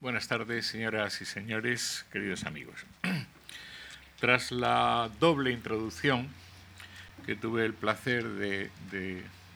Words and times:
Buenas 0.00 0.28
tardes, 0.28 0.64
señoras 0.64 1.20
y 1.22 1.24
señores, 1.24 2.06
queridos 2.12 2.44
amigos. 2.44 2.86
Tras 4.20 4.52
la 4.52 5.10
doble 5.18 5.50
introducción 5.50 6.28
que 7.26 7.34
tuve 7.34 7.64
el 7.64 7.74
placer 7.74 8.24
de, 8.24 8.70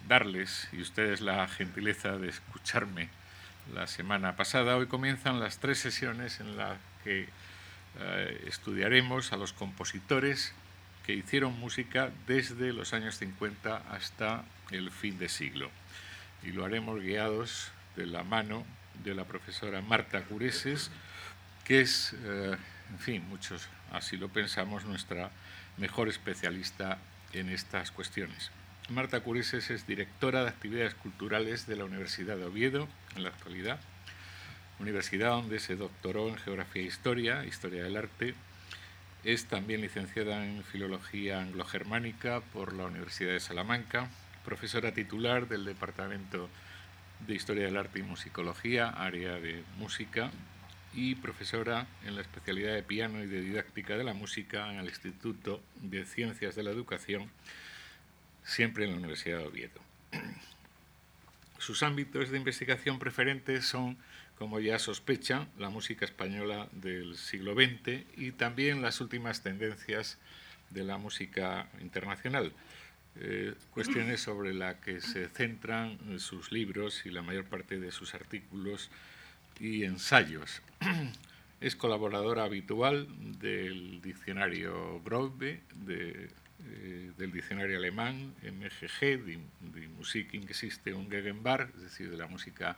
darles 0.08 0.68
y 0.72 0.80
ustedes 0.80 1.20
la 1.20 1.46
gentileza 1.46 2.18
de 2.18 2.28
escucharme 2.28 3.08
la 3.72 3.86
semana 3.86 4.34
pasada, 4.34 4.76
hoy 4.76 4.88
comienzan 4.88 5.38
las 5.38 5.58
tres 5.58 5.78
sesiones 5.78 6.40
en 6.40 6.56
las 6.56 6.77
que 7.04 7.29
eh, 8.00 8.45
estudiaremos 8.48 9.32
a 9.32 9.36
los 9.36 9.52
compositores 9.52 10.54
que 11.06 11.14
hicieron 11.14 11.56
música 11.61 12.11
desde 12.27 12.72
los 12.72 12.95
años 12.95 13.14
50 13.14 13.77
hasta 13.93 14.45
el 14.72 14.90
fin 14.90 15.20
de 15.20 15.29
siglo. 15.29 15.70
Y 16.43 16.50
lo 16.50 16.64
haremos 16.64 17.00
guiados 17.00 17.70
de 17.95 18.06
la 18.06 18.24
mano 18.24 18.66
de 19.04 19.14
la 19.14 19.24
profesora 19.24 19.80
Marta 19.80 20.22
Cureses, 20.22 20.90
que 21.64 21.80
es, 21.80 22.14
eh, 22.24 22.56
en 22.91 22.98
fin, 22.98 23.28
muchos 23.28 23.68
así 23.91 24.16
lo 24.16 24.28
pensamos, 24.28 24.84
nuestra 24.84 25.30
mejor 25.77 26.09
especialista 26.09 26.98
en 27.32 27.48
estas 27.48 27.91
cuestiones. 27.91 28.51
Marta 28.88 29.20
Cureses 29.20 29.70
es 29.70 29.87
directora 29.87 30.42
de 30.42 30.48
actividades 30.48 30.95
culturales 30.95 31.66
de 31.66 31.77
la 31.77 31.84
Universidad 31.84 32.37
de 32.37 32.45
Oviedo 32.45 32.88
en 33.16 33.23
la 33.23 33.30
actualidad, 33.30 33.80
universidad 34.80 35.30
donde 35.30 35.60
se 35.60 35.77
doctoró 35.77 36.29
en 36.29 36.37
Geografía 36.37 36.82
e 36.82 36.87
Historia, 36.87 37.45
Historia 37.45 37.84
del 37.84 37.96
Arte. 37.96 38.34
Es 39.24 39.46
también 39.46 39.80
licenciada 39.80 40.45
en 40.45 40.65
Filología 40.65 41.40
Anglo-Germánica 41.40 42.40
por 42.52 42.73
la 42.73 42.87
Universidad 42.87 43.32
de 43.32 43.40
Salamanca, 43.40 44.09
profesora 44.45 44.93
titular 44.93 45.46
del 45.46 45.65
Departamento 45.65 46.43
de 46.43 46.71
Historia 47.28 47.64
del 47.64 47.76
Arte 47.76 48.00
y 48.00 48.02
Musicología, 48.02 48.88
área 48.88 49.38
de 49.40 49.62
música, 49.78 50.30
y 50.94 51.14
profesora 51.14 51.86
en 52.04 52.14
la 52.14 52.20
especialidad 52.20 52.74
de 52.74 52.82
piano 52.82 53.22
y 53.22 53.26
de 53.26 53.40
didáctica 53.40 53.96
de 53.96 54.04
la 54.04 54.14
música 54.14 54.70
en 54.70 54.79
el 54.79 54.87
Instituto 54.87 55.62
de 55.76 56.04
Ciencias 56.04 56.54
de 56.54 56.62
la 56.62 56.70
Educación, 56.70 57.30
siempre 58.45 58.84
en 58.84 58.92
la 58.92 58.98
Universidad 58.98 59.38
de 59.38 59.46
Oviedo. 59.46 59.80
Sus 61.59 61.82
ámbitos 61.82 62.30
de 62.30 62.38
investigación 62.38 62.98
preferentes 62.98 63.64
son, 63.64 63.96
como 64.36 64.60
ya 64.60 64.78
sospecha, 64.78 65.47
la 65.59 65.70
música 65.70 66.04
española 66.04 66.69
del 66.72 67.16
siglo 67.16 67.54
XX 67.54 68.04
y 68.16 68.32
también 68.32 68.82
las 68.82 69.00
últimas 69.00 69.42
tendencias 69.42 70.19
de 70.70 70.84
la 70.84 70.98
música 70.98 71.69
internacional, 71.81 72.53
eh, 73.16 73.55
cuestiones 73.71 74.21
sobre 74.21 74.55
las 74.55 74.77
que 74.77 75.00
se 75.00 75.28
centran 75.28 76.19
sus 76.19 76.50
libros 76.50 77.05
y 77.05 77.10
la 77.10 77.22
mayor 77.22 77.44
parte 77.44 77.78
de 77.78 77.93
sus 77.93 78.15
artículos 78.15 78.91
y 79.60 79.84
ensayos. 79.84 80.62
Es 81.60 81.77
colaboradora 81.77 82.43
habitual 82.43 83.06
del 83.38 84.03
diccionario 84.03 84.99
Brode, 84.99 85.60
de, 85.77 86.28
eh, 86.69 87.12
del 87.16 87.31
diccionario 87.31 87.77
alemán 87.77 88.34
MGG, 88.43 89.25
de, 89.25 89.38
de 89.60 89.88
Musik 89.88 90.34
in 90.34 90.49
Geschichte 90.49 90.93
und 90.93 91.09
Gegenwart, 91.09 91.72
es 91.76 91.82
decir, 91.82 92.10
de 92.10 92.16
la 92.16 92.26
música 92.26 92.76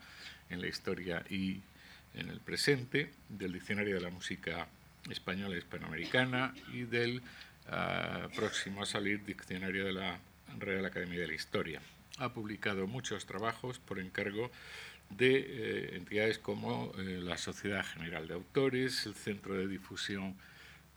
en 0.51 0.61
la 0.61 0.67
historia 0.67 1.25
y 1.31 1.63
en 2.13 2.29
el 2.29 2.41
presente, 2.41 3.11
del 3.31 3.55
diccionario 3.55 3.95
de 3.95 4.03
la 4.03 4.11
música 4.11 4.69
española 5.11 5.55
y 5.55 5.59
hispanoamericana 5.59 6.55
y 6.73 6.83
del 6.83 7.23
próximo 8.34 8.83
a 8.83 8.87
salir 8.87 9.25
Diccionario 9.25 9.84
de 9.84 9.93
la 9.93 10.19
Real 10.59 10.84
Academia 10.84 11.20
de 11.20 11.27
la 11.29 11.34
Historia. 11.34 11.81
Ha 12.19 12.33
publicado 12.33 12.87
muchos 12.87 13.27
trabajos 13.27 13.79
por 13.79 13.98
encargo 13.98 14.51
de 15.11 15.37
eh, 15.37 15.97
entidades 15.97 16.39
como 16.39 16.92
eh, 16.98 17.20
la 17.23 17.37
Sociedad 17.37 17.85
General 17.85 18.27
de 18.27 18.35
Autores, 18.35 19.07
el 19.07 19.15
Centro 19.15 19.55
de 19.55 19.69
Difusión 19.69 20.37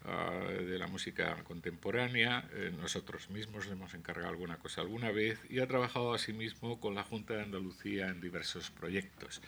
ah, 0.05 0.31
de 0.47 0.77
la 0.77 0.87
Música 0.87 1.43
Contemporánea, 1.43 2.47
eh, 2.53 2.71
nosotros 2.79 3.29
mismos 3.29 3.65
le 3.67 3.73
hemos 3.73 3.93
encargado 3.93 4.29
alguna 4.29 4.57
cosa 4.57 4.81
alguna 4.81 5.11
vez 5.11 5.39
y 5.49 5.59
ha 5.59 5.67
trabajado 5.67 6.13
asimismo 6.13 6.79
con 6.79 6.95
la 6.95 7.03
Junta 7.03 7.35
de 7.35 7.43
Andalucía 7.43 8.07
en 8.07 8.21
diversos 8.21 8.71
proyectos. 8.71 9.41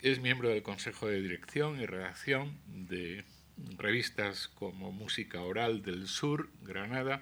Es 0.00 0.20
miembro 0.20 0.48
del 0.48 0.62
Consejo 0.62 1.06
de 1.06 1.20
Dirección 1.20 1.80
y 1.80 1.86
Redacción 1.86 2.58
de 2.66 3.24
revistas 3.76 4.48
como 4.48 4.92
Música 4.92 5.40
Oral 5.40 5.82
del 5.82 6.08
Sur, 6.08 6.48
Granada, 6.62 7.20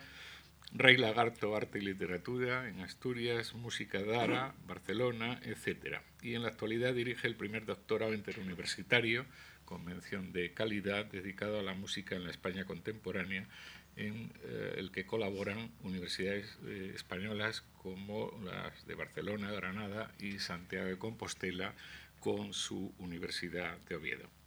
Rey 0.73 0.97
Lagarto, 0.97 1.57
Arte 1.57 1.79
y 1.79 1.83
Literatura 1.83 2.69
en 2.69 2.81
Asturias, 2.81 3.55
Música 3.55 4.03
Dara, 4.03 4.55
Barcelona, 4.67 5.41
etc. 5.43 5.99
Y 6.23 6.35
en 6.35 6.43
la 6.43 6.49
actualidad 6.49 6.95
dirige 6.95 7.27
el 7.27 7.35
primer 7.35 7.67
doctorado 7.67 8.15
interuniversitario, 8.15 9.27
convención 9.65 10.33
de 10.33 10.53
calidad, 10.53 11.07
dedicado 11.07 11.59
a 11.59 11.63
la 11.63 11.75
música 11.75 12.15
en 12.15 12.25
la 12.25 12.31
España 12.31 12.65
contemporánea, 12.65 13.49
en 13.97 14.33
eh, 14.45 14.75
el 14.79 14.93
que 14.93 15.07
colaboran 15.07 15.73
universidades 15.83 16.59
eh, 16.65 16.93
españolas 16.95 17.63
como 17.83 18.33
las 18.45 18.87
de 18.87 18.95
Barcelona, 18.95 19.51
Granada 19.51 20.13
y 20.19 20.39
Santiago 20.39 20.87
de 20.87 20.99
Compostela 20.99 21.75
con 22.21 22.53
su 22.53 22.95
Universidad 22.99 23.79
de 23.89 23.97
Oviedo. 23.97 24.40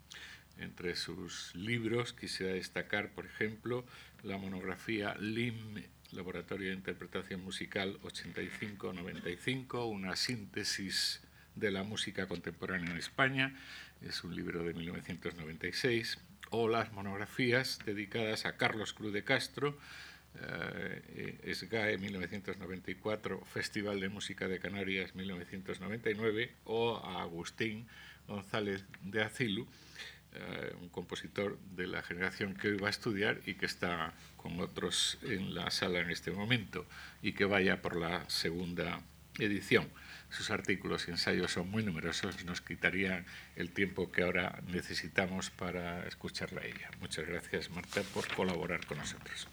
Entre 0.57 0.95
sus 0.95 1.53
libros 1.55 2.13
quisiera 2.13 2.53
destacar, 2.53 3.09
por 3.09 3.25
ejemplo, 3.25 3.85
la 4.23 4.37
monografía 4.37 5.15
LIM, 5.19 5.83
Laboratorio 6.11 6.69
de 6.69 6.75
Interpretación 6.75 7.43
Musical 7.43 7.99
85-95, 8.01 9.89
una 9.89 10.15
síntesis 10.15 11.21
de 11.55 11.71
la 11.71 11.83
música 11.83 12.27
contemporánea 12.27 12.91
en 12.91 12.97
España, 12.97 13.55
es 14.01 14.23
un 14.23 14.35
libro 14.35 14.63
de 14.63 14.73
1996, 14.73 16.19
o 16.51 16.67
las 16.67 16.93
monografías 16.93 17.79
dedicadas 17.85 18.45
a 18.45 18.57
Carlos 18.57 18.93
Cruz 18.93 19.11
de 19.11 19.23
Castro, 19.23 19.77
eh, 20.39 21.53
SGAE 21.53 21.97
1994, 21.97 23.43
Festival 23.45 23.99
de 23.99 24.09
Música 24.09 24.47
de 24.47 24.59
Canarias 24.59 25.15
1999, 25.15 26.53
o 26.65 26.97
a 26.97 27.21
Agustín 27.21 27.87
González 28.27 28.85
de 29.01 29.21
Acilu, 29.21 29.67
eh, 30.35 30.75
un 30.81 30.89
compositor 30.89 31.59
de 31.75 31.87
la 31.87 32.01
generación 32.01 32.55
que 32.55 32.69
hoy 32.69 32.77
va 32.77 32.87
a 32.87 32.89
estudiar 32.89 33.39
y 33.45 33.53
que 33.53 33.65
está 33.65 34.13
con 34.37 34.59
otros 34.59 35.17
en 35.23 35.53
la 35.53 35.69
sala 35.69 35.99
en 35.99 36.09
este 36.09 36.31
momento 36.31 36.85
y 37.21 37.33
que 37.33 37.45
vaya 37.45 37.81
por 37.81 37.95
la 37.95 38.27
segunda 38.29 38.99
edición. 39.37 39.87
Sus 40.29 40.49
artículos 40.49 41.07
y 41.07 41.11
ensayos 41.11 41.51
son 41.51 41.69
muy 41.69 41.83
numerosos, 41.83 42.43
nos 42.45 42.61
quitarían 42.61 43.25
el 43.55 43.71
tiempo 43.71 44.11
que 44.11 44.23
ahora 44.23 44.59
necesitamos 44.67 45.51
para 45.51 46.07
escucharla 46.07 46.61
a 46.61 46.65
ella. 46.65 46.89
Muchas 46.99 47.27
gracias, 47.27 47.69
Marta, 47.69 48.01
por 48.13 48.27
colaborar 48.33 48.85
con 48.85 48.97
nosotros. 48.97 49.47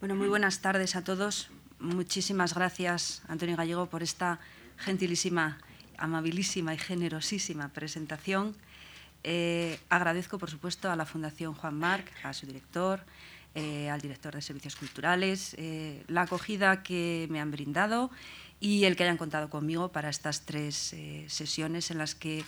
Bueno, 0.00 0.14
muy 0.14 0.28
buenas 0.28 0.60
tardes 0.60 0.94
a 0.94 1.04
todos. 1.04 1.50
Muchísimas 1.78 2.54
gracias, 2.54 3.22
Antonio 3.28 3.56
Gallego, 3.56 3.86
por 3.86 4.02
esta 4.02 4.40
gentilísima 4.76 5.58
amabilísima 5.98 6.74
y 6.74 6.78
generosísima 6.78 7.68
presentación. 7.68 8.56
Eh, 9.24 9.78
agradezco, 9.88 10.38
por 10.38 10.50
supuesto, 10.50 10.90
a 10.90 10.96
la 10.96 11.06
Fundación 11.06 11.54
Juan 11.54 11.74
Marc, 11.74 12.10
a 12.22 12.32
su 12.32 12.46
director, 12.46 13.00
eh, 13.54 13.90
al 13.90 14.00
director 14.00 14.34
de 14.34 14.42
Servicios 14.42 14.76
Culturales, 14.76 15.54
eh, 15.58 16.04
la 16.08 16.22
acogida 16.22 16.82
que 16.82 17.26
me 17.30 17.40
han 17.40 17.50
brindado 17.50 18.10
y 18.60 18.84
el 18.84 18.96
que 18.96 19.04
hayan 19.04 19.16
contado 19.16 19.50
conmigo 19.50 19.90
para 19.90 20.08
estas 20.08 20.42
tres 20.42 20.94
sesiones 21.26 21.90
en 21.90 21.98
las 21.98 22.14
que 22.14 22.44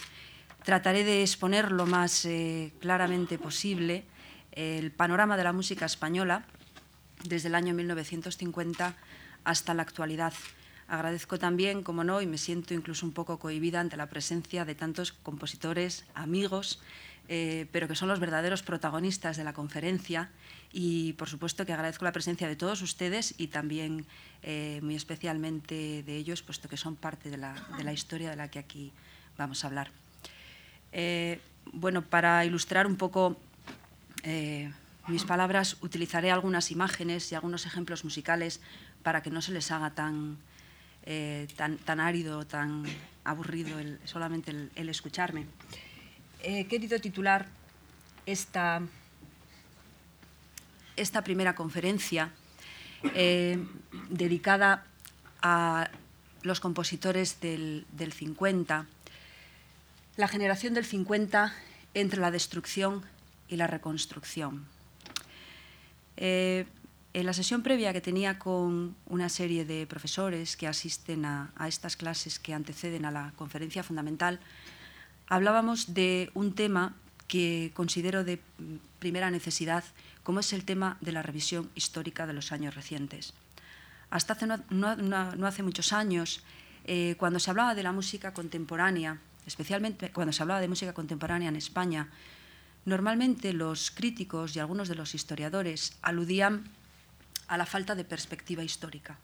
trataré 0.65 1.04
de 1.04 1.22
exponer 1.22 1.70
lo 1.70 1.86
más 1.86 2.26
claramente 2.80 3.38
posible 3.38 4.04
el 4.53 4.91
panorama 4.91 5.36
de 5.36 5.44
la 5.44 5.53
música 5.53 5.84
española 5.84 6.47
desde 7.25 7.48
el 7.48 7.54
año 7.54 7.75
1950 7.75 8.97
hasta 9.44 9.75
la 9.75 9.82
actualidad 9.82 10.32
Agradezco 10.88 11.38
también, 11.38 11.82
como 11.82 12.03
no, 12.03 12.22
y 12.22 12.26
me 12.26 12.38
siento 12.38 12.72
incluso 12.72 13.04
un 13.04 13.12
poco 13.12 13.38
cohibida 13.38 13.78
ante 13.81 13.99
la 13.99 14.09
presencia 14.09 14.65
de 14.65 14.75
tantos 14.75 15.12
compositores, 15.12 16.07
amigos, 16.15 16.80
eh, 17.28 17.66
pero 17.72 17.89
que 17.89 17.95
son 17.95 18.09
los 18.09 18.21
verdaderos 18.21 18.62
protagonistas 18.62 19.36
de 19.36 19.45
la 19.45 19.53
conferencia 19.53 20.30
y 20.72 21.12
por 21.15 21.28
supuesto 21.28 21.66
que 21.66 21.74
agradezco 21.74 22.07
la 22.07 22.12
presencia 22.12 22.48
de 22.48 22.57
todos 22.57 22.80
ustedes 22.80 23.34
y 23.36 23.48
también 23.48 24.07
eh, 24.42 24.80
muy 24.83 24.95
especialmente 24.95 26.03
de 26.04 26.16
ellos, 26.16 26.41
puesto 26.41 26.71
que 26.71 26.78
son 26.78 26.97
parte 26.97 27.28
de 27.28 27.36
la, 27.36 27.92
historia 27.92 28.30
de 28.30 28.36
la 28.36 28.48
que 28.48 28.59
aquí 28.59 28.91
vamos 29.36 29.65
a 29.65 29.66
hablar. 29.66 29.91
Eh, 30.92 31.39
bueno, 31.71 32.01
para 32.01 32.47
ilustrar 32.47 32.86
un 32.86 32.97
poco 32.97 33.36
mis 35.07 35.24
palabras, 35.24 35.77
utilizaré 35.80 36.30
algunas 36.30 36.71
imágenes 36.71 37.30
y 37.30 37.34
algunos 37.34 37.66
ejemplos 37.66 38.04
musicales 38.04 38.60
para 39.03 39.22
que 39.22 39.30
no 39.30 39.41
se 39.41 39.53
les 39.53 39.71
haga 39.71 39.91
tan, 39.91 40.39
eh, 41.10 41.49
tan, 41.57 41.78
tan, 41.78 42.01
árido, 42.01 42.47
tan 42.47 42.84
aburrido 43.25 43.78
solamente 44.05 44.51
el, 44.51 44.89
escucharme. 44.91 45.47
He 46.43 46.66
querido 46.66 47.01
titular 47.01 47.47
esta, 48.27 48.83
esta 50.97 51.25
primera 51.25 51.55
conferencia 51.55 52.31
eh, 53.15 53.57
dedicada 54.10 54.84
a 55.41 55.89
los 56.43 56.60
compositores 56.60 57.41
del, 57.41 57.87
50, 57.99 58.84
la 60.19 60.28
generación 60.28 60.75
del 60.75 60.84
50 60.84 61.55
entre 61.95 62.21
la 62.21 62.31
destrucción 62.31 63.03
y 63.49 63.57
la 63.57 63.66
reconstrucción. 63.66 64.66
Eh, 66.19 66.66
en 67.18 67.26
la 67.26 67.32
sesión 67.32 67.62
previa 67.62 67.92
que 67.92 68.00
tenía 68.00 68.38
con 68.38 68.94
una 69.06 69.28
serie 69.28 69.65
de 69.65 69.88
profesores 69.88 70.56
que 70.56 70.68
asisten 70.68 71.24
a, 71.24 71.50
estas 71.66 71.97
clases 71.97 72.38
que 72.38 72.54
anteceden 72.54 73.04
a 73.04 73.10
la 73.10 73.32
conferencia 73.34 73.82
fundamental, 73.82 74.38
hablábamos 75.26 75.94
de 75.94 76.30
un 76.34 76.54
tema 76.54 76.94
que 77.26 77.72
considero 77.74 78.22
de 78.22 78.41
primera 79.00 79.32
necesidad, 79.32 79.82
como 80.22 80.38
es 80.41 80.53
el 80.53 80.65
tema 80.65 80.97
de 81.00 81.10
la 81.10 81.22
revisión 81.22 81.68
histórica 81.74 82.24
de 82.26 82.34
los 82.34 82.53
años 82.53 82.76
recientes. 82.76 83.34
Hasta 84.10 84.34
hace 84.34 84.47
no, 84.47 85.47
hace 85.47 85.62
muchos 85.64 85.92
años, 85.92 86.44
eh, 86.84 87.16
cuando 87.18 87.41
se 87.41 87.50
hablaba 87.50 87.74
de 87.74 87.82
la 87.82 87.92
música 87.92 88.32
contemporánea, 88.32 89.18
especialmente 89.44 90.12
cuando 90.12 90.32
se 90.32 90.42
hablaba 90.42 90.60
de 90.60 90.68
música 90.68 90.94
contemporánea 90.94 91.48
en 91.48 91.56
España, 91.56 92.10
normalmente 92.84 93.53
los 93.53 93.91
críticos 93.91 94.54
y 94.54 94.60
algunos 94.60 94.88
de 94.88 94.94
los 94.94 95.16
historiadores 95.16 95.98
aludían 96.00 96.78
a 97.48 97.56
la 97.56 97.66
falta 97.66 97.95
de 97.95 98.04
perspectiva 98.04 98.62
histórica. 98.62 99.18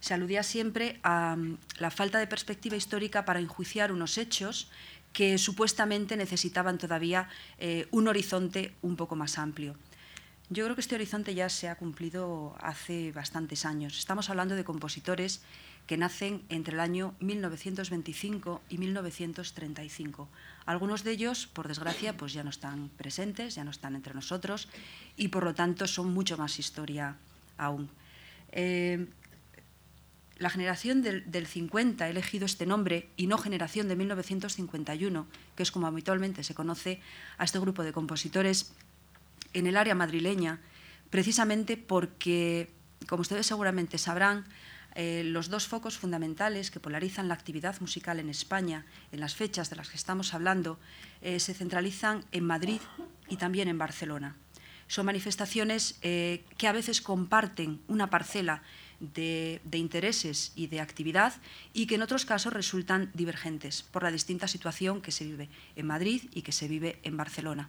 Se 0.00 0.14
aludía 0.14 0.42
siempre 0.42 1.00
a 1.02 1.36
mm, 1.36 1.58
la 1.78 1.90
falta 1.90 2.18
de 2.18 2.26
perspectiva 2.26 2.76
histórica 2.76 3.24
para 3.24 3.40
enjuiciar 3.40 3.92
unos 3.92 4.18
hechos 4.18 4.70
que 5.12 5.38
supuestamente 5.38 6.16
necesitaban 6.16 6.78
todavía 6.78 7.28
eh, 7.58 7.88
un 7.90 8.06
horizonte 8.08 8.74
un 8.82 8.96
poco 8.96 9.16
más 9.16 9.38
amplio. 9.38 9.76
Yo 10.48 10.64
creo 10.64 10.76
que 10.76 10.80
este 10.80 10.94
horizonte 10.94 11.34
ya 11.34 11.48
se 11.48 11.68
ha 11.68 11.74
cumplido 11.74 12.54
hace 12.60 13.10
bastantes 13.12 13.64
años. 13.64 13.98
Estamos 13.98 14.30
hablando 14.30 14.54
de 14.54 14.62
compositores 14.62 15.40
que 15.86 15.96
nacen 15.96 16.42
entre 16.50 16.74
el 16.74 16.80
año 16.80 17.14
1925 17.20 18.60
y 18.68 18.78
1935. 18.78 20.28
Algunos 20.66 21.02
de 21.02 21.12
ellos, 21.12 21.46
por 21.46 21.66
desgracia, 21.66 22.16
pues 22.16 22.32
ya 22.32 22.44
no 22.44 22.50
están 22.50 22.90
presentes, 22.90 23.54
ya 23.54 23.64
no 23.64 23.70
están 23.70 23.96
entre 23.96 24.14
nosotros 24.14 24.68
y 25.16 25.28
por 25.28 25.44
lo 25.44 25.54
tanto 25.54 25.86
son 25.86 26.12
mucho 26.12 26.36
más 26.36 26.58
historia 26.58 27.16
aún. 27.58 27.90
Eh, 28.52 29.06
la 30.38 30.50
generación 30.50 31.02
del, 31.02 31.46
50 31.46 32.06
he 32.06 32.10
elegido 32.10 32.44
este 32.44 32.66
nombre 32.66 33.08
y 33.16 33.26
no 33.26 33.38
generación 33.38 33.88
de 33.88 33.96
1951, 33.96 35.26
que 35.56 35.62
es 35.62 35.70
como 35.70 35.86
habitualmente 35.86 36.44
se 36.44 36.54
conoce 36.54 37.00
a 37.38 37.44
este 37.44 37.58
grupo 37.58 37.82
de 37.82 37.92
compositores 37.92 38.72
en 39.54 39.66
el 39.66 39.78
área 39.78 39.94
madrileña, 39.94 40.60
precisamente 41.08 41.78
porque, 41.78 42.68
como 43.08 43.22
ustedes 43.22 43.46
seguramente 43.46 43.96
sabrán, 43.96 44.44
eh, 44.94 45.22
los 45.24 45.48
dos 45.48 45.68
focos 45.68 45.98
fundamentales 45.98 46.70
que 46.70 46.80
polarizan 46.80 47.28
la 47.28 47.34
actividad 47.34 47.78
musical 47.80 48.18
en 48.18 48.30
España 48.30 48.86
en 49.12 49.20
las 49.20 49.34
fechas 49.34 49.68
de 49.68 49.76
las 49.76 49.90
que 49.90 49.96
estamos 49.96 50.32
hablando 50.32 50.78
eh, 51.20 51.38
se 51.38 51.52
centralizan 51.52 52.24
en 52.32 52.44
Madrid 52.44 52.80
y 53.28 53.36
también 53.36 53.68
en 53.68 53.76
Barcelona. 53.76 54.36
Son 54.88 55.06
manifestaciones 55.06 55.98
eh, 56.02 56.44
que 56.58 56.68
a 56.68 56.72
veces 56.72 57.00
comparten 57.00 57.80
una 57.88 58.08
parcela 58.08 58.62
de, 59.00 59.60
intereses 59.72 60.52
y 60.54 60.68
de 60.68 60.80
actividad 60.80 61.34
y 61.72 61.86
que 61.86 61.96
en 61.96 62.02
otros 62.02 62.24
casos 62.24 62.52
resultan 62.52 63.10
divergentes 63.14 63.82
por 63.82 64.02
la 64.02 64.10
distinta 64.10 64.48
situación 64.48 65.02
que 65.02 65.12
se 65.12 65.24
vive 65.24 65.48
en 65.74 65.86
Madrid 65.86 66.22
y 66.32 66.42
que 66.42 66.52
se 66.52 66.68
vive 66.68 66.98
en 67.02 67.16
Barcelona. 67.16 67.68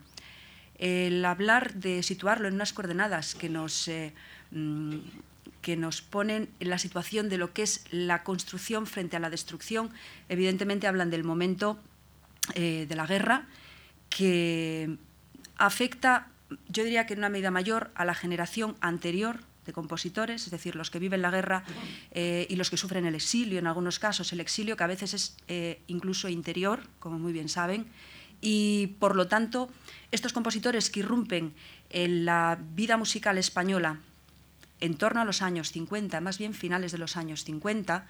El 0.77 1.25
hablar 1.25 1.73
de 1.73 2.03
situarlo 2.03 2.47
en 2.47 2.53
unas 2.53 2.71
coordenadas 2.71 3.35
que 3.35 3.49
nos, 3.49 3.87
eh, 3.87 4.13
mm, 4.51 4.97
que 5.61 5.75
nos 5.75 6.01
ponen 6.01 6.49
en 6.59 6.69
la 6.69 6.77
situación 6.77 7.29
de 7.29 7.37
lo 7.37 7.51
que 7.51 7.63
es 7.63 7.83
la 7.89 8.23
construcción 8.23 8.85
frente 8.85 9.17
a 9.17 9.19
la 9.19 9.29
destrucción, 9.29 9.89
evidentemente 10.29 10.87
hablan 10.87 11.09
del 11.09 11.23
momento 11.23 11.79
eh, 12.53 12.85
de 12.87 12.95
la 12.95 13.07
guerra 13.07 13.47
que 14.09 14.97
afecta 15.57 16.27
yo 16.67 16.83
diría 16.83 17.05
que 17.05 17.13
en 17.13 17.19
una 17.19 17.29
medida 17.29 17.51
mayor 17.51 17.91
a 17.95 18.05
la 18.05 18.13
generación 18.13 18.75
anterior 18.81 19.39
de 19.65 19.73
compositores, 19.73 20.45
es 20.45 20.51
decir, 20.51 20.75
los 20.75 20.89
que 20.89 20.99
viven 20.99 21.21
la 21.21 21.29
guerra 21.29 21.63
eh, 22.11 22.47
y 22.49 22.55
los 22.55 22.69
que 22.69 22.77
sufren 22.77 23.05
el 23.05 23.15
exilio, 23.15 23.59
en 23.59 23.67
algunos 23.67 23.99
casos 23.99 24.31
el 24.31 24.39
exilio, 24.39 24.77
que 24.77 24.83
a 24.83 24.87
veces 24.87 25.13
es 25.13 25.37
eh, 25.47 25.81
incluso 25.87 26.29
interior, 26.29 26.81
como 26.99 27.19
muy 27.19 27.33
bien 27.33 27.49
saben, 27.49 27.85
y 28.39 28.95
por 28.99 29.15
lo 29.15 29.27
tanto 29.27 29.69
estos 30.11 30.31
compositores 30.31 30.89
que 30.89 31.01
irrumpen 31.01 31.53
en 31.89 32.25
la 32.25 32.57
vida 32.75 32.95
musical 32.97 33.37
española 33.37 33.99
en 34.79 34.95
torno 34.95 35.21
a 35.21 35.25
los 35.25 35.41
años 35.41 35.71
50, 35.71 36.21
más 36.21 36.37
bien 36.37 36.53
finales 36.53 36.91
de 36.91 36.99
los 36.99 37.17
años 37.17 37.43
50, 37.43 38.05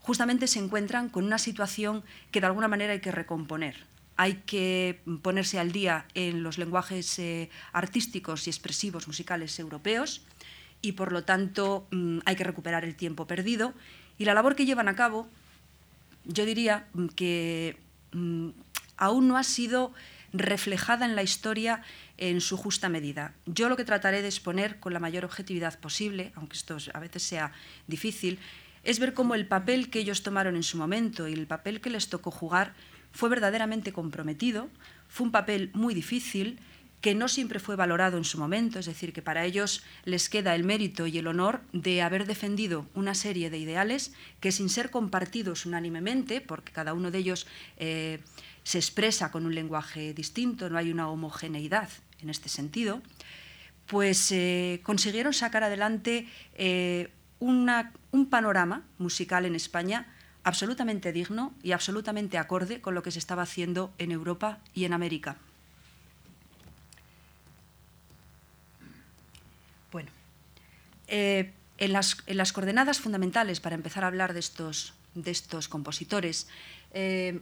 justamente 0.00 0.46
se 0.46 0.58
encuentran 0.58 1.08
con 1.08 1.24
una 1.24 1.38
situación 1.38 2.02
que 2.30 2.40
de 2.40 2.46
alguna 2.46 2.68
manera 2.68 2.94
hay 2.94 3.00
que 3.00 3.12
recomponer 3.12 3.76
hay 4.20 4.42
que 4.44 5.00
ponerse 5.22 5.58
al 5.58 5.72
día 5.72 6.04
en 6.12 6.42
los 6.42 6.58
lenguajes 6.58 7.18
eh, 7.18 7.48
artísticos 7.72 8.46
y 8.46 8.50
expresivos 8.50 9.06
musicales 9.06 9.58
europeos 9.58 10.20
y 10.82 10.92
por 10.92 11.10
lo 11.10 11.24
tanto 11.24 11.88
mm, 11.90 12.18
hay 12.26 12.36
que 12.36 12.44
recuperar 12.44 12.84
el 12.84 12.96
tiempo 12.96 13.26
perdido. 13.26 13.72
Y 14.18 14.26
la 14.26 14.34
labor 14.34 14.56
que 14.56 14.66
llevan 14.66 14.88
a 14.88 14.94
cabo, 14.94 15.26
yo 16.26 16.44
diría 16.44 16.86
que 17.16 17.78
mm, 18.12 18.50
aún 18.98 19.26
no 19.26 19.38
ha 19.38 19.42
sido 19.42 19.94
reflejada 20.34 21.06
en 21.06 21.16
la 21.16 21.22
historia 21.22 21.82
en 22.18 22.42
su 22.42 22.58
justa 22.58 22.90
medida. 22.90 23.32
Yo 23.46 23.70
lo 23.70 23.76
que 23.78 23.86
trataré 23.86 24.20
de 24.20 24.28
exponer 24.28 24.80
con 24.80 24.92
la 24.92 25.00
mayor 25.00 25.24
objetividad 25.24 25.78
posible, 25.78 26.32
aunque 26.34 26.58
esto 26.58 26.76
a 26.92 27.00
veces 27.00 27.22
sea 27.22 27.52
difícil, 27.86 28.38
es 28.84 28.98
ver 28.98 29.14
cómo 29.14 29.34
el 29.34 29.46
papel 29.46 29.88
que 29.88 30.00
ellos 30.00 30.22
tomaron 30.22 30.56
en 30.56 30.62
su 30.62 30.76
momento 30.76 31.26
y 31.26 31.32
el 31.32 31.46
papel 31.46 31.80
que 31.80 31.88
les 31.88 32.10
tocó 32.10 32.30
jugar 32.30 32.74
fue 33.12 33.28
verdaderamente 33.28 33.92
comprometido, 33.92 34.68
fue 35.08 35.26
un 35.26 35.32
papel 35.32 35.70
muy 35.74 35.94
difícil 35.94 36.60
que 37.00 37.14
no 37.14 37.28
siempre 37.28 37.60
fue 37.60 37.76
valorado 37.76 38.18
en 38.18 38.24
su 38.24 38.38
momento, 38.38 38.78
es 38.78 38.86
decir, 38.86 39.12
que 39.12 39.22
para 39.22 39.44
ellos 39.44 39.82
les 40.04 40.28
queda 40.28 40.54
el 40.54 40.64
mérito 40.64 41.06
y 41.06 41.16
el 41.16 41.26
honor 41.26 41.62
de 41.72 42.02
haber 42.02 42.26
defendido 42.26 42.86
una 42.94 43.14
serie 43.14 43.48
de 43.48 43.58
ideales 43.58 44.12
que 44.40 44.52
sin 44.52 44.68
ser 44.68 44.90
compartidos 44.90 45.64
unánimemente, 45.64 46.40
porque 46.40 46.72
cada 46.72 46.92
uno 46.92 47.10
de 47.10 47.18
ellos 47.18 47.46
eh, 47.78 48.20
se 48.64 48.78
expresa 48.78 49.30
con 49.30 49.46
un 49.46 49.54
lenguaje 49.54 50.12
distinto, 50.12 50.68
no 50.68 50.76
hay 50.76 50.90
una 50.90 51.08
homogeneidad 51.08 51.88
en 52.20 52.28
este 52.28 52.50
sentido, 52.50 53.00
pues 53.86 54.30
eh, 54.30 54.80
consiguieron 54.82 55.32
sacar 55.32 55.64
adelante 55.64 56.28
eh, 56.54 57.08
un 57.40 58.26
panorama 58.28 58.84
musical 58.98 59.46
en 59.46 59.54
España 59.54 60.06
absolutamente 60.44 61.12
digno 61.12 61.52
y 61.62 61.72
absolutamente 61.72 62.38
acorde 62.38 62.80
con 62.80 62.94
lo 62.94 63.02
que 63.02 63.10
se 63.10 63.18
estaba 63.18 63.42
haciendo 63.42 63.92
en 63.98 64.10
Europa 64.12 64.58
y 64.74 64.84
en 64.84 64.92
América. 64.92 65.36
Bueno, 69.92 70.10
eh, 71.08 71.52
en, 71.78 71.92
las, 71.92 72.52
coordenadas 72.52 73.00
fundamentales 73.00 73.60
para 73.60 73.74
empezar 73.74 74.04
a 74.04 74.06
hablar 74.06 74.32
de 74.32 74.40
estos, 74.40 74.94
de 75.14 75.30
estos 75.30 75.68
compositores, 75.68 76.48
eh, 76.92 77.40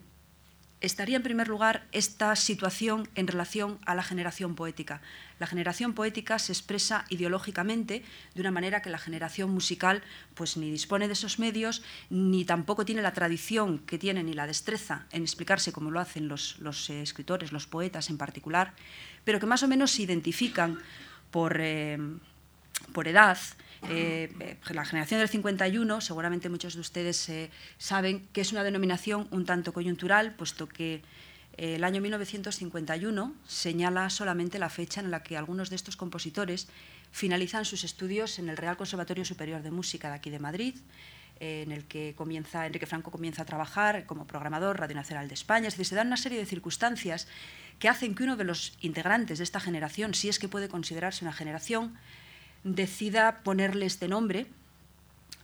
estaría 0.80 1.16
en 1.16 1.22
primer 1.22 1.48
lugar 1.48 1.86
esta 1.92 2.34
situación 2.36 3.08
en 3.14 3.26
relación 3.26 3.78
a 3.84 3.94
la 3.94 4.02
generación 4.02 4.54
poética. 4.54 5.00
La 5.38 5.46
generación 5.46 5.92
poética 5.92 6.38
se 6.38 6.52
expresa 6.52 7.04
ideológicamente 7.08 8.04
de 8.34 8.40
una 8.40 8.50
manera 8.50 8.82
que 8.82 8.90
la 8.90 8.98
generación 8.98 9.50
musical 9.50 10.02
pues 10.34 10.56
ni 10.56 10.70
dispone 10.70 11.06
de 11.06 11.14
esos 11.14 11.38
medios 11.38 11.82
ni 12.10 12.44
tampoco 12.44 12.84
tiene 12.84 13.02
la 13.02 13.12
tradición 13.12 13.78
que 13.80 13.98
tiene 13.98 14.22
ni 14.22 14.34
la 14.34 14.46
destreza 14.46 15.06
en 15.10 15.22
explicarse 15.22 15.72
como 15.72 15.90
lo 15.90 16.00
hacen 16.00 16.28
los, 16.28 16.56
eh, 16.90 17.02
escritores, 17.02 17.52
los 17.52 17.66
poetas 17.66 18.10
en 18.10 18.18
particular, 18.18 18.74
pero 19.24 19.40
que 19.40 19.46
más 19.46 19.62
o 19.62 19.68
menos 19.68 19.90
se 19.90 20.02
identifican 20.02 20.78
por, 21.30 21.56
eh, 21.60 21.98
por 22.92 23.08
edad, 23.08 23.38
eh, 23.88 24.56
la 24.70 24.84
generación 24.84 25.20
del 25.20 25.28
51, 25.28 26.00
seguramente 26.00 26.48
muchos 26.48 26.74
de 26.74 26.80
ustedes 26.80 27.28
eh, 27.28 27.50
saben 27.78 28.26
que 28.32 28.40
es 28.40 28.52
una 28.52 28.64
denominación 28.64 29.28
un 29.30 29.44
tanto 29.44 29.72
coyuntural, 29.72 30.34
puesto 30.34 30.68
que 30.68 31.02
eh, 31.56 31.76
el 31.76 31.84
año 31.84 32.00
1951 32.00 33.34
señala 33.46 34.10
solamente 34.10 34.58
la 34.58 34.68
fecha 34.68 35.00
en 35.00 35.10
la 35.10 35.22
que 35.22 35.36
algunos 35.36 35.70
de 35.70 35.76
estos 35.76 35.96
compositores 35.96 36.68
finalizan 37.12 37.64
sus 37.64 37.84
estudios 37.84 38.38
en 38.38 38.48
el 38.48 38.56
Real 38.56 38.76
Conservatorio 38.76 39.24
Superior 39.24 39.62
de 39.62 39.70
Música 39.70 40.08
de 40.08 40.14
aquí 40.16 40.30
de 40.30 40.38
Madrid, 40.38 40.74
en 41.40 41.70
el 41.70 41.84
que 41.84 42.14
comienza, 42.16 42.66
Enrique 42.66 42.86
Franco 42.86 43.12
comienza 43.12 43.42
a 43.42 43.44
trabajar 43.44 44.06
como 44.06 44.26
programador 44.26 44.80
Radio 44.80 44.96
Nacional 44.96 45.28
de 45.28 45.34
España. 45.34 45.68
Es 45.68 45.74
decir, 45.74 45.86
se 45.86 45.94
dan 45.94 46.08
una 46.08 46.16
serie 46.16 46.36
de 46.36 46.46
circunstancias 46.46 47.28
que 47.78 47.88
hacen 47.88 48.16
que 48.16 48.24
uno 48.24 48.36
de 48.36 48.42
los 48.42 48.76
integrantes 48.80 49.38
de 49.38 49.44
esta 49.44 49.60
generación, 49.60 50.14
si 50.14 50.28
es 50.28 50.40
que 50.40 50.48
puede 50.48 50.68
considerarse 50.68 51.24
una 51.24 51.32
generación, 51.32 51.96
decida 52.64 53.40
ponerle 53.42 53.86
este 53.86 54.08
nombre 54.08 54.46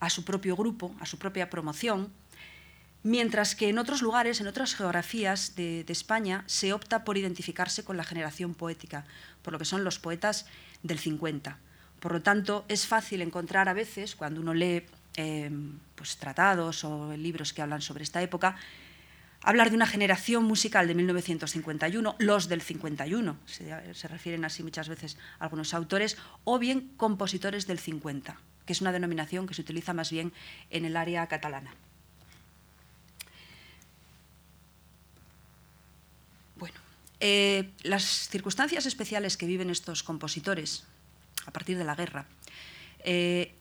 a 0.00 0.10
su 0.10 0.24
propio 0.24 0.56
grupo, 0.56 0.94
a 1.00 1.06
su 1.06 1.18
propia 1.18 1.50
promoción, 1.50 2.12
mientras 3.02 3.54
que 3.54 3.68
en 3.68 3.78
otros 3.78 4.02
lugares, 4.02 4.40
en 4.40 4.48
otras 4.48 4.74
geografías 4.74 5.54
de, 5.56 5.84
España, 5.88 6.42
se 6.46 6.72
opta 6.72 7.04
por 7.04 7.16
identificarse 7.16 7.84
con 7.84 7.96
la 7.96 8.04
generación 8.04 8.54
poética, 8.54 9.04
por 9.42 9.52
lo 9.52 9.58
que 9.58 9.64
son 9.64 9.84
los 9.84 9.98
poetas 9.98 10.46
del 10.82 10.98
50. 10.98 11.58
Por 12.00 12.12
lo 12.12 12.22
tanto, 12.22 12.64
es 12.68 12.86
fácil 12.86 13.22
encontrar 13.22 13.68
a 13.68 13.74
veces, 13.74 14.14
cuando 14.16 14.40
uno 14.40 14.52
lee 14.52 14.84
em, 15.16 15.78
pues, 15.94 16.16
tratados 16.16 16.84
o 16.84 17.16
libros 17.16 17.52
que 17.52 17.62
hablan 17.62 17.80
sobre 17.80 18.04
esta 18.04 18.20
época, 18.20 18.56
hablar 19.44 19.70
de 19.70 19.76
una 19.76 19.86
generación 19.86 20.44
musical 20.44 20.88
de 20.88 20.94
1951, 20.94 22.16
los 22.18 22.48
del 22.48 22.62
51, 22.62 23.36
se, 23.46 23.94
se, 23.94 24.08
refieren 24.08 24.44
así 24.44 24.62
muchas 24.62 24.88
veces 24.88 25.18
algunos 25.38 25.74
autores, 25.74 26.16
o 26.44 26.58
bien 26.58 26.92
compositores 26.96 27.66
del 27.66 27.78
50, 27.78 28.38
que 28.66 28.72
es 28.72 28.80
una 28.80 28.92
denominación 28.92 29.46
que 29.46 29.54
se 29.54 29.62
utiliza 29.62 29.92
más 29.92 30.10
bien 30.10 30.32
en 30.70 30.84
el 30.84 30.96
área 30.96 31.26
catalana. 31.26 31.74
Bueno, 36.56 36.76
eh, 37.20 37.70
las 37.82 38.28
circunstancias 38.28 38.86
especiales 38.86 39.36
que 39.36 39.46
viven 39.46 39.70
estos 39.70 40.02
compositores 40.02 40.84
a 41.46 41.50
partir 41.50 41.76
de 41.76 41.84
la 41.84 41.94
guerra 41.94 42.26
eh, 43.00 43.54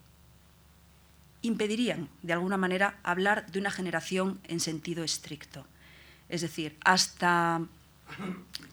impedirían, 1.42 2.08
de 2.22 2.34
alguna 2.34 2.56
manera, 2.56 3.00
hablar 3.04 3.52
de 3.52 3.60
una 3.60 3.70
generación 3.70 4.40
en 4.48 4.62
sentido 4.62 5.04
estricto. 5.04 5.66
Es 6.30 6.42
decir, 6.42 6.78
hasta 6.84 7.62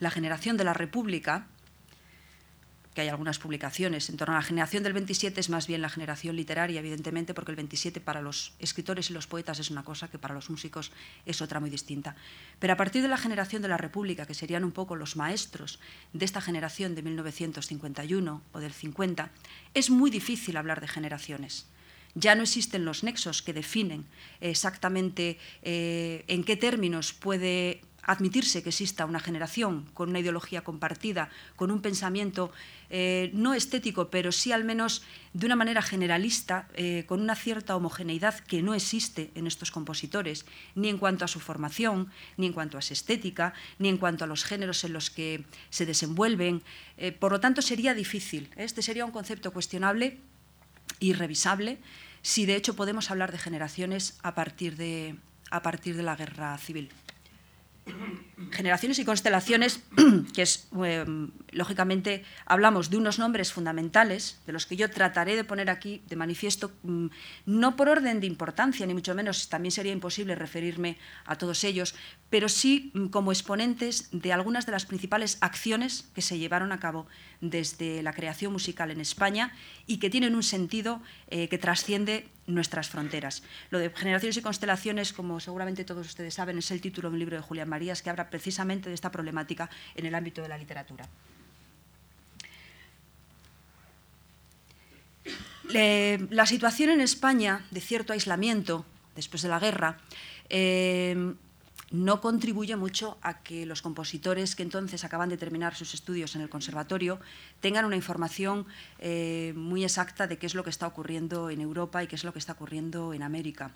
la 0.00 0.11
generación 0.11 0.57
de 0.57 0.64
la 0.64 0.73
República, 0.73 1.47
que 2.95 3.02
hay 3.02 3.09
algunas 3.09 3.38
publicaciones 3.38 4.11
en 4.11 4.16
torno 4.16 4.35
a 4.35 4.38
la 4.38 4.42
generación 4.42 4.83
del 4.83 4.92
27 4.92 5.38
es 5.38 5.49
más 5.49 5.69
bien 5.69 5.80
la 5.80 5.88
generación 5.88 6.35
literaria, 6.35 6.80
evidentemente, 6.80 7.35
porque 7.35 7.52
el 7.52 7.57
27 7.57 8.00
para 8.00 8.21
los 8.21 8.52
escritores 8.59 9.11
y 9.11 9.12
los 9.12 9.28
poetas 9.28 9.61
es 9.61 9.71
una 9.71 9.85
cosa 9.85 10.09
que 10.09 10.19
para 10.19 10.35
los 10.35 10.50
músicos 10.50 10.90
es 11.25 11.40
otra 11.40 11.61
muy 11.61 11.71
distinta. 11.71 12.16
Pero 12.59 12.73
a 12.73 12.76
partir 12.76 13.02
de 13.02 13.09
la 13.09 13.16
generación 13.16 13.62
de 13.62 13.69
la 13.69 13.76
República, 13.76 14.26
que 14.26 14.35
serían 14.35 14.64
un 14.64 14.73
poco 14.73 14.97
los 14.97 15.16
maestros 15.16 15.78
de 16.12 16.25
esta 16.25 16.40
generación 16.40 16.95
de 16.95 17.02
1951 17.02 18.42
o 18.52 18.59
del 18.59 18.73
50, 18.73 19.30
es 19.75 19.90
muy 19.90 20.11
difícil 20.11 20.57
hablar 20.57 20.80
de 20.80 20.88
generaciones. 20.88 21.66
Ya 22.14 22.35
no 22.35 22.43
existen 22.43 22.85
los 22.85 23.05
nexos 23.05 23.43
que 23.43 23.52
definen 23.52 24.07
exactamente 24.40 25.38
eh, 25.62 26.25
en 26.26 26.45
qué 26.45 26.57
términos 26.57 27.12
puede 27.12 27.83
admitirse 28.02 28.62
que 28.62 28.71
exista 28.71 29.05
una 29.05 29.21
generación 29.21 29.87
con 29.95 30.11
una 30.11 30.21
ideología 30.21 30.62
compartida, 30.62 31.31
con 31.57 31.71
un 31.71 31.81
pensamiento 31.81 32.50
eh, 32.88 33.31
no 33.35 33.55
estético, 33.55 34.11
pero 34.11 34.33
sí 34.33 34.52
al 34.52 34.64
menos 34.64 35.02
de 35.33 35.47
una 35.47 35.57
manera 35.57 35.83
generalista, 35.83 36.67
eh, 36.75 37.05
con 37.07 37.21
una 37.21 37.37
cierta 37.37 37.76
homogeneidad 37.76 38.40
que 38.40 38.62
no 38.62 38.75
existe 38.75 39.31
en 39.35 39.47
estos 39.47 39.71
compositores, 39.71 40.45
ni 40.75 40.88
en 40.88 40.99
cuanto 40.99 41.25
a 41.25 41.29
su 41.29 41.40
formación, 41.40 42.11
ni 42.37 42.47
en 42.47 42.52
cuanto 42.52 42.79
a 42.79 42.83
su 42.83 42.93
estética, 42.93 43.55
ni 43.79 43.88
en 43.88 43.99
cuanto 43.99 44.25
a 44.25 44.26
los 44.26 44.45
géneros 44.45 44.83
en 44.85 44.93
los 44.93 45.11
que 45.11 45.45
se 45.71 45.87
desenvuelven. 45.87 46.62
Eh, 46.97 47.12
por 47.12 47.33
lo 47.33 47.40
tanto, 47.40 47.62
sería 47.62 47.95
difícil. 47.95 48.50
Este 48.57 48.83
sería 48.83 49.05
un 49.05 49.12
concepto 49.12 49.52
cuestionable 49.52 50.19
y 51.00 51.14
revisable 51.14 51.78
si 52.23 52.47
de 52.47 52.54
hecho 52.54 52.76
podemos 52.76 53.11
hablar 53.11 53.33
de 53.33 53.38
generaciones 53.38 54.19
a 54.23 54.35
partir 54.35 54.76
de, 54.76 55.16
a 55.50 55.62
partir 55.62 55.97
de 55.97 56.02
la 56.02 56.14
guerra 56.14 56.57
civil 56.59 56.90
generaciones 58.50 58.99
y 58.99 59.04
constelaciones, 59.04 59.80
que 60.35 60.42
es, 60.42 60.68
em, 60.73 61.30
lógicamente, 61.50 62.25
hablamos 62.47 62.90
de 62.90 62.97
unos 62.97 63.18
nombres 63.18 63.52
fundamentales, 63.52 64.40
de 64.47 64.52
los 64.52 64.66
que 64.66 64.76
yo 64.76 64.90
trataré 64.90 65.37
de 65.37 65.44
poner 65.44 65.70
aquí 65.70 66.02
de 66.09 66.16
manifiesto, 66.16 66.73
mm, 66.82 67.06
no 67.47 67.76
por 67.76 67.88
orden 67.88 68.20
de 68.20 68.26
importancia, 68.26 68.87
ni 68.87 68.94
mucho 68.94 69.14
menos, 69.14 69.49
también 69.49 69.73
sería 69.73 69.92
imposible 69.92 70.35
referirme 70.35 70.97
a 71.25 71.37
todos 71.37 71.64
ellos, 71.64 71.94
pero 72.30 72.49
sí 72.49 72.90
mm, 72.94 73.06
como 73.06 73.32
exponentes 73.32 74.09
de 74.12 74.32
algunas 74.32 74.66
de 74.66 74.73
las 74.73 74.87
principales 74.87 75.38
acciones 75.40 76.09
que 76.14 76.23
se 76.23 76.38
llevaron 76.38 76.73
a 76.73 76.80
cabo 76.80 77.06
desde 77.40 78.02
la 78.02 78.12
creación 78.12 78.52
musical 78.52 78.90
en 78.90 79.00
España 79.00 79.52
y 79.87 79.99
que 79.99 80.11
tienen 80.11 80.35
un 80.35 80.42
sentido 80.42 81.02
eh, 81.28 81.49
que 81.49 81.59
trasciende 81.59 82.28
nuestras 82.47 82.88
fronteras. 82.88 83.42
Lo 83.70 83.78
de 83.78 83.90
generaciones 83.90 84.37
y 84.37 84.42
constelaciones, 84.42 85.12
como 85.12 85.40
seguramente 85.40 85.85
todos 85.85 86.06
ustedes 86.06 86.35
saben, 86.35 86.59
es 86.59 86.70
el 86.70 86.80
título 86.80 87.09
de 87.09 87.14
un 87.14 87.18
libro 87.18 87.37
de 87.37 87.42
Julián 87.42 87.68
Marías 87.68 88.02
que 88.02 88.11
habla 88.11 88.29
precisamente 88.30 88.88
de 88.88 88.94
esta 88.94 89.10
problemática 89.10 89.68
en 89.94 90.06
el 90.06 90.14
ámbito 90.14 90.42
de 90.42 90.49
la 90.49 90.58
literatura. 90.58 91.08
la 95.72 96.46
situación 96.46 96.90
en 96.90 97.00
España 97.00 97.64
de 97.70 97.80
cierto 97.80 98.12
aislamiento 98.12 98.84
después 99.14 99.42
de 99.42 99.49
la 99.49 99.60
guerra 99.60 99.99
eh, 100.49 101.34
no 101.90 102.20
contribuye 102.20 102.76
mucho 102.76 103.18
a 103.20 103.42
que 103.42 103.66
los 103.66 103.82
compositores 103.82 104.54
que 104.54 104.62
entonces 104.62 105.04
acaban 105.04 105.28
de 105.28 105.37
terminar 105.37 105.75
sus 105.75 105.92
estudios 105.94 106.37
en 106.37 106.42
el 106.42 106.49
conservatorio 106.49 107.18
tengan 107.60 107.84
una 107.84 107.96
información 107.96 108.66
eh, 108.99 109.52
muy 109.56 109.84
exacta 109.84 110.26
de 110.26 110.38
qué 110.38 110.46
es 110.46 110.54
lo 110.54 110.62
que 110.62 110.70
está 110.70 110.87
ocurriendo 110.87 111.50
en 111.50 111.60
Europa 111.60 112.02
y 112.02 112.06
qué 112.06 112.14
es 112.14 112.25
lo 112.25 112.32
que 112.32 112.38
está 112.38 112.52
ocurriendo 112.52 113.12
en 113.12 113.22
América. 113.22 113.72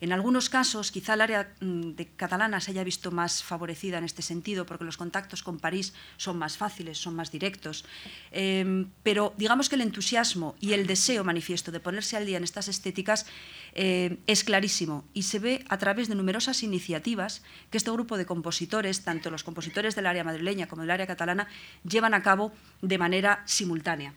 En 0.00 0.12
algunos 0.12 0.50
casos, 0.50 0.90
quizá 0.90 1.14
el 1.14 1.22
área 1.22 1.54
mm, 1.60 1.92
de 1.92 2.06
catalana 2.06 2.60
se 2.60 2.70
haya 2.70 2.84
visto 2.84 3.10
más 3.10 3.42
favorecida 3.42 3.98
en 3.98 4.04
este 4.04 4.22
sentido, 4.22 4.66
porque 4.66 4.84
los 4.84 4.96
contactos 4.96 5.42
con 5.42 5.58
París 5.58 5.94
son 6.16 6.38
más 6.38 6.56
fáciles, 6.56 6.98
son 6.98 7.16
más 7.16 7.30
directos. 7.30 7.84
Em, 8.30 8.90
pero 9.02 9.32
digamos 9.38 9.68
que 9.68 9.76
el 9.76 9.80
entusiasmo 9.80 10.54
y 10.60 10.72
el 10.72 10.86
deseo 10.86 11.24
manifiesto 11.24 11.72
de 11.72 11.80
ponerse 11.80 12.16
al 12.16 12.26
día 12.26 12.36
en 12.36 12.44
estas 12.44 12.68
estéticas 12.68 13.26
eh, 13.72 14.18
es 14.26 14.44
clarísimo 14.44 15.04
y 15.14 15.22
se 15.22 15.38
ve 15.38 15.64
a 15.68 15.78
través 15.78 16.08
de 16.08 16.14
numerosas 16.14 16.62
iniciativas 16.62 17.42
que 17.70 17.78
este 17.78 17.90
grupo 17.90 18.16
de 18.16 18.26
compositores, 18.26 19.02
tanto 19.02 19.30
los 19.30 19.44
compositores 19.44 19.94
del 19.94 20.06
área 20.06 20.24
madrileña 20.24 20.66
como 20.66 20.82
del 20.82 20.90
área 20.90 21.06
catalana, 21.06 21.48
llevan 21.88 22.14
a 22.14 22.22
cabo 22.22 22.52
de 22.82 22.98
manera 22.98 23.42
simultánea. 23.46 24.14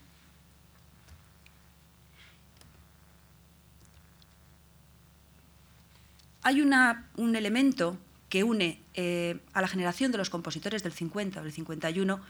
Hay 6.44 6.62
un 6.62 7.36
elemento 7.36 7.98
que 8.30 8.44
une 8.44 8.80
eh, 8.94 9.40
a 9.54 9.62
la 9.62 9.68
generación 9.68 10.12
de 10.12 10.18
los 10.18 10.30
compositores 10.30 10.84
del 10.84 10.94
50 10.94 11.42
o 11.42 11.44
del 11.44 11.52
51 11.52 12.22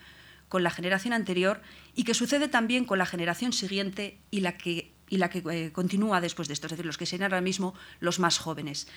con 0.48 0.64
la 0.64 0.72
generación 0.72 1.14
anterior 1.14 1.62
y 1.96 2.04
que 2.04 2.14
sucede 2.14 2.48
también 2.48 2.86
con 2.86 2.98
la 2.98 3.06
generación 3.06 3.54
siguiente 3.54 4.18
y 4.32 4.40
la 4.40 4.58
que, 4.58 4.92
eh, 5.12 5.72
continúa 5.74 6.22
después 6.22 6.48
de 6.48 6.54
esto, 6.54 6.68
es 6.68 6.72
decir, 6.72 6.86
los 6.86 6.98
que 6.98 7.06
serían 7.06 7.32
ahora 7.32 7.42
mismo 7.42 7.76
los 8.00 8.20
más 8.20 8.40
jóvenes. 8.40 8.88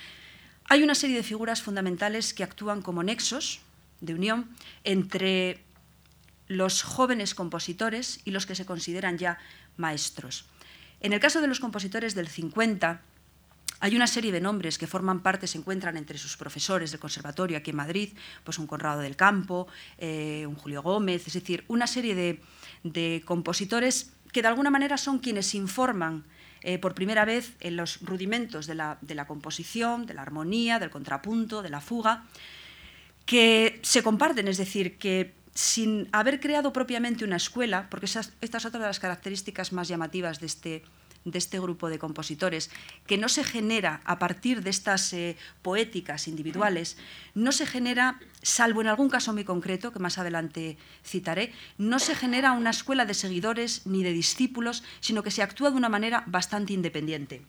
Hay 0.65 0.81
una 0.81 0.95
serie 0.95 1.17
de 1.17 1.23
figuras 1.23 1.61
fundamentales 1.61 2.33
que 2.33 2.43
actúan 2.43 2.81
como 2.81 3.03
nexos 3.03 3.59
de 4.01 4.13
unión 4.13 4.49
entre 4.83 5.61
los 6.47 6.83
jóvenes 6.83 7.35
compositores 7.35 8.21
y 8.25 8.31
los 8.31 8.45
que 8.45 8.55
se 8.55 8.65
consideran 8.65 9.17
ya 9.17 9.37
maestros. 9.77 10.45
En 11.01 11.13
el 11.13 11.19
caso 11.19 11.41
de 11.41 11.47
los 11.47 11.59
compositores 11.59 12.15
del 12.15 12.27
50, 12.27 13.01
hay 13.83 13.97
una 13.97 14.07
serie 14.07 14.31
de 14.31 14.39
nombres 14.39 14.77
que 14.77 14.87
forman 14.87 15.19
parte, 15.19 15.45
se 15.45 15.57
encuentran 15.57 15.97
entre 15.97 16.17
sus 16.17 16.37
profesores 16.37 16.91
del 16.91 17.01
conservatorio 17.01 17.57
aquí 17.57 17.71
en 17.71 17.75
Madrid, 17.75 18.13
pues 18.45 18.57
un 18.57 18.65
Conrado 18.65 19.01
del 19.01 19.17
Campo, 19.17 19.67
eh, 19.97 20.45
un 20.47 20.55
Julio 20.55 20.81
Gómez, 20.81 21.27
es 21.27 21.33
decir, 21.33 21.65
una 21.67 21.85
serie 21.85 22.15
de, 22.15 23.21
compositores 23.25 24.13
que 24.31 24.41
de 24.41 24.47
alguna 24.47 24.69
manera 24.69 24.95
son 24.95 25.19
quienes 25.19 25.53
informan 25.53 26.23
eh, 26.61 26.79
por 26.79 26.95
primera 26.95 27.25
vez 27.25 27.57
en 27.59 27.75
los 27.75 27.99
rudimentos 27.99 28.67
de 28.67 28.75
la, 28.75 29.25
composición, 29.27 30.05
de 30.05 30.13
la 30.13 30.21
armonía, 30.21 30.79
del 30.79 30.89
contrapunto, 30.89 31.61
de 31.61 31.69
la 31.69 31.81
fuga, 31.81 32.23
que 33.25 33.81
se 33.83 34.01
comparten, 34.01 34.47
es 34.47 34.55
decir, 34.55 34.97
que 34.97 35.33
sin 35.53 36.07
haber 36.13 36.39
creado 36.39 36.71
propiamente 36.71 37.25
una 37.25 37.35
escuela, 37.35 37.87
porque 37.89 38.05
esta 38.05 38.57
es 38.57 38.65
otra 38.65 38.79
de 38.79 38.87
las 38.87 39.01
características 39.01 39.73
más 39.73 39.89
llamativas 39.89 40.39
de 40.39 40.45
este, 40.45 40.83
de 41.25 41.37
este 41.37 41.59
grupo 41.59 41.89
de 41.89 41.99
compositores, 41.99 42.69
que 43.07 43.17
no 43.17 43.29
se 43.29 43.43
genera 43.43 44.01
a 44.05 44.19
partir 44.19 44.61
de 44.61 44.69
estas 44.69 45.13
eh, 45.13 45.37
poéticas 45.61 46.27
individuales, 46.27 46.97
no 47.33 47.51
se 47.51 47.65
genera, 47.65 48.19
salvo 48.41 48.81
en 48.81 48.87
algún 48.87 49.09
caso 49.09 49.33
muy 49.33 49.43
concreto, 49.43 49.91
que 49.91 49.99
más 49.99 50.17
adelante 50.17 50.77
citaré, 51.05 51.53
no 51.77 51.99
se 51.99 52.15
genera 52.15 52.51
una 52.51 52.71
escuela 52.71 53.05
de 53.05 53.13
seguidores 53.13 53.85
ni 53.85 54.03
de 54.03 54.13
discípulos, 54.13 54.83
sino 54.99 55.23
que 55.23 55.31
se 55.31 55.43
actúa 55.43 55.71
de 55.71 55.77
una 55.77 55.89
manera 55.89 56.23
bastante 56.27 56.73
independiente. 56.73 57.45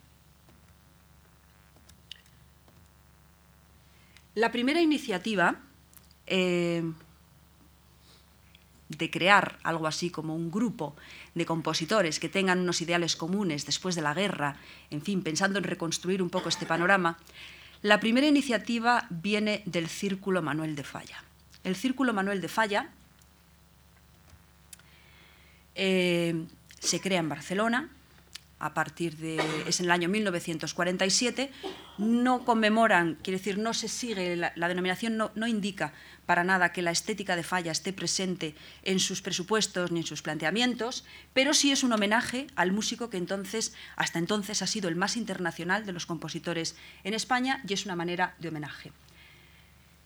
La 4.35 4.51
primera 4.51 4.81
iniciativa 4.81 5.61
eh, 6.27 6.83
de 8.89 9.11
crear 9.11 9.59
algo 9.63 9.87
así 9.87 10.11
como 10.11 10.35
un 10.35 10.51
grupo 10.51 10.97
de 11.35 11.47
compositores 11.47 12.21
que 12.21 12.29
tengan 12.29 12.61
unos 12.61 12.81
ideales 12.81 13.17
comunes 13.17 13.67
después 13.67 13.95
de 13.95 14.03
la 14.03 14.15
guerra, 14.15 14.57
en 14.91 15.03
fin, 15.03 15.23
pensando 15.23 15.59
en 15.59 15.65
reconstruir 15.65 16.23
un 16.23 16.31
poco 16.31 16.49
este 16.49 16.67
panorama, 16.67 17.19
la 17.83 18.01
primera 18.01 18.27
iniciativa 18.27 19.07
viene 19.11 19.63
del 19.67 19.89
Círculo 19.89 20.43
Manuel 20.43 20.75
de 20.77 20.85
Falla. 20.85 21.23
El 21.65 21.77
Círculo 21.77 22.13
Manuel 22.13 22.41
de 22.41 22.49
Falla 22.49 22.91
eh, 25.75 26.45
se 26.79 27.01
crea 27.01 27.21
en 27.21 27.29
Barcelona 27.29 27.91
a 28.65 28.73
partir 28.73 29.17
de, 29.19 29.37
es 29.67 29.81
en 29.81 29.87
el 29.87 29.93
año 29.93 30.09
1947, 30.09 31.51
no 31.99 32.47
conmemoran, 32.47 33.17
quiere 33.23 33.39
decir, 33.39 33.59
no 33.59 33.75
se 33.75 33.89
sigue, 33.89 34.37
la, 34.37 34.69
denominación 34.69 35.19
no, 35.19 35.33
no, 35.35 35.47
indica 35.47 35.93
para 36.27 36.45
nada 36.45 36.73
que 36.73 36.83
la 36.83 36.91
estética 36.91 37.37
de 37.37 37.43
Falla 37.43 37.73
esté 37.73 37.93
presente 37.93 38.55
en 38.83 39.01
sus 39.01 39.23
presupuestos 39.23 39.91
ni 39.91 40.01
en 40.01 40.07
sus 40.07 40.23
planteamientos, 40.23 41.05
pero 41.33 41.55
sí 41.55 41.73
es 41.73 41.83
un 41.83 41.93
homenaje 41.93 42.47
al 42.57 42.73
músico 42.73 43.11
que 43.11 43.17
entonces, 43.17 43.75
hasta 43.97 44.19
entonces 44.19 44.63
ha 44.63 44.67
sido 44.67 44.89
el 44.89 44.97
más 44.97 45.17
internacional 45.17 45.87
de 45.87 45.93
los 45.93 46.07
compositores 46.07 46.77
en 47.05 47.15
España 47.15 47.63
y 47.67 47.73
es 47.73 47.85
una 47.85 47.97
manera 47.97 48.35
de 48.39 48.49
homenaje. 48.49 48.93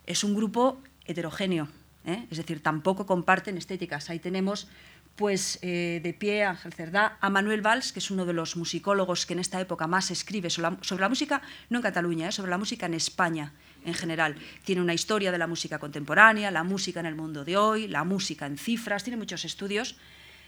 Es 0.05 0.23
un 0.23 0.35
grupo 0.35 0.81
heterogéneo, 1.05 1.67
¿eh? 2.05 2.25
es 2.29 2.37
decir, 2.37 2.61
tampoco 2.61 3.05
comparten 3.05 3.57
estéticas. 3.57 4.09
Ahí 4.09 4.19
tenemos 4.19 4.67
pues 5.15 5.59
eh, 5.61 5.99
de 6.01 6.13
pie 6.13 6.45
Ángel 6.45 6.71
Cerdá, 6.71 7.17
a 7.19 7.29
Manuel 7.29 7.61
Valls, 7.61 7.91
que 7.91 7.99
es 7.99 8.09
uno 8.09 8.25
de 8.25 8.31
los 8.31 8.55
musicólogos 8.55 9.25
que 9.25 9.33
en 9.33 9.39
esta 9.39 9.59
época 9.59 9.85
más 9.85 10.11
escribe 10.11 10.49
sobre 10.49 10.77
la, 10.97 11.09
música, 11.09 11.41
no 11.69 11.79
en 11.79 11.83
Cataluña, 11.83 12.29
eh, 12.29 12.31
sobre 12.31 12.49
la 12.51 12.57
música 12.57 12.85
en 12.85 12.93
España 12.93 13.51
en 13.85 13.93
general. 13.93 14.35
Tiene 14.63 14.81
una 14.81 14.93
historia 14.93 15.31
de 15.31 15.37
la 15.37 15.47
música 15.47 15.79
contemporánea, 15.79 16.51
la 16.51 16.63
música 16.63 16.99
en 16.99 17.05
el 17.05 17.15
mundo 17.15 17.45
de 17.45 17.57
hoy, 17.57 17.87
la 17.87 18.03
música 18.03 18.45
en 18.45 18.57
cifras, 18.57 19.03
tiene 19.03 19.17
muchos 19.17 19.45
estudios 19.45 19.97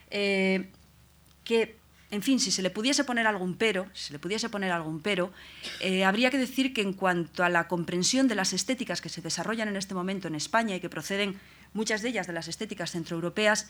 eh, 0.10 0.70
que, 1.44 1.78
en 2.12 2.22
fin, 2.22 2.40
si 2.40 2.52
se 2.52 2.62
le 2.62 2.70
pudiese 2.70 3.04
poner 3.04 3.28
algún 3.28 3.56
pero, 3.56 3.88
se 3.94 4.14
le 4.14 4.20
pudiese 4.20 4.50
poner 4.50 4.72
algún 4.72 5.02
pero, 5.02 5.32
habría 6.06 6.30
que 6.30 6.38
decir 6.38 6.74
que 6.74 6.82
en 6.82 6.94
cuanto 6.94 7.44
a 7.44 7.50
la 7.50 7.68
comprensión 7.68 8.28
de 8.28 8.36
las 8.36 8.54
estéticas 8.54 9.02
que 9.02 9.10
se 9.10 9.22
desarrollan 9.22 9.70
en 9.70 9.78
este 9.78 9.96
momento 9.96 10.28
en 10.28 10.36
España 10.36 10.76
y 10.76 10.80
que 10.80 10.90
proceden 10.90 11.40
muchas 11.74 12.02
de 12.02 12.10
ellas 12.10 12.28
de 12.28 12.34
las 12.34 12.48
estéticas 12.48 12.92
centroeuropeas, 12.92 13.70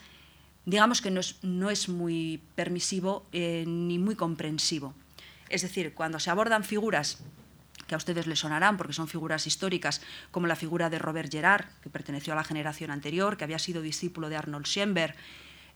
digamos 0.65 1.01
que 1.01 1.11
no 1.11 1.69
es, 1.69 1.89
muy 1.89 2.41
permisivo 2.55 3.25
eh, 3.31 3.63
ni 3.67 3.97
muy 3.97 4.15
comprensivo. 4.15 4.93
Es 5.49 5.63
decir, 5.63 5.93
cuando 5.93 6.19
se 6.19 6.29
abordan 6.29 6.63
figuras 6.63 7.19
que 7.91 7.95
a 7.95 7.97
ustedes 7.97 8.25
les 8.25 8.39
sonarán 8.39 8.77
porque 8.77 8.93
son 8.93 9.09
figuras 9.09 9.47
históricas, 9.47 9.99
como 10.31 10.47
la 10.47 10.55
figura 10.55 10.89
de 10.89 10.97
Robert 10.97 11.29
Gerard, 11.29 11.65
que 11.83 11.89
perteneció 11.89 12.31
a 12.31 12.37
la 12.37 12.45
generación 12.45 12.89
anterior, 12.89 13.35
que 13.35 13.43
había 13.43 13.59
sido 13.59 13.81
discípulo 13.81 14.29
de 14.29 14.37
Arnold 14.37 14.65
Schoenberg, 14.65 15.13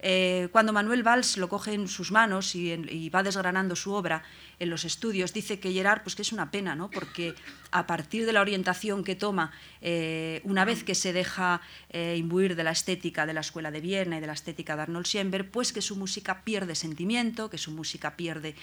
eh, 0.08 0.50
cuando 0.52 0.72
Manuel 0.72 1.02
Valls 1.02 1.36
lo 1.38 1.50
coge 1.50 1.74
en 1.74 1.88
sus 1.88 2.12
manos 2.12 2.54
y, 2.54 3.10
va 3.10 3.24
desgranando 3.24 3.76
su 3.76 3.92
obra 3.92 4.22
en 4.60 4.70
los 4.70 4.86
estudios, 4.86 5.34
dice 5.34 5.60
que 5.60 5.74
Gerard, 5.74 6.04
pues 6.04 6.16
que 6.16 6.22
es 6.22 6.32
una 6.32 6.52
pena, 6.52 6.76
¿no? 6.76 6.92
porque 6.92 7.34
a 7.72 7.88
partir 7.88 8.28
de 8.28 8.32
la 8.32 8.42
orientación 8.42 9.04
que 9.04 9.16
toma, 9.16 9.52
eh, 9.82 10.42
una 10.44 10.64
vez 10.64 10.84
que 10.84 10.94
se 10.94 11.12
deja 11.12 11.60
eh, 11.90 12.18
imbuir 12.20 12.56
de 12.56 12.64
la 12.64 12.70
estética 12.70 13.26
de 13.26 13.34
la 13.34 13.40
Escuela 13.40 13.72
de 13.72 13.82
Viena 13.82 14.20
y 14.20 14.22
de 14.22 14.28
la 14.28 14.34
estética 14.34 14.76
de 14.76 14.84
Arnold 14.84 15.08
Schoenberg, 15.08 15.50
pues 15.50 15.74
que 15.74 15.82
su 15.82 15.96
música 15.96 16.44
pierde 16.44 16.76
sentimiento, 16.76 17.50
que 17.50 17.58
su 17.58 17.72
música 17.72 18.16
pierde 18.16 18.54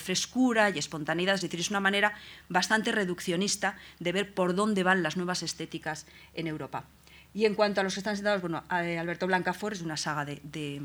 frescura 0.00 0.68
y 0.68 0.78
espontaneidad, 0.78 1.36
es 1.36 1.40
decir, 1.40 1.60
es 1.60 1.70
una 1.70 1.80
manera 1.80 2.12
bastante 2.50 2.92
reduccionista 2.92 3.78
de 4.00 4.12
ver 4.12 4.34
por 4.34 4.54
dónde 4.54 4.82
van 4.82 5.02
las 5.02 5.16
nuevas 5.16 5.42
estéticas 5.42 6.04
en 6.34 6.46
Europa. 6.46 6.84
Y 7.32 7.44
en 7.44 7.54
cuanto 7.54 7.80
a 7.80 7.84
los 7.84 7.94
que 7.94 8.00
están 8.00 8.16
sentados, 8.16 8.40
bueno, 8.40 8.64
eh, 8.82 8.98
Alberto 8.98 9.26
Blancafort 9.26 9.76
es 9.76 9.82
una 9.82 9.96
saga 9.96 10.24
de, 10.24 10.82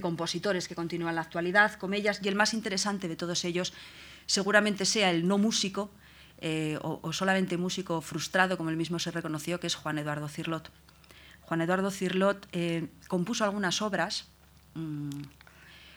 compositores 0.00 0.68
que 0.68 0.74
continúan 0.74 1.10
en 1.10 1.16
la 1.16 1.22
actualidad 1.22 1.74
con 1.74 1.92
ellas, 1.92 2.20
y 2.22 2.28
el 2.28 2.34
más 2.34 2.54
interesante 2.54 3.08
de 3.08 3.16
todos 3.16 3.44
ellos 3.44 3.72
seguramente 4.26 4.84
sea 4.84 5.10
el 5.10 5.26
no 5.26 5.38
músico, 5.38 5.90
eh, 6.38 6.78
o, 6.80 7.12
solamente 7.12 7.56
músico 7.56 8.00
frustrado, 8.00 8.56
como 8.56 8.70
él 8.70 8.76
mismo 8.76 8.98
se 8.98 9.10
reconoció, 9.10 9.60
que 9.60 9.66
es 9.66 9.74
Juan 9.74 9.98
Eduardo 9.98 10.28
Cirlot. 10.28 10.70
Juan 11.42 11.60
Eduardo 11.60 11.90
Cirlot 11.90 12.48
eh, 12.52 12.88
compuso 13.08 13.44
algunas 13.44 13.82
obras, 13.82 14.28
mm, 14.74 15.10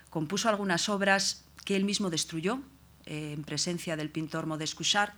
compuso 0.10 0.50
algunas 0.50 0.90
obras 0.90 1.46
que 1.64 1.76
él 1.76 1.86
mismo 1.86 2.10
destruyó 2.10 2.60
en 3.06 3.44
presencia 3.44 3.96
del 3.96 4.10
pintor 4.10 4.46
Modest 4.48 4.76
Cuchard, 4.76 5.14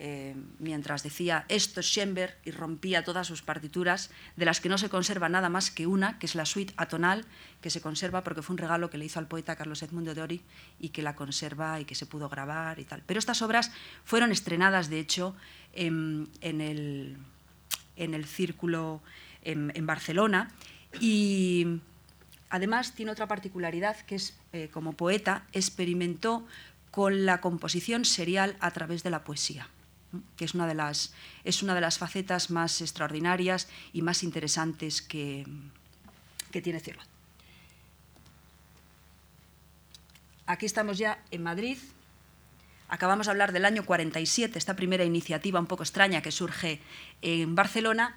eh, 0.00 0.36
mientras 0.60 1.02
decía 1.02 1.44
esto 1.48 1.80
es 1.80 1.86
Schoenberg 1.86 2.36
y 2.44 2.52
rompía 2.52 3.02
todas 3.02 3.26
sus 3.26 3.42
partituras, 3.42 4.10
de 4.36 4.44
las 4.44 4.60
que 4.60 4.68
no 4.68 4.78
se 4.78 4.88
conserva 4.88 5.28
nada 5.28 5.48
más 5.48 5.72
que 5.72 5.88
una, 5.88 6.20
que 6.20 6.26
es 6.26 6.36
la 6.36 6.46
suite 6.46 6.72
atonal, 6.76 7.24
que 7.60 7.68
se 7.68 7.80
conserva 7.80 8.22
porque 8.22 8.40
fue 8.40 8.54
un 8.54 8.58
regalo 8.58 8.90
que 8.90 8.98
le 8.98 9.06
hizo 9.06 9.18
al 9.18 9.26
poeta 9.26 9.56
Carlos 9.56 9.82
Edmundo 9.82 10.14
de 10.14 10.22
Ori 10.22 10.42
y 10.78 10.90
que 10.90 11.02
la 11.02 11.16
conserva 11.16 11.80
y 11.80 11.84
que 11.84 11.96
se 11.96 12.06
pudo 12.06 12.28
grabar 12.28 12.78
y 12.78 12.84
tal. 12.84 13.02
Pero 13.06 13.18
estas 13.18 13.42
obras 13.42 13.72
fueron 14.04 14.30
estrenadas, 14.30 14.88
de 14.88 15.00
hecho, 15.00 15.34
en, 15.72 16.28
el, 16.42 17.16
en 17.96 18.14
el, 18.14 18.24
círculo 18.24 19.02
en, 19.42 19.84
Barcelona 19.84 20.52
y 21.00 21.80
además 22.50 22.94
tiene 22.94 23.10
otra 23.10 23.26
particularidad 23.26 23.96
que 24.02 24.14
es, 24.14 24.38
eh, 24.52 24.68
como 24.72 24.92
poeta, 24.92 25.44
experimentó 25.52 26.46
con 26.92 27.26
la 27.26 27.40
composición 27.40 28.04
serial 28.04 28.56
a 28.60 28.70
través 28.70 29.02
de 29.02 29.10
la 29.10 29.24
poesía 29.24 29.68
que 30.36 30.44
es 30.44 30.54
una 30.54 30.66
de 30.66 30.74
las, 30.74 31.12
es 31.44 31.62
una 31.62 31.74
de 31.74 31.80
las 31.80 31.98
facetas 31.98 32.50
más 32.50 32.80
extraordinarias 32.80 33.68
y 33.92 34.02
más 34.02 34.22
interesantes 34.22 35.02
que, 35.02 35.46
que 36.50 36.62
tiene 36.62 36.80
Cirlot. 36.80 37.06
Aquí 40.46 40.64
estamos 40.64 40.96
ya 40.96 41.22
en 41.30 41.42
Madrid. 41.42 41.76
Acabamos 42.88 43.26
de 43.26 43.32
hablar 43.32 43.52
del 43.52 43.66
año 43.66 43.84
47, 43.84 44.58
esta 44.58 44.76
primera 44.76 45.04
iniciativa 45.04 45.60
un 45.60 45.66
poco 45.66 45.82
extraña 45.82 46.22
que 46.22 46.32
surge 46.32 46.80
en 47.20 47.54
Barcelona. 47.54 48.16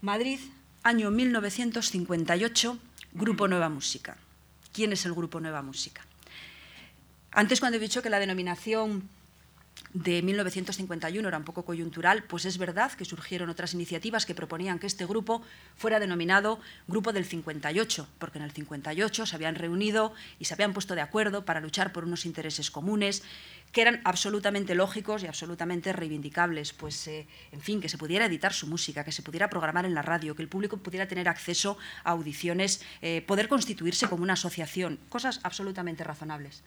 Madrid, 0.00 0.40
año 0.82 1.12
1958, 1.12 2.78
Grupo 3.12 3.46
Nueva 3.46 3.68
Música. 3.68 4.16
¿Quién 4.72 4.92
es 4.92 5.06
el 5.06 5.14
Grupo 5.14 5.38
Nueva 5.38 5.62
Música? 5.62 6.04
Antes, 7.30 7.60
cuando 7.60 7.76
he 7.76 7.80
dicho 7.80 8.02
que 8.02 8.10
la 8.10 8.18
denominación 8.18 9.08
de 9.92 10.22
1951 10.22 11.26
era 11.26 11.38
un 11.38 11.44
poco 11.44 11.64
coyuntural, 11.64 12.24
pues 12.24 12.44
es 12.44 12.58
verdad 12.58 12.92
que 12.92 13.04
surgieron 13.04 13.48
otras 13.48 13.74
iniciativas 13.74 14.26
que 14.26 14.34
proponían 14.34 14.78
que 14.78 14.86
este 14.86 15.06
grupo 15.06 15.42
fuera 15.76 15.98
denominado 16.00 16.60
Grupo 16.86 17.12
del 17.12 17.24
58, 17.24 18.08
porque 18.18 18.38
en 18.38 18.44
el 18.44 18.52
58 18.52 19.26
se 19.26 19.36
habían 19.36 19.54
reunido 19.54 20.12
y 20.38 20.44
se 20.44 20.54
habían 20.54 20.72
puesto 20.72 20.94
de 20.94 21.00
acuerdo 21.00 21.44
para 21.44 21.60
luchar 21.60 21.92
por 21.92 22.04
unos 22.04 22.26
intereses 22.26 22.70
comunes 22.70 23.22
que 23.72 23.82
eran 23.82 24.00
absolutamente 24.04 24.74
lógicos 24.74 25.22
y 25.22 25.26
absolutamente 25.26 25.92
reivindicables, 25.92 26.72
pues 26.72 27.06
eh, 27.06 27.26
en 27.52 27.60
fin, 27.60 27.80
que 27.80 27.88
se 27.88 27.98
pudiera 27.98 28.26
editar 28.26 28.52
su 28.52 28.66
música, 28.66 29.04
que 29.04 29.12
se 29.12 29.22
pudiera 29.22 29.50
programar 29.50 29.84
en 29.84 29.94
la 29.94 30.02
radio, 30.02 30.34
que 30.34 30.42
el 30.42 30.48
público 30.48 30.78
pudiera 30.78 31.06
tener 31.06 31.28
acceso 31.28 31.76
a 32.04 32.10
audiciones, 32.12 32.82
eh, 33.02 33.22
poder 33.26 33.48
constituirse 33.48 34.08
como 34.08 34.22
una 34.22 34.32
asociación, 34.34 34.98
cosas 35.08 35.40
absolutamente 35.42 36.04
razonables. 36.04 36.62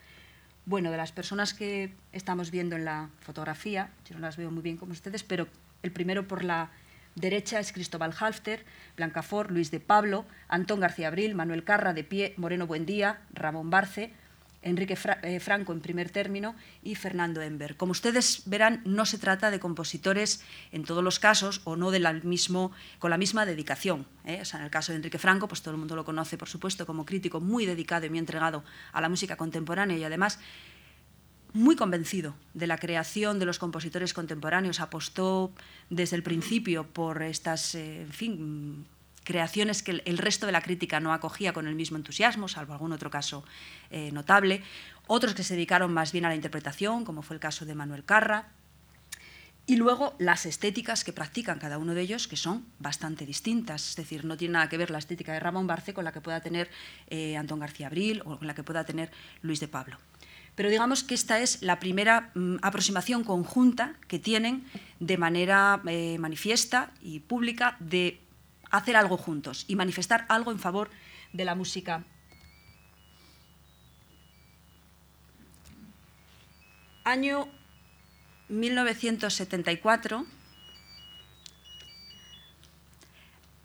Bueno, 0.65 0.91
de 0.91 0.97
las 0.97 1.11
personas 1.11 1.53
que 1.53 1.93
estamos 2.11 2.51
viendo 2.51 2.75
en 2.75 2.85
la 2.85 3.09
fotografía, 3.19 3.89
yo 4.07 4.15
no 4.15 4.21
las 4.21 4.37
veo 4.37 4.51
muy 4.51 4.61
bien 4.61 4.77
como 4.77 4.91
ustedes, 4.91 5.23
pero 5.23 5.47
el 5.81 5.91
primero 5.91 6.27
por 6.27 6.43
la 6.43 6.69
derecha 7.15 7.59
es 7.59 7.71
Cristóbal 7.71 8.13
Halfter, 8.17 8.63
Blancafort, 8.95 9.49
Luis 9.49 9.71
de 9.71 9.79
Pablo, 9.79 10.25
Antón 10.47 10.79
García 10.79 11.07
Abril, 11.07 11.35
Manuel 11.35 11.63
Carra 11.63 11.93
de 11.93 12.03
Pie, 12.03 12.35
Moreno 12.37 12.67
Buendía, 12.67 13.21
Ramón 13.33 13.69
Barce, 13.71 14.13
Enrique 14.61 14.97
eh, 15.23 15.39
Franco 15.39 15.73
en 15.73 15.81
primer 15.81 16.09
término 16.11 16.55
y 16.83 16.95
Fernando 16.95 17.41
Ember. 17.41 17.77
Como 17.77 17.91
ustedes 17.91 18.43
verán, 18.45 18.81
no 18.85 19.05
se 19.05 19.17
trata 19.17 19.49
de 19.49 19.59
compositores 19.59 20.43
en 20.71 20.83
todos 20.83 21.03
los 21.03 21.19
casos 21.19 21.61
o 21.63 21.75
no 21.75 21.91
de 21.91 21.99
mismo, 22.23 22.71
con 22.99 23.09
la 23.09 23.17
misma 23.17 23.45
dedicación. 23.45 24.05
¿eh? 24.25 24.43
en 24.53 24.61
el 24.61 24.69
caso 24.69 24.91
de 24.91 24.97
Enrique 24.97 25.17
Franco, 25.17 25.47
pues 25.47 25.61
todo 25.61 25.73
el 25.73 25.79
mundo 25.79 25.95
lo 25.95 26.05
conoce, 26.05 26.37
por 26.37 26.49
supuesto, 26.49 26.85
como 26.85 27.05
crítico 27.05 27.39
muy 27.39 27.65
dedicado 27.65 28.05
y 28.05 28.09
muy 28.09 28.19
entregado 28.19 28.63
a 28.91 29.01
la 29.01 29.09
música 29.09 29.35
contemporánea 29.35 29.97
y 29.97 30.03
además 30.03 30.39
muy 31.53 31.75
convencido 31.75 32.35
de 32.53 32.67
la 32.67 32.77
creación 32.77 33.39
de 33.39 33.45
los 33.45 33.59
compositores 33.59 34.13
contemporáneos, 34.13 34.79
apostó 34.79 35.51
desde 35.89 36.15
el 36.15 36.23
principio 36.23 36.87
por 36.87 37.23
estas, 37.23 37.75
eh, 37.75 38.03
en 38.03 38.13
fin, 38.13 38.85
creaciones 39.31 39.81
que 39.81 40.01
el 40.03 40.17
resto 40.17 40.45
de 40.45 40.51
la 40.51 40.61
crítica 40.61 40.99
no 40.99 41.13
acogía 41.13 41.53
con 41.53 41.65
el 41.65 41.73
mismo 41.73 41.95
entusiasmo, 41.95 42.49
salvo 42.49 42.73
algún 42.73 42.91
otro 42.91 43.09
caso 43.09 43.45
eh, 43.89 44.11
notable. 44.11 44.61
Otros 45.07 45.33
que 45.33 45.43
se 45.43 45.53
dedicaron 45.53 45.93
más 45.93 46.11
bien 46.11 46.25
a 46.25 46.29
la 46.29 46.35
interpretación, 46.35 47.05
como 47.05 47.21
fue 47.21 47.37
el 47.37 47.39
caso 47.39 47.63
de 47.63 47.73
Manuel 47.73 48.03
Carra. 48.03 48.49
Y 49.65 49.77
luego 49.77 50.15
las 50.19 50.45
estéticas 50.45 51.05
que 51.05 51.13
practican 51.13 51.59
cada 51.59 51.77
uno 51.77 51.93
de 51.93 52.01
ellos, 52.01 52.27
que 52.27 52.35
son 52.35 52.65
bastante 52.79 53.25
distintas. 53.25 53.91
Es 53.91 53.95
decir, 53.95 54.25
no 54.25 54.35
tiene 54.35 54.53
nada 54.53 54.67
que 54.67 54.77
ver 54.77 54.91
la 54.91 54.97
estética 54.97 55.31
de 55.31 55.39
Ramón 55.39 55.65
Barce 55.65 55.93
con 55.93 56.03
la 56.03 56.11
que 56.11 56.19
pueda 56.19 56.41
tener 56.41 56.69
eh, 57.07 57.37
Antón 57.37 57.61
García 57.61 57.87
Abril 57.87 58.21
o 58.25 58.37
con 58.37 58.47
la 58.47 58.53
que 58.53 58.63
pueda 58.63 58.83
tener 58.83 59.11
Luis 59.41 59.61
de 59.61 59.69
Pablo. 59.69 59.97
Pero 60.55 60.69
digamos 60.69 61.05
que 61.05 61.13
esta 61.13 61.39
es 61.39 61.61
la 61.61 61.79
primera 61.79 62.31
mm, 62.35 62.57
aproximación 62.61 63.23
conjunta 63.23 63.93
que 64.09 64.19
tienen 64.19 64.65
de 64.99 65.17
manera 65.17 65.81
eh, 65.87 66.17
manifiesta 66.19 66.91
y 67.01 67.21
pública 67.21 67.77
de 67.79 68.19
hacer 68.71 68.95
algo 68.95 69.17
juntos 69.17 69.65
y 69.67 69.75
manifestar 69.75 70.25
algo 70.29 70.51
en 70.51 70.59
favor 70.59 70.89
de 71.33 71.45
la 71.45 71.55
música. 71.55 72.03
Año 77.03 77.47
1974. 78.49 80.25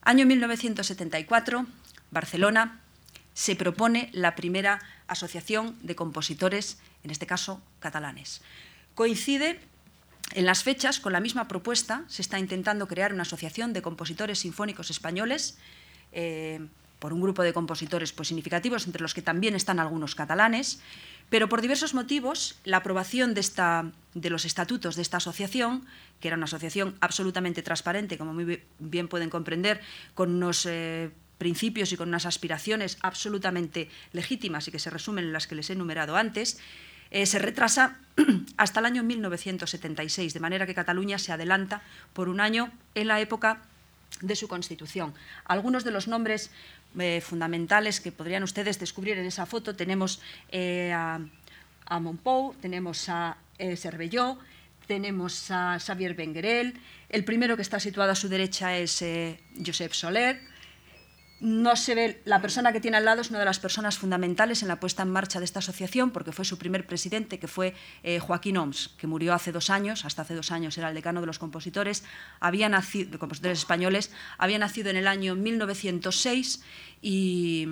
Año 0.03 0.25
1974, 0.25 1.67
Barcelona 2.13 2.81
se 3.35 3.57
propone 3.57 4.09
la 4.13 4.37
primera 4.37 4.81
Asociación 5.09 5.77
de 5.83 5.97
Compositores, 5.97 6.79
en 7.03 7.11
este 7.11 7.27
caso 7.27 7.61
catalanes. 7.81 8.41
Coincide 8.95 9.61
en 10.35 10.45
las 10.45 10.63
fechas, 10.63 11.01
con 11.01 11.13
la 11.13 11.21
misma 11.21 11.49
propuesta, 11.49 12.05
se 12.09 12.23
está 12.23 12.39
intentando 12.39 12.89
crear 12.89 13.13
una 13.13 13.23
asociación 13.23 13.73
de 13.73 13.83
compositores 13.83 14.41
sinfónicos 14.41 14.91
españoles 14.91 15.57
eh, 16.13 16.61
por 16.99 17.13
un 17.13 17.21
grupo 17.21 17.43
de 17.43 17.53
compositores 17.53 18.13
pues, 18.13 18.29
significativos, 18.29 18.87
entre 18.87 19.03
los 19.03 19.15
que 19.15 19.23
también 19.23 19.55
están 19.55 19.79
algunos 19.79 20.15
catalanes, 20.15 20.81
pero 21.29 21.49
por 21.49 21.61
diversos 21.61 21.95
motivos 21.95 22.59
la 22.65 22.79
aprobación 22.79 23.35
de, 23.35 23.41
esta, 23.41 23.91
de 24.15 24.31
los 24.31 24.45
estatutos 24.45 24.97
de 24.97 25.03
esta 25.03 25.19
asociación, 25.19 25.87
que 26.21 26.29
era 26.29 26.37
una 26.37 26.45
asociación 26.45 26.97
absolutamente 27.01 27.63
transparente, 27.63 28.19
como 28.19 28.33
muy 28.33 28.63
bien 28.79 29.09
pueden 29.09 29.31
comprender, 29.31 29.81
con 30.15 30.35
unos 30.35 30.67
eh, 30.67 31.11
principios 31.39 31.93
y 31.93 31.97
con 31.97 32.09
unas 32.09 32.27
aspiraciones 32.27 32.99
absolutamente 33.03 33.91
legítimas 34.13 34.67
y 34.69 34.71
que 34.71 34.79
se 34.79 34.91
resumen 34.91 35.27
en 35.27 35.33
las 35.33 35.47
que 35.47 35.55
les 35.55 35.69
he 35.71 35.75
enumerado 35.75 36.17
antes, 36.17 36.59
eh, 37.17 37.25
se 37.25 37.39
retrasa 37.39 37.97
hasta 38.59 38.81
el 38.81 38.85
año 38.85 39.03
1976, 39.03 40.35
de 40.35 40.41
manera 40.41 40.67
que 40.67 40.75
Cataluña 40.75 41.17
se 41.17 41.33
adelanta 41.33 41.81
por 42.13 42.29
un 42.29 42.41
año 42.41 42.71
en 42.95 43.09
la 43.09 43.21
época 43.21 43.63
de 44.21 44.37
su 44.37 44.49
constitución. 44.49 45.15
Algunos 45.47 45.83
de 45.83 45.93
los 45.93 46.09
nombres 46.09 46.51
eh, 46.99 47.23
fundamentales 47.23 48.03
que 48.03 48.13
podrían 48.13 48.43
ustedes 48.43 48.79
descubrir 48.79 49.17
en 49.17 49.25
esa 49.25 49.47
foto 49.47 49.75
tenemos 49.75 50.21
eh, 50.51 50.93
a, 50.93 51.21
a 51.87 52.01
Monpou, 52.01 52.53
tenemos 52.61 53.09
a 53.09 53.39
Cervelló, 53.57 54.37
tenemos 54.87 55.51
a 55.51 55.79
Xavier 55.81 56.13
Benguerel, 56.13 56.79
el 57.09 57.25
primero 57.25 57.57
que 57.57 57.63
está 57.63 57.81
situado 57.81 58.13
a 58.13 58.15
su 58.15 58.29
derecha 58.29 58.77
es 58.77 59.03
Josep 59.65 59.95
Soler, 59.95 60.43
no 61.41 61.77
se 61.77 61.95
ve, 61.95 62.23
la 62.25 62.41
persona 62.41 62.73
que 62.73 62.81
tiene 62.81 62.97
al 62.97 63.05
lado 63.05 63.21
es 63.21 63.29
una 63.29 63.39
de 63.39 63.45
las 63.45 63.59
personas 63.59 63.99
fundamentales 63.99 64.63
en 64.63 64.69
la 64.69 64.81
puesta 64.81 65.03
en 65.03 65.11
marcha 65.11 65.39
de 65.39 65.45
esta 65.45 65.59
asociación, 65.59 66.11
porque 66.11 66.33
fue 66.33 66.45
su 66.45 66.57
primer 66.57 66.87
presidente, 66.87 67.39
que 67.39 67.47
fue 67.47 67.75
eh, 68.03 68.19
Joaquín 68.21 68.57
Oms, 68.57 68.95
que 68.97 69.07
murió 69.07 69.35
hace 69.35 69.53
dos 69.53 69.69
años, 69.69 70.07
hasta 70.07 70.23
hace 70.23 70.35
dos 70.35 70.51
años 70.51 70.79
era 70.79 70.89
el 70.89 70.95
decano 70.95 71.21
de 71.21 71.27
los 71.27 71.39
compositores, 71.39 72.05
había 72.41 72.69
nacido, 72.69 73.11
de 73.11 73.19
compositores 73.19 73.59
españoles, 73.59 74.11
había 74.39 74.59
nacido 74.59 74.89
en 74.89 74.97
el 74.97 75.07
año 75.07 75.35
1906 75.35 76.63
y, 77.03 77.69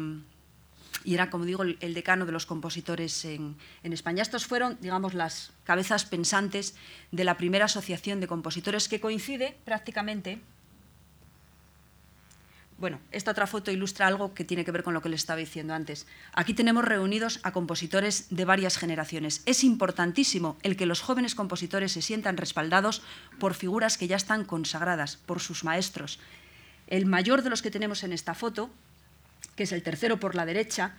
era, 1.06 1.30
como 1.30 1.46
digo, 1.46 1.62
el, 1.62 1.94
decano 1.94 2.26
de 2.26 2.32
los 2.32 2.44
compositores 2.44 3.24
en, 3.24 3.56
en 3.82 3.92
España. 3.94 4.22
Estos 4.22 4.46
fueron, 4.46 4.76
digamos, 4.82 5.14
las 5.14 5.52
cabezas 5.64 6.04
pensantes 6.04 6.74
de 7.12 7.24
la 7.24 7.38
primera 7.38 7.64
asociación 7.64 8.20
de 8.20 8.26
compositores 8.26 8.88
que 8.88 9.00
coincide 9.00 9.56
prácticamente 9.64 10.40
bueno, 12.76 12.98
esta 13.12 13.30
otra 13.30 13.46
foto 13.46 13.70
ilustra 13.70 14.06
algo 14.06 14.34
que 14.34 14.44
tiene 14.44 14.64
que 14.64 14.72
ver 14.72 14.82
con 14.82 14.94
lo 14.94 15.00
que 15.00 15.08
les 15.08 15.20
estaba 15.20 15.38
diciendo 15.38 15.74
antes. 15.74 16.06
Aquí 16.32 16.54
tenemos 16.54 16.84
reunidos 16.84 17.38
a 17.44 17.52
compositores 17.52 18.26
de 18.30 18.44
varias 18.44 18.78
generaciones. 18.78 19.42
Es 19.46 19.62
importantísimo 19.62 20.56
el 20.62 20.76
que 20.76 20.86
los 20.86 21.00
jóvenes 21.00 21.34
compositores 21.34 21.92
se 21.92 22.02
sientan 22.02 22.36
respaldados 22.36 23.02
por 23.38 23.54
figuras 23.54 23.96
que 23.96 24.08
ya 24.08 24.16
están 24.16 24.44
consagradas, 24.44 25.16
por 25.16 25.40
sus 25.40 25.62
maestros. 25.62 26.18
El 26.88 27.06
mayor 27.06 27.42
de 27.42 27.50
los 27.50 27.62
que 27.62 27.70
tenemos 27.70 28.02
en 28.02 28.12
esta 28.12 28.34
foto, 28.34 28.70
que 29.54 29.62
es 29.62 29.72
el 29.72 29.84
tercero 29.84 30.18
por 30.18 30.34
la 30.34 30.44
derecha, 30.44 30.96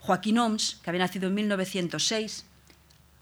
Joaquín 0.00 0.38
Oms, 0.38 0.80
que 0.82 0.90
había 0.90 1.00
nacido 1.00 1.28
en 1.28 1.34
1906. 1.34 2.44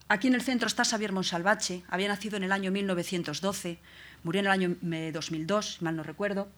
Aquí 0.09 0.27
en 0.27 0.35
el 0.35 0.41
centro 0.41 0.67
está 0.67 0.83
Xavier 0.83 1.13
Monsalvache, 1.13 1.83
había 1.87 2.09
nacido 2.09 2.35
en 2.35 2.43
el 2.43 2.51
año 2.51 2.69
1912, 2.69 3.79
murió 4.23 4.39
en 4.41 4.45
el 4.47 4.51
año 4.51 4.75
2002, 5.13 5.81
mal 5.81 5.95
no 5.95 6.03
recuerdo. 6.03 6.49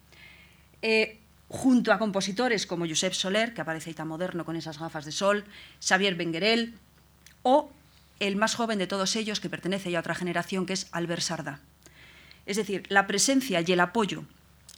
Eh, 0.83 1.17
junto 1.47 1.93
a 1.93 1.97
compositores 1.97 2.67
como 2.67 2.85
Josep 2.85 3.13
Soler, 3.13 3.53
que 3.53 3.61
aparece 3.61 3.89
ahí 3.89 3.93
tan 3.93 4.09
moderno 4.09 4.43
con 4.43 4.57
esas 4.57 4.79
gafas 4.79 5.05
de 5.05 5.13
sol, 5.13 5.45
Xavier 5.79 6.15
Benguerel, 6.15 6.75
o 7.41 7.71
el 8.19 8.35
más 8.35 8.55
joven 8.55 8.79
de 8.79 8.87
todos 8.87 9.15
ellos, 9.15 9.39
que 9.39 9.49
pertenece 9.49 9.91
ya 9.91 9.99
a 9.99 10.01
otra 10.01 10.13
generación, 10.13 10.65
que 10.65 10.73
es 10.73 10.87
Albert 10.91 11.21
Sarda. 11.21 11.61
Es 12.45 12.57
decir, 12.57 12.83
la 12.89 13.07
presencia 13.07 13.61
y 13.61 13.71
el 13.71 13.79
apoyo 13.79 14.25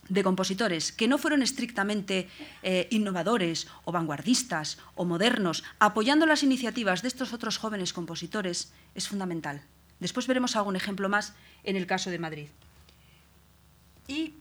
de 0.10 0.22
compositores 0.22 0.92
que 0.92 1.08
no 1.08 1.18
fueron 1.18 1.42
estrictamente 1.42 2.30
eh, 2.62 2.88
innovadores 2.92 3.68
o 3.86 3.92
vanguardistas 3.92 4.78
o 4.94 5.06
modernos, 5.06 5.64
apoyando 5.80 6.28
las 6.28 6.44
iniciativas 6.44 7.02
de 7.02 7.08
estos 7.08 7.34
otros 7.34 7.58
jóvenes 7.58 7.94
compositores, 7.94 8.72
es 8.94 9.08
fundamental. 9.08 9.64
Después 10.00 10.28
veremos 10.28 10.56
algún 10.56 10.76
ejemplo 10.76 11.10
más 11.10 11.34
en 11.64 11.76
el 11.76 11.88
caso 11.88 12.12
de 12.12 12.20
Madrid. 12.20 12.48
Y 14.08 14.36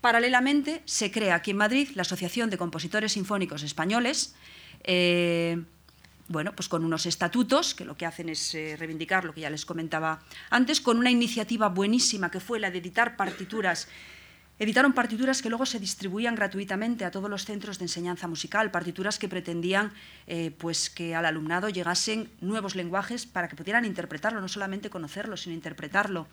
Paralelamente, 0.00 0.82
se 0.86 1.10
crea 1.10 1.34
aquí 1.34 1.50
en 1.50 1.58
Madrid 1.58 1.90
la 1.94 2.02
Asociación 2.02 2.48
de 2.48 2.56
Compositores 2.56 3.12
Sinfónicos 3.12 3.62
Españoles, 3.62 4.34
eh, 4.84 5.62
bueno, 6.28 6.54
pues 6.54 6.68
con 6.68 6.84
unos 6.84 7.06
estatutos 7.06 7.74
que 7.74 7.84
lo 7.84 7.96
que 7.96 8.06
hacen 8.06 8.28
es 8.28 8.54
eh, 8.54 8.76
reivindicar 8.78 9.24
lo 9.24 9.34
que 9.34 9.42
ya 9.42 9.50
les 9.50 9.66
comentaba 9.66 10.20
antes, 10.48 10.80
con 10.80 10.96
una 10.96 11.10
iniciativa 11.10 11.68
buenísima 11.68 12.30
que 12.30 12.40
fue 12.40 12.60
la 12.60 12.70
de 12.70 12.78
editar 12.78 13.16
partituras. 13.16 13.88
Editaron 14.60 14.92
partituras 14.92 15.40
que 15.40 15.48
luego 15.48 15.64
se 15.64 15.80
distribuían 15.80 16.34
gratuitamente 16.34 17.06
a 17.06 17.10
todos 17.10 17.30
los 17.30 17.46
centros 17.46 17.78
de 17.78 17.86
enseñanza 17.86 18.28
musical, 18.28 18.70
partituras 18.70 19.18
que 19.18 19.26
pretendían 19.26 19.90
eh, 20.26 20.50
pues 20.58 20.90
que 20.90 21.14
al 21.14 21.24
alumnado 21.24 21.70
llegasen 21.70 22.28
nuevos 22.42 22.76
lenguajes 22.76 23.24
para 23.24 23.48
que 23.48 23.56
pudieran 23.56 23.86
interpretarlo, 23.86 24.38
no 24.38 24.48
solamente 24.48 24.90
conocerlo, 24.90 25.38
sino 25.38 25.54
interpretarlo. 25.54 26.28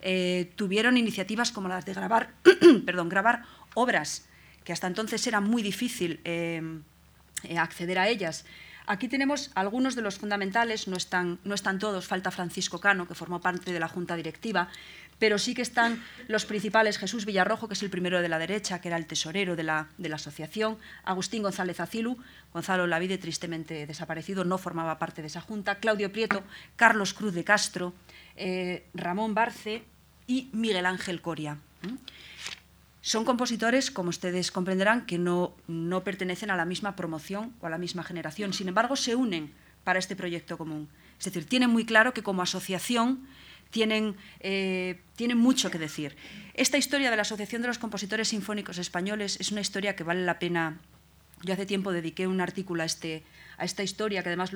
Eh, 0.00 0.52
tuvieron 0.56 0.96
iniciativas 0.96 1.52
como 1.52 1.68
las 1.68 1.84
de 1.84 1.92
grabar, 1.92 2.30
perdón, 2.86 3.10
grabar 3.10 3.42
obras, 3.74 4.24
que 4.64 4.72
hasta 4.72 4.86
entonces 4.86 5.26
era 5.26 5.42
muy 5.42 5.62
difícil 5.62 6.20
eh, 6.24 6.62
acceder 7.58 7.98
a 7.98 8.08
ellas. 8.08 8.46
Aquí 8.86 9.08
tenemos 9.08 9.50
algunos 9.54 9.96
de 9.96 10.02
los 10.02 10.18
fundamentales, 10.18 10.86
no 10.86 10.96
están, 10.96 11.40
no 11.42 11.54
están 11.54 11.80
todos, 11.80 12.06
falta 12.06 12.30
Francisco 12.30 12.80
Cano, 12.80 13.08
que 13.08 13.14
formó 13.14 13.40
parte 13.40 13.72
de 13.72 13.80
la 13.80 13.88
Junta 13.88 14.14
Directiva, 14.14 14.68
pero 15.18 15.38
sí 15.38 15.54
que 15.54 15.62
están 15.62 16.04
los 16.28 16.44
principales, 16.44 16.98
Jesús 16.98 17.24
Villarrojo, 17.24 17.66
que 17.66 17.74
es 17.74 17.82
el 17.82 17.90
primero 17.90 18.22
de 18.22 18.28
la 18.28 18.38
derecha, 18.38 18.80
que 18.80 18.88
era 18.88 18.96
el 18.96 19.06
tesorero 19.06 19.56
de 19.56 19.64
la, 19.64 19.88
asociación, 20.12 20.78
Agustín 21.04 21.42
González 21.42 21.80
Acilu, 21.80 22.16
Gonzalo 22.52 22.86
Lavide, 22.86 23.18
tristemente 23.18 23.86
desaparecido, 23.86 24.44
no 24.44 24.56
formaba 24.56 24.98
parte 24.98 25.20
de 25.20 25.28
esa 25.28 25.40
junta, 25.40 25.76
Claudio 25.76 26.12
Prieto, 26.12 26.44
Carlos 26.76 27.12
Cruz 27.12 27.34
de 27.34 27.44
Castro, 27.44 27.92
eh, 28.36 28.86
Ramón 28.94 29.34
Barce 29.34 29.82
y 30.28 30.48
Miguel 30.52 30.86
Ángel 30.86 31.20
Coria. 31.22 31.58
Son 33.06 33.24
compositores, 33.24 33.92
como 33.92 34.10
ustedes 34.10 34.50
comprenderán, 34.50 35.06
que 35.06 35.16
no, 35.16 35.54
no 35.68 36.02
pertenecen 36.02 36.50
a 36.50 36.56
la 36.56 36.64
misma 36.64 36.96
promoción 36.96 37.54
o 37.60 37.68
a 37.68 37.70
la 37.70 37.78
misma 37.78 38.02
generación, 38.02 38.52
sin 38.52 38.66
embargo 38.66 38.96
se 38.96 39.14
unen 39.14 39.52
para 39.84 40.00
este 40.00 40.16
proyecto 40.16 40.58
común. 40.58 40.88
Es 41.16 41.26
decir, 41.26 41.46
tienen 41.46 41.70
muy 41.70 41.86
claro 41.86 42.12
que 42.12 42.24
como 42.24 42.42
asociación 42.42 43.24
tienen, 43.70 44.16
eh, 44.40 44.98
tienen, 45.14 45.38
mucho 45.38 45.70
que 45.70 45.78
decir. 45.78 46.16
Esta 46.54 46.78
historia 46.78 47.08
de 47.08 47.14
la 47.14 47.22
Asociación 47.22 47.62
de 47.62 47.68
los 47.68 47.78
Compositores 47.78 48.26
Sinfónicos 48.26 48.76
Españoles 48.76 49.36
es 49.38 49.52
una 49.52 49.60
historia 49.60 49.94
que 49.94 50.02
vale 50.02 50.24
la 50.24 50.40
pena. 50.40 50.80
Yo 51.44 51.52
hace 51.52 51.64
tiempo 51.64 51.92
dediqué 51.92 52.26
un 52.26 52.40
artículo 52.40 52.82
a 52.82 52.86
este, 52.86 53.22
a 53.58 53.64
esta 53.64 53.82
historia, 53.82 54.22
que 54.22 54.28
además 54.28 54.52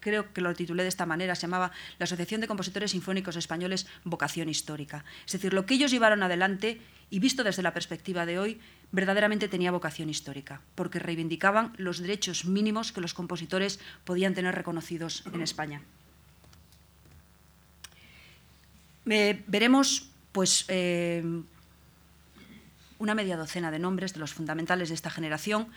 creo 0.00 0.32
que 0.32 0.40
lo 0.40 0.54
titulé 0.54 0.82
de 0.82 0.88
esta 0.88 1.06
manera, 1.06 1.34
se 1.34 1.42
llamaba 1.42 1.72
La 1.98 2.04
Asociación 2.04 2.40
de 2.40 2.48
Compositores 2.48 2.92
Sinfónicos 2.92 3.36
Españoles, 3.36 3.86
Vocación 4.04 4.48
Histórica. 4.48 5.04
Es 5.26 5.32
decir, 5.32 5.52
lo 5.52 5.66
que 5.66 5.74
ellos 5.74 5.90
llevaron 5.90 6.22
adelante, 6.22 6.80
y 7.10 7.18
visto 7.20 7.44
desde 7.44 7.62
la 7.62 7.72
perspectiva 7.72 8.26
de 8.26 8.38
hoy, 8.38 8.60
verdaderamente 8.92 9.48
tenía 9.48 9.70
vocación 9.70 10.08
histórica, 10.08 10.60
porque 10.74 10.98
reivindicaban 10.98 11.72
los 11.76 11.98
derechos 11.98 12.44
mínimos 12.44 12.92
que 12.92 13.00
los 13.00 13.14
compositores 13.14 13.80
podían 14.04 14.34
tener 14.34 14.54
reconocidos 14.54 15.24
en 15.32 15.42
España. 15.42 15.82
veremos 19.04 20.10
pues, 20.32 20.66
eh, 20.68 21.24
una 22.98 23.14
media 23.14 23.36
docena 23.36 23.70
de 23.70 23.78
nombres 23.78 24.12
de 24.12 24.20
los 24.20 24.34
fundamentales 24.34 24.88
de 24.88 24.94
esta 24.94 25.10
generación 25.10 25.68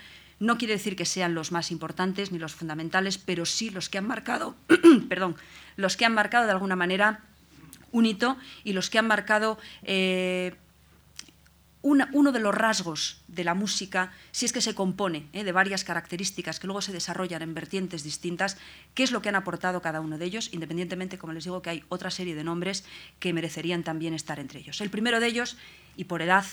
no 0.42 0.58
quiere 0.58 0.74
decir 0.74 0.96
que 0.96 1.06
sean 1.06 1.36
los 1.36 1.52
más 1.52 1.70
importantes 1.70 2.32
ni 2.32 2.40
los 2.40 2.56
fundamentales, 2.56 3.20
pero 3.20 3.46
sí 3.46 3.70
los 3.70 3.90
que 3.90 4.00
han 4.00 4.08
marcado, 4.08 4.56
perdón, 5.08 5.36
los 5.78 5.96
que 5.96 6.04
han 6.04 6.16
marcado 6.16 6.46
de 6.46 6.52
alguna 6.52 6.76
manera 6.76 7.22
un 7.92 8.08
hito 8.08 8.38
y 8.64 8.74
los 8.74 8.90
que 8.90 8.98
han 8.98 9.06
marcado 9.06 9.60
eh, 9.84 10.56
uno 11.84 12.32
de 12.32 12.40
los 12.40 12.56
rasgos 12.56 13.22
de 13.28 13.44
la 13.44 13.54
música, 13.54 14.14
si 14.32 14.46
es 14.46 14.54
que 14.54 14.62
se 14.62 14.74
compone 14.74 15.28
eh, 15.34 15.44
de 15.44 15.52
varias 15.52 15.84
características 15.84 16.60
que 16.60 16.66
luego 16.66 16.82
se 16.82 16.92
desarrollan 16.92 17.44
en 17.44 17.54
vertientes 17.54 18.04
distintas, 18.04 18.58
qué 18.96 19.04
es 19.04 19.12
lo 19.12 19.22
que 19.22 19.30
han 19.30 19.36
aportado 19.36 19.82
cada 19.82 20.02
uno 20.02 20.18
de 20.18 20.26
ellos, 20.26 20.50
independientemente, 20.54 21.20
como 21.20 21.34
les 21.34 21.44
digo, 21.44 21.62
que 21.62 21.70
hay 21.70 21.84
otra 21.90 22.10
serie 22.10 22.34
de 22.34 22.44
nombres 22.44 22.84
que 23.20 23.32
merecerían 23.32 23.84
también 23.84 24.16
estar 24.16 24.40
entre 24.40 24.60
ellos. 24.60 24.82
El 24.82 24.90
primero 24.90 25.20
de 25.20 25.28
ellos, 25.28 25.58
y 25.98 26.06
por 26.06 26.24
edad, 26.24 26.46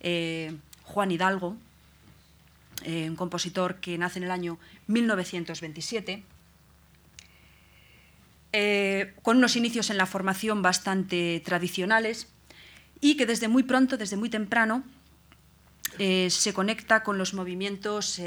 eh, 0.00 0.54
Juan 0.82 1.10
Hidalgo, 1.10 1.58
eh, 2.84 3.08
un 3.08 3.16
compositor 3.16 3.76
que 3.76 3.96
nace 3.98 4.18
en 4.18 4.24
el 4.24 4.30
año 4.30 4.58
1927, 4.86 6.22
eh, 8.52 9.14
con 9.22 9.38
unos 9.38 9.56
inicios 9.56 9.90
en 9.90 9.96
la 9.96 10.06
formación 10.06 10.62
bastante 10.62 11.42
tradicionales 11.44 12.28
y 13.00 13.16
que 13.16 13.26
desde 13.26 13.48
muy 13.48 13.62
pronto, 13.62 13.96
desde 13.96 14.16
muy 14.16 14.30
temprano, 14.30 14.84
eh, 15.98 16.28
se 16.30 16.52
conecta 16.52 17.02
con 17.02 17.18
los 17.18 17.34
movimientos 17.34 18.20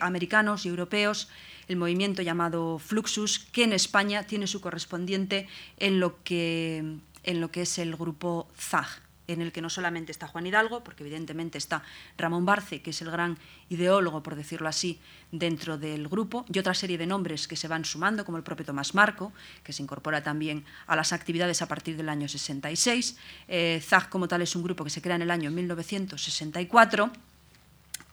americanos 0.00 0.64
y 0.64 0.68
europeos, 0.68 1.28
el 1.68 1.76
movimiento 1.76 2.22
llamado 2.22 2.78
Fluxus, 2.78 3.38
que 3.38 3.64
en 3.64 3.72
España 3.72 4.24
tiene 4.24 4.46
su 4.46 4.60
correspondiente 4.60 5.48
en 5.78 6.00
lo 6.00 6.22
que, 6.22 6.98
en 7.24 7.40
lo 7.40 7.50
que 7.50 7.62
es 7.62 7.78
el 7.78 7.96
grupo 7.96 8.48
ZAG 8.58 9.07
en 9.28 9.42
el 9.42 9.52
que 9.52 9.60
no 9.60 9.70
solamente 9.70 10.10
está 10.10 10.26
Juan 10.26 10.46
Hidalgo, 10.46 10.82
porque 10.82 11.04
evidentemente 11.04 11.58
está 11.58 11.82
Ramón 12.16 12.44
Barce, 12.44 12.82
que 12.82 12.90
es 12.90 13.02
el 13.02 13.10
gran 13.10 13.38
ideólogo, 13.68 14.22
por 14.22 14.34
decirlo 14.34 14.68
así, 14.68 14.98
dentro 15.30 15.78
del 15.78 16.08
grupo, 16.08 16.44
y 16.52 16.58
otra 16.58 16.74
serie 16.74 16.98
de 16.98 17.06
nombres 17.06 17.46
que 17.46 17.54
se 17.54 17.68
van 17.68 17.84
sumando, 17.84 18.24
como 18.24 18.38
el 18.38 18.42
propio 18.42 18.64
Tomás 18.64 18.94
Marco, 18.94 19.32
que 19.62 19.72
se 19.72 19.82
incorpora 19.82 20.22
también 20.22 20.64
a 20.86 20.96
las 20.96 21.12
actividades 21.12 21.62
a 21.62 21.68
partir 21.68 21.96
del 21.96 22.08
año 22.08 22.26
66. 22.26 23.16
Eh, 23.46 23.82
ZAG 23.84 24.08
como 24.08 24.26
tal 24.26 24.42
es 24.42 24.56
un 24.56 24.62
grupo 24.62 24.82
que 24.82 24.90
se 24.90 25.02
crea 25.02 25.16
en 25.16 25.22
el 25.22 25.30
año 25.30 25.50
1964, 25.50 27.12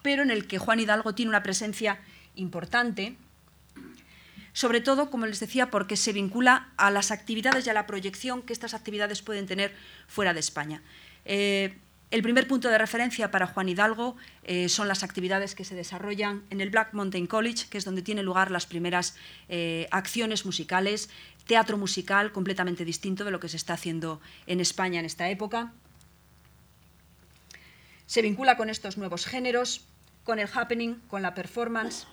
pero 0.02 0.22
en 0.22 0.30
el 0.30 0.46
que 0.46 0.58
Juan 0.58 0.80
Hidalgo 0.80 1.14
tiene 1.14 1.30
una 1.30 1.42
presencia 1.42 1.98
importante, 2.34 3.16
sobre 4.56 4.80
todo, 4.80 5.10
como 5.10 5.26
les 5.26 5.38
decía, 5.38 5.70
porque 5.70 5.96
se 5.96 6.14
vincula 6.14 6.70
a 6.78 6.90
las 6.90 7.10
actividades 7.10 7.66
y 7.66 7.70
a 7.70 7.74
la 7.74 7.86
proyección 7.86 8.40
que 8.40 8.54
estas 8.54 8.72
actividades 8.72 9.20
pueden 9.20 9.46
tener 9.46 9.74
fuera 10.08 10.32
de 10.32 10.40
España. 10.40 10.80
Eh, 11.26 11.76
el 12.12 12.22
primer 12.22 12.46
punto 12.46 12.68
de 12.68 12.78
referencia 12.78 13.32
para 13.32 13.48
Juan 13.48 13.68
Hidalgo 13.68 14.16
eh, 14.44 14.68
son 14.68 14.86
las 14.86 15.02
actividades 15.02 15.56
que 15.56 15.64
se 15.64 15.74
desarrollan 15.74 16.44
en 16.50 16.60
el 16.60 16.70
Black 16.70 16.94
Mountain 16.94 17.26
College, 17.26 17.66
que 17.68 17.78
es 17.78 17.84
donde 17.84 18.00
tienen 18.00 18.24
lugar 18.24 18.52
las 18.52 18.64
primeras 18.64 19.16
eh, 19.48 19.88
acciones 19.90 20.46
musicales, 20.46 21.10
teatro 21.46 21.76
musical 21.76 22.30
completamente 22.30 22.84
distinto 22.84 23.24
de 23.24 23.32
lo 23.32 23.40
que 23.40 23.48
se 23.48 23.56
está 23.56 23.74
haciendo 23.74 24.20
en 24.46 24.60
España 24.60 25.00
en 25.00 25.06
esta 25.06 25.28
época. 25.28 25.72
Se 28.06 28.22
vincula 28.22 28.56
con 28.56 28.70
estos 28.70 28.96
nuevos 28.96 29.26
géneros, 29.26 29.84
con 30.22 30.38
el 30.38 30.48
happening, 30.52 30.94
con 31.08 31.22
la 31.22 31.34
performance 31.34 32.06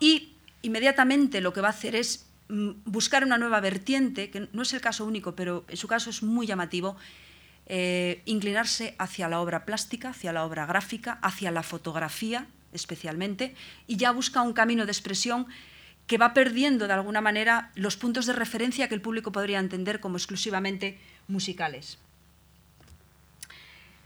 y 0.00 0.34
inmediatamente 0.62 1.40
lo 1.40 1.52
que 1.52 1.60
va 1.60 1.68
a 1.68 1.70
hacer 1.70 1.94
es 1.94 2.26
mm, 2.48 2.70
buscar 2.84 3.22
una 3.24 3.38
nueva 3.38 3.60
vertiente, 3.60 4.30
que 4.30 4.48
no 4.52 4.62
es 4.62 4.72
el 4.72 4.80
caso 4.80 5.04
único, 5.04 5.36
pero 5.36 5.64
en 5.68 5.76
su 5.76 5.86
caso 5.86 6.10
es 6.10 6.24
muy 6.24 6.48
llamativo, 6.48 6.96
eh, 7.66 8.22
inclinarse 8.24 8.94
hacia 8.98 9.28
la 9.28 9.40
obra 9.40 9.64
plástica, 9.64 10.10
hacia 10.10 10.32
la 10.32 10.44
obra 10.44 10.66
gráfica, 10.66 11.18
hacia 11.22 11.50
la 11.50 11.62
fotografía 11.62 12.46
especialmente, 12.72 13.54
y 13.86 13.96
ya 13.96 14.12
busca 14.12 14.42
un 14.42 14.52
camino 14.52 14.84
de 14.86 14.92
expresión 14.92 15.46
que 16.06 16.18
va 16.18 16.34
perdiendo 16.34 16.86
de 16.86 16.92
alguna 16.92 17.20
manera 17.20 17.72
los 17.74 17.96
puntos 17.96 18.26
de 18.26 18.32
referencia 18.32 18.88
que 18.88 18.94
el 18.94 19.00
público 19.00 19.32
podría 19.32 19.58
entender 19.58 19.98
como 19.98 20.16
exclusivamente 20.16 20.98
musicales. 21.26 21.98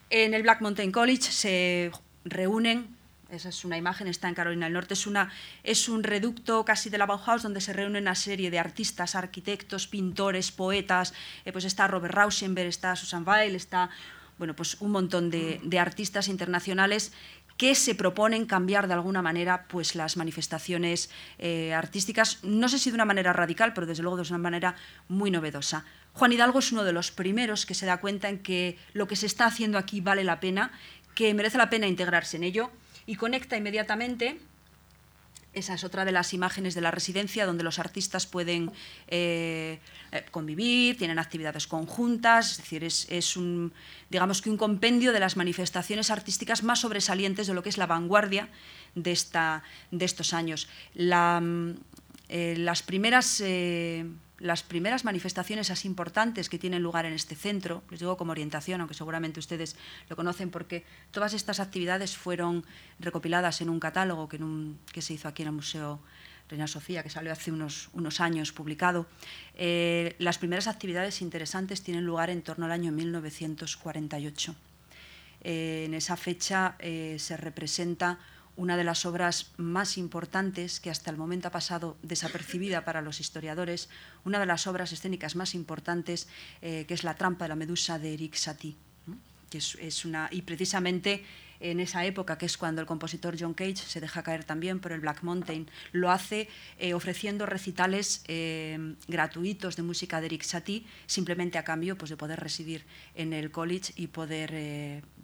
En 0.09 0.35
el 0.35 0.43
Black 0.43 0.61
Mountain 0.61 0.93
College 0.93 1.31
se 1.31 1.93
reúnen 2.25 2.97
esa 3.33 3.49
es 3.49 3.65
una 3.65 3.77
imagen, 3.77 4.07
está 4.07 4.29
en 4.29 4.35
Carolina 4.35 4.67
del 4.67 4.75
Norte. 4.75 4.95
Es, 4.95 5.07
una, 5.07 5.31
es 5.63 5.89
un 5.89 6.03
reducto 6.03 6.65
casi 6.65 6.91
de 6.91 6.99
la 6.99 7.07
Bauhaus 7.07 7.43
donde 7.43 7.61
se 7.61 7.73
reúnen 7.73 8.03
una 8.03 8.15
serie 8.15 8.51
de 8.51 8.59
artistas, 8.59 9.15
arquitectos, 9.15 9.87
pintores, 9.87 10.51
poetas. 10.51 11.15
Eh, 11.45 11.53
pues 11.53 11.65
está 11.65 11.87
Robert 11.87 12.15
Rauschenberg, 12.15 12.69
está 12.69 12.97
Susan 12.97 13.27
Weil, 13.27 13.55
está 13.55 13.91
bueno, 14.39 14.57
pues 14.57 14.81
un 14.81 14.91
montón 14.91 15.31
de, 15.31 15.61
artistas 15.79 16.27
internacionales 16.29 17.13
que 17.59 17.75
se 17.75 17.95
proponen 17.95 18.47
cambiar 18.47 18.89
de 18.89 18.95
alguna 18.95 19.21
manera 19.21 19.67
pues, 19.69 19.95
las 19.95 20.17
manifestaciones 20.17 21.11
eh, 21.39 21.75
artísticas, 21.75 22.43
no 22.43 22.71
sé 22.71 22.79
si 22.79 22.91
de 22.91 22.95
una 22.95 23.05
manera 23.05 23.35
radical, 23.35 23.75
pero 23.75 23.87
desde 23.87 24.03
luego 24.03 24.17
de 24.17 24.27
una 24.27 24.39
manera 24.39 24.77
muy 25.09 25.31
novedosa. 25.31 25.85
Juan 26.15 26.33
Hidalgo 26.33 26.61
es 26.61 26.73
uno 26.73 26.85
de 26.85 26.95
los 26.95 27.11
primeros 27.11 27.67
que 27.67 27.75
se 27.75 27.85
da 27.85 27.99
cuenta 27.99 28.31
en 28.31 28.39
que 28.39 28.79
lo 28.95 29.07
que 29.07 29.15
se 29.15 29.27
está 29.27 29.45
haciendo 29.45 29.77
aquí 29.77 30.01
vale 30.01 30.25
la 30.25 30.41
pena, 30.41 30.73
que 31.15 31.35
merece 31.35 31.59
la 31.59 31.69
pena 31.69 31.87
integrarse 31.87 32.39
en 32.39 32.45
ello 32.45 32.71
y 33.07 33.17
conecta 33.17 33.57
inmediatamente 33.57 34.39
esa 35.53 35.75
es 35.75 35.83
otra 35.83 36.05
de 36.05 36.13
las 36.13 36.33
imágenes 36.33 36.75
de 36.75 36.81
la 36.81 36.93
residencia 36.93 37.45
donde 37.45 37.65
los 37.65 37.81
artistas 37.81 38.25
pueden 38.27 38.71
eh, 39.09 39.81
eh, 40.13 40.25
convivir, 40.31 40.97
tienen 40.97 41.19
actividades 41.19 41.67
conjuntas, 41.67 42.53
es 42.53 42.57
decir, 42.59 42.85
es, 42.85 43.37
un, 43.37 43.73
digamos 44.11 44.43
que 44.43 44.51
un 44.51 44.57
compendio 44.57 45.13
de 45.13 45.19
las 45.19 45.37
manifestaciones 45.37 46.11
artísticas 46.11 46.63
más 46.63 46.81
sobresalientes 46.81 47.49
de 47.49 47.55
lo 47.55 47.65
que 47.65 47.69
es 47.69 47.79
la 47.79 47.87
vanguardia 47.87 48.49
de, 48.95 49.11
esta, 49.11 49.65
de 49.91 50.05
estos 50.05 50.35
años. 50.35 50.69
Mm, 50.95 51.71
eh, 52.29 52.55
las 52.59 52.83
primeras 52.85 53.43
las 54.41 54.63
primeras 54.63 55.05
manifestaciones 55.05 55.71
así 55.71 55.87
importantes 55.87 56.49
que 56.49 56.59
tienen 56.59 56.83
lugar 56.83 57.05
en 57.05 57.13
este 57.13 57.37
centro, 57.37 57.83
les 57.91 58.01
digo 58.01 58.17
como 58.17 58.33
orientación, 58.33 58.81
aunque 58.81 58.95
seguramente 58.95 59.39
ustedes 59.39 59.77
lo 60.09 60.17
conocen, 60.17 60.51
porque 60.51 60.85
todas 61.11 61.35
estas 61.35 61.61
actividades 61.61 62.17
fueron 62.17 62.65
recopiladas 62.99 63.61
en 63.61 63.69
un 63.69 63.79
catálogo 63.79 64.29
que, 64.29 65.03
se 65.03 65.15
hizo 65.15 65.29
aquí 65.29 65.43
en 65.43 65.49
el 65.49 65.55
Museo 65.55 66.01
Reina 66.49 66.67
Sofía, 66.67 67.03
que 67.03 67.11
salió 67.11 67.33
hace 67.33 67.53
unos, 67.53 67.91
unos 67.93 68.21
años 68.21 68.53
publicado. 68.53 69.07
Eh, 69.55 70.17
las 70.19 70.39
primeras 70.39 70.67
actividades 70.67 71.21
interesantes 71.23 71.83
tienen 71.83 72.05
lugar 72.05 72.31
en 72.31 72.43
torno 72.43 72.65
al 72.65 72.73
año 72.73 72.93
1948. 72.93 74.55
Eh, 75.43 75.85
en 75.87 75.95
esa 75.95 76.17
fecha 76.17 76.77
eh, 76.79 77.17
se 77.19 77.37
representa 77.37 78.19
una 78.57 78.77
de 78.77 78.85
las 78.85 79.07
obras 79.07 79.53
más 79.57 79.97
importantes 79.97 80.81
que 80.81 80.91
hasta 80.91 81.11
el 81.11 81.17
momento 81.17 81.49
ha 81.49 81.51
pasado 81.51 81.97
desapercibida 82.03 82.85
para 82.85 83.03
los 83.03 83.21
historiadores, 83.21 83.89
una 84.25 84.39
de 84.39 84.47
las 84.47 84.67
obras 84.67 84.93
escénicas 84.93 85.37
más 85.37 85.55
importantes, 85.55 86.29
eh, 86.61 86.85
que 86.87 86.95
es 86.95 87.05
La 87.05 87.15
trampa 87.15 87.45
de 87.47 87.51
la 87.51 87.57
medusa 87.57 87.99
de 87.99 88.15
Eric 88.15 88.35
Satie. 88.35 88.77
Que 89.49 89.59
es, 89.59 90.05
una, 90.05 90.29
y 90.31 90.43
precisamente 90.43 91.25
en 91.59 91.81
esa 91.81 92.05
época, 92.05 92.39
que 92.39 92.47
es 92.47 92.57
cuando 92.57 92.81
el 92.81 92.87
compositor 92.87 93.37
John 93.39 93.53
Cage 93.53 93.77
se 93.77 94.01
deja 94.01 94.23
caer 94.23 94.45
también 94.45 94.79
por 94.79 94.93
el 94.93 95.01
Black 95.01 95.23
Mountain, 95.23 95.69
lo 95.91 96.11
hace 96.11 96.49
eh, 96.79 96.95
ofreciendo 96.95 97.47
recitales 97.47 98.23
eh, 98.29 98.95
gratuitos 99.09 99.75
de 99.75 99.83
música 99.83 100.21
de 100.21 100.27
Eric 100.27 100.43
Satie, 100.43 100.85
simplemente 101.07 101.59
a 101.59 101.65
cambio 101.65 101.99
pues, 101.99 102.11
de 102.11 102.17
poder 102.17 102.39
residir 102.39 102.85
en 103.17 103.33
el 103.33 103.51
college 103.51 103.93
y 103.97 104.07
poder 104.07 104.51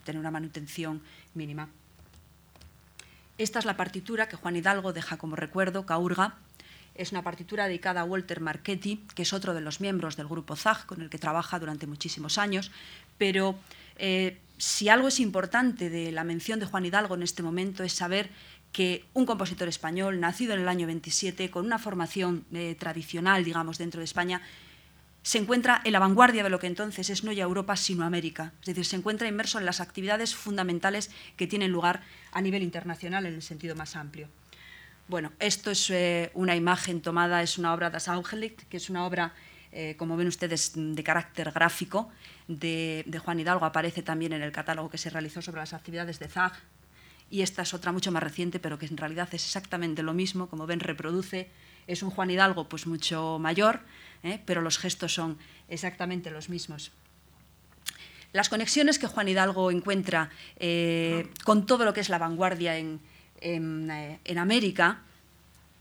tener 0.04 0.18
una 0.18 0.32
manutención 0.32 1.02
mínima. 1.34 1.68
Esta 3.38 3.58
es 3.58 3.66
la 3.66 3.76
partitura 3.76 4.28
que 4.28 4.36
Juan 4.36 4.56
Hidalgo 4.56 4.92
deja 4.92 5.18
como 5.18 5.36
recuerdo, 5.36 5.84
Caurga. 5.84 6.36
Es 6.94 7.12
una 7.12 7.22
partitura 7.22 7.66
dedicada 7.66 8.00
a 8.00 8.04
Walter 8.04 8.40
Marchetti, 8.40 9.04
que 9.14 9.22
es 9.22 9.34
otro 9.34 9.52
de 9.52 9.60
los 9.60 9.82
miembros 9.82 10.16
del 10.16 10.26
grupo 10.26 10.56
ZAG, 10.56 10.86
con 10.86 11.02
el 11.02 11.10
que 11.10 11.18
trabaja 11.18 11.58
durante 11.58 11.86
muchísimos 11.86 12.38
años. 12.38 12.70
Pero 13.18 13.56
eh, 13.98 14.38
si 14.56 14.88
algo 14.88 15.08
es 15.08 15.20
importante 15.20 15.90
de 15.90 16.12
la 16.12 16.24
mención 16.24 16.60
de 16.60 16.66
Juan 16.66 16.86
Hidalgo 16.86 17.14
en 17.14 17.22
este 17.22 17.42
momento 17.42 17.84
es 17.84 17.92
saber 17.92 18.30
que 18.72 19.04
un 19.12 19.26
compositor 19.26 19.68
español, 19.68 20.18
nacido 20.18 20.54
en 20.54 20.60
el 20.60 20.68
año 20.68 20.86
27, 20.86 21.50
con 21.50 21.66
una 21.66 21.78
formación 21.78 22.46
eh, 22.54 22.74
tradicional, 22.78 23.44
digamos, 23.44 23.76
dentro 23.76 24.00
de 24.00 24.04
España, 24.06 24.40
se 25.26 25.38
encuentra 25.38 25.82
en 25.84 25.90
la 25.90 25.98
vanguardia 25.98 26.44
de 26.44 26.50
lo 26.50 26.60
que 26.60 26.68
entonces 26.68 27.10
es 27.10 27.24
no 27.24 27.32
ya 27.32 27.42
Europa, 27.42 27.74
sino 27.74 28.04
América. 28.04 28.52
Es 28.60 28.66
decir, 28.66 28.84
se 28.84 28.94
encuentra 28.94 29.26
inmerso 29.26 29.58
en 29.58 29.66
las 29.66 29.80
actividades 29.80 30.36
fundamentales 30.36 31.10
que 31.36 31.48
tienen 31.48 31.72
lugar 31.72 32.02
a 32.30 32.40
nivel 32.40 32.62
internacional 32.62 33.26
en 33.26 33.34
el 33.34 33.42
sentido 33.42 33.74
más 33.74 33.96
amplio. 33.96 34.28
Bueno, 35.08 35.32
esto 35.40 35.72
es 35.72 35.90
eh, 35.90 36.30
una 36.34 36.54
imagen 36.54 37.00
tomada, 37.00 37.42
es 37.42 37.58
una 37.58 37.74
obra 37.74 37.90
de 37.90 37.98
Augenlicht, 38.06 38.68
que 38.68 38.76
es 38.76 38.88
una 38.88 39.04
obra, 39.04 39.34
eh, 39.72 39.96
como 39.98 40.16
ven 40.16 40.28
ustedes, 40.28 40.74
de 40.76 41.02
carácter 41.02 41.50
gráfico 41.50 42.08
de, 42.46 43.02
de, 43.04 43.18
Juan 43.18 43.40
Hidalgo. 43.40 43.66
Aparece 43.66 44.04
también 44.04 44.32
en 44.32 44.42
el 44.42 44.52
catálogo 44.52 44.90
que 44.90 44.98
se 44.98 45.10
realizó 45.10 45.42
sobre 45.42 45.60
las 45.60 45.72
actividades 45.72 46.20
de 46.20 46.28
ZAG. 46.28 46.52
Y 47.30 47.42
esta 47.42 47.62
es 47.62 47.74
otra 47.74 47.90
mucho 47.90 48.12
más 48.12 48.22
reciente, 48.22 48.60
pero 48.60 48.78
que 48.78 48.86
en 48.86 48.96
realidad 48.96 49.28
es 49.32 49.44
exactamente 49.44 50.04
lo 50.04 50.14
mismo. 50.14 50.48
Como 50.48 50.68
ven, 50.68 50.78
reproduce, 50.78 51.50
es 51.86 52.02
un 52.02 52.10
Juan 52.10 52.30
Hidalgo 52.30 52.68
pues 52.68 52.86
mucho 52.86 53.38
mayor, 53.38 53.80
¿eh? 54.22 54.40
pero 54.44 54.60
los 54.60 54.78
gestos 54.78 55.14
son 55.14 55.38
exactamente 55.68 56.30
los 56.30 56.48
mismos. 56.48 56.92
Las 58.32 58.48
conexiones 58.48 58.98
que 58.98 59.06
Juan 59.06 59.28
Hidalgo 59.28 59.70
encuentra 59.70 60.30
eh, 60.58 61.28
con 61.44 61.66
todo 61.66 61.84
lo 61.84 61.94
que 61.94 62.00
es 62.00 62.08
la 62.08 62.18
vanguardia 62.18 62.76
en, 62.76 63.00
eh, 63.40 64.18
en, 64.24 64.38
América, 64.38 65.00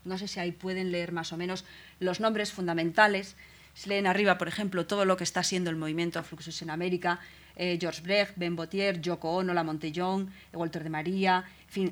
no 0.04 0.16
sé 0.16 0.28
si 0.28 0.40
ahí 0.40 0.52
pueden 0.52 0.92
leer 0.92 1.12
más 1.12 1.32
o 1.32 1.36
menos 1.36 1.64
los 2.00 2.20
nombres 2.20 2.52
fundamentales. 2.52 3.36
Se 3.74 3.88
leen 3.88 4.06
arriba, 4.06 4.38
por 4.38 4.48
ejemplo, 4.48 4.86
todo 4.86 5.04
lo 5.04 5.16
que 5.16 5.24
está 5.24 5.42
siendo 5.42 5.68
el 5.68 5.76
movimiento 5.76 6.22
Fluxus 6.22 6.62
en 6.62 6.70
América, 6.70 7.20
George 7.56 8.00
Brecht, 8.02 8.32
Ben 8.36 8.56
Botier, 8.56 9.00
Yoko 9.00 9.34
Ono, 9.36 9.52
La 9.52 9.64
Montellón, 9.64 10.30
Walter 10.52 10.82
de 10.82 10.90
María, 10.90 11.44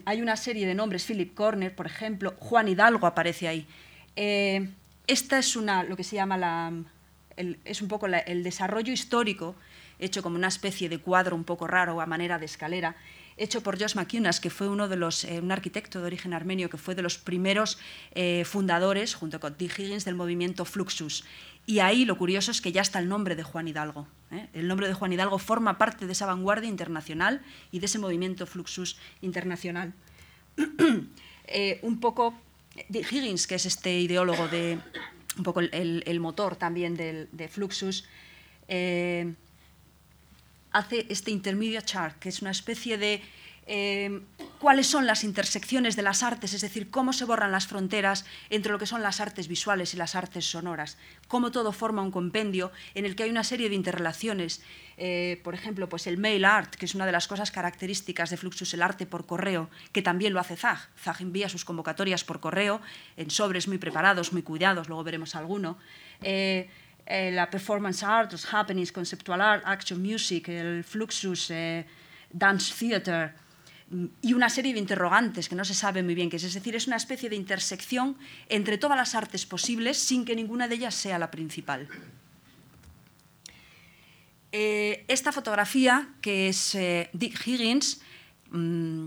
hay 0.04 0.22
una 0.22 0.36
serie 0.36 0.66
de 0.66 0.74
nombres, 0.74 1.04
Philip 1.04 1.34
Corner, 1.34 1.74
por 1.74 1.86
ejemplo, 1.86 2.34
Juan 2.38 2.68
Hidalgo 2.68 3.06
aparece 3.06 3.48
ahí. 3.48 3.66
Esta 4.16 5.38
es 5.38 5.56
una, 5.56 5.82
lo 5.82 5.96
que 5.96 6.04
se 6.04 6.16
llama 6.16 6.36
la, 6.36 6.72
es 7.64 7.82
un 7.82 7.88
poco 7.88 8.06
el 8.06 8.42
desarrollo 8.42 8.92
histórico, 8.92 9.54
hecho 9.98 10.22
como 10.22 10.36
una 10.36 10.48
especie 10.48 10.88
de 10.88 10.98
cuadro 10.98 11.36
un 11.36 11.44
poco 11.44 11.66
raro 11.66 12.00
a 12.00 12.06
manera 12.06 12.38
de 12.38 12.46
escalera, 12.46 12.96
hecho 13.36 13.62
por 13.62 13.80
Josh 13.80 13.96
McCunas, 13.96 14.40
que 14.40 14.50
fue 14.50 14.68
uno 14.68 14.88
de 14.88 14.96
los, 14.96 15.24
un 15.24 15.50
arquitecto 15.50 16.00
de 16.00 16.06
origen 16.06 16.32
armenio, 16.32 16.70
que 16.70 16.76
fue 16.76 16.94
de 16.94 17.02
los 17.02 17.18
primeros 17.18 17.78
fundadores, 18.44 19.14
junto 19.14 19.40
con 19.40 19.56
Dick 19.56 19.78
Higgins, 19.78 20.04
del 20.04 20.14
movimiento 20.14 20.64
Fluxus. 20.64 21.24
Y 21.66 21.78
ahí 21.78 22.04
lo 22.04 22.18
curioso 22.18 22.50
es 22.50 22.60
que 22.60 22.72
ya 22.72 22.82
está 22.82 22.98
el 22.98 23.08
nombre 23.08 23.36
de 23.36 23.42
Juan 23.42 23.68
Hidalgo. 23.68 24.06
¿eh? 24.30 24.48
El 24.52 24.68
nombre 24.68 24.86
de 24.86 24.94
Juan 24.94 25.12
Hidalgo 25.12 25.38
forma 25.38 25.78
parte 25.78 26.06
de 26.06 26.12
esa 26.12 26.26
vanguardia 26.26 26.68
internacional 26.68 27.42
y 27.72 27.78
de 27.78 27.86
ese 27.86 27.98
movimiento 27.98 28.46
Fluxus 28.46 28.98
internacional. 29.20 29.92
Eh, 31.46 31.78
un 31.82 32.00
poco 32.00 32.34
Higgins, 32.90 33.46
que 33.46 33.56
es 33.56 33.66
este 33.66 33.98
ideólogo 34.00 34.48
de 34.48 34.78
un 35.36 35.42
poco 35.42 35.60
el, 35.60 36.20
motor 36.20 36.56
también 36.56 36.96
de 36.96 37.48
Fluxus, 37.48 38.04
eh, 38.68 39.34
hace 40.70 41.06
este 41.08 41.30
intermediate 41.30 41.86
chart, 41.86 42.18
que 42.18 42.28
es 42.28 42.42
una 42.42 42.50
especie 42.50 42.98
de 42.98 43.22
eh, 43.66 44.20
cuáles 44.58 44.86
son 44.86 45.06
las 45.06 45.24
intersecciones 45.24 45.96
de 45.96 46.02
las 46.02 46.22
artes, 46.22 46.52
es 46.52 46.60
decir, 46.60 46.90
cómo 46.90 47.12
se 47.14 47.24
borran 47.24 47.50
las 47.50 47.66
fronteras 47.66 48.26
entre 48.50 48.70
lo 48.70 48.78
que 48.78 48.86
son 48.86 49.02
las 49.02 49.20
artes 49.20 49.48
visuales 49.48 49.94
y 49.94 49.96
las 49.96 50.14
artes 50.14 50.44
sonoras, 50.44 50.98
cómo 51.28 51.50
todo 51.50 51.72
forma 51.72 52.02
un 52.02 52.10
compendio 52.10 52.72
en 52.94 53.06
el 53.06 53.16
que 53.16 53.22
hay 53.22 53.30
una 53.30 53.44
serie 53.44 53.68
de 53.70 53.74
interrelaciones. 53.74 54.62
Eh, 54.96 55.40
por 55.42 55.54
ejemplo, 55.54 55.88
pues 55.88 56.06
el 56.06 56.18
mail 56.18 56.44
art, 56.44 56.74
que 56.74 56.84
es 56.84 56.94
una 56.94 57.06
de 57.06 57.12
las 57.12 57.26
cosas 57.26 57.50
características 57.50 58.30
de 58.30 58.36
Fluxus, 58.36 58.74
el 58.74 58.82
arte 58.82 59.06
por 59.06 59.26
correo, 59.26 59.70
que 59.92 60.02
también 60.02 60.34
lo 60.34 60.40
hace 60.40 60.56
Zag. 60.56 60.78
Zag 61.02 61.22
envía 61.22 61.48
sus 61.48 61.64
convocatorias 61.64 62.22
por 62.22 62.40
correo 62.40 62.82
en 63.16 63.30
sobres 63.30 63.66
muy 63.66 63.78
preparados, 63.78 64.32
muy 64.32 64.42
cuidados, 64.42 64.88
luego 64.88 65.04
veremos 65.04 65.34
alguno. 65.34 65.78
Eh, 66.22 66.68
la 67.06 67.50
performance 67.50 68.02
art, 68.02 68.32
los 68.32 68.46
happenings, 68.52 68.92
conceptual 68.92 69.40
art, 69.40 69.62
action 69.66 70.00
music, 70.00 70.48
el 70.48 70.84
Fluxus, 70.84 71.52
dance 72.30 72.72
theater, 72.78 73.34
y 74.22 74.32
una 74.32 74.50
serie 74.50 74.72
de 74.72 74.78
interrogantes 74.78 75.48
que 75.48 75.54
no 75.54 75.64
se 75.64 75.74
sabe 75.74 76.02
muy 76.02 76.14
bien 76.14 76.30
qué 76.30 76.36
es. 76.36 76.44
Es 76.44 76.54
decir, 76.54 76.74
es 76.74 76.86
una 76.86 76.96
especie 76.96 77.28
de 77.28 77.36
intersección 77.36 78.16
entre 78.48 78.78
todas 78.78 78.96
las 78.96 79.14
artes 79.14 79.46
posibles 79.46 79.98
sin 79.98 80.24
que 80.24 80.34
ninguna 80.34 80.68
de 80.68 80.76
ellas 80.76 80.94
sea 80.94 81.18
la 81.18 81.30
principal. 81.30 81.88
Eh, 84.52 85.04
esta 85.08 85.32
fotografía, 85.32 86.08
que 86.20 86.48
es 86.48 86.74
eh, 86.74 87.10
Dick 87.12 87.46
Higgins, 87.46 88.00
mm, 88.50 89.06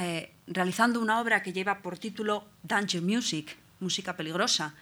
eh, 0.00 0.32
realizando 0.46 1.00
una 1.00 1.20
obra 1.20 1.42
que 1.42 1.52
lleva 1.52 1.82
por 1.82 1.98
título 1.98 2.48
Danger 2.62 3.02
Music, 3.02 3.56
música 3.80 4.16
peligrosa, 4.16 4.74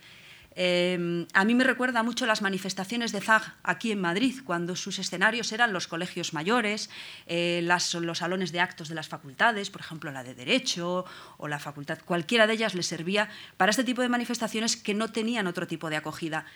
Em, 0.59 1.27
a 1.35 1.45
mí 1.45 1.55
me 1.55 1.65
recuerda 1.65 2.03
mucho 2.03 2.25
las 2.25 2.41
manifestaciones 2.41 3.13
de 3.13 3.21
Zag 3.21 3.55
aquí 3.63 3.93
en 3.93 4.01
Madrid, 4.01 4.41
cuando 4.43 4.75
sus 4.75 4.99
escenarios 4.99 5.53
eran 5.53 5.75
los 5.75 5.87
colegios 5.87 6.33
mayores, 6.33 6.89
eh, 7.27 7.61
los 7.63 8.19
salones 8.19 8.53
de 8.53 8.61
actos 8.61 8.89
de 8.89 8.95
las 8.95 9.07
facultades, 9.07 9.69
por 9.69 9.83
ejemplo 9.83 10.11
la 10.11 10.25
de 10.25 10.35
Derecho 10.35 11.05
o 11.37 11.47
la 11.47 11.59
facultad, 11.59 11.99
cualquiera 12.03 12.47
de 12.47 12.55
ellas 12.55 12.75
le 12.75 12.83
servía 12.83 13.29
para 13.59 13.69
este 13.69 13.85
tipo 13.85 14.01
de 14.01 14.09
manifestaciones 14.09 14.79
que 14.79 14.95
no 14.95 15.13
tenían 15.13 15.47
otro 15.47 15.67
tipo 15.67 15.91
de 15.91 15.97
acogida. 15.97 16.47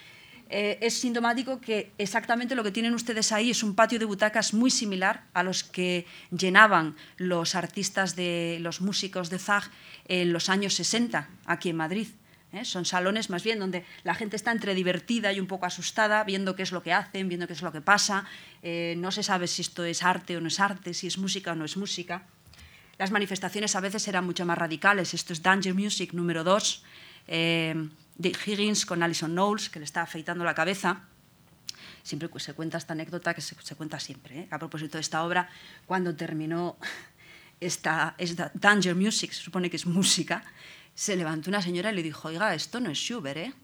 Eh, 0.49 0.79
es 0.81 0.95
sintomático 0.95 1.61
que 1.61 1.93
exactamente 1.99 2.57
lo 2.57 2.65
que 2.65 2.73
tienen 2.73 2.95
ustedes 2.95 3.33
ahí 3.33 3.51
es 3.51 3.63
un 3.63 3.75
patio 3.75 3.99
de 3.99 4.07
butacas 4.07 4.55
muy 4.55 4.71
similar 4.71 5.25
a 5.35 5.43
los 5.43 5.63
que 5.63 6.07
llenaban 6.37 6.97
los 7.19 7.55
artistas 7.55 8.17
de 8.17 8.59
los 8.61 8.81
músicos 8.81 9.29
de 9.29 9.39
Zag 9.39 9.71
en 10.09 10.33
los 10.33 10.49
años 10.49 10.75
60 10.75 11.29
aquí 11.45 11.69
en 11.69 11.77
Madrid. 11.77 12.09
¿Eh? 12.53 12.65
Son 12.65 12.85
salones 12.85 13.31
más 13.31 13.43
bien 13.43 13.59
donde 13.59 13.85
la 14.05 14.15
gente 14.15 14.37
está 14.37 14.53
entre 14.53 14.75
divertida 14.75 15.33
y 15.33 15.41
un 15.41 15.47
poco 15.47 15.67
asustada, 15.67 16.25
viendo 16.25 16.57
qué 16.57 16.63
es 16.63 16.73
lo 16.73 16.83
que 16.83 16.93
hacen, 16.93 17.29
viendo 17.29 17.47
qué 17.47 17.53
es 17.53 17.63
lo 17.63 17.73
que 17.73 17.81
pasa. 17.81 18.25
Eh, 18.63 18.95
no 18.99 19.11
se 19.11 19.23
sabe 19.23 19.47
si 19.47 19.63
esto 19.63 19.85
es 19.85 20.03
arte 20.03 20.37
o 20.37 20.41
no 20.41 20.49
es 20.49 20.61
arte, 20.61 20.95
si 20.95 21.07
es 21.07 21.19
música 21.19 21.53
o 21.53 21.55
no 21.55 21.65
es 21.65 21.77
música. 21.77 22.27
Las 22.99 23.11
manifestaciones 23.11 23.77
a 23.77 23.81
veces 23.81 24.07
eran 24.09 24.27
mucho 24.27 24.45
más 24.45 24.59
radicales. 24.59 25.15
Esto 25.15 25.33
es 25.33 25.43
Danger 25.43 25.75
Music 25.75 26.13
número 26.13 26.45
2, 26.45 26.85
eh, 27.29 27.89
de 28.17 28.29
Higgins 28.45 28.85
con 28.85 29.03
Alison 29.03 29.33
Knowles, 29.33 29.71
que 29.71 29.79
le 29.79 29.87
está 29.87 30.03
afeitando 30.03 30.45
la 30.45 30.55
cabeza. 30.55 31.01
Siempre 32.03 32.29
se 32.37 32.53
cuenta 32.53 32.77
esta 32.77 32.93
anécdota 32.93 33.33
que 33.33 33.41
se, 33.41 33.75
cuenta 33.75 33.99
siempre. 34.01 34.49
A 34.51 34.59
propósito 34.59 34.99
de 34.99 35.03
esta 35.03 35.25
obra, 35.25 35.49
cuando 35.87 36.15
terminó 36.15 36.77
esta, 37.61 38.15
esta 38.19 38.51
Danger 38.53 38.95
Music, 38.95 39.33
se 39.33 39.43
supone 39.43 39.71
que 39.71 39.77
es 39.77 39.87
música, 39.87 40.45
se 41.01 41.17
levantó 41.17 41.49
una 41.49 41.63
señora 41.63 41.91
y 41.91 41.95
le 41.95 42.03
dijo, 42.03 42.29
oiga, 42.29 42.55
esto 42.55 42.79
no 42.79 42.91
es 42.91 42.99
Schubert, 42.99 43.39
¿eh? 43.39 43.55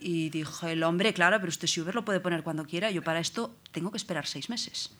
Y 0.00 0.30
dijo 0.30 0.66
el 0.66 0.82
hombre, 0.82 1.12
claro, 1.12 1.36
pero 1.38 1.50
usted 1.50 1.68
Schubert 1.68 1.94
lo 1.94 2.02
puede 2.02 2.18
poner 2.18 2.42
cuando 2.42 2.64
quiera, 2.64 2.90
yo 2.90 3.02
para 3.02 3.20
esto 3.20 3.54
tengo 3.72 3.90
que 3.90 3.98
esperar 3.98 4.26
seis 4.26 4.48
meses. 4.48 4.90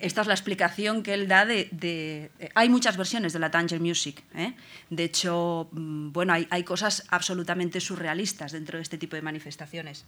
Esta 0.00 0.20
es 0.20 0.26
la 0.26 0.34
explicación 0.34 1.02
que 1.02 1.14
él 1.14 1.28
da 1.28 1.46
de... 1.46 2.30
hay 2.54 2.68
muchas 2.68 2.98
versiones 2.98 3.32
de 3.32 3.38
la 3.38 3.50
Tanger 3.50 3.80
Music. 3.80 4.22
¿eh? 4.34 4.52
De 4.90 5.04
hecho, 5.04 5.70
mm, 5.72 6.12
bueno, 6.12 6.34
hay, 6.34 6.46
hay, 6.50 6.62
cosas 6.62 7.04
absolutamente 7.08 7.80
surrealistas 7.80 8.52
dentro 8.52 8.76
de 8.76 8.82
este 8.82 8.98
tipo 8.98 9.16
de 9.16 9.22
manifestaciones. 9.22 10.04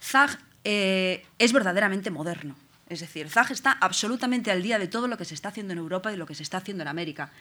Zag 0.00 0.38
eh, 0.64 1.26
es 1.38 1.52
verdaderamente 1.52 2.10
moderno. 2.10 2.56
Es 2.92 3.00
decir, 3.00 3.30
Zag 3.30 3.50
está 3.52 3.72
absolutamente 3.72 4.50
al 4.50 4.62
día 4.62 4.78
de 4.78 4.86
todo 4.86 5.08
lo 5.08 5.16
que 5.16 5.24
se 5.24 5.32
está 5.32 5.48
haciendo 5.48 5.72
en 5.72 5.78
Europa 5.78 6.12
y 6.12 6.16
lo 6.18 6.26
que 6.26 6.34
se 6.34 6.42
está 6.42 6.58
haciendo 6.58 6.82
en 6.82 6.88
América. 6.88 7.32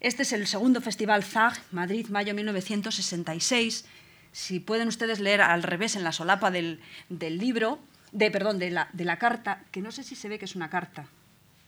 Este 0.00 0.24
es 0.24 0.32
el 0.32 0.48
segundo 0.48 0.80
Festival 0.80 1.22
Zag, 1.22 1.54
Madrid, 1.70 2.08
mayo 2.08 2.34
1966. 2.34 3.84
Si 4.32 4.58
pueden 4.58 4.88
ustedes 4.88 5.20
leer 5.20 5.40
al 5.40 5.62
revés 5.62 5.94
en 5.94 6.02
la 6.02 6.10
solapa 6.10 6.50
del, 6.50 6.80
libro, 7.08 7.78
de, 8.10 8.32
perdón, 8.32 8.58
de 8.58 8.76
de 8.92 9.04
la 9.04 9.18
carta, 9.20 9.62
que 9.70 9.82
no 9.82 9.92
sé 9.92 10.02
si 10.02 10.16
se 10.16 10.28
ve 10.28 10.40
que 10.40 10.46
es 10.46 10.56
una 10.56 10.68
carta. 10.68 11.06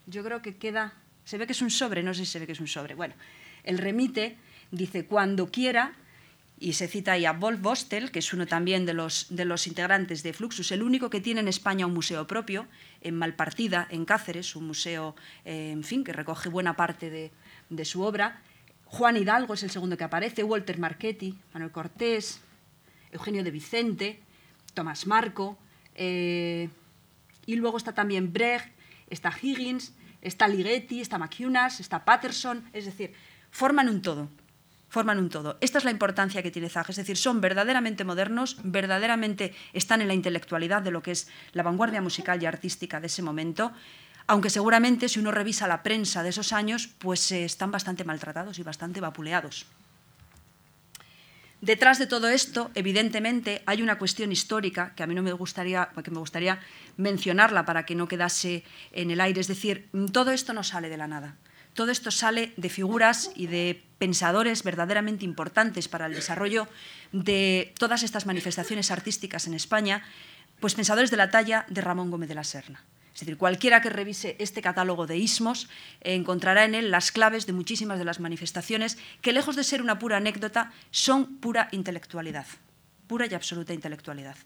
Yo 0.07 0.25
creo 0.25 0.43
que 0.43 0.57
queda, 0.57 0.95
se 1.25 1.39
ve 1.39 1.47
que 1.47 1.53
es 1.53 1.63
un 1.63 1.71
sobre, 1.71 2.03
no 2.03 2.15
sé 2.15 2.25
si 2.25 2.33
se 2.33 2.41
ve 2.41 2.47
que 2.47 2.53
es 2.53 2.61
un 2.61 2.67
sobre. 2.67 2.97
Bueno, 2.97 3.15
el 3.63 3.79
remite 3.79 4.39
dice, 4.73 5.07
cuando 5.07 5.53
quiera, 5.53 5.93
y 6.65 6.73
se 6.73 6.89
cita 6.89 7.13
ahí 7.13 7.27
a 7.27 7.35
Wolf 7.35 7.61
Bostel, 7.61 8.11
que 8.11 8.21
es 8.21 8.33
uno 8.33 8.47
también 8.47 8.87
de 8.87 8.95
los, 8.95 9.27
de 9.29 9.45
los 9.45 9.67
integrantes 9.67 10.23
de 10.23 10.33
Fluxus, 10.33 10.73
el 10.73 10.83
único 10.83 11.11
que 11.11 11.21
tiene 11.21 11.41
en 11.41 11.49
España 11.49 11.85
un 11.85 11.93
museo 11.93 12.27
propio, 12.27 12.67
en 13.03 13.19
Malpartida, 13.19 13.87
en 13.91 14.07
Cáceres, 14.07 14.57
un 14.57 14.69
museo, 14.69 15.15
eh, 15.45 15.73
en 15.73 15.85
fin, 15.85 16.05
que 16.05 16.15
recoge 16.15 16.49
buena 16.49 16.75
parte 16.75 17.11
de, 17.11 17.85
su 17.85 18.01
obra. 18.01 18.41
Juan 18.87 19.19
Hidalgo 19.19 19.53
es 19.53 19.63
el 19.63 19.69
segundo 19.69 19.99
que 19.99 20.05
aparece, 20.05 20.43
Walter 20.43 20.79
Marchetti, 20.79 21.39
Manuel 21.53 21.71
Cortés, 21.71 22.41
Eugenio 23.13 23.45
de 23.45 23.51
Vicente, 23.51 24.21
Tomás 24.73 25.07
Marco, 25.07 25.59
eh, 25.95 26.71
y 27.45 27.57
luego 27.57 27.77
está 27.77 27.93
también 27.93 28.33
Brecht, 28.33 28.73
está 29.11 29.31
Higgins, 29.39 29.93
está 30.23 30.49
Ligeti, 30.49 31.03
está 31.03 31.19
McCunas, 31.19 31.81
está 31.81 32.07
Patterson, 32.07 32.65
es 32.73 32.87
decir, 32.87 33.13
forman 33.51 33.91
un 33.91 34.01
todo 34.01 34.31
forman 34.95 35.19
un 35.19 35.29
todo. 35.29 35.59
Esta 35.61 35.79
es 35.79 35.85
la 35.85 35.91
importancia 35.91 36.41
que 36.41 36.53
tiene 36.53 36.71
Zag, 36.71 36.89
es 36.89 36.95
decir, 36.95 37.17
son 37.17 37.41
verdaderamente 37.41 38.05
modernos, 38.05 38.59
verdaderamente 38.63 39.53
están 39.73 40.01
en 40.01 40.07
la 40.07 40.15
intelectualidad 40.15 40.83
de 40.83 40.93
lo 40.93 41.03
que 41.03 41.11
es 41.11 41.27
la 41.53 41.65
vanguardia 41.65 42.01
musical 42.01 42.41
y 42.41 42.47
artística 42.47 43.01
de 43.01 43.09
ese 43.09 43.21
momento, 43.21 43.73
aunque 44.29 44.51
seguramente 44.51 45.09
si 45.09 45.19
uno 45.19 45.33
revisa 45.33 45.67
la 45.67 45.83
prensa 45.83 46.23
de 46.23 46.29
esos 46.29 46.53
años, 46.53 46.87
pues 46.87 47.33
eh, 47.33 47.45
están 47.45 47.73
bastante 47.73 48.05
maltratados 48.05 48.61
y 48.61 48.63
bastante 48.63 49.01
vapuleados. 49.01 49.67
Detrás 51.61 51.99
de 51.99 52.07
todo 52.07 52.29
esto, 52.29 52.71
evidentemente, 52.77 53.63
hay 53.67 53.83
una 53.83 53.99
cuestión 53.99 54.31
histórica 54.31 54.95
que 54.95 55.03
a 55.03 55.09
mí 55.09 55.15
no 55.17 55.23
me 55.23 55.33
gustaría, 55.33 55.91
que 56.05 56.11
me 56.13 56.19
gustaría 56.19 56.61
mencionarla 56.99 57.65
para 57.65 57.85
que 57.85 57.97
no 57.97 58.07
quedase 58.07 58.63
en 58.93 59.11
el 59.11 59.21
aire. 59.21 59.41
Es 59.41 59.49
decir, 59.49 59.89
todo 60.13 60.31
esto 60.31 60.53
no 60.53 60.63
sale 60.63 60.89
de 60.89 60.99
la 60.99 61.09
nada. 61.09 61.37
Todo 61.75 61.91
esto 61.91 62.11
sale 62.11 62.53
de 62.57 62.69
figuras 62.69 63.33
y 63.35 63.49
de 63.49 63.83
pensadores 63.99 64.63
verdaderamente 64.63 65.25
importantes 65.25 65.89
para 65.89 66.07
el 66.07 66.15
desarrollo 66.15 66.69
de 67.13 67.75
todas 67.79 68.03
estas 68.03 68.27
manifestaciones 68.27 68.91
artísticas 68.91 69.47
en 69.47 69.55
España, 69.55 70.05
pues 70.61 70.75
pensadores 70.75 71.11
de 71.11 71.17
la 71.17 71.31
talla 71.31 71.67
de 71.69 71.81
Ramón 71.81 72.11
Gómez 72.11 72.29
de 72.29 72.37
la 72.37 72.45
Serna. 72.45 72.85
Es 73.13 73.21
decir, 73.21 73.37
cualquiera 73.37 73.81
que 73.81 73.91
revise 73.91 74.37
este 74.41 74.61
catálogo 74.61 75.07
de 75.07 75.17
ismos 75.17 75.69
encontrará 76.01 76.65
en 76.65 76.75
él 76.75 76.91
las 76.91 77.13
claves 77.13 77.47
de 77.47 77.53
muchísimas 77.53 77.99
de 77.99 78.05
las 78.05 78.19
manifestaciones 78.19 78.99
que, 79.21 79.33
lejos 79.33 79.55
de 79.55 79.63
ser 79.63 79.83
una 79.83 80.01
pura 80.01 80.17
anécdota, 80.17 80.73
son 80.91 81.37
pura 81.37 81.69
intelectualidad, 81.71 82.47
pura 83.07 83.27
y 83.27 83.35
absoluta 83.35 83.73
intelectualidad. 83.73 84.37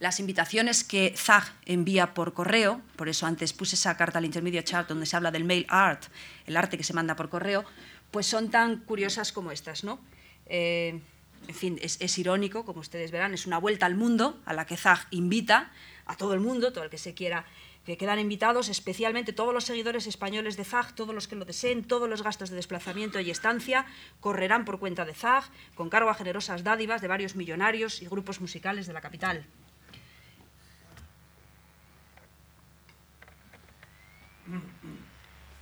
Las 0.00 0.20
invitaciones 0.20 0.84
que 0.84 1.14
Zag 1.16 1.44
envía 1.66 2.14
por 2.14 2.32
correo, 2.32 2.80
por 2.96 3.08
eso 3.08 3.26
antes 3.26 3.52
puse 3.52 3.74
esa 3.74 3.96
carta 3.96 4.18
al 4.18 4.24
intermedio 4.24 4.62
chat 4.62 4.88
donde 4.88 5.06
se 5.06 5.16
habla 5.16 5.30
del 5.30 5.44
mail 5.44 5.66
art, 5.68 6.04
el 6.46 6.56
arte 6.56 6.76
que 6.76 6.84
se 6.84 6.94
manda 6.94 7.16
por 7.16 7.28
correo, 7.28 7.64
pues 8.10 8.26
son 8.26 8.50
tan 8.50 8.78
curiosas 8.78 9.32
como 9.32 9.50
estas, 9.50 9.84
¿no? 9.84 9.98
Eh, 10.46 11.00
en 11.46 11.54
fin, 11.54 11.78
es, 11.80 12.18
irónico, 12.18 12.64
como 12.64 12.80
ustedes 12.80 13.10
verán, 13.10 13.32
es 13.32 13.46
una 13.46 13.58
vuelta 13.58 13.86
al 13.86 13.94
mundo 13.94 14.40
a 14.44 14.52
la 14.52 14.66
que 14.66 14.76
Zag 14.76 15.06
invita 15.10 15.72
a 16.06 16.16
todo 16.16 16.34
el 16.34 16.40
mundo, 16.40 16.72
todo 16.72 16.84
el 16.84 16.90
que 16.90 16.98
se 16.98 17.14
quiera, 17.14 17.46
que 17.86 17.96
quedan 17.96 18.18
invitados, 18.18 18.68
especialmente 18.68 19.32
todos 19.32 19.54
los 19.54 19.64
seguidores 19.64 20.06
españoles 20.06 20.56
de 20.56 20.64
Zag, 20.64 20.94
todos 20.94 21.14
los 21.14 21.26
que 21.26 21.36
lo 21.36 21.46
deseen, 21.46 21.84
todos 21.84 22.08
los 22.08 22.22
gastos 22.22 22.50
de 22.50 22.56
desplazamiento 22.56 23.18
y 23.20 23.30
estancia 23.30 23.86
correrán 24.20 24.66
por 24.66 24.78
cuenta 24.78 25.06
de 25.06 25.14
Zag, 25.14 25.44
con 25.74 25.88
cargo 25.88 26.10
a 26.10 26.14
generosas 26.14 26.64
dádivas 26.64 27.00
de 27.00 27.08
varios 27.08 27.34
millonarios 27.34 28.02
y 28.02 28.06
grupos 28.06 28.42
musicales 28.42 28.86
de 28.86 28.92
la 28.92 29.00
capital. 29.00 29.46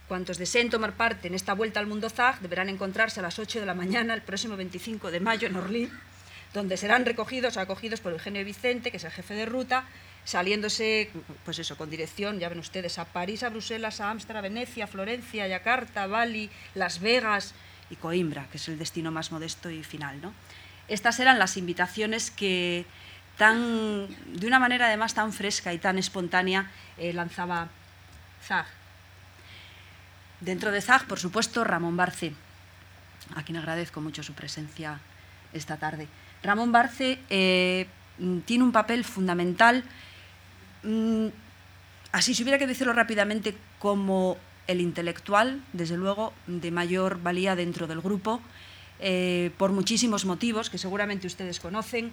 Cuantos 0.08 0.38
deseen 0.38 0.70
tomar 0.70 0.94
parte 0.94 1.26
en 1.26 1.34
esta 1.34 1.54
vuelta 1.54 1.80
al 1.80 1.86
mundo 1.86 2.08
ZAG 2.08 2.40
deberán 2.40 2.68
encontrarse 2.68 3.20
a 3.20 3.24
las 3.24 3.38
8 3.38 3.58
de 3.58 3.66
la 3.66 3.74
mañana 3.74 4.14
el 4.14 4.22
próximo 4.22 4.56
25 4.56 5.10
de 5.10 5.18
mayo 5.18 5.48
en 5.48 5.56
Orlí, 5.56 5.90
donde 6.54 6.76
serán 6.76 7.04
recogidos 7.04 7.56
o 7.56 7.60
acogidos 7.60 8.00
por 8.00 8.12
Eugenio 8.12 8.44
Vicente, 8.44 8.90
que 8.92 8.98
es 8.98 9.04
el 9.04 9.10
jefe 9.10 9.34
de 9.34 9.46
ruta, 9.46 9.84
saliéndose, 10.24 11.10
pues 11.44 11.58
eso, 11.58 11.76
con 11.76 11.90
dirección, 11.90 12.38
ya 12.38 12.48
ven 12.48 12.60
ustedes, 12.60 12.98
a 12.98 13.04
París, 13.04 13.42
a 13.42 13.48
Bruselas, 13.48 14.00
a 14.00 14.10
Ámsterdam, 14.10 14.42
Venecia, 14.42 14.86
Florencia, 14.86 15.48
Yakarta, 15.48 16.06
Bali, 16.06 16.50
Las 16.74 17.00
Vegas 17.00 17.54
y 17.90 17.96
Coimbra, 17.96 18.46
que 18.50 18.58
es 18.58 18.68
el 18.68 18.78
destino 18.78 19.10
más 19.10 19.32
modesto 19.32 19.70
y 19.70 19.82
final. 19.82 20.20
¿no? 20.22 20.32
Estas 20.88 21.18
eran 21.18 21.38
las 21.38 21.56
invitaciones 21.56 22.30
que 22.30 22.86
tan, 23.36 24.08
de 24.38 24.46
una 24.46 24.58
manera 24.58 24.86
además 24.86 25.14
tan 25.14 25.32
fresca 25.32 25.72
y 25.72 25.78
tan 25.78 25.98
espontánea 25.98 26.70
eh, 26.96 27.12
lanzaba 27.12 27.68
Zag. 28.46 28.66
Dentro 30.40 30.70
de 30.70 30.80
Zag, 30.80 31.06
por 31.06 31.18
supuesto, 31.18 31.64
Ramón 31.64 31.96
Barce, 31.96 32.32
a 33.34 33.42
quien 33.42 33.56
agradezco 33.58 34.00
mucho 34.00 34.22
su 34.22 34.34
presencia 34.34 35.00
esta 35.52 35.78
tarde. 35.78 36.08
Ramón 36.42 36.72
Barce 36.72 37.18
eh, 37.30 37.86
tiene 38.44 38.64
un 38.64 38.72
papel 38.72 39.04
fundamental, 39.04 39.82
mm, 40.82 41.26
así 42.12 42.34
si 42.34 42.42
hubiera 42.42 42.58
que 42.58 42.66
decirlo 42.66 42.92
rápidamente, 42.92 43.56
como 43.78 44.36
el 44.66 44.80
intelectual, 44.80 45.62
desde 45.72 45.96
luego, 45.96 46.32
de 46.46 46.70
mayor 46.70 47.22
valía 47.22 47.56
dentro 47.56 47.86
del 47.86 48.00
grupo, 48.00 48.40
eh, 49.00 49.50
por 49.58 49.72
muchísimos 49.72 50.24
motivos 50.24 50.70
que 50.70 50.78
seguramente 50.78 51.26
ustedes 51.26 51.60
conocen. 51.60 52.12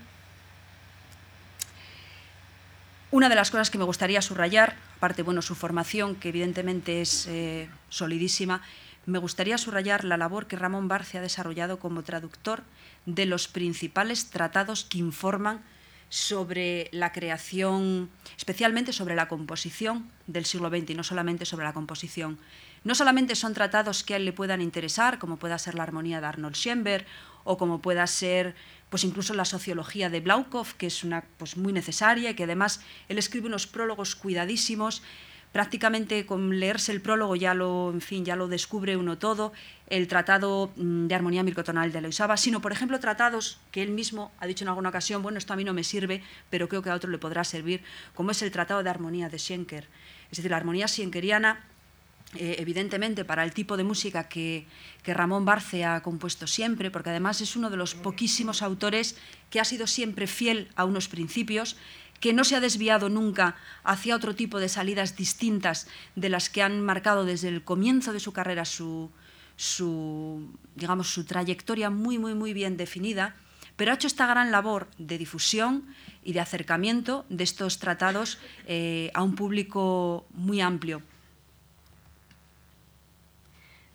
Una 3.14 3.30
de 3.30 3.36
las 3.36 3.52
cosas 3.52 3.70
que 3.70 3.78
me 3.78 3.84
gustaría 3.84 4.24
subrayar, 4.24 4.76
aparte, 4.98 5.22
bueno, 5.22 5.44
su 5.44 5.54
formación, 5.54 6.16
que 6.16 6.30
evidentemente 6.30 7.00
es 7.00 7.28
eh, 7.28 7.70
solidísima, 7.88 8.64
me 9.06 9.20
gustaría 9.20 9.60
subrayar 9.60 10.04
la 10.04 10.18
labor 10.18 10.48
que 10.48 10.56
Ramón 10.56 10.88
Barce 10.88 11.20
ha 11.20 11.22
desarrollado 11.22 11.78
como 11.78 12.02
traductor 12.02 12.64
de 13.06 13.28
los 13.28 13.48
principales 13.48 14.32
tratados 14.32 14.86
que 14.86 14.98
informan 14.98 15.62
sobre 16.10 16.90
la 16.92 17.12
creación, 17.12 18.10
especialmente 18.36 18.94
sobre 18.94 19.14
la 19.14 19.28
composición 19.28 20.10
del 20.26 20.46
siglo 20.46 20.70
XX 20.70 20.90
y 20.90 20.96
no 20.96 21.04
solamente 21.04 21.46
sobre 21.46 21.66
la 21.66 21.74
composición. 21.74 22.40
No 22.84 22.96
solamente 22.96 23.36
son 23.36 23.54
tratados 23.54 24.04
que 24.04 24.16
a 24.16 24.18
él 24.18 24.26
le 24.26 24.34
puedan 24.34 24.60
interesar, 24.60 25.20
como 25.20 25.38
pueda 25.38 25.60
ser 25.60 25.76
la 25.76 25.84
armonía 25.84 26.20
de 26.20 26.26
Arnold 26.26 26.56
Schoenberg 26.56 27.06
o 27.44 27.58
como 27.58 27.82
pueda 27.82 28.06
ser 28.08 28.56
pues 28.90 29.04
incluso 29.04 29.34
la 29.34 29.46
sociología 29.46 30.12
de 30.12 30.20
Blaukov, 30.20 30.76
que 30.78 30.86
es 30.86 31.04
una 31.04 31.24
pues 31.38 31.58
muy 31.58 31.74
necesaria 31.74 32.30
y 32.30 32.36
que 32.36 32.44
además 32.44 32.82
él 33.10 33.18
escribe 33.18 33.48
unos 33.48 33.66
prólogos 33.66 34.16
cuidadísimos 34.16 35.02
prácticamente 35.54 36.26
con 36.26 36.60
leerse 36.60 36.92
el 36.92 37.00
prólogo 37.00 37.36
ya 37.36 37.54
lo, 37.54 37.92
en 37.94 38.02
fin, 38.02 38.26
ya 38.26 38.36
lo 38.36 38.48
descubre 38.48 38.98
uno 38.98 39.18
todo, 39.20 39.54
el 39.88 40.08
tratado 40.08 40.74
mm, 40.76 41.06
de 41.06 41.16
armonía 41.16 41.44
microtonal 41.44 41.92
de 41.92 42.02
Loisaba, 42.02 42.36
sino, 42.38 42.60
por 42.60 42.72
ejemplo, 42.72 43.00
tratados 43.00 43.60
que 43.72 43.84
él 43.84 43.92
mismo 43.92 44.32
ha 44.40 44.48
dicho 44.48 44.66
en 44.66 44.70
alguna 44.70 44.90
ocasión, 44.90 45.22
bueno, 45.22 45.38
esto 45.38 45.54
a 45.54 45.56
mí 45.56 45.64
no 45.64 45.74
me 45.74 45.84
sirve, 45.84 46.24
pero 46.50 46.68
creo 46.68 46.82
que 46.82 46.90
a 46.90 46.96
otro 46.96 47.10
le 47.10 47.20
podrá 47.20 47.44
servir, 47.44 47.84
como 48.16 48.32
es 48.32 48.42
el 48.42 48.52
tratado 48.52 48.82
de 48.82 48.90
armonía 48.90 49.30
de 49.30 49.38
Schenker. 49.38 49.88
Es 50.32 50.38
decir, 50.38 50.50
la 50.50 50.58
armonía 50.58 50.88
schenkeriana, 50.88 51.64
eh, 52.36 52.56
evidentemente, 52.60 53.26
para 53.26 53.44
el 53.44 53.54
tipo 53.54 53.78
de 53.78 53.84
música 53.84 54.28
que, 54.28 54.66
Ramón 55.06 55.46
Barce 55.46 55.84
ha 55.84 56.02
compuesto 56.02 56.48
siempre, 56.48 56.90
porque 56.90 57.10
además 57.10 57.42
es 57.42 57.56
uno 57.56 57.70
de 57.70 57.78
los 57.78 57.94
poquísimos 57.94 58.62
autores 58.62 59.18
que 59.50 59.60
ha 59.60 59.66
sido 59.66 59.86
siempre 59.86 60.28
fiel 60.28 60.70
a 60.76 60.86
unos 60.86 61.08
principios, 61.10 61.76
que 62.20 62.32
no 62.32 62.46
se 62.46 62.56
ha 62.56 62.62
desviado 62.62 63.10
nunca 63.10 63.58
hacia 63.84 64.16
otro 64.16 64.34
tipo 64.34 64.62
de 64.62 64.70
salidas 64.70 65.18
distintas 65.18 65.88
de 66.16 66.30
las 66.30 66.50
que 66.50 66.64
han 66.64 66.80
marcado 66.80 67.26
desde 67.26 67.50
el 67.50 67.64
comienzo 67.64 68.14
de 68.14 68.22
su 68.22 68.32
carrera 68.32 68.64
su, 68.66 69.12
digamos, 70.76 71.14
su 71.14 71.26
trayectoria 71.26 71.90
muy, 71.90 72.18
muy, 72.18 72.34
muy 72.34 72.54
bien 72.54 72.78
definida, 72.78 73.36
pero 73.76 73.92
ha 73.92 73.96
hecho 73.96 74.08
esta 74.08 74.26
gran 74.26 74.52
labor 74.52 74.88
de 74.98 75.18
difusión 75.18 75.86
y 76.24 76.32
de 76.32 76.40
acercamiento 76.40 77.26
de 77.30 77.44
estos 77.44 77.80
tratados 77.80 78.40
eh, 78.68 79.12
a 79.14 79.22
un 79.22 79.36
público 79.36 80.26
muy 80.34 80.62
amplio. 80.62 81.02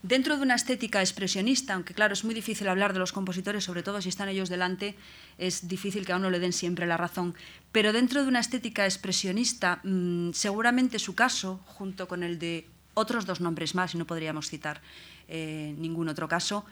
Dentro 0.02 0.36
de 0.36 0.42
una 0.42 0.54
estética 0.54 1.00
expresionista, 1.00 1.74
aunque 1.74 1.92
claro, 1.92 2.12
es 2.12 2.22
muy 2.22 2.32
difícil 2.32 2.68
hablar 2.68 2.92
de 2.92 3.00
los 3.00 3.12
compositores, 3.12 3.64
sobre 3.64 3.82
todo 3.82 4.00
si 4.00 4.08
están 4.08 4.28
ellos 4.28 4.48
delante, 4.48 4.94
es 5.38 5.66
difícil 5.66 6.06
que 6.06 6.12
a 6.12 6.16
uno 6.16 6.30
le 6.30 6.38
den 6.38 6.52
siempre 6.52 6.86
la 6.86 6.96
razón, 6.96 7.34
pero 7.72 7.92
dentro 7.92 8.22
de 8.22 8.28
una 8.28 8.38
estética 8.38 8.84
expresionista, 8.84 9.80
mm, 9.82 10.30
seguramente 10.34 11.00
su 11.00 11.16
caso, 11.16 11.60
junto 11.64 12.06
con 12.06 12.22
el 12.22 12.38
de 12.38 12.68
otros 12.94 13.26
dos 13.26 13.40
nombres 13.40 13.74
más, 13.74 13.94
y 13.94 13.98
no 13.98 14.06
podríamos 14.06 14.48
citar 14.48 14.80
eh, 15.26 15.74
ningún 15.78 16.08
otro 16.08 16.28
caso, 16.28 16.64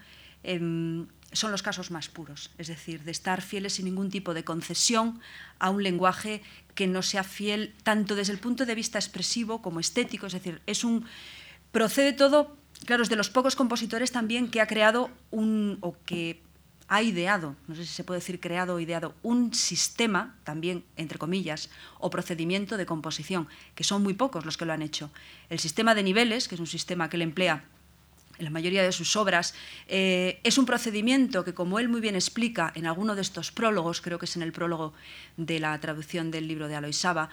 em, 0.43 1.07
son 1.33 1.51
los 1.51 1.61
casos 1.61 1.91
más 1.91 2.07
puros, 2.07 2.51
es 2.57 2.67
decir, 2.67 3.03
de 3.03 3.11
estar 3.11 3.41
fieles 3.41 3.73
sin 3.73 3.85
ningún 3.85 4.09
tipo 4.09 4.33
de 4.33 4.45
concesión 4.45 5.19
a 5.59 5.69
un 5.69 5.83
lenguaje 5.83 6.41
que 6.75 6.87
no 6.87 7.01
sea 7.01 7.23
fiel 7.23 7.75
tanto 7.83 8.15
desde 8.15 8.31
el 8.31 8.39
punto 8.39 8.65
de 8.65 8.73
vista 8.73 8.97
expresivo 8.97 9.61
como 9.61 9.81
estético, 9.81 10.27
es 10.27 10.33
decir, 10.33 10.61
es 10.65 10.85
un 10.85 11.05
procede 11.71 12.13
todo 12.13 12.55
claro, 12.85 13.03
es 13.03 13.09
de 13.09 13.15
los 13.15 13.29
pocos 13.29 13.55
compositores 13.55 14.11
también 14.11 14.49
que 14.49 14.61
ha 14.61 14.67
creado 14.67 15.09
un, 15.31 15.77
o 15.81 15.95
que 16.05 16.41
ha 16.87 17.01
ideado, 17.01 17.55
no 17.67 17.75
sé 17.75 17.85
si 17.85 17.93
se 17.93 18.03
puede 18.03 18.19
decir 18.19 18.39
creado 18.39 18.75
o 18.75 18.79
ideado, 18.79 19.13
un 19.21 19.53
sistema, 19.53 20.35
también 20.43 20.85
entre 20.95 21.19
comillas, 21.19 21.69
o 21.99 22.09
procedimiento 22.09 22.77
de 22.77 22.85
composición, 22.85 23.47
que 23.75 23.83
son 23.83 24.03
muy 24.03 24.13
pocos 24.13 24.45
los 24.45 24.55
que 24.55 24.65
lo 24.65 24.73
han 24.73 24.81
hecho. 24.81 25.11
El 25.49 25.59
sistema 25.59 25.95
de 25.95 26.03
niveles, 26.03 26.47
que 26.47 26.55
es 26.55 26.61
un 26.61 26.67
sistema 26.67 27.09
que 27.09 27.17
él 27.17 27.23
emplea 27.23 27.65
en 28.37 28.45
la 28.45 28.51
mayoría 28.51 28.83
de 28.83 28.91
sus 28.91 29.15
obras, 29.15 29.53
eh, 29.87 30.39
es 30.43 30.57
un 30.57 30.65
procedimiento 30.65 31.43
que, 31.43 31.53
como 31.53 31.79
él 31.79 31.89
muy 31.89 31.99
bien 31.99 32.15
explica 32.15 32.71
en 32.75 32.85
alguno 32.85 33.15
de 33.15 33.21
estos 33.21 33.51
prólogos, 33.51 33.99
creo 33.99 34.19
que 34.19 34.25
es 34.25 34.35
en 34.35 34.43
el 34.43 34.53
prólogo 34.53 34.93
de 35.35 35.59
la 35.59 35.77
traducción 35.79 36.31
del 36.31 36.47
libro 36.47 36.67
de 36.67 36.75
Alois 36.75 36.97
Saba, 36.97 37.29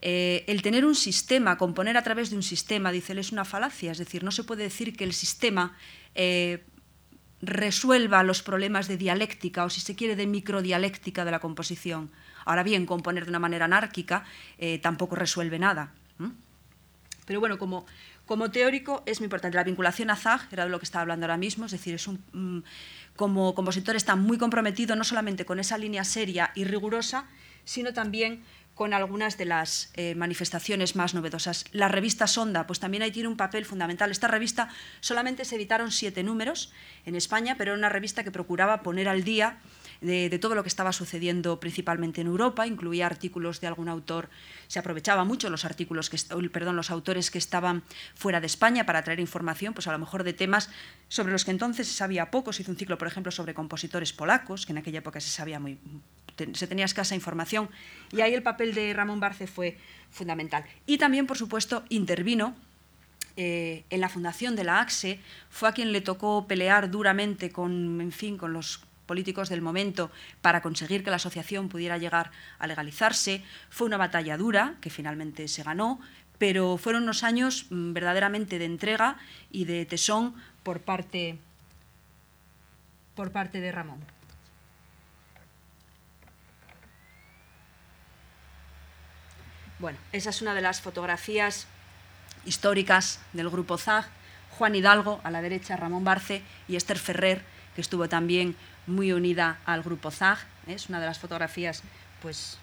eh, 0.00 0.44
el 0.46 0.62
tener 0.62 0.84
un 0.84 0.94
sistema, 0.94 1.58
componer 1.58 1.96
a 1.96 2.02
través 2.02 2.30
de 2.30 2.36
un 2.36 2.42
sistema, 2.42 2.92
dice 2.92 3.12
él, 3.12 3.18
es 3.18 3.32
una 3.32 3.44
falacia. 3.44 3.92
Es 3.92 3.98
decir, 3.98 4.22
no 4.22 4.30
se 4.30 4.44
puede 4.44 4.62
decir 4.62 4.96
que 4.96 5.04
el 5.04 5.12
sistema 5.12 5.76
eh, 6.14 6.64
resuelva 7.42 8.22
los 8.22 8.42
problemas 8.42 8.88
de 8.88 8.96
dialéctica 8.96 9.64
o, 9.64 9.70
si 9.70 9.80
se 9.80 9.96
quiere, 9.96 10.16
de 10.16 10.26
microdialéctica 10.26 11.24
de 11.24 11.30
la 11.30 11.40
composición. 11.40 12.10
Ahora 12.44 12.62
bien, 12.62 12.86
componer 12.86 13.24
de 13.24 13.30
una 13.30 13.38
manera 13.38 13.64
anárquica 13.64 14.24
eh, 14.58 14.78
tampoco 14.78 15.16
resuelve 15.16 15.58
nada. 15.58 15.92
Pero 17.26 17.40
bueno, 17.40 17.58
como, 17.58 17.84
como 18.24 18.50
teórico 18.50 19.02
es 19.04 19.20
muy 19.20 19.26
importante. 19.26 19.56
La 19.56 19.64
vinculación 19.64 20.08
a 20.08 20.16
Zag, 20.16 20.48
era 20.50 20.64
de 20.64 20.70
lo 20.70 20.78
que 20.78 20.84
estaba 20.84 21.02
hablando 21.02 21.26
ahora 21.26 21.36
mismo, 21.36 21.66
es 21.66 21.72
decir, 21.72 21.94
es 21.94 22.06
un, 22.06 22.24
mm, 22.32 22.62
como 23.16 23.54
compositor 23.54 23.96
está 23.96 24.16
muy 24.16 24.38
comprometido 24.38 24.96
no 24.96 25.04
solamente 25.04 25.44
con 25.44 25.60
esa 25.60 25.76
línea 25.76 26.04
seria 26.04 26.52
y 26.54 26.64
rigurosa, 26.64 27.26
sino 27.64 27.92
también 27.92 28.44
con 28.78 28.94
algunas 28.94 29.36
de 29.36 29.44
las 29.44 29.90
eh, 29.94 30.14
manifestaciones 30.14 30.94
más 30.94 31.12
novedosas. 31.12 31.64
La 31.72 31.88
revista 31.88 32.28
Sonda, 32.28 32.68
pues 32.68 32.78
también 32.78 33.02
ahí 33.02 33.10
tiene 33.10 33.28
un 33.28 33.36
papel 33.36 33.64
fundamental. 33.64 34.12
Esta 34.12 34.28
revista 34.28 34.68
solamente 35.00 35.44
se 35.44 35.56
editaron 35.56 35.90
siete 35.90 36.22
números 36.22 36.72
en 37.04 37.16
España, 37.16 37.56
pero 37.58 37.72
era 37.72 37.78
una 37.78 37.88
revista 37.88 38.22
que 38.22 38.30
procuraba 38.30 38.84
poner 38.84 39.08
al 39.08 39.24
día 39.24 39.58
de, 40.00 40.38
todo 40.38 40.54
lo 40.54 40.62
que 40.62 40.68
estaba 40.68 40.92
sucediendo 40.92 41.60
principalmente 41.60 42.20
en 42.20 42.26
Europa, 42.26 42.66
incluía 42.66 43.06
artículos 43.06 43.60
de 43.60 43.66
algún 43.66 43.88
autor, 43.88 44.28
se 44.66 44.78
aprovechaba 44.78 45.24
mucho 45.24 45.50
los 45.50 45.64
artículos 45.64 46.10
que, 46.10 46.18
perdón, 46.50 46.76
los 46.76 46.90
autores 46.90 47.30
que 47.30 47.38
estaban 47.38 47.82
fuera 48.14 48.40
de 48.40 48.46
España 48.46 48.86
para 48.86 49.02
traer 49.02 49.20
información, 49.20 49.74
pues 49.74 49.86
a 49.86 49.92
lo 49.92 49.98
mejor 49.98 50.24
de 50.24 50.32
temas 50.32 50.70
sobre 51.08 51.32
los 51.32 51.44
que 51.44 51.50
entonces 51.50 51.88
se 51.88 51.94
sabía 51.94 52.30
poco. 52.30 52.52
Se 52.52 52.62
hizo 52.62 52.70
un 52.70 52.78
ciclo, 52.78 52.98
por 52.98 53.08
ejemplo, 53.08 53.32
sobre 53.32 53.54
compositores 53.54 54.12
polacos, 54.12 54.66
que 54.66 54.72
en 54.72 54.78
aquella 54.78 54.98
época 54.98 55.20
se 55.20 55.30
sabía 55.30 55.58
muy 55.58 55.78
se 56.52 56.68
tenía 56.68 56.84
escasa 56.84 57.16
información 57.16 57.68
y 58.12 58.20
ahí 58.20 58.32
el 58.32 58.44
papel 58.44 58.72
de 58.72 58.92
Ramón 58.94 59.18
Barce 59.18 59.48
fue 59.48 59.76
fundamental. 60.10 60.64
Y 60.86 60.98
también, 60.98 61.26
por 61.26 61.36
supuesto, 61.36 61.82
intervino 61.88 62.54
eh, 63.36 63.84
en 63.90 64.00
la 64.00 64.08
fundación 64.08 64.56
de 64.56 64.64
la 64.64 64.80
AXE, 64.80 65.20
fue 65.50 65.68
a 65.68 65.72
quien 65.72 65.92
le 65.92 66.00
tocó 66.00 66.46
pelear 66.46 66.90
duramente 66.90 67.50
con, 67.50 68.00
en 68.00 68.12
fin, 68.12 68.36
con 68.36 68.52
los 68.52 68.80
políticos 69.08 69.48
del 69.48 69.62
momento 69.62 70.12
para 70.40 70.62
conseguir 70.62 71.02
que 71.02 71.10
la 71.10 71.16
asociación 71.16 71.68
pudiera 71.68 71.98
llegar 71.98 72.30
a 72.60 72.68
legalizarse. 72.68 73.42
Fue 73.70 73.88
una 73.88 73.96
batalla 73.96 74.36
dura 74.36 74.76
que 74.80 74.90
finalmente 74.90 75.48
se 75.48 75.64
ganó, 75.64 75.98
pero 76.38 76.76
fueron 76.76 77.02
unos 77.02 77.24
años 77.24 77.66
mm, 77.70 77.92
verdaderamente 77.92 78.60
de 78.60 78.66
entrega 78.66 79.16
y 79.50 79.64
de 79.64 79.84
tesón 79.86 80.36
por 80.62 80.80
parte, 80.80 81.38
por 83.16 83.32
parte 83.32 83.60
de 83.60 83.72
Ramón. 83.72 83.98
Bueno, 89.78 89.98
esa 90.12 90.30
es 90.30 90.42
una 90.42 90.54
de 90.54 90.60
las 90.60 90.80
fotografías 90.80 91.66
históricas 92.44 93.20
del 93.32 93.48
grupo 93.48 93.78
ZAG. 93.78 94.06
Juan 94.58 94.74
Hidalgo, 94.74 95.20
a 95.22 95.30
la 95.30 95.40
derecha, 95.40 95.76
Ramón 95.76 96.02
Barce 96.02 96.42
y 96.66 96.74
Esther 96.74 96.98
Ferrer, 96.98 97.44
que 97.76 97.80
estuvo 97.80 98.08
también 98.08 98.56
muy 98.88 99.12
unida 99.12 99.58
al 99.64 99.82
grupo 99.82 100.10
ZAG. 100.10 100.38
Es 100.66 100.88
una 100.88 101.00
de 101.00 101.06
las 101.06 101.18
fotografías, 101.18 101.82
pues, 102.20 102.58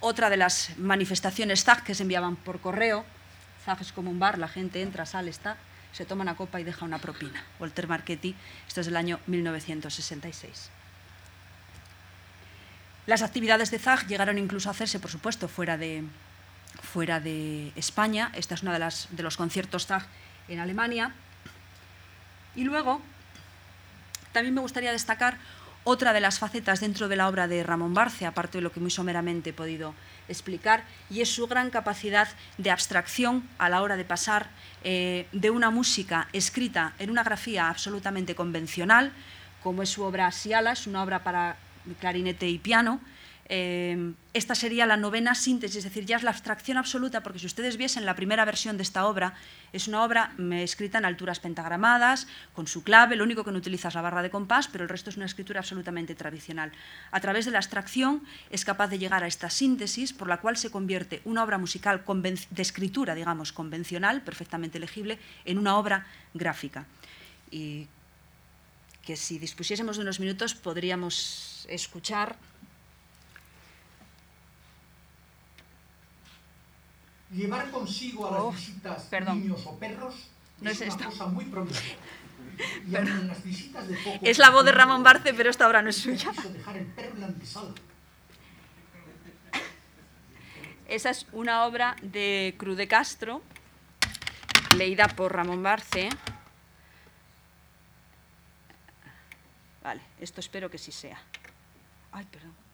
otra 0.00 0.30
de 0.30 0.36
las 0.36 0.78
manifestaciones 0.78 1.64
ZAG 1.64 1.84
que 1.84 1.94
se 1.94 2.02
enviaban 2.04 2.36
por 2.36 2.60
correo. 2.60 3.04
Zag 3.64 3.80
es 3.80 3.92
como 3.92 4.10
un 4.10 4.18
bar, 4.18 4.38
la 4.38 4.48
gente 4.48 4.82
entra, 4.82 5.06
sale, 5.06 5.30
está, 5.30 5.56
se 5.92 6.04
toma 6.04 6.22
una 6.22 6.36
copa 6.36 6.60
y 6.60 6.64
deja 6.64 6.84
una 6.84 6.98
propina. 6.98 7.42
Walter 7.58 7.88
Marchetti, 7.88 8.34
esto 8.66 8.80
es 8.80 8.86
del 8.86 8.96
año 8.96 9.20
1966. 9.26 10.70
Las 13.06 13.22
actividades 13.22 13.70
de 13.70 13.78
Zag 13.78 14.06
llegaron 14.06 14.38
incluso 14.38 14.68
a 14.68 14.72
hacerse, 14.72 15.00
por 15.00 15.10
supuesto, 15.10 15.48
fuera 15.48 15.78
de, 15.78 16.04
fuera 16.82 17.20
de 17.20 17.72
España. 17.74 18.30
Esta 18.34 18.54
es 18.54 18.62
una 18.62 18.72
de, 18.72 18.78
las, 18.78 19.08
de 19.10 19.22
los 19.22 19.36
conciertos 19.36 19.86
Zag 19.86 20.06
en 20.48 20.60
Alemania. 20.60 21.12
Y 22.54 22.64
luego, 22.64 23.00
también 24.32 24.54
me 24.54 24.60
gustaría 24.60 24.92
destacar 24.92 25.38
otra 25.84 26.12
de 26.12 26.20
las 26.20 26.38
facetas 26.38 26.80
dentro 26.80 27.08
de 27.08 27.16
la 27.16 27.28
obra 27.28 27.48
de 27.48 27.62
Ramón 27.62 27.94
Barce, 27.94 28.26
aparte 28.26 28.58
de 28.58 28.62
lo 28.62 28.72
que 28.72 28.80
muy 28.80 28.90
someramente 28.90 29.50
he 29.50 29.52
podido 29.52 29.94
explicar, 30.28 30.84
y 31.08 31.22
es 31.22 31.30
su 31.30 31.46
gran 31.46 31.70
capacidad 31.70 32.28
de 32.58 32.70
abstracción 32.70 33.48
a 33.56 33.70
la 33.70 33.80
hora 33.80 33.96
de 33.96 34.04
pasar 34.04 34.50
eh, 34.84 35.26
de 35.32 35.50
una 35.50 35.70
música 35.70 36.28
escrita 36.32 36.92
en 36.98 37.10
una 37.10 37.24
grafía 37.24 37.68
absolutamente 37.68 38.34
convencional, 38.34 39.12
como 39.62 39.82
es 39.82 39.88
su 39.88 40.02
obra 40.02 40.30
Siala, 40.30 40.72
es 40.72 40.86
una 40.86 41.02
obra 41.02 41.24
para 41.24 41.56
clarinete 42.00 42.48
y 42.48 42.58
piano. 42.58 43.00
Eh, 43.50 44.12
esta 44.34 44.54
sería 44.54 44.84
la 44.84 44.98
novena 44.98 45.34
síntesis, 45.34 45.78
es 45.78 45.84
decir, 45.84 46.04
ya 46.04 46.16
es 46.16 46.22
la 46.22 46.30
abstracción 46.30 46.76
absoluta, 46.76 47.22
porque 47.22 47.38
si 47.38 47.46
ustedes 47.46 47.78
viesen 47.78 48.04
la 48.04 48.14
primera 48.14 48.44
versión 48.44 48.76
de 48.76 48.82
esta 48.82 49.06
obra, 49.06 49.34
es 49.72 49.88
una 49.88 50.04
obra 50.04 50.32
mm, 50.36 50.52
escrita 50.52 50.98
en 50.98 51.06
alturas 51.06 51.40
pentagramadas, 51.40 52.26
con 52.52 52.66
su 52.66 52.82
clave, 52.82 53.16
lo 53.16 53.24
único 53.24 53.44
que 53.44 53.50
no 53.50 53.58
utiliza 53.58 53.88
es 53.88 53.94
la 53.94 54.02
barra 54.02 54.22
de 54.22 54.30
compás, 54.30 54.68
pero 54.68 54.84
el 54.84 54.90
resto 54.90 55.08
es 55.08 55.16
una 55.16 55.24
escritura 55.24 55.60
absolutamente 55.60 56.14
tradicional. 56.14 56.72
A 57.10 57.20
través 57.20 57.46
de 57.46 57.50
la 57.50 57.58
abstracción 57.58 58.22
es 58.50 58.66
capaz 58.66 58.88
de 58.88 58.98
llegar 58.98 59.24
a 59.24 59.26
esta 59.26 59.48
síntesis, 59.48 60.12
por 60.12 60.28
la 60.28 60.40
cual 60.40 60.58
se 60.58 60.70
convierte 60.70 61.22
una 61.24 61.42
obra 61.42 61.56
musical 61.56 62.04
de 62.06 62.62
escritura, 62.62 63.14
digamos, 63.14 63.52
convencional, 63.52 64.20
perfectamente 64.20 64.78
legible, 64.78 65.18
en 65.46 65.58
una 65.58 65.78
obra 65.78 66.06
gráfica. 66.34 66.86
Y 67.50 67.86
que 69.08 69.16
si 69.16 69.38
dispusiésemos 69.38 69.96
de 69.96 70.02
unos 70.02 70.20
minutos 70.20 70.54
podríamos 70.54 71.64
escuchar. 71.70 72.36
Llevar 77.30 77.70
consigo 77.70 78.26
a 78.26 78.30
las 78.30 78.40
oh, 78.40 78.52
visitas 78.52 79.02
perdón. 79.04 79.40
niños 79.40 79.66
o 79.66 79.78
perros 79.78 80.14
no 80.60 80.70
es, 80.70 80.80
es 80.80 80.94
una 80.94 81.06
cosa 81.06 81.26
muy 81.26 81.44
prometedora. 81.44 81.96
Y 82.88 82.96
en 82.96 83.28
las 83.28 83.44
visitas 83.44 83.86
de 83.86 83.96
poco 83.98 84.18
es 84.22 84.38
la 84.38 84.50
voz 84.50 84.64
de 84.64 84.72
Ramón 84.72 85.04
Barce, 85.04 85.32
pero 85.32 85.48
esta 85.48 85.68
obra 85.68 85.80
no 85.80 85.90
es 85.90 85.96
suya. 85.96 86.32
Dejar 86.52 86.76
el 86.76 86.86
perro 86.86 87.14
en 87.14 87.20
la 87.20 87.28
Esa 90.88 91.10
es 91.10 91.26
una 91.30 91.66
obra 91.66 91.94
de 92.02 92.56
Cruz 92.58 92.76
de 92.76 92.88
Castro, 92.88 93.42
leída 94.76 95.06
por 95.06 95.32
Ramón 95.32 95.62
Barce. 95.62 96.08
Vale, 99.84 100.02
esto 100.18 100.40
espero 100.40 100.68
que 100.68 100.78
sí 100.78 100.90
sea. 100.90 101.22
Ay, 102.10 102.26
perdón. 102.30 102.67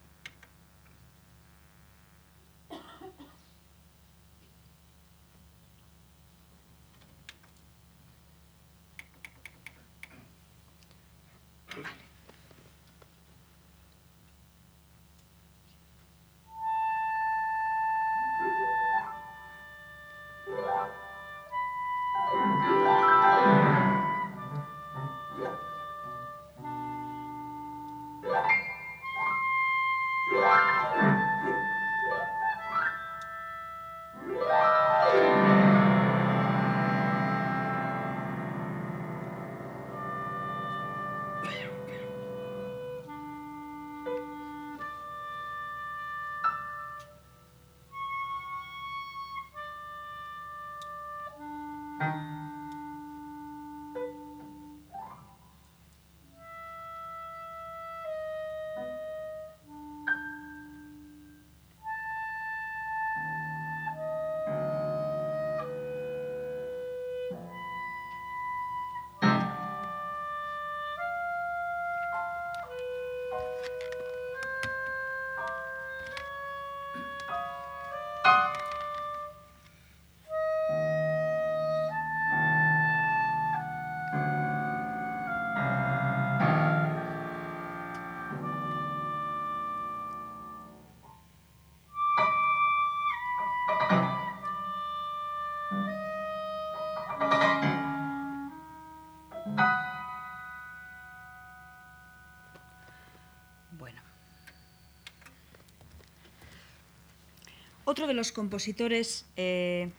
Otro 107.95 108.07
de 108.07 108.13
los 108.13 108.33
compositores 108.33 109.25
eh, 109.37 109.89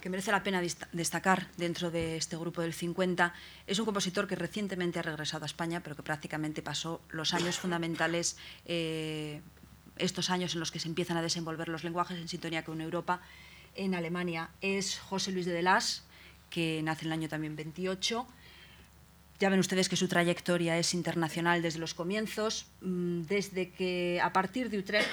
que 0.00 0.08
merece 0.08 0.30
la 0.30 0.44
pena 0.44 0.62
destacar 0.92 1.48
dentro 1.56 1.90
de 1.90 2.16
este 2.16 2.36
grupo 2.36 2.62
del 2.62 2.72
50 2.72 3.34
es 3.66 3.80
un 3.80 3.86
compositor 3.86 4.28
que 4.28 4.36
recientemente 4.36 5.00
ha 5.00 5.02
regresado 5.02 5.42
a 5.42 5.46
España, 5.46 5.82
pero 5.82 5.96
que 5.96 6.04
prácticamente 6.04 6.62
pasó 6.62 7.00
los 7.10 7.34
años 7.34 7.58
fundamentales, 7.58 8.36
eh, 8.66 9.42
estos 9.96 10.30
años 10.30 10.54
en 10.54 10.60
los 10.60 10.70
que 10.70 10.78
se 10.78 10.86
empiezan 10.86 11.16
a 11.16 11.22
desenvolver 11.22 11.66
los 11.66 11.82
lenguajes 11.82 12.16
en 12.16 12.28
sintonía 12.28 12.64
con 12.64 12.80
Europa, 12.80 13.20
en 13.74 13.96
Alemania. 13.96 14.50
Es 14.60 15.00
José 15.00 15.32
Luis 15.32 15.44
de 15.44 15.54
Delas, 15.54 16.04
que 16.50 16.82
nace 16.84 17.02
en 17.02 17.06
el 17.08 17.12
año 17.14 17.28
también 17.28 17.56
28 17.56 18.28
ya 19.40 19.48
ven 19.48 19.58
ustedes 19.58 19.88
que 19.88 19.96
su 19.96 20.06
trayectoria 20.06 20.78
es 20.78 20.92
internacional 20.92 21.62
desde 21.62 21.78
los 21.78 21.94
comienzos, 21.94 22.66
mm, 22.82 23.22
desde 23.22 23.70
que 23.70 24.20
a 24.22 24.34
partir 24.34 24.68
de 24.68 24.78
Utrecht 24.78 25.08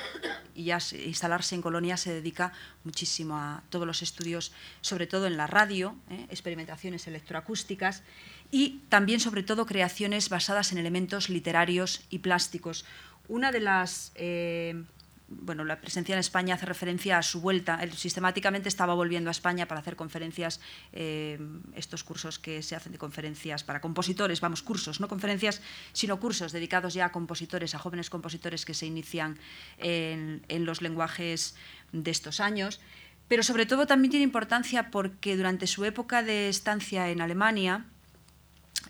y 0.53 0.65
ya 0.65 0.80
instalarse 1.05 1.55
en 1.55 1.61
Colonia 1.61 1.95
se 1.95 2.13
dedica 2.13 2.51
muchísimo 2.84 3.38
a 3.38 3.63
todos 3.69 3.88
los 3.88 4.01
estudios, 4.01 4.51
sobre 4.82 5.07
todo 5.07 5.28
en 5.28 5.38
la 5.38 5.47
radio, 5.47 5.95
¿eh? 6.09 6.28
experimentaciones 6.30 7.07
electroacústicas 7.07 8.03
y 8.51 8.82
también 8.89 9.21
sobre 9.21 9.43
todo 9.43 9.65
creaciones 9.65 10.28
basadas 10.28 10.73
en 10.73 10.78
elementos 10.78 11.30
literarios 11.30 12.01
y 12.09 12.19
plásticos. 12.19 12.84
Una 13.30 13.53
de 13.53 13.61
las 13.61 14.11
eh, 14.15 14.84
bueno, 15.30 15.65
la 15.65 15.82
presencia 15.82 16.13
en 16.13 16.19
España 16.19 16.55
hace 16.55 16.65
referencia 16.65 17.17
a 17.17 17.23
su 17.23 17.41
vuelta. 17.41 17.80
Él 17.82 17.91
sistemáticamente 17.93 18.69
estaba 18.69 18.93
volviendo 18.93 19.30
a 19.30 19.32
España 19.32 19.67
para 19.67 19.82
hacer 19.82 19.97
conferencias, 19.97 20.61
eh, 20.93 21.38
estos 21.75 22.03
cursos 22.03 22.39
que 22.39 22.63
se 22.63 22.75
hacen 22.75 22.93
de 22.93 22.97
conferencias 22.97 23.63
para 23.63 23.82
compositores, 23.82 24.39
vamos, 24.39 24.61
cursos, 24.63 25.01
no 25.01 25.07
conferencias, 25.07 25.61
sino 25.91 26.19
cursos 26.19 26.53
dedicados 26.53 26.93
ya 26.93 27.05
a 27.05 27.11
compositores, 27.11 27.75
a 27.75 27.80
jóvenes 27.80 28.09
compositores 28.09 28.63
que 28.63 28.73
se 28.73 28.86
inician 28.86 29.38
en, 29.78 30.41
los 30.65 30.82
lenguajes 30.82 31.55
de 31.91 32.11
estos 32.11 32.39
años. 32.39 32.80
Pero 33.28 33.43
sobre 33.43 33.65
todo 33.65 33.86
también 33.86 34.11
tiene 34.11 34.23
importancia 34.23 34.89
porque 34.91 35.36
durante 35.36 35.67
su 35.67 35.84
época 35.84 36.23
de 36.23 36.47
estancia 36.47 37.09
en 37.09 37.21
Alemania 37.21 37.86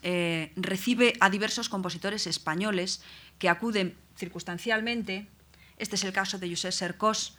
eh, 0.03 0.51
recibe 0.55 1.13
a 1.19 1.31
diversos 1.31 1.69
compositores 1.69 2.27
españoles 2.27 3.01
que 3.39 3.49
acuden 3.49 3.95
circunstancialmente 4.15 5.27
este 5.77 5.95
es 5.95 6.03
el 6.03 6.13
caso 6.13 6.39
de 6.39 6.49
José 6.49 6.71
Sercos, 6.71 7.37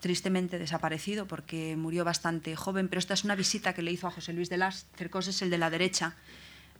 tristemente 0.00 0.58
desaparecido 0.58 1.26
porque 1.26 1.76
murió 1.76 2.04
bastante 2.04 2.54
joven, 2.56 2.88
pero 2.88 2.98
esta 2.98 3.14
es 3.14 3.24
una 3.24 3.34
visita 3.34 3.72
que 3.72 3.82
le 3.82 3.92
hizo 3.92 4.06
a 4.06 4.10
José 4.10 4.32
Luis 4.32 4.48
de 4.48 4.56
Las. 4.56 4.86
Cercos 4.96 5.28
es 5.28 5.42
el 5.42 5.50
de 5.50 5.58
la 5.58 5.70
derecha, 5.70 6.16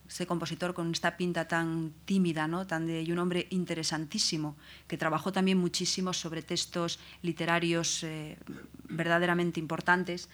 este 0.09 0.27
compositor 0.27 0.75
con 0.75 0.93
esta 0.93 1.17
pinta 1.17 1.49
tan 1.49 1.93
tímida, 2.05 2.47
¿no? 2.47 2.67
tan 2.67 2.87
de, 2.87 3.03
y 3.03 3.13
un 3.13 3.19
hombre 3.19 3.47
interesantísimo, 3.51 4.57
que 4.87 4.97
trabajó 4.97 5.33
también 5.33 5.59
muchísimo 5.59 6.13
sobre 6.13 6.43
textos 6.43 6.99
literarios 7.23 8.05
eh, 8.05 8.39
verdaderamente 8.89 9.59
importantes. 9.59 10.29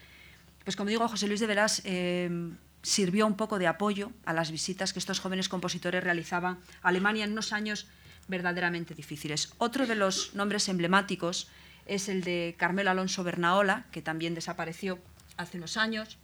Pues 0.64 0.76
como 0.76 0.90
digo, 0.90 1.08
José 1.08 1.26
Luis 1.26 1.40
de 1.40 1.46
Verás 1.46 1.82
eh, 1.84 2.52
sirvió 2.82 3.26
un 3.26 3.36
poco 3.36 3.58
de 3.58 3.66
apoyo 3.66 4.12
a 4.24 4.32
las 4.32 4.50
visitas 4.50 4.92
que 4.92 4.98
estos 4.98 5.20
jóvenes 5.20 5.48
compositores 5.48 6.04
realizaban 6.04 6.58
a 6.82 6.88
Alemania 6.88 7.24
en 7.24 7.32
unos 7.32 7.52
años 7.52 7.86
verdaderamente 8.28 8.94
difíciles. 8.94 9.52
Otro 9.58 9.86
de 9.86 9.94
los 9.94 10.34
nombres 10.34 10.68
emblemáticos 10.68 11.48
es 11.86 12.08
el 12.08 12.22
de 12.22 12.54
Carmelo 12.58 12.90
Alonso 12.90 13.24
Bernaola, 13.24 13.86
que 13.90 14.02
también 14.02 14.34
desapareció 14.34 14.98
hace 15.36 15.58
unos 15.58 15.76
años. 15.76 16.18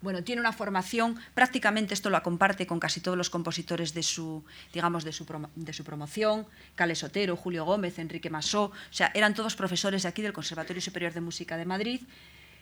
Bueno, 0.00 0.24
tiene 0.24 0.40
una 0.40 0.52
formación, 0.52 1.16
prácticamente 1.32 1.94
esto 1.94 2.10
lo 2.10 2.20
comparte 2.24 2.66
con 2.66 2.80
casi 2.80 3.00
todos 3.00 3.16
los 3.16 3.30
compositores 3.30 3.94
de 3.94 4.02
su, 4.02 4.44
digamos, 4.72 5.04
de 5.04 5.12
su, 5.12 5.24
de 5.54 5.72
su 5.72 5.84
promoción, 5.84 6.46
Cale 6.74 6.96
Sotero, 6.96 7.36
Julio 7.36 7.64
Gómez, 7.64 8.00
Enrique 8.00 8.28
Masó, 8.28 8.64
o 8.64 8.72
sea, 8.90 9.12
eran 9.14 9.34
todos 9.34 9.54
profesores 9.54 10.02
de 10.02 10.08
aquí 10.08 10.20
del 10.20 10.32
Conservatorio 10.32 10.82
Superior 10.82 11.12
de 11.12 11.20
Música 11.20 11.56
de 11.56 11.66
Madrid. 11.66 12.00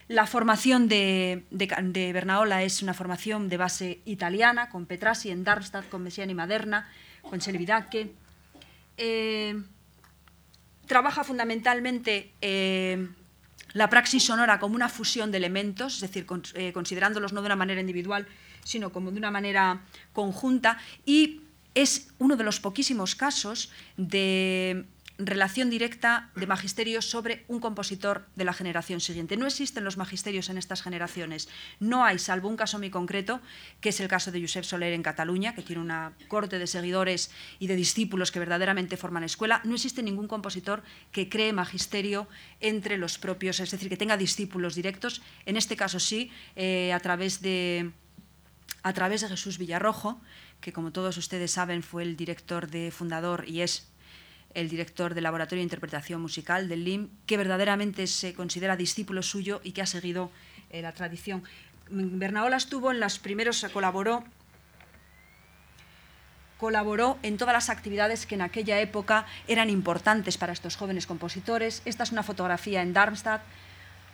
La 0.07 0.27
formación 0.27 0.87
de, 0.89 1.45
de, 1.51 2.13
Bernaola 2.13 2.63
es 2.63 2.83
una 2.83 2.93
formación 2.93 3.49
de 3.49 3.57
base 3.57 4.01
italiana, 4.05 4.69
con 4.69 4.85
Petrasi 4.85 5.31
en 5.31 5.43
Darmstadt, 5.43 5.89
con 5.89 6.03
Messiani 6.03 6.35
Maderna, 6.35 6.91
con 7.23 7.41
Celibidache. 7.41 8.11
Eh, 9.03 9.57
trabaja 10.87 11.25
fundamentalmente 11.25 12.35
eh, 12.43 13.09
la 13.73 13.89
praxis 13.89 14.23
sonora 14.23 14.61
como 14.61 14.75
una 14.75 14.91
fusión 14.91 15.31
de 15.31 15.39
elementos, 15.39 15.95
es 15.95 16.01
decir, 16.03 16.27
eh, 16.53 16.73
considerándolos 16.75 17.33
no 17.33 17.41
de 17.41 17.47
una 17.47 17.57
manera 17.57 17.81
individual, 17.81 18.27
sino 18.63 18.93
como 18.93 19.11
de 19.11 19.17
una 19.17 19.31
manera 19.31 19.81
conjunta, 20.13 20.77
y 21.07 21.41
es 21.75 22.09
uno 22.19 22.37
de 22.37 22.45
los 22.45 22.61
poquísimos 22.61 23.15
casos 23.15 23.73
de 23.97 24.85
relación 25.27 25.71
directa 25.71 26.31
de 26.35 26.47
magisterio 26.47 27.03
sobre 27.03 27.45
un 27.49 27.61
compositor 27.61 28.27
de 28.37 28.45
la 28.45 28.53
generación 28.53 29.01
siguiente. 29.01 29.37
No 29.37 29.47
existen 29.47 29.85
los 29.85 29.97
magisterios 29.97 30.49
en 30.49 30.59
estas 30.59 30.83
generaciones. 30.83 31.49
No 31.79 32.05
hay, 32.05 32.19
salvo 32.19 32.49
un 32.49 32.57
caso 32.57 32.79
muy 32.79 32.91
concreto, 32.91 33.41
que 33.81 33.91
es 33.91 34.01
el 34.01 34.09
caso 34.09 34.33
de 34.33 34.41
Josep 34.41 34.65
Soler 34.65 34.93
en 34.93 35.03
Cataluña, 35.03 35.55
que 35.55 35.63
tiene 35.63 35.83
una 35.83 36.13
corte 36.29 36.59
de 36.59 36.67
seguidores 36.67 37.31
y 37.59 37.67
de 37.67 37.77
discípulos 37.77 38.33
que 38.33 38.39
verdaderamente 38.39 38.97
forman 38.97 39.25
escuela. 39.25 39.61
No 39.65 39.75
existe 39.75 40.03
ningún 40.03 40.29
compositor 40.29 40.83
que 41.13 41.29
cree 41.29 41.53
magisterio 41.53 42.29
entre 42.61 42.97
los 42.97 43.19
propios, 43.19 43.61
es 43.61 43.71
decir, 43.71 43.89
que 43.89 43.97
tenga 43.97 44.17
discípulos 44.17 44.75
directos. 44.75 45.23
En 45.47 45.57
este 45.57 45.77
caso 45.77 46.01
sí, 46.01 46.31
eh, 46.57 46.93
a, 46.93 47.01
través 47.01 47.43
de, 47.43 47.91
a 48.83 48.93
través 48.93 49.21
de 49.21 49.29
Jesús 49.29 49.59
Villarrojo, 49.59 50.21
que 50.61 50.73
como 50.73 50.93
todos 50.93 51.17
ustedes 51.17 51.53
saben 51.53 51.83
fue 51.83 52.03
el 52.03 52.17
director 52.17 52.71
de 52.71 52.91
fundador 52.91 53.45
y 53.49 53.63
es 53.63 53.91
el 54.55 54.69
director 54.69 55.15
del 55.15 55.25
Laboratorio 55.25 55.61
de 55.61 55.65
Interpretación 55.65 56.21
Musical 56.21 56.69
del 56.69 56.85
LIM, 56.85 57.09
que 57.27 57.37
verdaderamente 57.37 58.07
se 58.07 58.35
considera 58.35 58.77
discípulo 58.77 59.23
suyo 59.23 59.61
y 59.63 59.73
que 59.73 59.83
ha 59.83 59.87
seguido 59.87 60.31
eh, 60.71 60.83
la 60.83 60.93
tradición. 60.93 61.43
Bernaola 61.89 62.57
estuvo 62.57 62.91
en 62.91 63.01
los 63.01 63.19
primeros, 63.19 63.67
colaboró, 63.73 64.25
colaboró 66.59 67.19
en 67.23 67.37
todas 67.37 67.55
las 67.55 67.71
actividades 67.71 68.27
que 68.27 68.37
en 68.37 68.43
aquella 68.43 68.81
época 68.81 69.27
eran 69.49 69.71
importantes 69.71 70.39
para 70.39 70.53
estos 70.53 70.77
jóvenes 70.77 71.07
compositores. 71.07 71.83
Esta 71.85 72.05
es 72.05 72.13
una 72.13 72.23
fotografía 72.23 72.83
en 72.83 72.93
Darmstadt. 72.93 73.43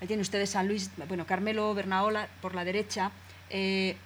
Ahí 0.00 0.06
tienen 0.06 0.22
ustedes 0.22 0.56
a 0.56 0.62
Luis, 0.62 0.90
bueno, 1.08 1.26
Carmelo 1.26 1.74
Bernaola 1.74 2.28
por 2.40 2.54
la 2.54 2.64
derecha. 2.64 3.10
Eh, 3.50 3.96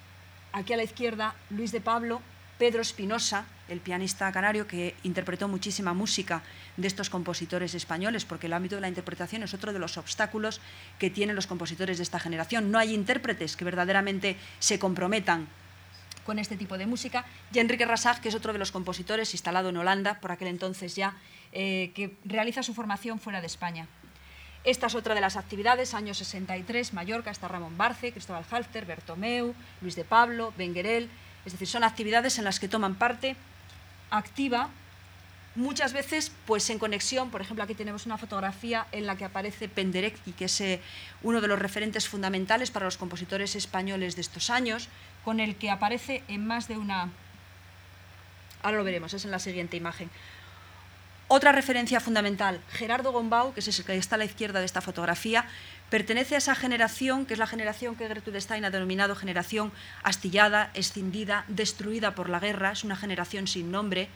aquí 0.53 0.73
a 0.73 0.77
la 0.77 0.83
izquierda, 0.83 1.35
Luis 1.49 1.71
de 1.71 1.81
Pablo, 1.81 2.21
Pedro 2.61 2.83
Espinosa, 2.83 3.45
el 3.69 3.79
pianista 3.79 4.31
canario 4.31 4.67
que 4.67 4.93
interpretó 5.01 5.47
muchísima 5.47 5.95
música 5.95 6.43
de 6.77 6.85
estos 6.87 7.09
compositores 7.09 7.73
españoles, 7.73 8.23
porque 8.23 8.45
el 8.45 8.53
ámbito 8.53 8.75
de 8.75 8.81
la 8.81 8.87
interpretación 8.87 9.41
es 9.41 9.55
otro 9.55 9.73
de 9.73 9.79
los 9.79 9.97
obstáculos 9.97 10.61
que 10.99 11.09
tienen 11.09 11.35
los 11.35 11.47
compositores 11.47 11.97
de 11.97 12.03
esta 12.03 12.19
generación. 12.19 12.69
No 12.69 12.77
hay 12.77 12.93
intérpretes 12.93 13.57
que 13.57 13.65
verdaderamente 13.65 14.37
se 14.59 14.77
comprometan 14.77 15.47
con 16.23 16.37
este 16.37 16.55
tipo 16.55 16.77
de 16.77 16.85
música. 16.85 17.25
Y 17.51 17.57
Enrique 17.57 17.83
Rasag, 17.83 18.21
que 18.21 18.29
es 18.29 18.35
otro 18.35 18.53
de 18.53 18.59
los 18.59 18.71
compositores 18.71 19.33
instalado 19.33 19.69
en 19.69 19.77
Holanda, 19.77 20.19
por 20.19 20.31
aquel 20.31 20.49
entonces 20.49 20.95
ya, 20.95 21.17
eh, 21.53 21.91
que 21.95 22.15
realiza 22.25 22.61
su 22.61 22.75
formación 22.75 23.17
fuera 23.17 23.41
de 23.41 23.47
España. 23.47 23.87
Esta 24.63 24.85
es 24.85 24.93
otra 24.93 25.15
de 25.15 25.21
las 25.21 25.35
actividades, 25.35 25.95
año 25.95 26.13
63, 26.13 26.93
Mallorca, 26.93 27.31
está 27.31 27.47
Ramón 27.47 27.75
Barce, 27.75 28.11
Cristóbal 28.11 28.45
Halter, 28.51 28.85
Bertomeu, 28.85 29.55
Luis 29.81 29.95
de 29.95 30.03
Pablo, 30.03 30.53
Benguerel, 30.55 31.09
es 31.45 31.53
decir, 31.53 31.67
son 31.67 31.83
actividades 31.83 32.37
en 32.37 32.45
las 32.45 32.59
que 32.59 32.67
toman 32.67 32.95
parte 32.95 33.35
activa, 34.09 34.69
muchas 35.55 35.93
veces 35.93 36.31
pues 36.45 36.69
en 36.69 36.79
conexión, 36.79 37.29
por 37.29 37.41
ejemplo 37.41 37.63
aquí 37.63 37.75
tenemos 37.75 38.05
una 38.05 38.17
fotografía 38.17 38.87
en 38.91 39.05
la 39.05 39.17
que 39.17 39.25
aparece 39.25 39.67
Penderecki, 39.67 40.33
que 40.33 40.45
es 40.45 40.61
eh, 40.61 40.81
uno 41.23 41.41
de 41.41 41.47
los 41.47 41.59
referentes 41.59 42.07
fundamentales 42.07 42.71
para 42.71 42.85
los 42.85 42.97
compositores 42.97 43.55
españoles 43.55 44.15
de 44.15 44.21
estos 44.21 44.49
años, 44.49 44.87
con 45.25 45.39
el 45.39 45.55
que 45.55 45.69
aparece 45.69 46.23
en 46.27 46.45
más 46.45 46.67
de 46.67 46.77
una... 46.77 47.09
Ahora 48.63 48.77
lo 48.77 48.83
veremos, 48.83 49.13
es 49.13 49.25
en 49.25 49.31
la 49.31 49.39
siguiente 49.39 49.77
imagen. 49.77 50.09
Otra 51.27 51.51
referencia 51.53 51.99
fundamental, 51.99 52.59
Gerardo 52.71 53.11
Gombau, 53.11 53.53
que 53.53 53.61
es 53.61 53.79
el 53.79 53.85
que 53.85 53.95
está 53.95 54.15
a 54.15 54.17
la 54.17 54.25
izquierda 54.25 54.59
de 54.59 54.65
esta 54.65 54.81
fotografía, 54.81 55.45
pertenece 55.91 56.35
a 56.35 56.37
esa 56.37 56.55
generación, 56.55 57.25
que 57.25 57.33
es 57.33 57.39
la 57.39 57.45
generación 57.45 57.97
que 57.97 58.07
Gertrude 58.07 58.39
Stein 58.39 58.63
ha 58.63 58.71
denominado 58.71 59.13
generación 59.13 59.73
astillada, 60.03 60.71
escindida, 60.73 61.43
destruida 61.49 62.15
por 62.15 62.29
la 62.29 62.39
guerra, 62.39 62.71
es 62.71 62.85
una 62.85 62.95
generación 62.95 63.45
sin 63.45 63.71
nombre, 63.71 64.07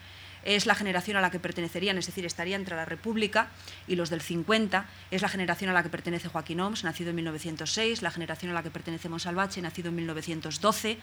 es 0.46 0.68
la 0.68 0.74
generación 0.74 1.18
a 1.18 1.22
la 1.22 1.32
que 1.32 1.40
pertenecerían, 1.40 1.98
es 1.98 2.06
decir, 2.06 2.26
estaría 2.26 2.56
entre 2.56 2.78
la 2.78 2.86
República 2.86 3.50
y 3.88 3.98
los 3.98 4.10
del 4.10 4.22
50, 4.22 4.86
es 5.12 5.22
la 5.22 5.28
generación 5.28 5.70
a 5.70 5.74
la 5.74 5.84
que 5.84 5.90
pertenece 5.90 6.30
Joaquín 6.30 6.62
Oms, 6.62 6.86
nacido 6.86 7.10
en 7.10 7.18
1906, 7.18 8.02
la 8.02 8.12
generación 8.12 8.52
a 8.52 8.54
la 8.54 8.64
que 8.64 8.72
pertenece 8.72 9.10
Monsalvache, 9.10 9.62
nacido 9.62 9.90
en 9.90 9.96
1912. 9.96 10.98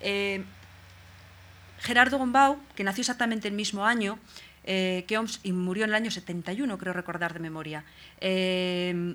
Eh, 0.00 0.44
Gerardo 1.80 2.16
Gombau, 2.16 2.58
que 2.74 2.84
nació 2.84 3.02
exactamente 3.02 3.48
el 3.48 3.54
mismo 3.54 3.84
año, 3.84 4.18
eh, 4.64 5.04
que 5.06 5.18
OMS 5.18 5.40
y 5.42 5.52
murió 5.52 5.84
en 5.84 5.90
el 5.90 5.96
año 5.96 6.10
71, 6.10 6.78
creo 6.78 6.94
recordar 6.94 7.34
de 7.34 7.40
memoria. 7.40 7.84
Eh, 8.18 9.14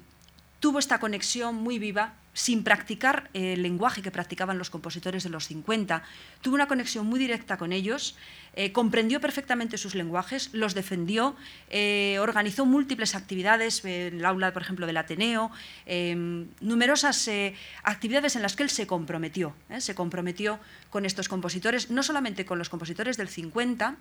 tuvo 0.62 0.80
esta 0.80 1.00
conexión 1.00 1.56
muy 1.56 1.80
viva 1.80 2.14
sin 2.34 2.64
practicar 2.64 3.30
el 3.34 3.62
lenguaje 3.62 4.02
que 4.02 4.12
practicaban 4.12 4.58
los 4.58 4.70
compositores 4.70 5.24
de 5.24 5.30
los 5.30 5.48
50. 5.48 6.02
Tuvo 6.40 6.56
una 6.56 6.70
conexión 6.70 7.06
muy 7.06 7.20
directa 7.20 7.58
con 7.58 7.74
ellos, 7.74 8.16
eh, 8.56 8.72
comprendió 8.72 9.20
perfectamente 9.20 9.78
sus 9.78 9.96
lenguajes, 9.96 10.50
los 10.54 10.74
defendió, 10.74 11.36
organizó 12.22 12.66
múltiples 12.66 13.16
actividades, 13.16 13.84
en 13.84 14.20
el 14.20 14.26
aula, 14.26 14.54
por 14.54 14.62
ejemplo, 14.62 14.88
del 14.88 14.96
Ateneo, 14.96 15.52
numerosas 16.62 17.30
actividades 17.84 18.38
en 18.38 18.44
las 18.44 18.56
que 18.56 18.64
él 18.64 18.70
se 18.70 18.88
comprometió, 18.88 19.54
se 19.80 19.94
comprometió 19.94 20.60
con 20.90 21.06
estos 21.06 21.28
compositores, 21.28 21.90
no 21.92 22.02
solamente 22.02 22.46
con 22.46 22.60
los 22.60 22.70
compositores 22.70 23.18
del 23.18 23.28
50, 23.28 23.98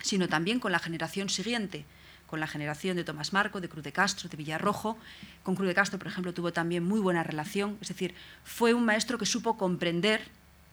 sino 0.00 0.28
también 0.28 0.60
con 0.60 0.70
la 0.70 0.78
generación 0.78 1.28
siguiente, 1.28 1.86
con 2.34 2.40
la 2.40 2.48
generación 2.48 2.96
de 2.96 3.04
Tomás 3.04 3.32
Marco, 3.32 3.60
de 3.60 3.68
Cruz 3.68 3.84
de 3.84 3.92
Castro, 3.92 4.28
de 4.28 4.36
Villarrojo. 4.36 4.98
Con 5.44 5.54
Cruz 5.54 5.68
de 5.68 5.74
Castro, 5.74 6.00
por 6.00 6.08
ejemplo, 6.08 6.34
tuvo 6.34 6.52
también 6.52 6.82
muy 6.82 6.98
buena 6.98 7.22
relación, 7.22 7.78
es 7.80 7.86
decir, 7.86 8.12
fue 8.42 8.74
un 8.74 8.84
maestro 8.84 9.18
que 9.18 9.24
supo 9.24 9.56
comprender, 9.56 10.20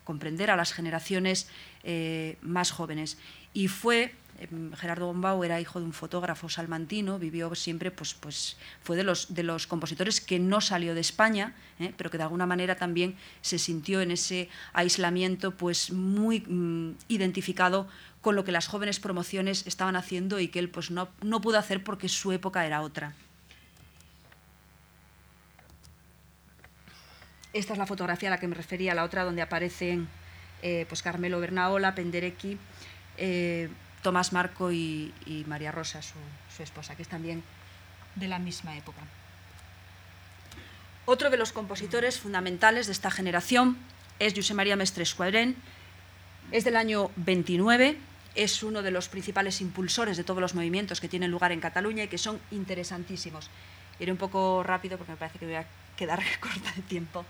comprender 0.04 0.50
a 0.50 0.56
las 0.56 0.74
generaciones 0.74 1.48
eh, 1.84 2.40
más 2.42 2.72
jóvenes. 2.72 3.20
Y 3.54 3.68
fue 3.68 4.16
Em, 4.42 4.74
Gerardo 4.74 5.06
Bombau 5.06 5.44
era 5.44 5.62
hijo 5.62 5.80
de 5.80 5.86
un 5.86 5.94
fotógrafo 5.94 6.50
salmantino, 6.50 7.20
vivió 7.20 7.54
siempre, 7.54 7.92
pues, 7.92 8.16
pues 8.16 8.58
fue 8.82 8.98
de 8.98 9.04
los, 9.04 9.36
de 9.36 9.44
los 9.44 9.68
compositores 9.68 10.20
que 10.20 10.40
no 10.40 10.62
salió 10.62 10.96
de 10.96 11.02
España, 11.02 11.54
¿eh? 11.80 11.94
pero 11.96 12.10
que 12.10 12.18
de 12.18 12.24
alguna 12.24 12.48
manera 12.48 12.76
también 12.76 13.16
se 13.42 13.60
sintió 13.60 14.02
en 14.02 14.10
ese 14.10 14.50
aislamiento 14.74 15.52
pues 15.52 15.92
muy 15.92 16.40
mm, 16.42 16.96
identificado 17.08 17.88
con 18.22 18.36
lo 18.36 18.44
que 18.44 18.52
las 18.52 18.68
jóvenes 18.68 19.00
promociones 19.00 19.66
estaban 19.66 19.96
haciendo 19.96 20.40
y 20.40 20.48
que 20.48 20.60
él 20.60 20.70
pues 20.70 20.92
no, 20.92 21.10
no 21.22 21.42
pudo 21.42 21.58
hacer 21.58 21.84
porque 21.84 22.08
su 22.08 22.32
época 22.32 22.66
era 22.66 22.82
otra. 22.82 23.14
Esta 27.54 27.74
es 27.74 27.80
la 27.80 27.86
fotografía 27.86 28.30
a 28.30 28.32
la 28.32 28.40
que 28.40 28.48
me 28.48 28.56
refería, 28.56 28.96
la 28.96 29.04
otra 29.04 29.24
donde 29.26 29.42
aparecen 29.42 30.08
eh, 30.62 30.86
pues 30.88 31.02
Carmelo 31.02 31.40
Bernaola, 31.40 31.96
Penderecki, 31.96 32.58
eh, 33.18 33.70
Tomás 34.04 34.32
Marco 34.32 34.72
y, 34.72 35.14
María 35.48 35.72
Rosa, 35.72 36.02
su, 36.02 36.16
esposa, 36.64 36.96
que 36.96 37.02
es 37.02 37.08
también 37.08 37.44
de 38.16 38.28
la 38.28 38.40
misma 38.40 38.78
época. 38.78 39.02
Otro 41.06 41.30
de 41.30 41.38
los 41.38 41.52
compositores 41.52 42.20
fundamentales 42.20 42.86
de 42.86 42.94
esta 42.94 43.10
generación 43.10 43.78
es 44.20 44.34
José 44.36 44.54
María 44.54 44.76
Mestre 44.76 45.04
Escuadrén. 45.04 45.56
Es 46.52 46.64
del 46.64 46.76
año 46.76 47.10
29, 47.16 47.98
es 48.36 48.64
uno 48.64 48.82
de 48.82 48.92
los 48.92 49.10
principales 49.10 49.62
impulsores 49.62 50.18
de 50.18 50.24
todos 50.24 50.40
los 50.40 50.56
movimientos 50.56 51.02
que 51.02 51.10
tienen 51.10 51.32
lugar 51.32 51.52
en 51.52 51.60
Cataluña 51.60 52.04
y 52.04 52.08
que 52.08 52.18
son 52.18 52.40
interesantísimos. 52.52 53.50
Iré 54.00 54.12
un 54.12 54.18
poco 54.18 54.64
rápido 54.64 54.98
porque 54.98 55.12
me 55.12 55.18
parece 55.18 55.40
que 55.40 55.46
voy 55.46 55.56
a 55.56 55.66
quedar 55.96 56.22
corta 56.40 56.72
de 56.76 56.82
tiempo. 56.84 57.26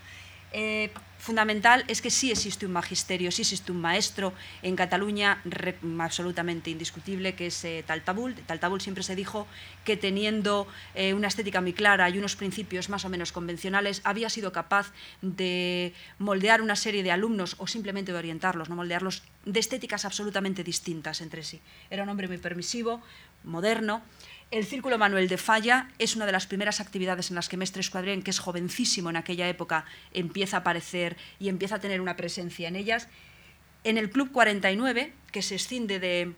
Eh, 0.52 0.90
fundamental 1.18 1.84
es 1.86 2.02
que 2.02 2.10
sí 2.10 2.32
existe 2.32 2.66
un 2.66 2.72
magisterio, 2.72 3.30
sí 3.30 3.42
existe 3.42 3.70
un 3.70 3.80
maestro 3.80 4.32
en 4.62 4.74
Cataluña 4.74 5.40
absolutamente 6.00 6.70
indiscutible, 6.70 7.34
que 7.34 7.46
es 7.46 7.64
eh, 7.64 7.84
Taltabul. 7.86 8.34
Taltabul 8.34 8.80
siempre 8.80 9.04
se 9.04 9.14
dijo 9.14 9.46
que 9.84 9.96
teniendo 9.96 10.66
eh, 10.96 11.14
una 11.14 11.28
estética 11.28 11.60
muy 11.60 11.72
clara 11.72 12.10
y 12.10 12.18
unos 12.18 12.34
principios 12.34 12.88
más 12.88 13.04
o 13.04 13.08
menos 13.08 13.30
convencionales, 13.30 14.00
había 14.02 14.28
sido 14.30 14.50
capaz 14.50 14.92
de 15.20 15.94
moldear 16.18 16.60
una 16.60 16.74
serie 16.74 17.04
de 17.04 17.12
alumnos 17.12 17.54
o 17.58 17.68
simplemente 17.68 18.12
de 18.12 18.18
orientarlos, 18.18 18.68
no 18.68 18.74
moldearlos 18.74 19.22
de 19.44 19.60
estéticas 19.60 20.04
absolutamente 20.04 20.64
distintas 20.64 21.20
entre 21.20 21.44
sí. 21.44 21.60
Era 21.88 22.02
un 22.02 22.08
hombre 22.08 22.26
muy 22.26 22.38
permisivo, 22.38 23.00
moderno, 23.44 24.02
el 24.52 24.66
Círculo 24.66 24.98
Manuel 24.98 25.28
de 25.28 25.38
Falla 25.38 25.88
es 25.98 26.14
una 26.14 26.26
de 26.26 26.32
las 26.32 26.46
primeras 26.46 26.80
actividades 26.80 27.30
en 27.30 27.36
las 27.36 27.48
que 27.48 27.56
Mestre 27.56 27.80
Escuadrén, 27.80 28.22
que 28.22 28.30
es 28.30 28.38
jovencísimo 28.38 29.08
en 29.08 29.16
aquella 29.16 29.48
época, 29.48 29.86
empieza 30.12 30.58
a 30.58 30.60
aparecer 30.60 31.16
y 31.40 31.48
empieza 31.48 31.76
a 31.76 31.80
tener 31.80 32.02
una 32.02 32.16
presencia 32.16 32.68
en 32.68 32.76
ellas. 32.76 33.08
En 33.82 33.96
el 33.96 34.10
Club 34.10 34.30
49, 34.30 35.14
que 35.32 35.40
se 35.40 35.54
escinde 35.54 35.98
de, 35.98 36.34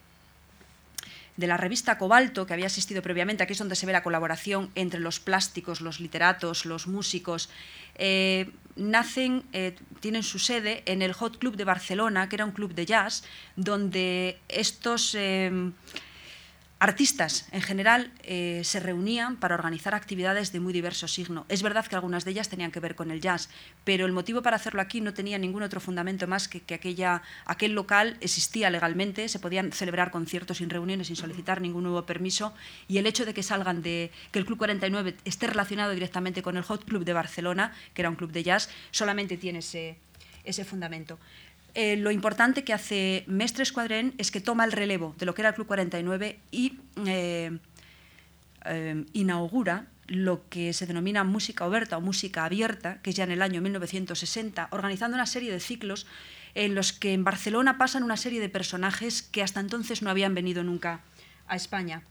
de 1.35 1.47
la 1.47 1.57
revista 1.57 1.97
Cobalto, 1.97 2.47
que 2.47 2.53
había 2.53 2.67
asistido 2.67 3.01
previamente, 3.01 3.43
aquí 3.43 3.51
es 3.51 3.59
donde 3.59 3.75
se 3.75 3.85
ve 3.85 3.91
la 3.91 4.01
colaboración 4.01 4.71
entre 4.75 5.01
los 5.01 5.19
plásticos, 5.19 5.81
los 5.81 5.99
literatos, 5.99 6.65
los 6.65 6.87
músicos, 6.87 7.49
eh, 7.95 8.49
nacen, 8.77 9.43
eh, 9.51 9.75
tienen 9.99 10.23
su 10.23 10.39
sede 10.39 10.83
en 10.85 11.01
el 11.01 11.11
Hot 11.11 11.37
Club 11.37 11.57
de 11.57 11.65
Barcelona, 11.65 12.29
que 12.29 12.37
era 12.37 12.45
un 12.45 12.51
club 12.51 12.73
de 12.73 12.85
jazz, 12.85 13.25
donde 13.57 14.39
estos... 14.47 15.15
Eh, 15.15 15.73
Artistas 16.77 17.47
en 17.53 17.61
general 17.61 18.11
eh, 18.23 18.61
se 18.65 18.81
reunían 18.81 19.37
para 19.37 19.55
organizar 19.55 19.95
actividades 19.95 20.51
de 20.51 20.59
muy 20.59 20.73
diverso 20.73 21.07
signo. 21.07 21.45
Es 21.47 21.63
verdad 21.63 21.85
que 21.85 21.95
algunas 21.95 22.25
de 22.25 22.31
ellas 22.31 22.49
tenían 22.49 22.71
que 22.71 22.81
ver 22.81 22.95
con 22.95 23.11
el 23.11 23.21
jazz, 23.21 23.49
pero 23.85 24.05
el 24.05 24.11
motivo 24.11 24.41
para 24.41 24.57
hacerlo 24.57 24.81
aquí 24.81 24.99
no 24.99 25.13
tenía 25.13 25.37
ningún 25.37 25.63
otro 25.63 25.79
fundamento 25.79 26.27
más 26.27 26.49
que 26.49 26.59
que 26.59 26.73
aquella, 26.73 27.21
aquel 27.45 27.71
local 27.71 28.17
existía 28.19 28.69
legalmente, 28.69 29.29
se 29.29 29.39
podían 29.39 29.71
celebrar 29.71 30.11
conciertos 30.11 30.57
sin 30.57 30.69
reuniones, 30.69 31.07
sin 31.07 31.15
solicitar 31.15 31.61
ningún 31.61 31.83
nuevo 31.83 32.05
permiso, 32.05 32.53
y 32.87 32.97
el 32.97 33.07
hecho 33.07 33.25
de 33.25 33.33
que 33.33 33.43
salgan 33.43 33.81
de 33.81 34.11
que 34.31 34.39
el 34.39 34.45
Club 34.45 34.57
49 34.57 35.15
esté 35.23 35.47
relacionado 35.47 35.91
directamente 35.91 36.41
con 36.41 36.57
el 36.57 36.63
Hot 36.63 36.83
Club 36.85 37.05
de 37.05 37.13
Barcelona, 37.13 37.73
que 37.93 38.01
era 38.01 38.09
un 38.09 38.15
club 38.15 38.31
de 38.31 38.43
jazz, 38.43 38.69
solamente 38.91 39.37
tiene 39.37 39.59
ese, 39.59 39.97
ese 40.43 40.65
fundamento. 40.65 41.19
Eh, 41.75 41.97
lo 41.97 42.09
importante 42.09 42.63
que 42.63 42.71
hace 42.71 43.25
Mestre 43.27 43.63
Escuadrén 43.63 44.13
es 44.17 44.31
que 44.31 44.39
toma 44.39 44.63
el 44.63 44.71
relevo 44.71 45.13
de 45.19 45.25
lo 45.25 45.35
que 45.35 45.41
era 45.41 45.49
el 45.49 45.55
Club 45.55 45.67
49 45.67 46.39
y 46.49 46.79
eh, 47.05 47.59
eh, 48.63 49.05
inaugura 49.11 49.87
lo 50.07 50.47
que 50.47 50.71
se 50.71 50.85
denomina 50.85 51.25
música 51.25 51.65
oberta 51.65 51.97
o 51.97 52.01
música 52.01 52.45
abierta, 52.45 53.01
que 53.01 53.09
es 53.09 53.15
ya 53.17 53.25
en 53.25 53.31
el 53.31 53.41
año 53.41 53.61
1960, 53.61 54.69
organizando 54.71 55.15
una 55.15 55.25
serie 55.25 55.51
de 55.51 55.59
ciclos 55.59 56.07
en 56.53 56.75
los 56.75 56.93
que 56.93 57.11
en 57.11 57.25
Barcelona 57.25 57.77
pasan 57.77 58.03
una 58.03 58.15
serie 58.15 58.39
de 58.39 58.47
personajes 58.47 59.21
que 59.21 59.43
hasta 59.43 59.59
entonces 59.59 60.01
no 60.01 60.09
habían 60.09 60.33
venido 60.33 60.63
nunca 60.63 61.01
a 61.47 61.57
España. 61.57 62.03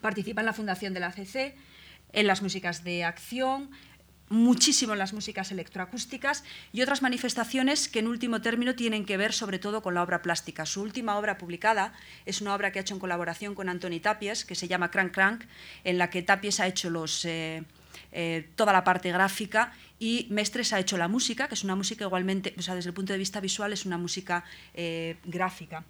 Participa 0.00 0.40
en 0.40 0.46
la 0.46 0.52
fundación 0.52 0.94
de 0.94 1.00
la 1.00 1.12
CC, 1.12 1.54
en 2.12 2.26
las 2.26 2.42
músicas 2.42 2.82
de 2.82 3.04
acción, 3.04 3.70
muchísimo 4.30 4.94
en 4.94 5.00
las 5.00 5.12
músicas 5.12 5.50
electroacústicas 5.50 6.44
y 6.72 6.80
otras 6.80 7.02
manifestaciones 7.02 7.88
que 7.88 7.98
en 7.98 8.06
último 8.06 8.40
término 8.40 8.74
tienen 8.74 9.04
que 9.04 9.16
ver 9.16 9.32
sobre 9.32 9.58
todo 9.58 9.82
con 9.82 9.94
la 9.94 10.02
obra 10.02 10.22
plástica. 10.22 10.64
Su 10.64 10.82
última 10.82 11.18
obra 11.18 11.36
publicada 11.36 11.92
es 12.24 12.40
una 12.40 12.54
obra 12.54 12.70
que 12.70 12.78
ha 12.78 12.82
hecho 12.82 12.94
en 12.94 13.00
colaboración 13.00 13.54
con 13.54 13.68
Antoni 13.68 14.00
Tapies, 14.00 14.44
que 14.44 14.54
se 14.54 14.68
llama 14.68 14.90
Crank 14.90 15.12
Crank, 15.12 15.44
en 15.84 15.98
la 15.98 16.10
que 16.10 16.22
Tapies 16.22 16.60
ha 16.60 16.68
hecho 16.68 16.90
los, 16.90 17.24
eh, 17.24 17.64
eh, 18.12 18.48
toda 18.54 18.72
la 18.72 18.84
parte 18.84 19.10
gráfica 19.10 19.72
y 19.98 20.28
Mestres 20.30 20.72
ha 20.72 20.78
hecho 20.78 20.96
la 20.96 21.08
música, 21.08 21.48
que 21.48 21.54
es 21.54 21.64
una 21.64 21.74
música 21.74 22.04
igualmente, 22.04 22.54
o 22.56 22.62
sea, 22.62 22.76
desde 22.76 22.88
el 22.88 22.94
punto 22.94 23.12
de 23.12 23.18
vista 23.18 23.40
visual 23.40 23.72
es 23.72 23.84
una 23.84 23.98
música 23.98 24.44
eh, 24.74 25.16
gráfica. 25.24 25.84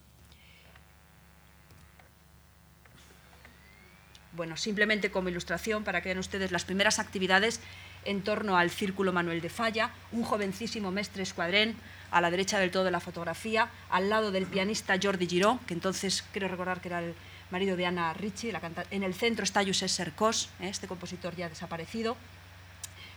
Bueno, 4.33 4.57
simplemente 4.57 5.11
como 5.11 5.29
ilustración 5.29 5.85
para 5.85 6.01
que 6.01 6.09
vean 6.09 6.19
ustedes 6.19 6.53
las 6.53 6.65
primeras 6.65 6.99
actividades 6.99 7.61
en 8.05 8.23
torno 8.23 8.57
al 8.57 8.71
Círculo 8.71 9.13
Manuel 9.13 9.41
de 9.41 9.51
Falla, 9.51 9.91
un 10.13 10.23
jovencísimo 10.23 10.91
mestre 10.91 11.23
escuadrén 11.23 11.77
a 12.11 12.21
la 12.21 12.31
derecha 12.31 12.59
del 12.59 12.71
todo 12.71 12.85
de 12.85 12.91
la 12.91 13.01
fotografía, 13.01 13.69
al 13.91 14.11
lado 14.11 14.33
del 14.33 14.47
pianista 14.47 14.99
Jordi 15.01 15.27
Giró, 15.27 15.61
que 15.67 15.75
entonces 15.75 16.25
creo 16.33 16.49
recordar 16.49 16.81
que 16.81 16.89
era 16.89 17.01
el 17.01 17.15
marido 17.51 17.77
de 17.77 17.87
Ana 17.87 18.13
Ricci, 18.15 18.53
la 18.53 18.61
en 18.91 19.03
el 19.03 19.15
centro 19.15 19.45
está 19.45 19.65
Josep 19.65 19.89
Sercós, 19.89 20.49
¿eh? 20.61 20.69
este 20.69 20.87
compositor 20.87 21.35
ya 21.37 21.49
desaparecido. 21.49 22.17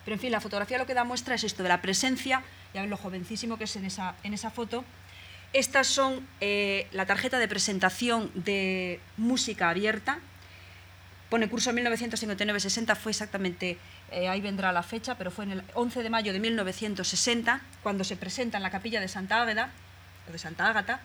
Pero 0.05 0.15
en 0.15 0.19
fin, 0.19 0.31
la 0.31 0.41
fotografía 0.41 0.77
lo 0.77 0.85
que 0.85 0.93
da 0.93 1.03
muestra 1.03 1.35
es 1.35 1.43
esto 1.43 1.63
de 1.63 1.69
la 1.69 1.81
presencia, 1.81 2.43
ya 2.73 2.81
ven 2.81 2.89
lo 2.89 2.97
jovencísimo 2.97 3.57
que 3.57 3.63
es 3.65 3.75
en 3.75 3.85
esa, 3.85 4.15
en 4.23 4.33
esa 4.33 4.49
foto. 4.49 4.83
Estas 5.53 5.87
son 5.87 6.27
eh, 6.41 6.87
la 6.91 7.05
tarjeta 7.05 7.39
de 7.39 7.47
presentación 7.47 8.31
de 8.33 8.99
música 9.17 9.69
abierta, 9.69 10.19
pone 11.29 11.47
curso 11.47 11.71
1959-60, 11.71 12.95
fue 12.95 13.11
exactamente 13.11 13.77
eh, 14.13 14.29
ahí 14.29 14.41
vendrá 14.41 14.71
la 14.71 14.83
fecha, 14.83 15.15
pero 15.15 15.31
fue 15.31 15.45
en 15.45 15.51
el 15.51 15.63
11 15.73 16.03
de 16.03 16.09
mayo 16.09 16.33
de 16.33 16.39
1960, 16.39 17.61
cuando 17.81 18.03
se 18.03 18.15
presenta 18.15 18.57
en 18.57 18.63
la 18.63 18.69
capilla 18.69 19.01
de 19.01 19.07
Santa 19.07 19.41
Ágata, 19.41 19.71
de 20.31 20.37
Santa 20.37 20.69
Ágata, 20.69 21.01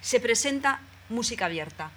se 0.00 0.20
presenta 0.20 0.80
música 1.08 1.46
abierta. 1.46 1.90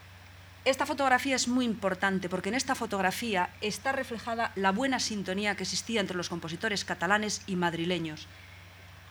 Esta 0.65 0.85
fotografía 0.85 1.35
es 1.35 1.47
muy 1.47 1.65
importante 1.65 2.27
porque 2.27 2.49
en 2.49 2.55
esta 2.55 2.75
fotografía 2.75 3.49
está 3.61 3.91
reflejada 3.91 4.51
la 4.55 4.71
buena 4.71 4.99
sintonía 4.99 5.55
que 5.55 5.63
existía 5.63 6.01
entre 6.01 6.17
los 6.17 6.29
compositores 6.29 6.83
catalanes 6.83 7.41
y 7.47 7.55
madrileños. 7.55 8.27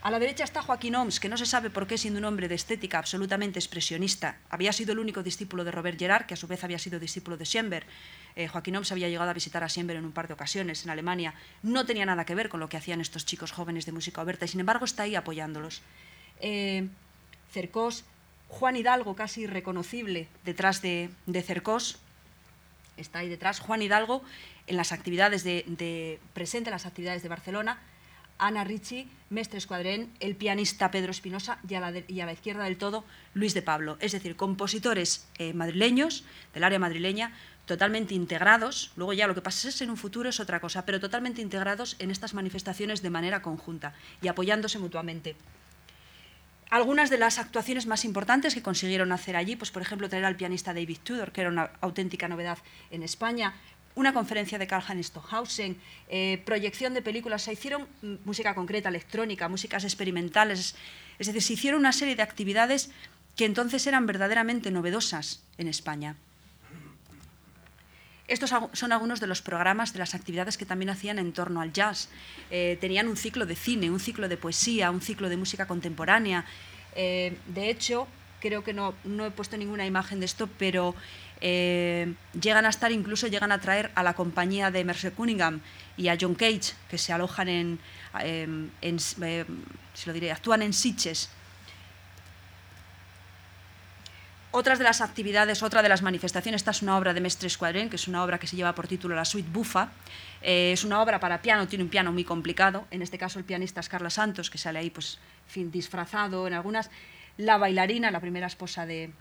A 0.00 0.10
la 0.10 0.18
derecha 0.18 0.44
está 0.44 0.62
Joaquín 0.62 0.94
Oms, 0.94 1.18
que 1.18 1.28
no 1.28 1.36
se 1.36 1.44
sabe 1.44 1.70
por 1.70 1.86
qué, 1.86 1.98
siendo 1.98 2.18
un 2.18 2.24
hombre 2.24 2.48
de 2.48 2.54
estética 2.54 2.98
absolutamente 2.98 3.58
expresionista, 3.58 4.38
había 4.48 4.72
sido 4.72 4.92
el 4.92 5.00
único 5.00 5.22
discípulo 5.22 5.64
de 5.64 5.72
Robert 5.72 5.98
Gerard, 5.98 6.26
que 6.26 6.34
a 6.34 6.36
su 6.36 6.46
vez 6.46 6.62
había 6.62 6.78
sido 6.78 7.00
discípulo 7.00 7.36
de 7.36 7.44
Schoenberg, 7.44 7.86
eh, 8.38 8.46
Joaquín 8.46 8.76
Oms 8.76 8.92
había 8.92 9.08
llegado 9.08 9.30
a 9.30 9.34
visitar 9.34 9.64
a 9.64 9.68
Siember 9.68 9.96
en 9.96 10.04
un 10.04 10.12
par 10.12 10.28
de 10.28 10.34
ocasiones 10.34 10.84
en 10.84 10.90
Alemania. 10.90 11.34
No 11.64 11.84
tenía 11.84 12.06
nada 12.06 12.24
que 12.24 12.36
ver 12.36 12.48
con 12.48 12.60
lo 12.60 12.68
que 12.68 12.76
hacían 12.76 13.00
estos 13.00 13.26
chicos 13.26 13.50
jóvenes 13.50 13.84
de 13.84 13.90
música 13.90 14.22
oberta 14.22 14.44
y 14.44 14.48
sin 14.48 14.60
embargo 14.60 14.84
está 14.84 15.02
ahí 15.02 15.16
apoyándolos. 15.16 15.82
Eh, 16.40 16.86
Cercós, 17.52 18.04
Juan 18.46 18.76
Hidalgo, 18.76 19.16
casi 19.16 19.42
irreconocible 19.42 20.28
detrás 20.44 20.82
de, 20.82 21.10
Cercós, 21.44 21.98
está 22.96 23.18
ahí 23.18 23.28
detrás. 23.28 23.58
Juan 23.58 23.82
Hidalgo 23.82 24.22
en 24.68 24.76
las 24.76 24.92
actividades 24.92 25.42
de, 25.42 26.20
presente 26.32 26.70
en 26.70 26.74
las 26.74 26.86
actividades 26.86 27.24
de 27.24 27.28
Barcelona. 27.28 27.80
Ana 28.38 28.64
Ricci, 28.64 29.08
Mestre 29.30 29.58
Escuadrén, 29.58 30.10
el 30.20 30.36
pianista 30.36 30.90
Pedro 30.90 31.10
Espinosa 31.10 31.58
y, 31.68 31.74
a 31.74 32.26
la 32.26 32.32
izquierda 32.32 32.64
del 32.64 32.78
todo 32.78 33.04
Luis 33.34 33.54
de 33.54 33.62
Pablo. 33.62 33.96
Es 34.00 34.12
decir, 34.12 34.36
compositores 34.36 35.26
eh, 35.38 35.52
madrileños, 35.52 36.24
del 36.54 36.64
área 36.64 36.78
madrileña, 36.78 37.32
totalmente 37.66 38.14
integrados, 38.14 38.92
luego 38.96 39.12
ya 39.12 39.26
lo 39.26 39.34
que 39.34 39.42
pasa 39.42 39.68
en 39.84 39.90
un 39.90 39.96
futuro 39.96 40.30
es 40.30 40.40
otra 40.40 40.60
cosa, 40.60 40.86
pero 40.86 41.00
totalmente 41.00 41.42
integrados 41.42 41.96
en 41.98 42.10
estas 42.10 42.32
manifestaciones 42.32 43.02
de 43.02 43.10
manera 43.10 43.42
conjunta 43.42 43.92
y 44.22 44.28
apoyándose 44.28 44.78
mutuamente. 44.78 45.36
Algunas 46.70 47.08
de 47.08 47.16
las 47.16 47.38
actuaciones 47.38 47.86
más 47.86 48.04
importantes 48.04 48.54
que 48.54 48.62
consiguieron 48.62 49.12
hacer 49.12 49.36
allí, 49.36 49.56
pues 49.56 49.70
por 49.70 49.80
ejemplo 49.80 50.08
traer 50.08 50.26
al 50.26 50.36
pianista 50.36 50.74
David 50.74 50.98
Tudor, 51.02 51.32
que 51.32 51.40
era 51.40 51.50
una 51.50 51.70
auténtica 51.80 52.28
novedad 52.28 52.58
en 52.90 53.02
España, 53.02 53.54
una 53.94 54.12
conferencia 54.12 54.58
de 54.58 54.66
Karl-Heinz 54.66 55.06
Stockhausen, 55.08 55.76
eh, 56.08 56.40
proyección 56.44 56.94
de 56.94 57.02
películas, 57.02 57.42
se 57.42 57.52
hicieron 57.52 57.88
música 58.24 58.54
concreta, 58.54 58.88
electrónica, 58.88 59.48
músicas 59.48 59.84
experimentales, 59.84 60.76
es 61.18 61.26
decir, 61.26 61.42
se 61.42 61.52
hicieron 61.54 61.80
una 61.80 61.92
serie 61.92 62.14
de 62.14 62.22
actividades 62.22 62.90
que 63.36 63.44
entonces 63.44 63.86
eran 63.86 64.06
verdaderamente 64.06 64.70
novedosas 64.70 65.42
en 65.58 65.68
España. 65.68 66.16
Estos 68.28 68.52
son 68.74 68.92
algunos 68.92 69.20
de 69.20 69.26
los 69.26 69.40
programas, 69.40 69.94
de 69.94 70.00
las 70.00 70.14
actividades 70.14 70.58
que 70.58 70.66
también 70.66 70.90
hacían 70.90 71.18
en 71.18 71.32
torno 71.32 71.62
al 71.62 71.72
jazz. 71.72 72.10
Eh, 72.50 72.76
tenían 72.78 73.08
un 73.08 73.16
ciclo 73.16 73.46
de 73.46 73.56
cine, 73.56 73.90
un 73.90 74.00
ciclo 74.00 74.28
de 74.28 74.36
poesía, 74.36 74.90
un 74.90 75.00
ciclo 75.00 75.30
de 75.30 75.38
música 75.38 75.66
contemporánea. 75.66 76.44
Eh, 76.94 77.38
de 77.46 77.70
hecho, 77.70 78.06
creo 78.40 78.62
que 78.62 78.74
no, 78.74 78.94
he 79.24 79.30
puesto 79.30 79.56
ninguna 79.56 79.86
imagen 79.86 80.20
de 80.20 80.26
esto, 80.26 80.46
pero 80.58 80.94
eh, 81.40 82.14
llegan 82.40 82.66
a 82.66 82.68
estar, 82.68 82.92
incluso 82.92 83.26
llegan 83.26 83.52
a 83.52 83.60
traer 83.60 83.90
a 83.94 84.02
la 84.02 84.14
compañía 84.14 84.70
de 84.70 84.84
Mercer 84.84 85.12
Cunningham 85.12 85.60
y 85.96 86.08
a 86.08 86.16
John 86.20 86.34
Cage, 86.34 86.74
que 86.90 86.98
se 86.98 87.12
alojan 87.12 87.48
en, 87.48 87.80
en 88.22 88.98
se 89.00 90.06
lo 90.06 90.12
diré, 90.12 90.32
actúan 90.32 90.62
en 90.62 90.72
Sitges 90.72 91.30
Otras 94.50 94.78
de 94.78 94.84
las 94.84 95.02
actividades, 95.02 95.62
otra 95.62 95.82
de 95.82 95.90
las 95.90 96.00
manifestaciones, 96.00 96.62
esta 96.62 96.70
es 96.70 96.80
una 96.80 96.96
obra 96.96 97.12
de 97.12 97.20
Mestre 97.20 97.48
Escuadrén, 97.48 97.90
que 97.90 97.96
es 97.96 98.08
una 98.08 98.24
obra 98.24 98.38
que 98.38 98.46
se 98.46 98.56
lleva 98.56 98.74
por 98.74 98.88
título 98.88 99.14
La 99.14 99.26
Suite 99.26 99.48
Bufa. 99.52 99.90
Eh, 100.40 100.72
es 100.72 100.84
una 100.84 101.02
obra 101.02 101.20
para 101.20 101.42
piano, 101.42 101.68
tiene 101.68 101.84
un 101.84 101.90
piano 101.90 102.12
muy 102.12 102.24
complicado. 102.24 102.86
En 102.90 103.02
este 103.02 103.18
caso 103.18 103.38
el 103.38 103.44
pianista 103.44 103.80
es 103.80 103.90
Carla 103.90 104.08
Santos, 104.08 104.48
que 104.48 104.56
sale 104.56 104.78
ahí 104.78 104.88
pues, 104.88 105.18
disfrazado 105.54 106.46
en 106.46 106.54
algunas. 106.54 106.90
La 107.36 107.58
bailarina, 107.58 108.10
la 108.10 108.20
primera 108.20 108.46
esposa 108.46 108.86
de, 108.86 109.12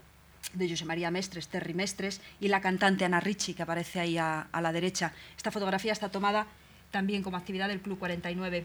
de 0.54 0.68
José 0.68 0.84
María 0.84 1.10
Mestres, 1.10 1.48
Terry 1.48 1.74
Mestres, 1.74 2.20
y 2.40 2.48
la 2.48 2.60
cantante 2.60 3.04
Ana 3.04 3.20
Ricci, 3.20 3.54
que 3.54 3.62
aparece 3.62 4.00
ahí 4.00 4.18
a, 4.18 4.48
la 4.60 4.72
derecha. 4.72 5.12
Esta 5.36 5.50
fotografía 5.50 5.92
está 5.92 6.08
tomada 6.08 6.46
también 6.90 7.22
como 7.22 7.36
actividad 7.36 7.68
del 7.68 7.80
Club 7.80 7.98
49. 7.98 8.64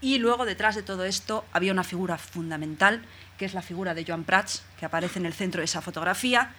Y 0.00 0.18
luego, 0.18 0.44
detrás 0.44 0.74
de 0.74 0.82
todo 0.82 1.04
esto, 1.04 1.44
había 1.52 1.72
una 1.72 1.84
figura 1.84 2.18
fundamental, 2.18 3.02
que 3.38 3.44
es 3.44 3.54
la 3.54 3.62
figura 3.62 3.94
de 3.94 4.04
Joan 4.04 4.24
Prats, 4.24 4.64
que 4.78 4.86
aparece 4.86 5.18
en 5.18 5.26
el 5.26 5.34
centro 5.34 5.60
de 5.60 5.66
esa 5.66 5.82
fotografía. 5.82 6.52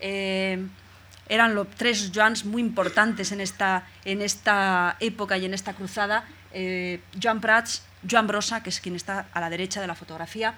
Eh, 0.00 0.64
eran 1.28 1.54
los 1.54 1.68
tres 1.70 2.12
Joans 2.14 2.44
muy 2.44 2.62
importantes 2.62 3.32
en 3.32 3.40
esta, 3.40 3.86
en 4.04 4.22
esta 4.22 4.96
época 5.00 5.36
y 5.38 5.44
en 5.44 5.54
esta 5.54 5.74
cruzada. 5.74 6.24
Eh, 6.52 7.00
Joan 7.20 7.40
Prats, 7.40 7.82
Joan 8.08 8.26
Brosa, 8.26 8.62
que 8.62 8.70
es 8.70 8.80
quien 8.80 8.94
está 8.94 9.26
a 9.32 9.40
la 9.40 9.50
derecha 9.50 9.80
de 9.80 9.86
la 9.86 9.94
fotografía, 9.94 10.54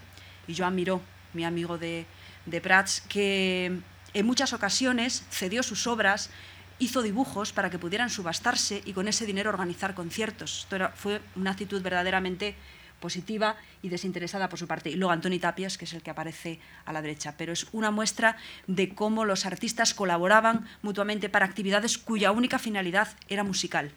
y 0.47 0.55
Joan 0.55 0.75
Miró, 0.75 1.01
mi 1.33 1.45
amigo 1.45 1.79
de, 1.79 2.07
de 2.47 2.61
Prats, 2.61 3.03
que 3.03 3.79
en 4.15 4.27
muchas 4.27 4.53
ocasiones 4.53 5.25
cedió 5.31 5.63
sus 5.63 5.87
obras 5.87 6.31
hizo 6.79 7.03
dibujos 7.03 7.53
para 7.53 7.71
que 7.71 7.79
pudieran 7.79 8.11
subastarse 8.11 8.83
y 8.85 8.93
con 8.93 9.09
ese 9.09 9.27
dinero 9.27 9.51
organizar 9.51 9.95
conciertos. 9.95 10.61
Esto 10.61 10.91
fue 10.95 11.21
una 11.35 11.53
actitud 11.53 11.83
verdaderamente 11.83 12.55
positiva 13.01 13.57
y 13.83 13.89
desinteresada 13.89 14.49
por 14.49 14.59
su 14.59 14.67
parte. 14.67 14.91
Y 14.91 14.97
luego 14.97 15.13
Antoni 15.13 15.39
Tapias, 15.39 15.79
que 15.79 15.85
es 15.85 15.93
el 15.93 16.03
que 16.03 16.11
aparece 16.11 16.61
a 16.85 16.93
la 16.93 17.03
derecha. 17.03 17.35
Pero 17.37 17.53
es 17.53 17.67
una 17.73 17.91
muestra 17.91 18.37
de 18.67 18.95
cómo 18.95 19.25
los 19.25 19.47
artistas 19.47 19.95
colaboraban 19.95 20.67
mutuamente 20.83 21.29
para 21.29 21.47
actividades 21.47 21.99
cuya 21.99 22.33
única 22.33 22.59
finalidad 22.59 23.09
era 23.29 23.45
musical. 23.45 23.93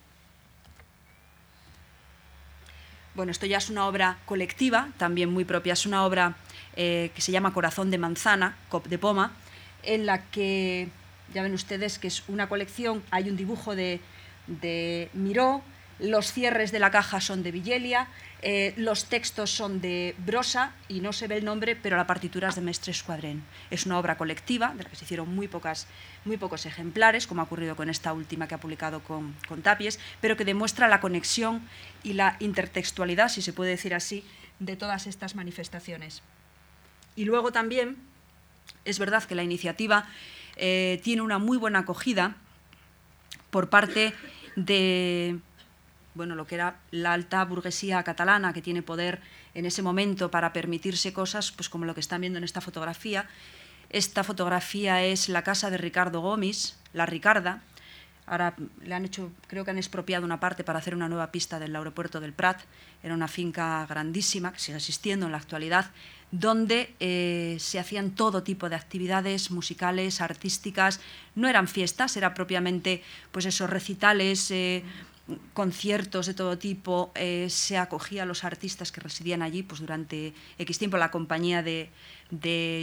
Bueno, 3.16 3.32
esto 3.32 3.46
ya 3.46 3.58
es 3.58 3.70
una 3.70 3.88
obra 3.88 4.20
colectiva, 4.26 4.90
también 4.98 5.32
muy 5.32 5.44
propia. 5.44 5.74
Es 5.74 5.86
una 5.86 6.06
obra 6.06 6.36
eh, 6.82 7.12
que 7.14 7.20
se 7.20 7.34
llama 7.34 7.52
Corazón 7.52 7.92
de 7.92 7.98
Manzana, 7.98 8.56
Cop 8.70 8.88
de 8.88 8.98
Poma, 8.98 9.34
en 9.84 10.06
la 10.06 10.24
que 10.32 10.88
ya 11.34 11.44
ven 11.44 11.54
ustedes 11.54 12.00
que 12.00 12.08
es 12.08 12.24
una 12.30 12.48
colección, 12.48 13.04
hay 13.12 13.30
un 13.30 13.36
dibujo 13.36 13.76
de, 13.76 14.00
Miró, 15.12 15.62
los 16.00 16.32
cierres 16.32 16.72
de 16.72 16.80
la 16.80 16.90
caja 16.90 17.20
son 17.20 17.44
de 17.44 17.52
Villelia, 17.52 18.08
eh, 18.42 18.74
los 18.78 19.10
textos 19.10 19.52
son 19.52 19.82
de 19.82 20.16
Brosa 20.20 20.72
y 20.88 21.02
no 21.02 21.12
se 21.12 21.28
ve 21.28 21.36
el 21.36 21.44
nombre, 21.44 21.76
pero 21.76 21.98
la 21.98 22.08
partitura 22.08 22.48
es 22.48 22.56
de 22.56 22.62
Mestre 22.62 22.94
Escuadrén. 22.94 23.44
Es 23.70 23.86
una 23.86 24.00
obra 24.00 24.18
colectiva 24.18 24.74
de 24.74 24.84
la 24.84 24.90
que 24.90 24.96
se 24.96 25.04
hicieron 25.04 25.36
muy, 25.36 25.50
pocas, 25.50 25.86
muy 26.24 26.38
pocos 26.38 26.66
ejemplares, 26.66 27.28
como 27.28 27.42
ha 27.42 27.44
ocurrido 27.44 27.76
con 27.76 27.90
esta 27.90 28.14
última 28.14 28.48
que 28.48 28.56
ha 28.56 28.60
publicado 28.60 29.02
con 29.02 29.36
Tapies, 29.64 30.00
pero 30.22 30.38
que 30.38 30.46
demuestra 30.46 30.88
la 30.88 31.02
conexión 31.02 31.62
y 32.04 32.14
la 32.14 32.38
intertextualidad, 32.40 33.28
si 33.28 33.42
se 33.42 33.52
puede 33.52 33.72
decir 33.72 33.94
así, 33.94 34.24
de 34.60 34.78
todas 34.78 35.08
estas 35.08 35.36
manifestaciones. 35.36 36.24
Y 37.16 37.26
luego 37.26 37.52
también 37.52 37.98
es 38.86 39.00
verdad 39.00 39.24
que 39.24 39.36
la 39.36 39.44
iniciativa 39.44 40.08
eh, 40.56 41.00
tiene 41.04 41.22
una 41.22 41.38
muy 41.38 41.58
buena 41.58 41.80
acogida 41.80 42.36
por 43.50 43.70
parte 43.70 44.14
de 44.56 45.40
bueno, 46.16 46.36
lo 46.36 46.46
que 46.46 46.56
era 46.56 46.80
la 46.92 47.14
alta 47.14 47.46
burguesía 47.46 48.04
catalana, 48.04 48.52
que 48.52 48.62
tiene 48.62 48.82
poder 48.82 49.22
en 49.54 49.66
ese 49.66 49.82
momento 49.82 50.30
para 50.30 50.52
permitirse 50.52 51.14
cosas, 51.14 51.52
pues 51.52 51.70
como 51.70 51.86
lo 51.86 51.94
que 51.94 52.02
están 52.02 52.22
viendo 52.22 52.38
en 52.38 52.44
esta 52.44 52.62
fotografía. 52.62 53.28
Esta 53.90 54.24
fotografía 54.24 55.04
es 55.04 55.30
la 55.30 55.44
casa 55.44 55.70
de 55.70 55.78
Ricardo 55.78 56.20
Gómez, 56.20 56.78
la 56.94 57.06
Ricarda. 57.06 57.62
Ahora 58.26 58.54
le 58.84 58.94
han 58.94 59.06
hecho, 59.06 59.32
creo 59.48 59.64
que 59.66 59.72
han 59.72 59.78
expropiado 59.78 60.26
una 60.26 60.40
parte 60.40 60.64
para 60.64 60.80
hacer 60.80 60.94
una 60.94 61.10
nueva 61.10 61.32
pista 61.32 61.58
del 61.58 61.76
aeropuerto 61.76 62.20
del 62.20 62.34
Prat. 62.34 62.60
Era 63.02 63.14
una 63.14 63.28
finca 63.28 63.86
grandísima 63.88 64.52
que 64.52 64.60
sigue 64.60 64.78
existiendo 64.78 65.26
en 65.26 65.32
la 65.32 65.38
actualidad 65.38 65.90
donde 66.32 66.94
eh, 67.00 67.58
se 67.60 67.80
hacían 67.80 68.12
todo 68.12 68.44
tipo 68.44 68.70
de 68.70 68.76
actividades 68.76 69.52
musicales, 69.52 70.22
artísticas. 70.22 71.00
No 71.36 71.48
eran 71.48 71.68
fiestas, 71.68 72.16
eran 72.18 72.34
propiamente 72.34 73.04
pues 73.32 73.46
esos 73.46 73.70
recitales, 73.70 74.52
eh, 74.52 74.84
conciertos 75.54 76.28
de 76.28 76.34
todo 76.34 76.58
tipo. 76.58 77.12
Eh, 77.16 77.48
se 77.50 77.78
acogía 77.78 78.24
a 78.24 78.26
los 78.26 78.44
artistas 78.44 78.92
que 78.92 79.02
residían 79.02 79.42
allí 79.42 79.64
pues, 79.64 79.82
durante 79.82 80.34
X 80.58 80.78
tiempo. 80.78 80.98
La 80.98 81.12
compañía 81.12 81.64
de, 81.64 81.90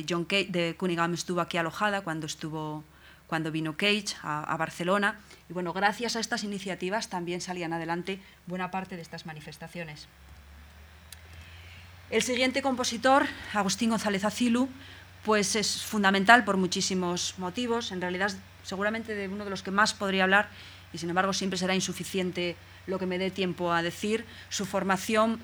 John 0.08 0.24
Cage, 0.24 0.48
de 0.50 0.74
Cunningham 0.76 1.14
estuvo 1.14 1.40
aquí 1.40 1.56
alojada 1.56 2.02
cuando, 2.02 2.26
estuvo, 2.26 2.82
cuando 3.28 3.52
vino 3.52 3.76
Cage 3.76 4.16
a, 4.22 4.42
a 4.42 4.56
Barcelona. 4.56 5.20
Y 5.48 5.52
bueno, 5.52 5.72
gracias 5.72 6.16
a 6.16 6.20
estas 6.20 6.42
iniciativas 6.42 7.08
también 7.08 7.40
salían 7.40 7.72
adelante 7.72 8.20
buena 8.46 8.72
parte 8.72 8.96
de 8.96 9.02
estas 9.02 9.24
manifestaciones. 9.24 10.08
El 12.08 12.22
siguiente 12.22 12.62
compositor, 12.62 13.26
Agustín 13.52 13.90
González 13.90 14.24
Acilu, 14.24 14.68
pues 15.24 15.56
es 15.56 15.82
fundamental 15.82 16.44
por 16.44 16.56
muchísimos 16.56 17.34
motivos. 17.36 17.90
En 17.90 18.00
realidad, 18.00 18.32
seguramente 18.62 19.16
de 19.16 19.26
uno 19.26 19.42
de 19.42 19.50
los 19.50 19.64
que 19.64 19.72
más 19.72 19.92
podría 19.92 20.22
hablar, 20.22 20.48
y 20.92 20.98
sin 20.98 21.08
embargo 21.08 21.32
siempre 21.32 21.58
será 21.58 21.74
insuficiente 21.74 22.54
lo 22.86 23.00
que 23.00 23.06
me 23.06 23.18
dé 23.18 23.32
tiempo 23.32 23.72
a 23.72 23.82
decir. 23.82 24.24
Su 24.50 24.66
formación 24.66 25.40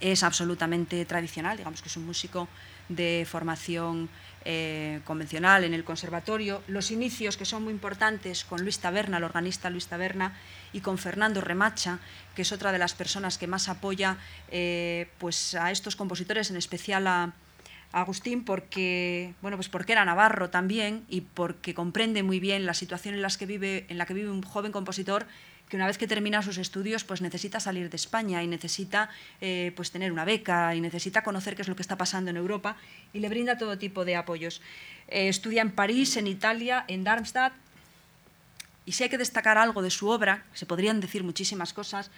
es 0.00 0.22
absolutamente 0.22 1.04
tradicional, 1.04 1.56
digamos 1.56 1.82
que 1.82 1.88
es 1.88 1.96
un 1.96 2.06
músico 2.06 2.46
de 2.88 3.26
formación 3.28 4.08
eh, 4.44 5.00
convencional 5.04 5.64
en 5.64 5.74
el 5.74 5.84
conservatorio. 5.84 6.62
Los 6.68 6.90
inicios, 6.90 7.36
que 7.36 7.44
son 7.44 7.64
muy 7.64 7.72
importantes, 7.72 8.44
con 8.44 8.62
Luis 8.62 8.78
Taberna, 8.78 9.18
el 9.18 9.24
organista 9.24 9.70
Luis 9.70 9.86
Taberna, 9.86 10.32
y 10.72 10.80
con 10.80 10.98
Fernando 10.98 11.40
Remacha, 11.40 11.98
que 12.34 12.42
es 12.42 12.52
otra 12.52 12.72
de 12.72 12.78
las 12.78 12.94
personas 12.94 13.38
que 13.38 13.46
más 13.46 13.68
apoya 13.68 14.16
eh, 14.50 15.08
pues 15.18 15.54
a 15.54 15.70
estos 15.70 15.96
compositores, 15.96 16.50
en 16.50 16.56
especial 16.56 17.06
a, 17.06 17.32
Agustín, 17.90 18.44
porque, 18.44 19.32
bueno, 19.40 19.56
pues 19.56 19.70
porque 19.70 19.92
era 19.92 20.04
navarro 20.04 20.50
también 20.50 21.06
y 21.08 21.22
porque 21.22 21.72
comprende 21.72 22.22
muy 22.22 22.38
bien 22.38 22.66
la 22.66 22.74
situación 22.74 23.14
en, 23.14 23.22
que 23.38 23.46
vive, 23.46 23.86
en 23.88 23.96
la 23.96 24.04
que 24.04 24.12
vive 24.12 24.30
un 24.30 24.42
joven 24.42 24.72
compositor 24.72 25.26
que 25.68 25.76
una 25.76 25.86
vez 25.86 25.98
que 25.98 26.06
termina 26.06 26.42
sus 26.42 26.58
estudios 26.58 27.04
pues 27.04 27.20
necesita 27.20 27.60
salir 27.60 27.90
de 27.90 27.96
España 27.96 28.42
y 28.42 28.46
necesita 28.46 29.10
eh, 29.40 29.72
pues 29.76 29.90
tener 29.90 30.12
una 30.12 30.24
beca 30.24 30.74
y 30.74 30.80
necesita 30.80 31.22
conocer 31.22 31.54
qué 31.54 31.62
es 31.62 31.68
lo 31.68 31.76
que 31.76 31.82
está 31.82 31.96
pasando 31.96 32.30
en 32.30 32.36
Europa 32.36 32.76
y 33.12 33.20
le 33.20 33.28
brinda 33.28 33.58
todo 33.58 33.78
tipo 33.78 34.04
de 34.04 34.16
apoyos. 34.16 34.60
Eh, 35.08 35.28
estudia 35.28 35.62
en 35.62 35.70
París, 35.70 36.16
en 36.16 36.26
Italia, 36.26 36.84
en 36.88 37.04
Darmstadt 37.04 37.52
y 38.86 38.92
si 38.92 39.04
hay 39.04 39.10
que 39.10 39.18
destacar 39.18 39.58
algo 39.58 39.82
de 39.82 39.90
su 39.90 40.08
obra, 40.08 40.44
se 40.54 40.64
podrían 40.64 41.00
decir 41.00 41.22
muchísimas 41.22 41.74
cosas, 41.74 42.10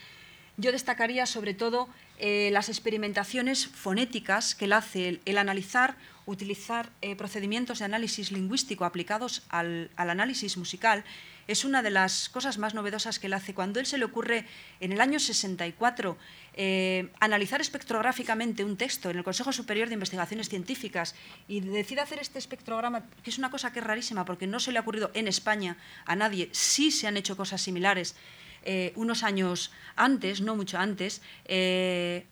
yo 0.56 0.72
destacaría 0.72 1.26
sobre 1.26 1.54
todo 1.54 1.88
eh, 2.18 2.50
las 2.52 2.68
experimentaciones 2.68 3.66
fonéticas 3.66 4.54
que 4.54 4.66
él 4.66 4.74
hace, 4.74 5.20
el, 5.24 5.38
analizar, 5.38 5.96
utilizar 6.26 6.90
procedimientos 7.16 7.80
de 7.80 7.86
análisis 7.86 8.30
lingüístico 8.30 8.84
aplicados 8.84 9.42
al, 9.48 9.90
análisis 9.96 10.56
musical 10.56 11.02
es 11.50 11.64
una 11.64 11.82
de 11.82 11.90
las 11.90 12.28
cosas 12.28 12.58
más 12.58 12.74
novedosas 12.74 13.18
que 13.18 13.26
él 13.26 13.32
hace. 13.32 13.54
Cuando 13.54 13.80
él 13.80 13.86
se 13.86 13.98
le 13.98 14.04
ocurre 14.04 14.46
en 14.78 14.92
el 14.92 15.00
año 15.00 15.18
64 15.18 16.16
eh, 16.54 17.08
analizar 17.18 17.60
espectrográficamente 17.60 18.64
un 18.64 18.76
texto 18.76 19.10
en 19.10 19.18
el 19.18 19.24
Consejo 19.24 19.52
Superior 19.52 19.88
de 19.88 19.94
Investigaciones 19.94 20.48
Científicas 20.48 21.16
y 21.48 21.60
decide 21.60 22.02
hacer 22.02 22.20
este 22.20 22.38
espectrograma, 22.38 23.04
que 23.24 23.30
es 23.30 23.38
una 23.38 23.50
cosa 23.50 23.72
que 23.72 23.80
es 23.80 23.84
rarísima 23.84 24.24
porque 24.24 24.46
no 24.46 24.60
se 24.60 24.70
le 24.70 24.78
ha 24.78 24.82
ocurrido 24.82 25.10
en 25.14 25.26
España 25.26 25.76
a 26.06 26.14
nadie, 26.14 26.48
sí 26.52 26.92
se 26.92 27.08
han 27.08 27.16
hecho 27.16 27.36
cosas 27.36 27.60
similares 27.60 28.14
eh, 28.62 28.92
unos 28.94 29.24
años 29.24 29.72
antes, 29.96 30.40
no 30.42 30.54
mucho 30.54 30.78
antes, 30.78 31.22
eh, 31.46 32.26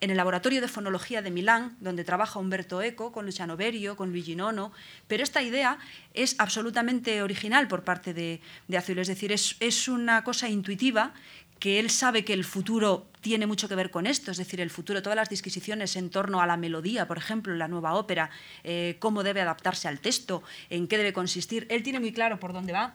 en 0.00 0.10
el 0.10 0.16
Laboratorio 0.16 0.60
de 0.60 0.68
Fonología 0.68 1.22
de 1.22 1.30
Milán, 1.30 1.76
donde 1.80 2.04
trabaja 2.04 2.38
Humberto 2.38 2.80
Eco, 2.80 3.12
con 3.12 3.26
Luciano 3.26 3.56
Berio, 3.56 3.96
con 3.96 4.10
Luigi 4.10 4.34
Nono, 4.34 4.72
pero 5.06 5.22
esta 5.22 5.42
idea 5.42 5.78
es 6.14 6.36
absolutamente 6.38 7.22
original 7.22 7.68
por 7.68 7.84
parte 7.84 8.14
de, 8.14 8.40
Azul, 8.76 8.98
es 8.98 9.08
decir, 9.08 9.32
es, 9.32 9.88
una 9.88 10.24
cosa 10.24 10.48
intuitiva 10.48 11.12
que 11.58 11.78
él 11.78 11.90
sabe 11.90 12.24
que 12.24 12.32
el 12.32 12.44
futuro 12.44 13.06
tiene 13.20 13.46
mucho 13.46 13.68
que 13.68 13.74
ver 13.74 13.90
con 13.90 14.06
esto, 14.06 14.30
es 14.30 14.38
decir, 14.38 14.62
el 14.62 14.70
futuro, 14.70 15.02
todas 15.02 15.16
las 15.16 15.28
disquisiciones 15.28 15.94
en 15.96 16.08
torno 16.08 16.40
a 16.40 16.46
la 16.46 16.56
melodía, 16.56 17.06
por 17.06 17.18
ejemplo, 17.18 17.52
en 17.52 17.58
la 17.58 17.68
nueva 17.68 17.94
ópera, 17.94 18.30
eh, 18.64 18.96
cómo 18.98 19.22
debe 19.22 19.42
adaptarse 19.42 19.86
al 19.86 20.00
texto, 20.00 20.42
en 20.70 20.88
qué 20.88 20.96
debe 20.96 21.12
consistir, 21.12 21.66
él 21.68 21.82
tiene 21.82 22.00
muy 22.00 22.12
claro 22.12 22.40
por 22.40 22.54
dónde 22.54 22.72
va 22.72 22.94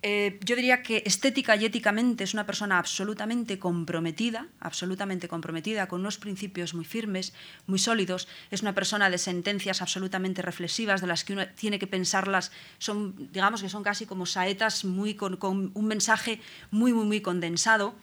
eh, 0.00 0.38
yo 0.44 0.54
diría 0.54 0.82
que 0.82 1.02
estética 1.06 1.56
y 1.56 1.64
éticamente 1.64 2.22
es 2.22 2.32
una 2.32 2.46
persona 2.46 2.78
absolutamente 2.78 3.58
comprometida, 3.58 4.46
absolutamente 4.60 5.26
comprometida, 5.26 5.88
con 5.88 6.00
unos 6.00 6.18
principios 6.18 6.72
muy 6.72 6.84
firmes, 6.84 7.32
muy 7.66 7.80
sólidos. 7.80 8.28
Es 8.52 8.62
una 8.62 8.74
persona 8.74 9.10
de 9.10 9.18
sentencias 9.18 9.82
absolutamente 9.82 10.40
reflexivas, 10.40 11.00
de 11.00 11.08
las 11.08 11.24
que 11.24 11.32
uno 11.32 11.48
tiene 11.48 11.80
que 11.80 11.88
pensarlas, 11.88 12.52
son, 12.78 13.14
digamos 13.32 13.60
que 13.60 13.68
son 13.68 13.82
casi 13.82 14.06
como 14.06 14.24
saetas 14.24 14.84
muy, 14.84 15.14
con, 15.14 15.36
con 15.36 15.72
un 15.74 15.86
mensaje 15.86 16.40
muy, 16.70 16.92
muy, 16.92 17.04
muy 17.04 17.20
condensado. 17.20 17.94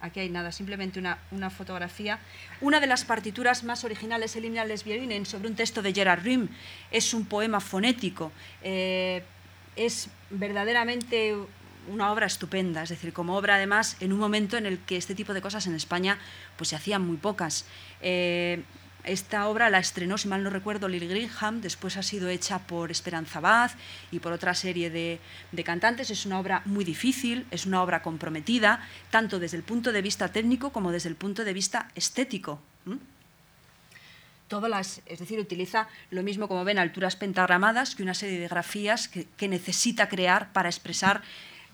Aquí 0.00 0.20
hay 0.20 0.30
nada, 0.30 0.50
simplemente 0.50 0.98
una, 0.98 1.50
fotografía. 1.50 2.18
Una 2.60 2.80
de 2.80 2.86
las 2.86 3.04
partituras 3.04 3.64
más 3.64 3.84
originales, 3.84 4.34
el 4.36 4.46
himno 4.46 4.62
Violinen, 4.84 5.26
sobre 5.26 5.48
un 5.48 5.54
texto 5.54 5.82
de 5.82 5.92
Gerard 5.92 6.22
Rym. 6.22 6.48
Es 6.90 7.12
un 7.12 7.26
poema 7.26 7.60
fonético. 7.60 8.32
Eh, 8.62 9.22
es 9.76 10.08
verdaderamente 10.30 11.36
una 11.88 12.12
obra 12.12 12.26
estupenda, 12.26 12.82
es 12.82 12.90
decir, 12.90 13.12
como 13.12 13.36
obra 13.36 13.56
además 13.56 13.96
en 14.00 14.12
un 14.12 14.18
momento 14.18 14.56
en 14.56 14.66
el 14.66 14.78
que 14.78 14.96
este 14.96 15.14
tipo 15.14 15.34
de 15.34 15.40
cosas 15.40 15.66
en 15.66 15.74
España 15.74 16.18
pues 16.56 16.68
se 16.68 16.76
hacían 16.76 17.02
muy 17.02 17.16
pocas. 17.16 17.66
Eh, 18.00 18.62
esta 19.04 19.48
obra 19.48 19.70
la 19.70 19.78
estrenó, 19.78 20.18
si 20.18 20.28
mal 20.28 20.42
no 20.42 20.50
recuerdo, 20.50 20.88
Lily 20.88 21.08
Greenham, 21.08 21.60
después 21.60 21.96
ha 21.96 22.02
sido 22.02 22.28
hecha 22.28 22.58
por 22.60 22.90
Esperanza 22.90 23.40
Baz 23.40 23.74
y 24.10 24.20
por 24.20 24.32
otra 24.32 24.54
serie 24.54 24.90
de, 24.90 25.20
cantantes. 25.64 26.10
Es 26.10 26.26
una 26.26 26.38
obra 26.38 26.62
muy 26.64 26.84
difícil, 26.84 27.46
es 27.50 27.66
una 27.66 27.82
obra 27.82 28.02
comprometida, 28.02 28.86
tanto 29.10 29.38
desde 29.38 29.56
el 29.56 29.62
punto 29.62 29.92
de 29.92 30.02
vista 30.02 30.28
técnico 30.28 30.70
como 30.70 30.92
desde 30.92 31.08
el 31.08 31.16
punto 31.16 31.44
de 31.44 31.52
vista 31.52 31.90
estético. 31.94 32.60
Todas 34.48 34.70
las, 34.70 35.02
es 35.06 35.20
decir, 35.20 35.38
utiliza 35.38 35.88
lo 36.10 36.22
mismo 36.22 36.48
como 36.48 36.64
ven 36.64 36.78
alturas 36.78 37.14
pentagramadas 37.16 37.94
que 37.94 38.02
una 38.02 38.14
serie 38.14 38.40
de 38.40 38.48
grafías 38.48 39.08
que 39.08 39.48
necesita 39.48 40.08
crear 40.08 40.52
para 40.52 40.68
expresar 40.68 41.22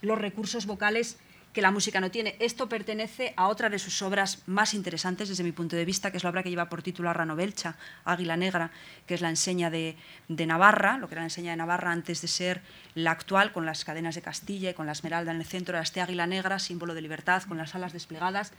los 0.02 0.18
recursos 0.18 0.66
vocales 0.66 1.18
que 1.56 1.62
la 1.62 1.70
música 1.70 2.02
no 2.02 2.10
tiene. 2.10 2.36
Esto 2.38 2.68
pertenece 2.68 3.32
a 3.34 3.48
otra 3.48 3.70
de 3.70 3.78
sus 3.78 4.02
obras 4.02 4.42
más 4.44 4.74
interesantes 4.74 5.30
desde 5.30 5.42
mi 5.42 5.52
punto 5.52 5.74
de 5.74 5.86
vista, 5.86 6.10
que 6.10 6.18
es 6.18 6.22
la 6.22 6.28
obra 6.28 6.42
que 6.42 6.50
lleva 6.50 6.68
por 6.68 6.82
título 6.82 7.08
Arranovelcha, 7.08 7.76
Águila 8.04 8.36
Negra, 8.36 8.70
que 9.06 9.14
es 9.14 9.22
la 9.22 9.30
enseña 9.30 9.70
de, 9.70 9.96
Navarra, 10.28 10.98
lo 10.98 11.08
que 11.08 11.14
era 11.14 11.22
la 11.22 11.28
enseña 11.28 11.52
de 11.52 11.56
Navarra 11.56 11.92
antes 11.92 12.20
de 12.20 12.28
ser 12.28 12.60
la 12.94 13.12
actual, 13.12 13.52
con 13.52 13.64
las 13.64 13.86
cadenas 13.86 14.14
de 14.16 14.20
Castilla 14.20 14.68
y 14.68 14.74
con 14.74 14.84
la 14.84 14.92
esmeralda 14.92 15.30
en 15.32 15.38
el 15.38 15.46
centro, 15.46 15.76
era 15.76 15.82
este 15.82 16.02
Águila 16.02 16.26
Negra, 16.26 16.58
símbolo 16.58 16.92
de 16.92 17.00
libertad, 17.00 17.42
con 17.44 17.56
las 17.56 17.74
alas 17.74 17.94
desplegadas. 17.94 18.52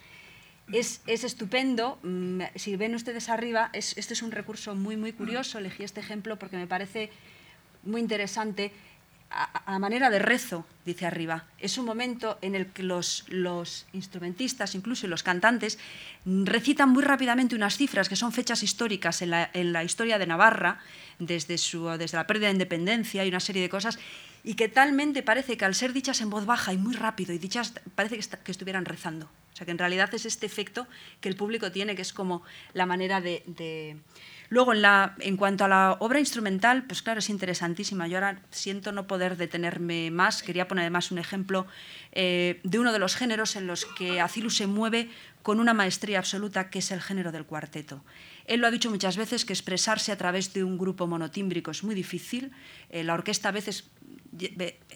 Es, 0.73 1.01
estupendo. 1.05 1.99
Mm, 2.01 2.41
si 2.55 2.77
ven 2.77 2.95
ustedes 2.95 3.29
arriba, 3.29 3.69
este 3.73 4.13
es 4.13 4.21
un 4.23 4.31
recurso 4.31 4.73
muy, 4.73 4.97
muy 4.97 5.13
curioso. 5.13 5.59
Elegí 5.59 5.83
este 5.83 5.99
ejemplo 5.99 6.39
porque 6.39 6.57
me 6.57 6.65
parece 6.65 7.11
muy 7.83 8.01
interesante 8.01 8.71
a, 9.29 9.79
manera 9.79 10.09
de 10.09 10.19
rezo, 10.19 10.65
dice 10.85 11.05
arriba. 11.05 11.45
Es 11.59 11.77
un 11.77 11.85
momento 11.85 12.37
en 12.41 12.55
el 12.55 12.67
que 12.67 12.83
los, 12.83 13.25
instrumentistas, 13.93 14.75
incluso 14.75 15.07
los 15.07 15.23
cantantes, 15.23 15.77
recitan 16.25 16.89
muy 16.89 17.03
rápidamente 17.03 17.55
unas 17.55 17.77
cifras 17.77 18.09
que 18.09 18.15
son 18.15 18.31
fechas 18.31 18.63
históricas 18.63 19.21
en 19.21 19.31
la, 19.73 19.83
historia 19.83 20.17
de 20.17 20.27
Navarra, 20.27 20.79
desde, 21.19 21.57
su, 21.57 21.85
desde 21.97 22.17
la 22.17 22.27
pérdida 22.27 22.47
de 22.47 22.53
independencia 22.53 23.25
y 23.25 23.29
una 23.29 23.39
serie 23.39 23.61
de 23.61 23.69
cosas, 23.69 23.99
y 24.47 24.53
que 24.53 24.69
talmente 24.69 25.23
parece 25.23 25.57
que 25.57 25.65
al 25.65 25.75
ser 25.75 25.91
dichas 25.91 26.21
en 26.21 26.29
voz 26.29 26.45
baja 26.45 26.71
y 26.71 26.77
muy 26.77 26.95
rápido 26.95 27.33
y 27.33 27.37
dichas, 27.37 27.73
parece 27.95 28.17
que, 28.17 28.51
estuvieran 28.53 28.85
rezando. 28.85 29.25
O 29.25 29.55
sea, 29.57 29.65
que 29.65 29.71
en 29.71 29.77
realidad 29.77 30.09
es 30.13 30.25
este 30.25 30.45
efecto 30.45 30.87
que 31.19 31.27
el 31.27 31.35
público 31.35 31.69
tiene, 31.69 31.97
que 31.97 32.01
es 32.01 32.13
como 32.13 32.43
la 32.73 32.85
manera 32.85 33.19
de 33.19 33.43
Luego, 34.49 34.71
en, 34.73 34.81
la, 34.81 35.15
en 35.19 35.35
cuanto 35.35 35.65
a 35.65 35.67
la 35.67 35.97
obra 35.99 36.19
instrumental, 36.19 36.83
pues 36.83 37.01
claro, 37.01 37.19
es 37.19 37.29
interesantísima. 37.29 38.07
Yo 38.07 38.17
ahora 38.17 38.41
siento 38.49 38.91
no 38.91 39.05
poder 39.05 39.35
detenerme 39.35 40.09
más. 40.09 40.41
Quería 40.41 40.67
poner 40.67 40.83
además 40.83 41.11
un 41.11 41.17
ejemplo 41.17 41.67
eh, 42.13 42.61
de 42.63 42.79
uno 42.79 42.93
de 42.93 42.99
los 42.99 43.15
géneros 43.15 43.55
en 43.57 43.67
los 43.67 43.85
que 43.85 44.21
Acilu 44.21 44.49
se 44.49 44.67
mueve 44.67 45.09
con 45.43 45.59
una 45.59 45.73
maestría 45.73 46.19
absoluta, 46.19 46.69
que 46.69 46.79
es 46.79 46.91
el 46.91 47.01
género 47.01 47.31
del 47.31 47.45
cuarteto. 47.45 48.03
Él 48.45 48.61
lo 48.61 48.67
ha 48.67 48.71
dicho 48.71 48.89
muchas 48.89 49.17
veces, 49.17 49.43
que 49.43 49.51
expresarse 49.51 50.13
a 50.13 50.17
través 50.17 50.53
de 50.53 50.63
un 50.63 50.77
grupo 50.77 51.07
monotímbrico 51.07 51.71
es 51.71 51.83
muy 51.83 51.95
difícil. 51.95 52.51
Eh, 52.89 53.03
la 53.03 53.13
orquesta 53.13 53.49
a 53.49 53.51
veces 53.51 53.89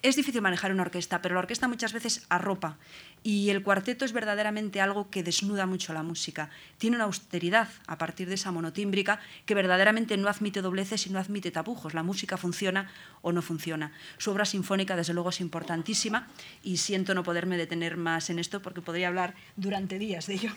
es 0.02 0.16
difícil 0.16 0.42
manejar 0.42 0.72
una 0.72 0.84
orquesta, 0.84 1.22
pero 1.22 1.36
la 1.36 1.40
orquesta 1.40 1.68
muchas 1.68 1.94
veces 1.94 2.26
arropa 2.30 2.78
y 3.24 3.50
el 3.50 3.62
cuarteto 3.64 4.04
es 4.06 4.14
verdaderamente 4.14 4.82
algo 4.82 5.10
que 5.10 5.24
desnuda 5.24 5.66
mucho 5.66 5.94
la 5.94 6.04
música. 6.04 6.50
Tiene 6.78 6.96
una 6.96 7.06
austeridad 7.06 7.70
a 7.88 7.98
partir 7.98 8.28
de 8.28 8.36
esa 8.36 8.52
monotímbrica 8.52 9.20
que 9.46 9.56
verdaderamente 9.56 10.18
no 10.18 10.28
admite 10.28 10.62
dobleces 10.62 11.06
y 11.08 11.12
no 11.12 11.20
admite 11.20 11.52
tapujos. 11.52 11.94
La 11.94 12.04
música 12.04 12.38
funciona 12.38 12.92
o 13.22 13.32
no 13.32 13.42
funciona. 13.42 13.92
Su 14.18 14.32
obra 14.32 14.46
sinfónica, 14.46 14.96
desde 14.96 15.14
luego, 15.14 15.30
es 15.30 15.42
importantísima 15.42 16.28
y 16.64 16.78
siento 16.78 17.14
no 17.14 17.24
poderme 17.24 17.58
detener 17.58 17.98
más 17.98 18.30
en 18.30 18.40
esto 18.40 18.62
porque 18.62 18.82
podría 18.82 19.10
hablar 19.10 19.36
durante 19.56 20.00
días 20.00 20.28
de 20.28 20.34
ello. 20.34 20.52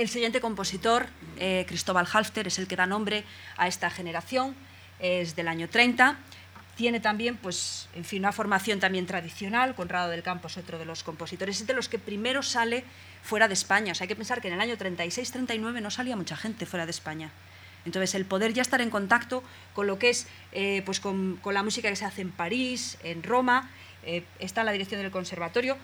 El 0.00 0.08
siguiente 0.08 0.40
compositor, 0.40 1.08
eh, 1.36 1.66
Cristóbal 1.68 2.08
Halfter, 2.10 2.46
es 2.46 2.58
el 2.58 2.66
que 2.66 2.74
da 2.74 2.86
nombre 2.86 3.22
a 3.58 3.68
esta 3.68 3.90
generación, 3.90 4.54
es 4.98 5.36
del 5.36 5.46
año 5.46 5.68
30. 5.68 6.16
Tiene 6.74 7.00
también, 7.00 7.36
pues, 7.36 7.86
en 7.94 8.06
fin, 8.06 8.20
una 8.20 8.32
formación 8.32 8.80
también 8.80 9.04
tradicional. 9.04 9.74
Conrado 9.74 10.08
del 10.08 10.22
Campo 10.22 10.48
es 10.48 10.56
otro 10.56 10.78
de 10.78 10.86
los 10.86 11.04
compositores, 11.04 11.60
es 11.60 11.66
de 11.66 11.74
los 11.74 11.90
que 11.90 11.98
primero 11.98 12.42
sale 12.42 12.82
fuera 13.22 13.46
de 13.46 13.52
España. 13.52 13.92
O 13.92 13.94
sea, 13.94 14.06
hay 14.06 14.08
que 14.08 14.16
pensar 14.16 14.40
que 14.40 14.48
en 14.48 14.54
el 14.54 14.62
año 14.62 14.78
36-39 14.78 15.82
no 15.82 15.90
salía 15.90 16.16
mucha 16.16 16.34
gente 16.34 16.64
fuera 16.64 16.86
de 16.86 16.92
España. 16.92 17.30
Entonces, 17.84 18.14
el 18.14 18.24
poder 18.24 18.54
ya 18.54 18.62
estar 18.62 18.80
en 18.80 18.88
contacto 18.88 19.44
con 19.74 19.86
lo 19.86 19.98
que 19.98 20.08
es, 20.08 20.28
eh, 20.52 20.80
pues, 20.86 20.98
con, 21.00 21.38
la 21.44 21.62
música 21.62 21.90
que 21.90 21.96
se 21.96 22.06
hace 22.06 22.22
en 22.22 22.30
París, 22.30 22.96
en 23.02 23.22
Roma, 23.22 23.68
eh, 24.06 24.24
está 24.38 24.62
en 24.62 24.66
la 24.66 24.72
dirección 24.72 25.02
del 25.02 25.10
conservatorio, 25.10 25.76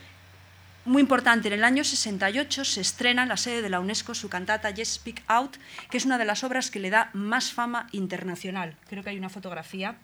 muy 0.87 1.03
importante, 1.03 1.49
en 1.49 1.55
el 1.55 1.65
año 1.65 1.85
68 1.85 2.65
se 2.65 2.81
estrena 2.81 3.25
en 3.25 3.29
la 3.29 3.37
sede 3.37 3.61
de 3.61 3.69
la 3.69 3.81
UNESCO 3.81 4.15
su 4.15 4.29
cantata 4.29 4.71
Yes 4.71 4.95
Speak 4.95 5.23
Out, 5.27 5.57
que 5.91 5.97
es 5.97 6.05
una 6.05 6.17
de 6.17 6.25
las 6.25 6.45
obras 6.45 6.71
que 6.71 6.79
le 6.79 6.91
da 6.91 7.11
más 7.13 7.53
fama 7.53 7.89
internacional. 7.93 8.77
Creo 8.89 9.03
que 9.03 9.11
hay 9.11 9.19
una 9.19 9.29
fotografía. 9.29 9.97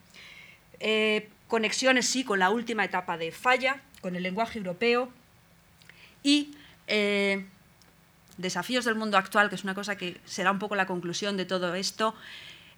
Eh, 0.81 1.29
conexiones, 1.49 2.09
sí, 2.09 2.25
con 2.25 2.39
la 2.39 2.51
última 2.51 2.85
etapa 2.85 3.17
de 3.17 3.31
Falla, 3.31 3.81
con 4.01 4.17
el 4.17 4.23
lenguaje 4.23 4.59
europeo 4.59 5.11
y 6.23 6.55
eh, 6.89 7.47
desafíos 8.37 8.85
del 8.85 8.97
mundo 8.97 9.17
actual, 9.17 9.49
que 9.49 9.55
es 9.55 9.65
una 9.65 9.75
cosa 9.75 9.97
que 9.97 10.21
será 10.25 10.51
un 10.51 10.59
poco 10.59 10.75
la 10.75 10.87
conclusión 10.87 11.37
de 11.37 11.45
todo 11.45 11.75
esto. 11.75 12.15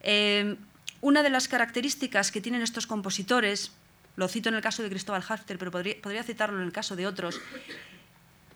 Eh, 0.01 0.57
una 1.01 1.23
de 1.23 1.31
las 1.31 1.49
características 1.49 2.31
que 2.31 2.41
tienen 2.41 2.63
estos 2.63 2.87
compositores, 2.87 3.73
lo 4.17 4.29
cito 4.29 4.49
en 4.51 4.55
el 4.55 4.61
caso 4.61 4.83
de 4.83 4.91
Cristóbal 4.91 5.25
Hafter, 5.27 5.59
pero 5.59 5.71
podría, 5.71 6.01
podría 6.03 6.23
citarlo 6.23 6.59
en 6.59 6.67
el 6.67 6.73
caso 6.73 6.97
de 6.97 7.07
otros, 7.07 7.41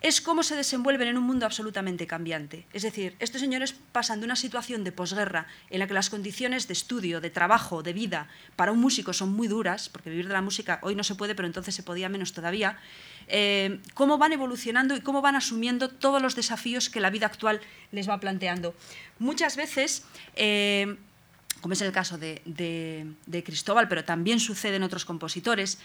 es 0.01 0.21
cómo 0.21 0.43
se 0.43 0.55
desenvuelven 0.55 1.09
en 1.09 1.17
un 1.17 1.23
mundo 1.23 1.45
absolutamente 1.45 2.07
cambiante. 2.07 2.65
Es 2.71 2.83
decir, 2.83 3.15
estos 3.19 3.41
señores 3.41 3.75
pasan 3.91 4.19
de 4.19 4.25
una 4.25 4.37
situación 4.37 4.83
de 4.83 4.91
posguerra 4.91 5.47
en 5.69 5.79
la 5.79 5.87
que 5.87 5.93
las 5.93 6.09
condiciones 6.09 6.67
de 6.67 6.73
estudio, 6.73 7.19
de 7.19 7.29
trabajo, 7.29 7.83
de 7.83 7.91
vida 7.91 8.29
para 8.55 8.71
un 8.71 8.79
músico 8.79 9.11
son 9.11 9.31
muy 9.31 9.47
duras, 9.47 9.89
porque 9.89 10.09
vivir 10.09 10.27
de 10.27 10.33
la 10.33 10.41
música 10.41 10.79
hoy 10.83 10.95
no 10.95 11.03
se 11.03 11.15
puede, 11.15 11.35
pero 11.35 11.47
entonces 11.47 11.75
se 11.75 11.83
podía 11.83 12.07
menos 12.07 12.31
todavía, 12.31 12.79
eh, 13.27 13.79
cómo 13.93 14.17
van 14.17 14.31
evolucionando 14.31 14.95
y 14.95 15.01
cómo 15.01 15.21
van 15.21 15.35
asumiendo 15.35 15.89
todos 15.89 16.21
los 16.21 16.35
desafíos 16.35 16.89
que 16.89 17.01
la 17.01 17.09
vida 17.09 17.25
actual 17.25 17.59
les 17.91 18.09
va 18.09 18.19
planteando. 18.19 18.73
Muchas 19.19 19.55
veces... 19.55 20.03
Eh, 20.35 20.97
como 21.61 21.73
es 21.73 21.81
el 21.81 21.91
caso 21.91 22.17
de, 22.17 22.41
de 22.45 23.43
Cristóbal, 23.43 23.89
pero 23.89 24.05
también 24.05 24.39
sucede 24.39 24.77
en 24.77 24.83
otros 24.83 25.03
compositores, 25.03 25.77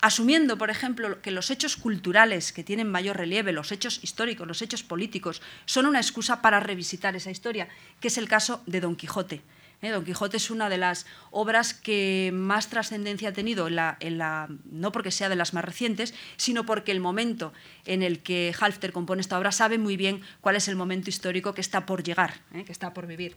asumiendo, 0.00 0.58
por 0.58 0.70
ejemplo, 0.70 1.20
que 1.22 1.30
los 1.30 1.50
hechos 1.50 1.76
culturales 1.76 2.52
que 2.52 2.64
tienen 2.64 2.90
mayor 2.90 3.16
relieve, 3.16 3.52
los 3.52 3.72
hechos 3.72 4.00
históricos, 4.02 4.46
los 4.46 4.62
hechos 4.62 4.82
políticos, 4.82 5.42
son 5.64 5.86
una 5.86 5.98
excusa 5.98 6.40
para 6.42 6.60
revisitar 6.60 7.16
esa 7.16 7.30
historia, 7.30 7.68
que 8.00 8.08
es 8.08 8.18
el 8.18 8.28
caso 8.28 8.62
de 8.66 8.80
Don 8.80 8.96
Quijote. 8.96 9.42
¿eh? 9.82 9.90
Don 9.90 10.04
Quijote 10.04 10.36
es 10.36 10.50
una 10.50 10.68
de 10.68 10.78
las 10.78 11.06
obras 11.30 11.74
que 11.74 12.30
más 12.32 12.68
trascendencia 12.68 13.30
ha 13.30 13.32
tenido, 13.32 13.66
en 13.68 14.18
la, 14.18 14.48
no 14.70 14.92
porque 14.92 15.10
sea 15.10 15.28
de 15.28 15.36
las 15.36 15.54
más 15.54 15.64
recientes, 15.64 16.14
sino 16.36 16.64
porque 16.64 16.92
el 16.92 17.00
momento 17.00 17.52
en 17.84 18.02
el 18.02 18.20
que 18.20 18.54
Halfter 18.58 18.92
compone 18.92 19.20
esta 19.20 19.38
obra 19.38 19.52
sabe 19.52 19.78
muy 19.78 19.96
bien 19.96 20.22
cuál 20.40 20.56
es 20.56 20.68
el 20.68 20.76
momento 20.76 21.10
histórico 21.10 21.54
que 21.54 21.60
está 21.60 21.86
por 21.86 22.02
llegar, 22.02 22.34
¿eh? 22.54 22.64
que 22.64 22.72
está 22.72 22.94
por 22.94 23.06
vivir. 23.06 23.36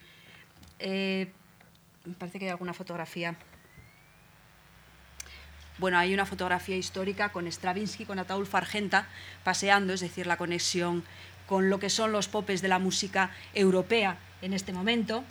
Eh, 0.79 1.31
me 2.05 2.13
parece 2.13 2.39
que 2.39 2.45
hay 2.45 2.51
alguna 2.51 2.73
fotografía. 2.73 3.35
Bueno, 5.81 5.97
hay 5.97 6.13
una 6.13 6.27
fotografía 6.27 6.77
histórica 6.77 7.29
con 7.29 7.51
Stravinsky, 7.51 8.05
con 8.05 8.19
Ataulfo 8.19 8.55
Argenta, 8.55 9.07
paseando, 9.43 9.93
es 9.93 10.01
decir, 10.01 10.27
la 10.27 10.37
conexión 10.37 11.03
con 11.47 11.71
lo 11.71 11.79
que 11.79 11.89
son 11.89 12.11
los 12.11 12.27
popes 12.27 12.61
de 12.61 12.67
la 12.67 12.77
música 12.77 13.31
europea 13.55 14.19
en 14.43 14.53
este 14.53 14.73
momento. 14.73 15.23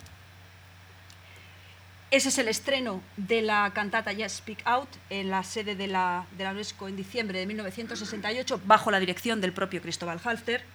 Ese 2.11 2.27
es 2.27 2.37
el 2.37 2.49
estreno 2.49 3.01
de 3.15 3.41
la 3.43 3.71
cantata 3.73 4.11
Yes 4.11 4.33
Speak 4.33 4.59
Out 4.65 4.89
en 5.09 5.29
la 5.29 5.45
sede 5.45 5.77
de 5.77 5.87
la, 5.87 6.25
de 6.37 6.43
la 6.43 6.51
UNESCO 6.51 6.89
en 6.89 6.97
diciembre 6.97 7.39
de 7.39 7.45
1968, 7.45 8.59
bajo 8.65 8.91
la 8.91 8.99
dirección 8.99 9.39
del 9.39 9.53
propio 9.53 9.81
Cristóbal 9.81 10.19
Halfter. 10.21 10.65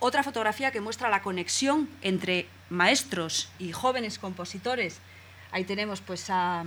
Otra 0.00 0.24
fotografía 0.24 0.72
que 0.72 0.80
muestra 0.80 1.08
la 1.08 1.22
conexión 1.22 1.88
entre 2.02 2.48
maestros 2.68 3.48
y 3.60 3.70
jóvenes 3.70 4.18
compositores 4.18 4.98
Ahí 5.54 5.62
tenemos 5.62 6.00
pues 6.00 6.30
a, 6.30 6.64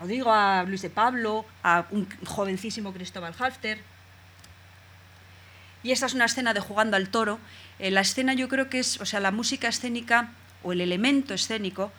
Rodrigo, 0.00 0.32
a 0.32 0.64
Luis 0.64 0.82
de 0.82 0.90
Pablo, 0.90 1.46
a 1.62 1.86
un 1.92 2.08
jovencísimo 2.26 2.92
Cristóbal 2.92 3.36
Halfter. 3.38 3.80
Y 5.84 5.92
esta 5.92 6.06
es 6.06 6.14
una 6.14 6.24
escena 6.24 6.52
de 6.52 6.58
Jugando 6.58 6.96
al 6.96 7.08
Toro. 7.08 7.38
Eh, 7.78 7.92
la 7.92 8.00
escena 8.00 8.34
yo 8.34 8.48
creo 8.48 8.68
que 8.68 8.80
es, 8.80 9.00
o 9.00 9.06
sea, 9.06 9.20
la 9.20 9.30
música 9.30 9.68
escénica 9.68 10.32
o 10.64 10.72
el 10.72 10.80
elemento 10.80 11.34
escénico, 11.34 11.92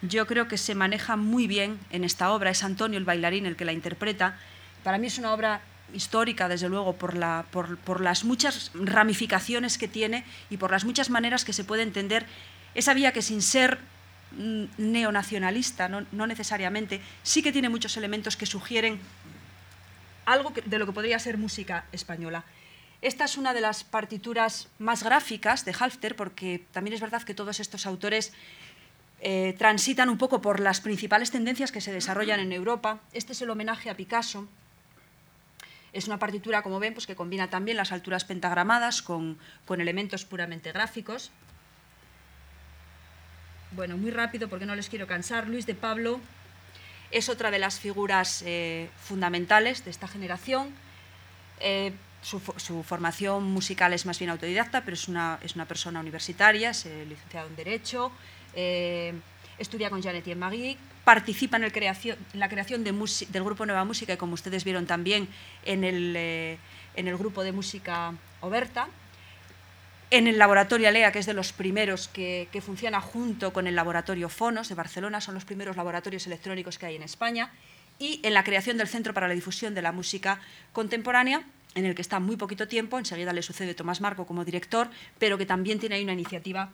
yo 0.00 0.26
creo 0.26 0.48
que 0.48 0.56
se 0.56 0.74
maneja 0.74 1.16
muy 1.16 1.46
bien 1.46 1.78
en 1.90 2.02
esta 2.02 2.32
obra. 2.32 2.48
Es 2.48 2.64
Antonio 2.64 2.98
el 2.98 3.04
bailarín 3.04 3.44
el 3.44 3.54
que 3.54 3.66
la 3.66 3.74
interpreta. 3.74 4.38
Para 4.84 4.96
mí 4.96 5.08
es 5.08 5.18
una 5.18 5.34
obra 5.34 5.60
histórica, 5.92 6.48
desde 6.48 6.70
luego, 6.70 6.94
por, 6.94 7.14
por, 7.50 8.00
las 8.00 8.24
muchas 8.24 8.70
ramificaciones 8.72 9.76
que 9.76 9.86
tiene 9.86 10.24
y 10.48 10.56
por 10.56 10.70
las 10.70 10.86
muchas 10.86 11.10
maneras 11.10 11.44
que 11.44 11.52
se 11.52 11.64
puede 11.64 11.82
entender 11.82 12.24
esa 12.74 12.94
vía 12.94 13.12
que 13.12 13.20
sin 13.20 13.42
ser 13.42 13.78
neonacionalista, 14.32 15.88
no, 15.88 16.26
necesariamente, 16.26 17.00
sí 17.22 17.42
que 17.42 17.52
tiene 17.52 17.68
muchos 17.68 17.96
elementos 17.96 18.36
que 18.36 18.46
sugieren 18.46 19.00
algo 20.26 20.52
de 20.64 20.78
lo 20.78 20.86
que 20.86 20.92
podría 20.92 21.18
ser 21.18 21.38
música 21.38 21.86
española. 21.92 22.44
Esta 23.00 23.24
es 23.24 23.36
una 23.36 23.54
de 23.54 23.60
las 23.60 23.84
partituras 23.84 24.68
más 24.78 25.02
gráficas 25.02 25.64
de 25.64 25.74
Halfter, 25.78 26.16
porque 26.16 26.64
también 26.72 26.94
es 26.94 27.00
verdad 27.00 27.22
que 27.22 27.34
todos 27.34 27.60
estos 27.60 27.86
autores 27.86 28.32
eh, 29.20 29.54
transitan 29.58 30.08
un 30.08 30.18
poco 30.18 30.40
por 30.40 30.60
las 30.60 30.80
principales 30.80 31.30
tendencias 31.30 31.72
que 31.72 31.80
se 31.80 31.92
desarrollan 31.92 32.40
en 32.40 32.52
Europa. 32.52 33.00
Este 33.12 33.32
es 33.32 33.42
el 33.42 33.50
homenaje 33.50 33.90
a 33.90 33.96
Picasso. 33.96 34.48
Es 35.92 36.06
una 36.06 36.18
partitura, 36.18 36.62
como 36.62 36.78
ven, 36.78 36.94
pues 36.94 37.06
que 37.06 37.16
combina 37.16 37.50
también 37.50 37.76
las 37.76 37.92
alturas 37.92 38.24
pentagramadas 38.24 39.02
con, 39.02 39.38
elementos 39.68 40.24
puramente 40.24 40.70
gráficos. 40.72 41.30
Bueno, 43.72 43.96
muy 43.96 44.10
rápido 44.10 44.48
porque 44.48 44.66
no 44.66 44.74
les 44.74 44.88
quiero 44.88 45.06
cansar. 45.06 45.46
Luis 45.46 45.66
de 45.66 45.74
Pablo 45.74 46.20
es 47.10 47.28
otra 47.28 47.50
de 47.50 47.58
las 47.58 47.78
figuras 47.78 48.42
eh, 48.46 48.88
fundamentales 48.98 49.84
de 49.84 49.90
esta 49.90 50.08
generación. 50.08 50.74
Eh, 51.60 51.92
su, 52.22 52.40
formación 52.82 53.44
musical 53.44 53.92
es 53.92 54.04
más 54.04 54.18
bien 54.18 54.30
autodidacta, 54.30 54.82
pero 54.84 54.94
es 54.94 55.08
una, 55.08 55.38
es 55.42 55.54
una 55.54 55.66
persona 55.66 56.00
universitaria, 56.00 56.70
es 56.70 56.86
eh, 56.86 57.06
licenciado 57.08 57.46
en 57.46 57.56
Derecho, 57.56 58.10
eh, 58.54 59.14
estudia 59.58 59.88
con 59.88 60.02
Janet 60.02 60.26
y 60.26 60.34
Magui, 60.34 60.76
participa 61.04 61.56
en, 61.56 61.62
la 61.62 62.48
creación 62.48 62.84
de 62.84 62.92
del 63.30 63.44
grupo 63.44 63.66
Nueva 63.66 63.84
Música 63.84 64.14
y 64.14 64.16
como 64.16 64.34
ustedes 64.34 64.64
vieron 64.64 64.86
también 64.86 65.28
en 65.64 65.84
el, 65.84 66.16
en 66.16 67.08
el 67.08 67.16
grupo 67.16 67.44
de 67.44 67.52
música 67.52 68.12
Oberta, 68.40 68.88
en 70.10 70.26
el 70.26 70.38
laboratorio 70.38 70.88
Alea, 70.88 71.12
que 71.12 71.18
es 71.18 71.26
de 71.26 71.34
los 71.34 71.52
primeros 71.52 72.08
que, 72.08 72.48
que, 72.52 72.60
funciona 72.60 73.00
junto 73.00 73.52
con 73.52 73.66
el 73.66 73.74
laboratorio 73.74 74.28
Fonos 74.28 74.68
de 74.68 74.74
Barcelona, 74.74 75.20
son 75.20 75.34
los 75.34 75.44
primeros 75.44 75.76
laboratorios 75.76 76.26
electrónicos 76.26 76.78
que 76.78 76.86
hay 76.86 76.96
en 76.96 77.02
España, 77.02 77.52
y 77.98 78.20
en 78.22 78.34
la 78.34 78.44
creación 78.44 78.76
del 78.78 78.88
Centro 78.88 79.12
para 79.12 79.28
la 79.28 79.34
Difusión 79.34 79.74
de 79.74 79.82
la 79.82 79.92
Música 79.92 80.40
Contemporánea, 80.72 81.42
en 81.74 81.84
el 81.84 81.94
que 81.94 82.02
está 82.02 82.20
muy 82.20 82.36
poquito 82.36 82.68
tiempo, 82.68 82.98
enseguida 82.98 83.32
le 83.32 83.42
sucede 83.42 83.74
Tomás 83.74 84.00
Marco 84.00 84.26
como 84.26 84.44
director, 84.44 84.88
pero 85.18 85.38
que 85.38 85.46
también 85.46 85.78
tiene 85.78 85.96
ahí 85.96 86.04
una 86.04 86.12
iniciativa 86.12 86.70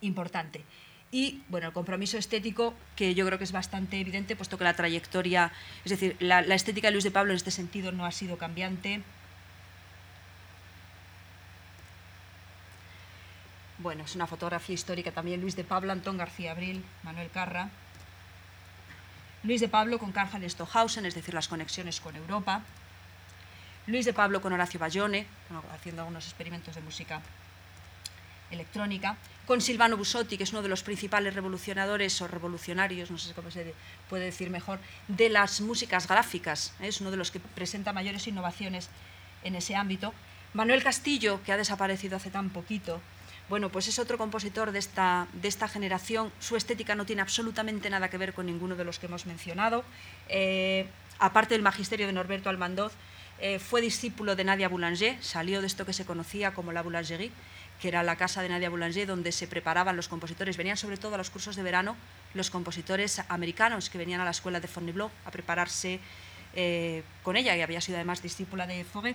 importante. 0.00 0.64
Y 1.12 1.42
bueno, 1.48 1.68
el 1.68 1.72
compromiso 1.72 2.18
estético, 2.18 2.74
que 2.96 3.14
yo 3.14 3.24
creo 3.26 3.38
que 3.38 3.44
es 3.44 3.52
bastante 3.52 4.00
evidente, 4.00 4.36
puesto 4.36 4.58
que 4.58 4.64
la 4.64 4.74
trayectoria, 4.74 5.52
es 5.84 5.90
decir, 5.90 6.16
la, 6.18 6.40
estética 6.40 6.88
de 6.88 6.92
Luis 6.92 7.04
de 7.04 7.10
Pablo 7.10 7.32
en 7.32 7.36
este 7.36 7.50
sentido 7.50 7.92
no 7.92 8.04
ha 8.04 8.12
sido 8.12 8.38
cambiante. 8.38 9.02
Bueno, 13.78 14.04
es 14.04 14.14
una 14.14 14.26
fotografía 14.26 14.74
histórica 14.74 15.12
también, 15.12 15.40
Luis 15.40 15.54
de 15.54 15.64
Pablo, 15.64 15.92
Antón 15.92 16.16
García 16.16 16.52
Abril, 16.52 16.82
Manuel 17.02 17.30
Carra. 17.30 17.68
Luis 19.42 19.60
de 19.60 19.68
Pablo 19.68 19.98
con 19.98 20.12
Karl 20.12 20.50
Stohausen, 20.50 21.04
es 21.04 21.14
decir, 21.14 21.34
las 21.34 21.46
conexiones 21.46 22.00
con 22.00 22.16
Europa. 22.16 22.62
Luis 23.86 24.06
de 24.06 24.12
Pablo 24.12 24.40
con 24.40 24.52
Horacio 24.52 24.80
Bayone, 24.80 25.26
haciendo 25.72 26.02
algunos 26.02 26.24
experimentos 26.24 26.74
de 26.74 26.80
música 26.80 27.20
electrónica, 28.50 29.16
con 29.46 29.60
Silvano 29.60 29.96
Busotti, 29.96 30.36
que 30.36 30.44
es 30.44 30.52
uno 30.52 30.62
de 30.62 30.68
los 30.68 30.82
principales 30.82 31.34
revolucionadores 31.34 32.20
o 32.22 32.28
revolucionarios, 32.28 33.10
no 33.10 33.18
sé 33.18 33.34
cómo 33.34 33.50
se 33.50 33.74
puede 34.08 34.24
decir 34.24 34.50
mejor, 34.50 34.80
de 35.06 35.28
las 35.28 35.60
músicas 35.60 36.08
gráficas, 36.08 36.74
¿eh? 36.80 36.88
es 36.88 37.00
uno 37.00 37.10
de 37.10 37.16
los 37.16 37.30
que 37.30 37.40
presenta 37.40 37.92
mayores 37.92 38.26
innovaciones 38.26 38.88
en 39.44 39.54
ese 39.54 39.76
ámbito. 39.76 40.14
Manuel 40.54 40.82
Castillo, 40.82 41.40
que 41.44 41.52
ha 41.52 41.56
desaparecido 41.56 42.16
hace 42.16 42.30
tan 42.30 42.50
poquito, 42.50 43.00
bueno, 43.48 43.68
pues 43.70 43.86
es 43.88 43.98
otro 43.98 44.18
compositor 44.18 44.72
de 44.72 44.78
esta, 44.78 45.28
de 45.32 45.48
esta 45.48 45.68
generación. 45.68 46.32
Su 46.40 46.56
estética 46.56 46.94
no 46.94 47.06
tiene 47.06 47.22
absolutamente 47.22 47.90
nada 47.90 48.08
que 48.10 48.18
ver 48.18 48.34
con 48.34 48.46
ninguno 48.46 48.74
de 48.74 48.84
los 48.84 48.98
que 48.98 49.06
hemos 49.06 49.26
mencionado. 49.26 49.84
Eh, 50.28 50.86
aparte 51.18 51.54
del 51.54 51.62
magisterio 51.62 52.06
de 52.06 52.12
Norberto 52.12 52.50
Almandoz, 52.50 52.92
eh, 53.38 53.58
fue 53.58 53.80
discípulo 53.80 54.34
de 54.34 54.44
Nadia 54.44 54.68
Boulanger, 54.68 55.22
salió 55.22 55.60
de 55.60 55.66
esto 55.66 55.84
que 55.84 55.92
se 55.92 56.06
conocía 56.06 56.54
como 56.54 56.72
la 56.72 56.82
Boulangerie, 56.82 57.30
que 57.80 57.88
era 57.88 58.02
la 58.02 58.16
casa 58.16 58.42
de 58.42 58.48
Nadia 58.48 58.70
Boulanger, 58.70 59.06
donde 59.06 59.30
se 59.30 59.46
preparaban 59.46 59.94
los 59.94 60.08
compositores. 60.08 60.56
Venían 60.56 60.78
sobre 60.78 60.96
todo 60.96 61.14
a 61.14 61.18
los 61.18 61.30
cursos 61.30 61.54
de 61.54 61.62
verano 61.62 61.96
los 62.32 62.50
compositores 62.50 63.20
americanos 63.28 63.90
que 63.90 63.98
venían 63.98 64.20
a 64.20 64.24
la 64.24 64.30
escuela 64.30 64.58
de 64.58 64.68
Fontainebleau 64.68 65.10
a 65.24 65.30
prepararse 65.30 66.00
eh, 66.54 67.02
con 67.22 67.36
ella, 67.36 67.54
y 67.54 67.60
había 67.60 67.80
sido 67.80 67.98
además 67.98 68.22
discípula 68.22 68.66
de 68.66 68.84
Fauré. 68.84 69.14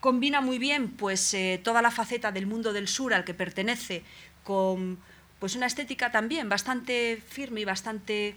Combina 0.00 0.40
muy 0.40 0.58
bien 0.58 0.90
pues, 0.90 1.34
eh, 1.34 1.60
toda 1.62 1.82
la 1.82 1.90
faceta 1.90 2.32
del 2.32 2.46
mundo 2.46 2.72
del 2.72 2.88
sur 2.88 3.14
al 3.14 3.24
que 3.24 3.34
pertenece 3.34 4.02
con 4.44 4.98
pues, 5.38 5.56
una 5.56 5.66
estética 5.66 6.12
también 6.12 6.48
bastante 6.48 7.22
firme 7.28 7.62
y 7.62 7.64
bastante 7.64 8.36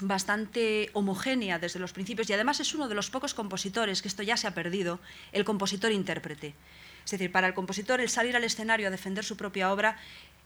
bastante 0.00 0.90
homogénea 0.92 1.58
desde 1.58 1.78
los 1.78 1.92
principios 1.92 2.28
y 2.28 2.32
además 2.32 2.58
es 2.60 2.74
uno 2.74 2.88
de 2.88 2.96
los 2.96 3.10
pocos 3.10 3.32
compositores, 3.32 4.02
que 4.02 4.08
esto 4.08 4.22
ya 4.22 4.36
se 4.36 4.46
ha 4.46 4.54
perdido, 4.54 4.98
el 5.32 5.44
compositor-intérprete. 5.44 6.54
Es 7.04 7.10
decir, 7.10 7.30
para 7.30 7.46
el 7.46 7.54
compositor 7.54 8.00
el 8.00 8.08
salir 8.08 8.34
al 8.34 8.44
escenario 8.44 8.88
a 8.88 8.90
defender 8.90 9.24
su 9.24 9.36
propia 9.36 9.72
obra 9.72 9.96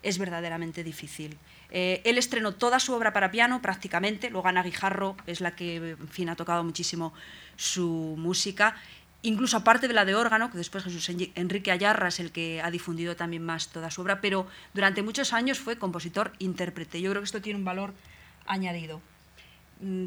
es 0.03 0.18
verdaderamente 0.18 0.84
difícil. 0.84 1.36
Eh, 1.70 2.03
él 2.05 2.18
estrenó 2.18 2.55
toda 2.55 2.78
su 2.78 2.93
obra 2.93 3.12
para 3.12 3.30
piano 3.30 3.61
prácticamente, 3.61 4.30
luego 4.30 4.49
Ana 4.49 4.62
Guijarro 4.62 5.16
es 5.26 5.41
la 5.41 5.55
que 5.55 5.76
en 5.76 6.09
fin, 6.09 6.28
ha 6.28 6.36
tocado 6.36 6.62
muchísimo 6.62 7.12
su 7.57 8.14
música, 8.16 8.76
incluso 9.22 9.56
aparte 9.56 9.88
de 9.88 9.94
la 9.94 10.04
de 10.04 10.14
órgano, 10.14 10.50
que 10.50 10.58
después 10.58 10.84
Jesús 10.84 11.08
Enrique 11.34 11.72
Ayarra 11.72 12.08
es 12.08 12.20
el 12.20 12.30
que 12.30 12.62
ha 12.62 12.70
difundido 12.70 13.16
también 13.16 13.44
más 13.44 13.68
toda 13.68 13.90
su 13.90 14.02
obra, 14.02 14.20
pero 14.20 14.46
durante 14.74 15.02
muchos 15.02 15.32
años 15.32 15.58
fue 15.58 15.78
compositor-intérprete. 15.78 17.00
Yo 17.00 17.10
creo 17.10 17.22
que 17.22 17.26
esto 17.26 17.42
tiene 17.42 17.58
un 17.58 17.64
valor 17.64 17.94
añadido. 18.46 19.00
Mm, 19.80 20.06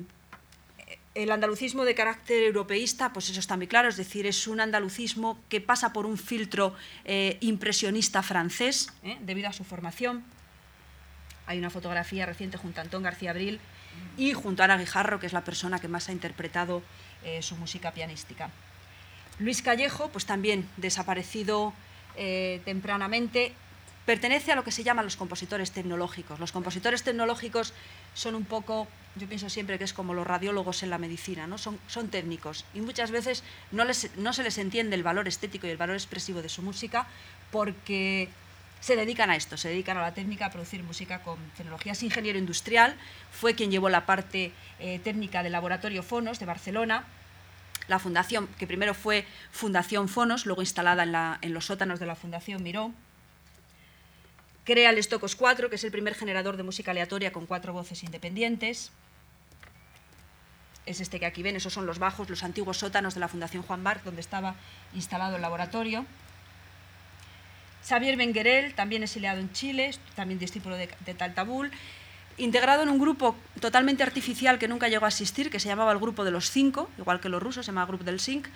el 1.14 1.32
andalucismo 1.32 1.84
de 1.84 1.94
carácter 1.94 2.44
europeísta, 2.44 3.12
pues 3.12 3.30
eso 3.30 3.40
está 3.40 3.58
muy 3.58 3.68
claro, 3.68 3.90
es 3.90 3.98
decir, 3.98 4.26
es 4.26 4.48
un 4.48 4.62
andalucismo 4.62 5.40
que 5.50 5.60
pasa 5.60 5.92
por 5.92 6.06
un 6.06 6.18
filtro 6.18 6.74
eh, 7.04 7.38
impresionista 7.42 8.24
francés, 8.24 8.94
¿eh? 9.04 9.18
debido 9.22 9.50
a 9.50 9.54
su 9.54 9.66
formación. 9.66 10.24
Hay 11.48 11.58
una 11.58 11.70
fotografía 11.70 12.26
reciente 12.26 12.58
junto 12.58 12.80
a 12.80 12.84
Antón 12.84 13.04
García 13.04 13.32
Abril 13.32 13.60
y 14.16 14.32
junto 14.32 14.62
a 14.62 14.66
Ana 14.66 14.78
Guijarro, 14.78 15.20
que 15.20 15.26
es 15.26 15.34
la 15.34 15.44
persona 15.44 15.80
que 15.80 15.90
más 15.90 16.08
ha 16.08 16.14
interpretado 16.14 16.82
eh, 17.26 17.42
su 17.42 17.58
música 17.58 17.92
pianística. 17.92 18.50
Luis 19.42 19.62
Callejo, 19.62 20.10
pues 20.10 20.26
también 20.26 20.70
desaparecido 20.78 21.74
tempranamente, 22.66 23.54
pertenece 24.06 24.52
a 24.52 24.56
lo 24.56 24.64
que 24.64 24.72
se 24.72 24.84
llaman 24.84 25.06
los 25.06 25.16
compositores 25.16 25.72
tecnológicos. 25.72 26.40
Los 26.40 26.52
compositores 26.52 27.04
tecnológicos 27.04 27.74
son 28.14 28.36
un 28.36 28.46
poco, 28.46 28.88
yo 29.16 29.28
pienso 29.28 29.50
siempre 29.50 29.78
que 29.78 29.84
es 29.84 29.94
como 29.94 30.14
los 30.14 30.26
radiólogos 30.26 30.84
en 30.84 30.90
la 30.90 30.98
medicina, 30.98 31.48
¿no? 31.48 31.58
son, 31.58 31.80
son 31.88 32.10
técnicos 32.10 32.66
y 32.74 32.82
muchas 32.82 33.12
veces 33.12 33.44
no, 33.72 33.86
les, 33.86 34.16
no 34.18 34.34
se 34.34 34.44
les 34.44 34.58
entiende 34.58 34.96
el 34.96 35.04
valor 35.04 35.28
estético 35.28 35.68
y 35.68 35.70
el 35.70 35.78
valor 35.78 35.96
expresivo 35.96 36.42
de 36.42 36.50
su 36.50 36.62
música 36.62 37.08
porque 37.52 38.30
se 38.80 38.96
dedican 38.96 39.30
a 39.30 39.36
esto, 39.36 39.58
se 39.58 39.70
dedican 39.70 39.98
a 39.98 40.02
la 40.02 40.14
técnica, 40.14 40.48
a 40.48 40.52
producir 40.52 40.82
música 40.84 41.22
con 41.22 41.38
tecnologías. 41.56 42.02
Ingeniero 42.02 42.40
industrial, 42.40 42.96
fue 43.32 43.54
quien 43.54 43.70
llevó 43.70 43.90
la 43.90 44.08
parte 44.08 44.52
eh, 44.80 45.00
técnica 45.04 45.44
del 45.44 45.52
laboratorio 45.52 46.02
Fonos 46.02 46.40
de 46.40 46.48
Barcelona, 46.48 47.06
la 47.92 48.00
fundación, 48.00 48.48
que 48.58 48.66
primero 48.66 48.94
fue 48.94 49.26
Fundación 49.52 50.08
Fonos, 50.08 50.46
luego 50.46 50.62
instalada 50.62 51.38
en, 51.42 51.54
los 51.54 51.66
sótanos 51.66 52.00
de 52.00 52.06
la 52.06 52.16
Fundación 52.16 52.64
Miró, 52.64 52.92
Crea 54.64 54.92
el 54.92 55.04
Stocos 55.04 55.36
4, 55.36 55.70
que 55.70 55.76
es 55.76 55.84
el 55.84 55.92
primer 55.92 56.16
generador 56.16 56.56
de 56.56 56.64
música 56.64 56.92
aleatoria 56.92 57.34
con 57.34 57.46
cuatro 57.46 57.74
voces 57.74 58.04
independientes. 58.04 58.92
Es 60.86 61.02
este 61.02 61.20
que 61.20 61.26
aquí 61.26 61.44
ven, 61.44 61.58
esos 61.58 61.74
son 61.74 61.86
los 61.86 62.00
bajos, 62.00 62.30
los 62.30 62.44
antiguos 62.44 62.78
sótanos 62.78 63.14
de 63.14 63.20
la 63.20 63.28
Fundación 63.28 63.64
Juan 63.64 63.84
Bart, 63.84 64.04
donde 64.06 64.22
estaba 64.22 64.56
instalado 64.94 65.36
el 65.36 65.42
laboratorio. 65.42 66.06
Xavier 67.86 68.16
Benguerel, 68.16 68.74
también 68.74 69.04
exiliado 69.04 69.42
en 69.42 69.52
Chile, 69.52 69.92
también 70.16 70.40
discípulo 70.40 70.78
de, 70.78 70.90
de 71.06 71.14
Taltabul, 71.14 71.72
integrado 72.38 72.84
en 72.84 72.90
un 72.90 73.00
grupo 73.00 73.36
totalmente 73.60 74.04
artificial 74.04 74.60
que 74.60 74.68
nunca 74.68 74.88
llegó 74.88 75.06
a 75.06 75.10
asistir, 75.10 75.50
que 75.50 75.60
se 75.60 75.68
llamaba 75.68 75.92
el 75.92 76.00
Grupo 76.00 76.24
de 76.24 76.32
los 76.32 76.50
Cinco, 76.50 76.90
igual 76.98 77.20
que 77.20 77.30
los 77.30 77.42
rusos, 77.42 77.66
se 77.66 77.72
llama 77.72 77.86
Grupo 77.86 78.04
del 78.04 78.20
Cinc, 78.20 78.48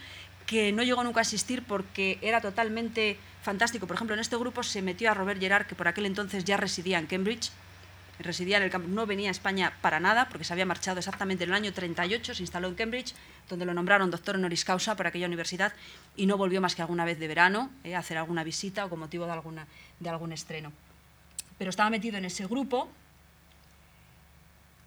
que 0.46 0.72
no 0.72 0.84
llegó 0.84 1.04
nunca 1.04 1.20
a 1.20 1.22
asistir 1.22 1.64
porque 1.64 2.20
era 2.22 2.42
totalmente 2.42 3.18
fantástico. 3.44 3.88
Por 3.88 3.96
ejemplo, 3.96 4.14
en 4.14 4.20
este 4.20 4.38
grupo 4.38 4.64
se 4.64 4.82
metió 4.82 5.12
a 5.12 5.14
Robert 5.14 5.40
Gerard, 5.40 5.66
que 5.66 5.76
por 5.76 5.88
aquel 5.88 6.06
entonces 6.06 6.44
ya 6.44 6.58
residía 6.58 7.00
en 7.00 7.08
Cambridge, 7.08 7.52
residía 8.20 8.58
en 8.58 8.64
el 8.64 8.70
campus, 8.70 8.92
no 8.92 9.06
venía 9.06 9.30
a 9.30 9.32
España 9.32 9.74
para 9.82 10.00
nada, 10.00 10.30
porque 10.30 10.44
se 10.44 10.54
había 10.54 10.66
marchado 10.66 11.00
exactamente 11.00 11.44
en 11.44 11.50
el 11.50 11.56
año 11.56 11.74
38, 11.74 12.36
se 12.36 12.44
instaló 12.44 12.68
en 12.68 12.76
Cambridge, 12.76 13.14
donde 13.50 13.66
lo 13.66 13.74
nombraron 13.74 14.10
doctor 14.10 14.36
honoris 14.36 14.66
causa 14.66 14.96
por 14.96 15.08
aquella 15.08 15.28
universidad 15.28 15.74
y 16.16 16.26
no 16.26 16.38
volvió 16.38 16.62
más 16.62 16.76
que 16.76 16.82
alguna 16.82 17.06
vez 17.06 17.20
de 17.20 17.28
verano 17.28 17.70
eh, 17.84 17.96
a 17.96 18.00
hacer 18.00 18.18
alguna 18.18 18.44
visita 18.44 18.86
o 18.86 18.90
con 18.90 19.00
motivo 19.00 19.26
de, 19.26 19.34
alguna, 19.34 19.68
de 20.00 20.10
algún 20.10 20.32
estreno. 20.32 20.72
Pero 21.58 21.70
estaba 21.70 21.90
metido 21.90 22.18
en 22.18 22.26
ese 22.26 22.46
grupo, 22.48 22.90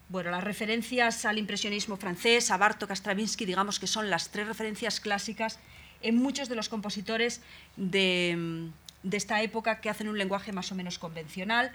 bueno, 0.09 0.30
las 0.30 0.43
referencias 0.43 1.24
al 1.26 1.39
impresionismo 1.39 1.97
francés, 1.97 2.51
a 2.51 2.56
Bartok, 2.56 2.90
a 2.90 2.97
Stravinsky, 2.97 3.44
digamos 3.44 3.78
que 3.78 3.86
son 3.86 4.09
las 4.09 4.30
tres 4.30 4.47
referencias 4.47 5.01
clásicas 5.01 5.59
en 6.01 6.16
muchos 6.16 6.48
de 6.48 6.55
los 6.55 6.68
compositores 6.68 7.43
de, 7.76 8.70
esta 9.12 9.43
época 9.43 9.80
que 9.80 9.90
hacen 9.90 10.09
un 10.09 10.16
lenguaje 10.16 10.52
más 10.52 10.72
o 10.72 10.74
menos 10.74 10.98
convencional. 10.98 11.72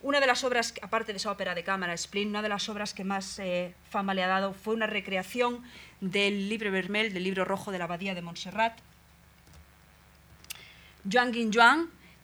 Una 0.00 0.20
de 0.20 0.26
las 0.26 0.44
obras, 0.44 0.74
aparte 0.82 1.12
de 1.12 1.18
esa 1.18 1.30
ópera 1.30 1.54
de 1.54 1.62
cámara, 1.62 1.96
Splin, 1.96 2.28
una 2.28 2.42
de 2.42 2.48
las 2.48 2.68
obras 2.68 2.94
que 2.94 3.04
más 3.04 3.38
eh, 3.38 3.74
fama 3.90 4.14
le 4.14 4.22
ha 4.22 4.28
dado 4.28 4.52
fue 4.52 4.74
una 4.74 4.86
recreación 4.86 5.62
del 6.00 6.48
libro 6.48 6.70
Vermel, 6.70 7.12
del 7.12 7.24
libro 7.24 7.44
rojo 7.44 7.70
de 7.70 7.78
la 7.78 7.84
abadía 7.84 8.14
de 8.14 8.22
Montserrat. 8.22 8.78
Juan 11.10 11.32
Guin 11.32 11.50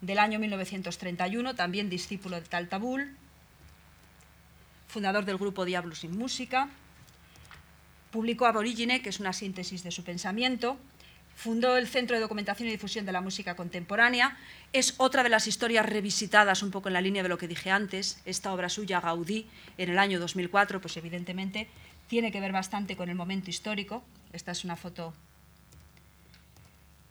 del 0.00 0.18
año 0.18 0.38
1931, 0.38 1.54
también 1.54 1.90
discípulo 1.90 2.36
de 2.40 2.46
Taltabul, 2.46 3.14
fundador 4.90 5.24
del 5.24 5.38
grupo 5.38 5.64
Diablo 5.64 5.94
sin 5.94 6.18
Música, 6.18 6.68
publicó 8.10 8.46
Aborigine, 8.46 9.00
que 9.00 9.08
es 9.08 9.20
una 9.20 9.32
síntesis 9.32 9.82
de 9.82 9.90
su 9.90 10.04
pensamiento, 10.04 10.76
fundó 11.36 11.78
el 11.78 11.88
Centro 11.88 12.16
de 12.16 12.20
Documentación 12.20 12.68
y 12.68 12.72
Difusión 12.72 13.06
de 13.06 13.12
la 13.12 13.22
Música 13.22 13.56
Contemporánea, 13.56 14.36
es 14.74 14.94
otra 14.98 15.22
de 15.22 15.30
las 15.30 15.46
historias 15.46 15.86
revisitadas 15.86 16.62
un 16.62 16.70
poco 16.70 16.88
en 16.88 16.94
la 16.94 17.00
línea 17.00 17.22
de 17.22 17.30
lo 17.30 17.38
que 17.38 17.48
dije 17.48 17.70
antes, 17.70 18.20
esta 18.26 18.52
obra 18.52 18.68
suya, 18.68 19.00
Gaudí, 19.00 19.46
en 19.78 19.88
el 19.88 19.98
año 19.98 20.20
2004, 20.20 20.80
pues 20.80 20.96
evidentemente 20.98 21.68
tiene 22.08 22.32
que 22.32 22.40
ver 22.40 22.52
bastante 22.52 22.96
con 22.96 23.08
el 23.08 23.14
momento 23.14 23.48
histórico, 23.48 24.02
esta 24.32 24.52
es 24.52 24.64
una 24.64 24.76
foto. 24.76 25.14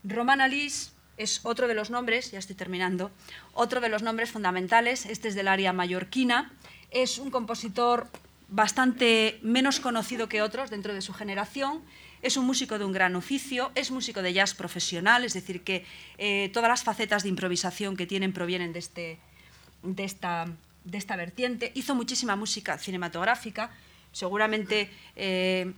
Romana 0.04 0.48
Lis 0.48 0.92
es 1.20 1.42
otro 1.44 1.68
de 1.68 1.76
los 1.76 1.92
nombres, 1.92 2.32
ya 2.32 2.40
estoy 2.40 2.56
terminando, 2.56 3.12
otro 3.54 3.82
de 3.82 3.90
los 3.90 4.02
nombres 4.02 4.32
fundamentales, 4.32 5.06
este 5.06 5.28
es 5.28 5.36
del 5.36 5.50
área 5.50 5.74
mallorquina, 5.74 6.52
es 6.92 7.20
un 7.20 7.30
compositor 7.30 8.08
bastante 8.48 9.38
menos 9.44 9.80
conocido 9.82 10.30
que 10.30 10.42
otros 10.42 10.70
dentro 10.70 10.94
de 10.94 11.02
su 11.02 11.14
generación, 11.14 11.82
es 12.22 12.38
un 12.38 12.46
músico 12.46 12.80
de 12.80 12.86
un 12.86 12.94
gran 12.94 13.16
oficio, 13.16 13.72
es 13.76 13.92
músico 13.92 14.22
de 14.22 14.34
jazz 14.34 14.54
profesional, 14.56 15.24
es 15.26 15.34
decir, 15.34 15.62
que 15.62 15.86
eh, 16.18 16.50
todas 16.54 16.70
las 16.70 16.84
facetas 16.84 17.24
de 17.24 17.30
improvisación 17.30 17.96
que 17.98 18.08
tienen 18.08 18.34
provienen 18.34 18.72
de, 18.74 18.80
este, 18.80 19.20
de, 19.84 20.04
esta, 20.06 20.48
de 20.86 20.98
esta 20.98 21.18
vertiente. 21.18 21.72
Hizo 21.76 21.96
muchísima 21.96 22.36
música 22.38 22.78
cinematográfica, 22.78 23.72
seguramente 24.12 24.90
eh, 25.16 25.74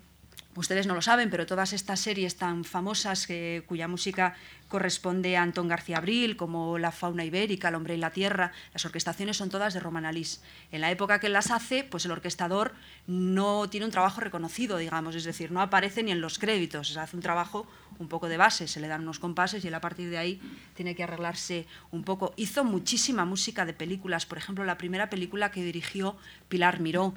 ustedes 0.56 0.88
no 0.88 0.96
lo 0.96 1.02
saben, 1.02 1.30
pero 1.30 1.46
todas 1.46 1.74
estas 1.74 2.00
series 2.00 2.36
tan 2.36 2.64
famosas 2.64 3.28
cuya 3.68 3.88
música 3.88 4.36
corresponde 4.68 5.36
a 5.36 5.44
Antón 5.44 5.68
García 5.68 5.98
Abril, 5.98 6.38
como 6.38 6.78
La 6.78 6.92
fauna 6.92 7.26
ibérica, 7.26 7.68
El 7.68 7.76
hombre 7.76 7.96
y 7.96 7.98
la 7.98 8.12
tierra, 8.12 8.54
las 8.74 8.86
orquestaciones 8.86 9.38
son 9.38 9.50
todas 9.50 9.74
de 9.74 9.82
Roman 9.82 10.06
Alís. 10.06 10.42
En 10.72 10.82
la 10.82 10.92
época 10.92 11.20
que 11.20 11.30
las 11.30 11.52
hace, 11.52 11.84
pues 11.84 12.06
el 12.06 12.12
orquestador 12.12 12.74
no 13.06 13.70
tiene 13.70 13.86
un 13.86 13.92
trabajo 13.92 14.22
reconocido, 14.22 14.78
digamos, 14.78 15.16
es 15.16 15.26
decir, 15.26 15.52
no 15.52 15.62
aparece 15.62 16.04
ni 16.04 16.12
en 16.12 16.22
los 16.22 16.40
créditos, 16.40 16.88
se 16.88 17.00
hace 17.00 17.18
un 17.18 17.22
trabajo 17.22 17.68
un 18.00 18.08
poco 18.08 18.30
de 18.30 18.38
base, 18.38 18.68
se 18.68 18.80
le 18.80 18.88
dan 18.88 19.02
unos 19.02 19.20
compases 19.20 19.64
y 19.64 19.68
él 19.68 19.74
a 19.74 19.82
partir 19.82 20.10
de 20.10 20.18
ahí 20.18 20.42
tiene 20.74 20.96
que 20.96 21.04
arreglarse 21.04 21.68
un 21.92 22.04
poco. 22.04 22.34
Hizo 22.38 22.64
muchísima 22.64 23.26
música 23.26 23.66
de 23.66 23.74
películas, 23.74 24.26
por 24.26 24.38
ejemplo, 24.38 24.64
la 24.64 24.78
primera 24.78 25.10
película 25.10 25.52
que 25.52 25.64
dirigió 25.64 26.16
Pilar 26.48 26.80
Miró, 26.80 27.14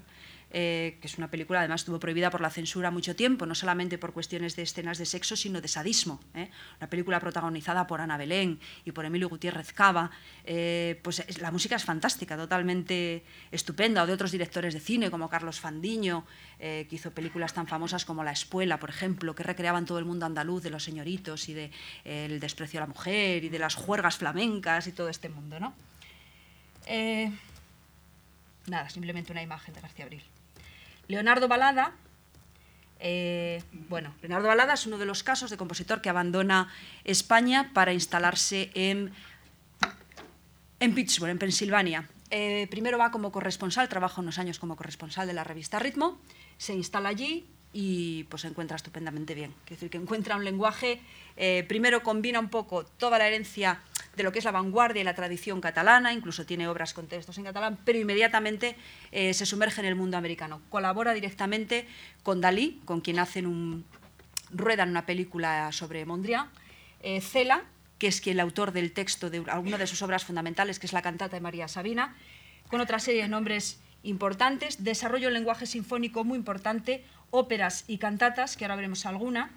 eh, 0.57 0.99
que 1.01 1.09
es 1.09 1.19
una 1.19 1.29
película, 1.29 1.59
además 1.59 1.81
estuvo 1.81 1.99
prohibida 1.99 2.31
por 2.31 2.41
la 2.41 2.49
censura 2.49 2.93
mucho 2.93 3.17
tiempo, 3.17 3.45
no 3.45 3.57
solamente 3.57 3.99
por 3.99 4.13
cuestiones 4.13 4.55
de 4.55 4.63
escenas 4.63 4.99
de 4.99 5.05
sexo, 5.05 5.35
sino 5.35 5.61
de 5.61 5.67
sadismo. 5.67 6.21
¿eh? 6.33 6.49
Una 6.79 6.89
película 6.89 7.19
protagonizada 7.19 7.89
por 7.89 8.01
Ana 8.01 8.17
Belén 8.17 8.61
y 8.85 8.93
por 8.93 9.05
Emilio 9.05 9.29
Gutiérrez 9.29 9.73
Cava. 9.73 10.13
Eh, 10.45 11.01
pues 11.03 11.41
la 11.41 11.51
música 11.51 11.75
es 11.75 11.83
fantástica, 11.83 12.37
totalmente 12.37 13.25
estupenda, 13.51 14.05
o 14.05 14.07
de 14.07 14.13
otros 14.13 14.31
directores 14.31 14.75
de 14.75 14.79
cine 14.79 15.11
como 15.11 15.29
Carlos 15.29 15.59
Fandiño, 15.59 16.25
que 16.57 16.87
hizo 16.89 17.11
películas 17.11 17.53
tan 17.53 17.67
famosas 17.67 18.05
como 18.05 18.23
La 18.23 18.31
Espuela, 18.31 18.79
por 18.79 18.91
ejemplo, 18.91 19.35
que 19.35 19.43
recreaban 19.43 19.85
todo 19.87 19.99
el 19.99 20.05
mundo 20.05 20.25
andaluz 20.25 20.63
de 20.63 20.71
los 20.71 20.85
señoritos 20.85 21.49
y 21.49 21.55
del 21.55 21.71
de, 22.05 22.25
el 22.27 22.39
desprecio 22.39 22.79
a 22.79 22.83
la 22.83 22.87
mujer 22.87 23.43
y 23.43 23.49
de 23.49 23.59
las 23.59 23.75
juergas 23.75 24.19
flamencas 24.19 24.87
y 24.87 24.93
todo 24.93 25.09
este 25.09 25.29
mundo. 25.29 25.59
¿no? 25.59 25.75
nada, 28.67 28.89
simplemente 28.89 29.33
una 29.33 29.43
imagen 29.43 29.75
de 29.75 29.81
García 29.81 30.05
Abril. 30.05 30.23
Leonardo 31.09 31.49
Balada, 31.49 31.93
eh, 33.01 33.63
bueno, 33.73 34.15
Leonardo 34.23 34.49
Balada 34.49 34.75
es 34.75 34.87
uno 34.87 34.99
de 34.99 35.05
los 35.05 35.23
casos 35.23 35.51
de 35.51 35.57
compositor 35.57 36.01
que 36.01 36.09
abandona 36.09 36.73
España 37.05 37.71
para 37.75 37.93
instalarse 37.93 38.71
en, 38.75 39.13
Pittsburgh, 40.95 41.31
en 41.31 41.39
Pensilvania. 41.39 42.09
Eh, 42.31 42.67
primero 42.71 42.99
va 42.99 43.11
como 43.11 43.31
corresponsal, 43.31 43.89
trabaja 43.89 44.21
unos 44.21 44.39
años 44.39 44.59
como 44.59 44.77
corresponsal 44.77 45.27
de 45.27 45.35
la 45.35 45.45
revista 45.45 45.79
Ritmo, 45.79 46.19
se 46.57 46.75
instala 46.75 47.11
allí 47.11 47.47
y 47.73 48.25
pues 48.25 48.43
se 48.43 48.49
encuentra 48.49 48.77
estupendamente 48.77 49.35
bien. 49.35 49.53
Es 49.65 49.71
decir, 49.71 49.91
que 49.91 49.99
encuentra 49.99 50.37
un 50.37 50.45
lenguaje, 50.45 51.01
eh, 51.37 51.65
primero 51.69 52.03
combina 52.03 52.41
un 52.41 52.49
poco 52.49 52.85
toda 52.85 53.19
la 53.19 53.27
herencia 53.27 53.81
de 54.17 54.23
lo 54.23 54.33
que 54.33 54.39
es 54.39 54.45
la 54.45 54.53
vanguardia 54.53 55.01
y 55.01 55.05
la 55.05 55.15
tradición 55.15 55.61
catalana, 55.61 56.13
incluso 56.13 56.47
tiene 56.47 56.69
obras 56.69 56.95
con 56.95 57.07
textos 57.07 57.37
en 57.39 57.45
catalán, 57.45 57.79
pero 57.85 57.99
inmediatamente 57.99 58.77
eh, 59.13 59.35
se 59.35 59.47
sumerge 59.47 59.81
en 59.81 59.87
el 59.87 59.97
mundo 59.97 60.17
americano. 60.17 60.61
Colabora 60.71 61.13
directamente 61.15 61.87
con 62.23 62.41
Dalí, 62.41 62.81
con 62.85 63.01
quien 63.01 63.19
hacen 63.19 63.47
un, 63.47 63.85
ruedan 64.51 64.91
una 64.91 65.07
película 65.07 65.73
sobre 65.73 66.05
Mondrian, 66.05 66.49
eh, 67.03 67.21
Cela, 67.21 67.65
que 67.99 68.07
es 68.09 68.21
quien 68.21 68.37
el 68.37 68.41
autor 68.41 68.73
del 68.73 68.93
texto 68.93 69.31
de 69.31 69.45
alguna 69.49 69.79
de 69.79 69.87
sus 69.87 70.03
obras 70.03 70.25
fundamentales, 70.25 70.79
que 70.79 70.87
es 70.87 70.93
la 70.93 71.03
cantata 71.03 71.37
de 71.37 71.41
María 71.41 71.69
Sabina, 71.69 72.17
con 72.69 72.81
otra 72.81 72.99
serie 72.99 73.23
de 73.23 73.29
nombres 73.29 73.81
importantes, 74.03 74.85
desarrollo 74.85 75.29
un 75.29 75.35
lenguaje 75.35 75.67
sinfónico 75.67 76.25
muy 76.25 76.39
importante, 76.39 77.05
óperas 77.31 77.85
y 77.89 77.99
cantatas, 77.99 78.57
que 78.57 78.65
ahora 78.65 78.77
veremos 78.77 79.07
alguna, 79.07 79.51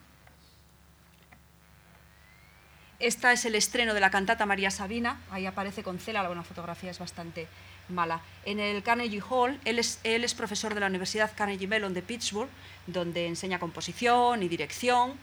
esta 2.99 3.32
es 3.32 3.45
el 3.45 3.56
estreno 3.56 3.94
de 3.94 3.99
la 3.99 4.10
cantata 4.10 4.45
María 4.45 4.72
Sabina, 4.72 5.19
ahí 5.30 5.45
aparece 5.45 5.84
con 5.84 5.99
Cela, 5.99 6.24
la 6.24 6.30
buena 6.30 6.44
fotografía 6.44 6.90
es 6.90 6.98
bastante 6.98 7.48
mala. 7.90 8.22
En 8.44 8.60
el 8.60 8.82
Carnegie 8.82 9.22
Hall, 9.30 9.60
él 9.65 9.80
es, 9.80 10.34
profesor 10.34 10.74
de 10.74 10.80
la 10.80 10.88
Universidad 10.88 11.32
Carnegie 11.36 11.68
Mellon 11.68 11.94
de 11.94 12.02
Pittsburgh, 12.02 12.49
donde 12.88 13.28
enseña 13.28 13.60
composición 13.60 14.41
y 14.41 14.48
dirección, 14.48 15.14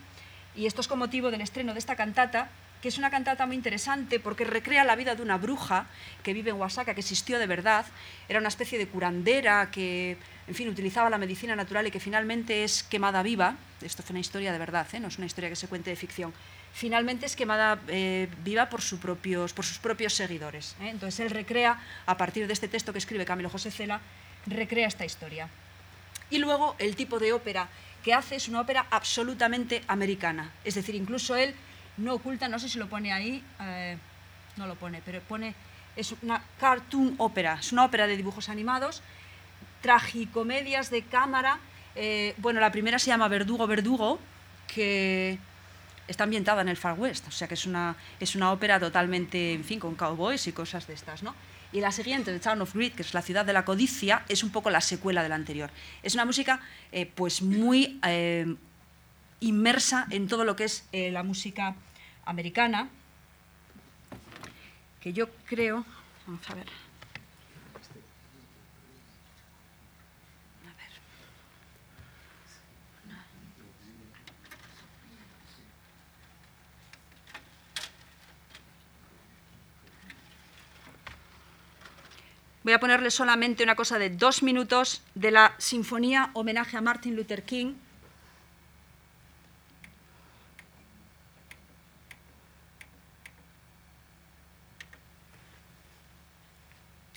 y 0.55 0.67
esto 0.67 0.81
es 0.81 0.89
con 0.89 1.01
motivo 1.01 1.33
del 1.33 1.41
estreno 1.41 1.73
de 1.73 1.81
esta 1.81 1.97
cantata, 1.97 2.49
que 2.81 2.89
es 2.89 2.99
una 2.99 3.11
cantata 3.11 3.47
muy 3.47 3.57
interesante 3.57 4.21
porque 4.21 4.45
recrea 4.45 4.85
la 4.85 4.95
vida 4.95 5.15
de 5.15 5.23
una 5.23 5.39
bruja 5.39 5.87
que 6.23 6.35
vive 6.35 6.51
en 6.51 6.57
Oaxaca, 6.57 6.95
que 6.95 7.01
existió 7.01 7.39
de 7.39 7.47
verdad, 7.47 7.87
era 8.29 8.39
una 8.39 8.49
especie 8.49 8.79
de 8.79 8.87
curandera 8.87 9.71
que, 9.71 10.19
en 10.47 10.55
fin, 10.55 10.69
utilizaba 10.69 11.09
la 11.09 11.17
medicina 11.19 11.57
natural 11.57 11.87
y 11.87 11.91
que 11.91 11.99
finalmente 11.99 12.63
es 12.63 12.83
quemada 12.83 13.23
viva. 13.23 13.57
Esto 13.81 14.03
fue 14.03 14.13
una 14.13 14.21
historia 14.21 14.53
de 14.53 14.59
verdad, 14.59 14.87
¿eh? 14.93 15.01
no 15.01 15.09
es 15.09 15.17
una 15.17 15.27
historia 15.27 15.49
que 15.49 15.57
se 15.57 15.67
cuente 15.67 15.91
de 15.91 15.97
ficción 15.97 16.35
finalmente 16.75 17.25
es 17.25 17.37
quemada 17.37 17.79
eh, 17.87 18.29
viva 18.43 18.69
por, 18.69 18.83
sus 18.83 18.99
propios, 18.99 20.15
seguidores. 20.15 20.77
¿eh? 20.81 20.89
Entonces 20.89 21.21
él 21.21 21.31
recrea, 21.31 21.81
a 22.05 22.17
partir 22.17 22.47
de 22.47 22.53
este 22.53 22.69
texto 22.69 22.93
que 22.93 22.99
escribe 22.99 23.25
Camilo 23.25 23.49
José 23.49 23.71
Cela, 23.71 24.01
recrea 24.47 24.89
esta 24.89 25.05
historia. 25.05 25.49
Y 26.31 26.39
luego 26.39 26.75
el 26.79 26.97
tipo 26.97 27.19
de 27.21 27.33
ópera 27.33 27.69
que 28.03 28.13
hace 28.13 28.35
es 28.35 28.49
una 28.49 28.61
ópera 28.61 28.87
absolutamente 28.91 29.83
americana. 29.87 30.51
Es 30.65 30.75
decir, 30.75 30.97
incluso 30.97 31.37
él 31.37 31.55
no 31.97 32.15
oculta, 32.15 32.49
no 32.49 32.59
sé 32.59 32.69
si 32.69 32.79
lo 32.79 32.89
pone 32.89 33.13
ahí, 33.13 33.43
eh, 33.61 33.97
no 34.57 34.67
lo 34.67 34.75
pone, 34.75 35.01
pero 35.05 35.21
pone, 35.21 35.55
es 35.95 36.13
una 36.23 36.43
cartoon 36.59 37.15
ópera, 37.19 37.57
es 37.61 37.73
una 37.73 37.85
ópera 37.85 38.09
de 38.09 38.17
dibujos 38.17 38.49
animados, 38.49 39.01
tragicomedias 39.81 40.91
de 40.91 41.03
cámara. 41.03 41.61
bueno, 42.39 42.59
la 42.59 42.73
primera 42.73 42.99
se 42.99 43.07
llama 43.07 43.29
Verdugo, 43.29 43.67
Verdugo, 43.69 44.19
que 44.67 45.39
está 46.09 46.25
ambientada 46.25 46.63
en 46.63 46.69
el 46.69 46.77
Far 46.77 46.99
West, 46.99 47.27
o 47.29 47.31
sea 47.31 47.49
que 47.49 47.55
es 47.55 47.67
una, 47.67 47.97
es 48.21 48.35
una 48.35 48.53
ópera 48.53 48.79
totalmente, 48.79 49.53
en 49.53 49.65
fin, 49.65 49.81
con 49.81 49.95
cowboys 49.95 50.47
y 50.47 50.53
cosas 50.53 50.87
de 50.87 50.95
estas, 50.95 51.23
¿no? 51.23 51.35
Y 51.73 51.81
la 51.81 51.91
siguiente, 51.91 52.33
The 52.33 52.39
Town 52.39 52.61
of 52.63 52.73
Greed, 52.75 52.93
que 52.93 53.03
es 53.03 53.15
la 53.15 53.23
ciudad 53.23 53.45
de 53.45 53.53
la 53.53 53.65
codicia, 53.65 54.25
es 54.29 54.45
un 54.45 54.51
poco 54.51 54.71
la 54.71 54.81
secuela 54.81 55.25
de 55.25 55.29
la 55.29 55.35
anterior. 55.35 55.71
Es 56.05 56.15
una 56.15 56.25
música, 56.25 56.61
eh, 56.93 57.05
pues, 57.13 57.43
muy 57.43 57.99
eh, 58.07 58.55
inmersa 59.41 60.07
en 60.11 60.29
todo 60.29 60.45
lo 60.45 60.55
que 60.55 60.65
es 60.65 60.87
eh, 60.93 61.11
la 61.11 61.25
música 61.25 61.75
americana, 62.25 62.89
que 65.01 65.13
yo 65.13 65.29
creo, 65.47 65.85
vamos 66.27 66.49
a 66.49 66.55
ver, 66.55 66.67
Voy 82.65 82.73
a 82.73 82.81
ponerle 82.81 83.11
solamente 83.11 83.63
una 83.63 83.77
cosa 83.77 83.99
de 83.99 84.09
dos 84.09 84.43
minutos 84.43 85.03
de 85.15 85.31
la 85.31 85.55
Sinfonía 85.59 86.31
Homenaje 86.33 86.79
a 86.79 86.81
Martin 86.81 87.15
Luther 87.15 87.43
King. 87.43 87.75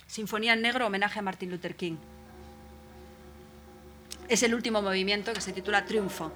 Sinfonía 0.06 0.52
en 0.52 0.60
negro, 0.60 0.86
homenaje 0.86 1.18
a 1.18 1.22
Martin 1.22 1.50
Luther 1.50 1.74
King. 1.76 1.96
Es 4.28 4.42
el 4.42 4.54
último 4.54 4.82
movimiento 4.82 5.32
que 5.32 5.40
se 5.40 5.54
titula 5.54 5.86
Triunfo. 5.86 6.30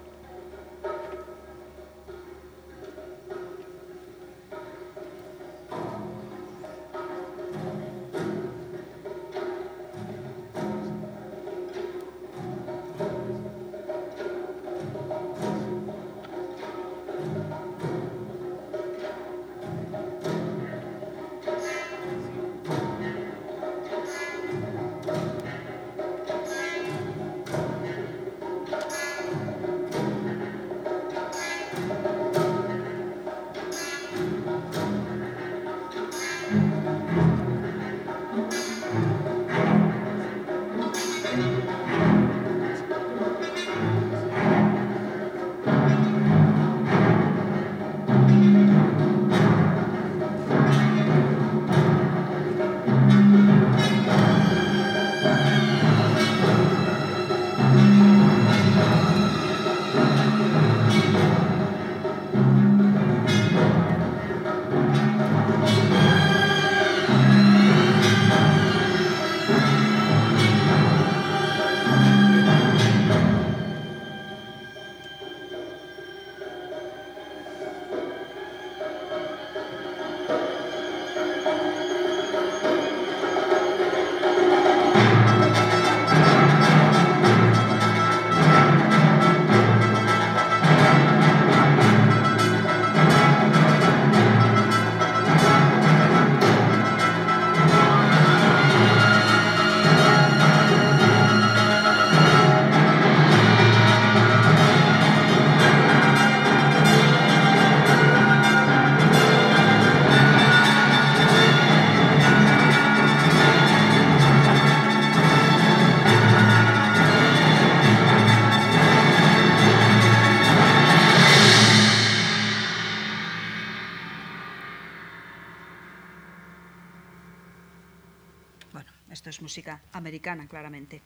Claramente. 130.47 131.01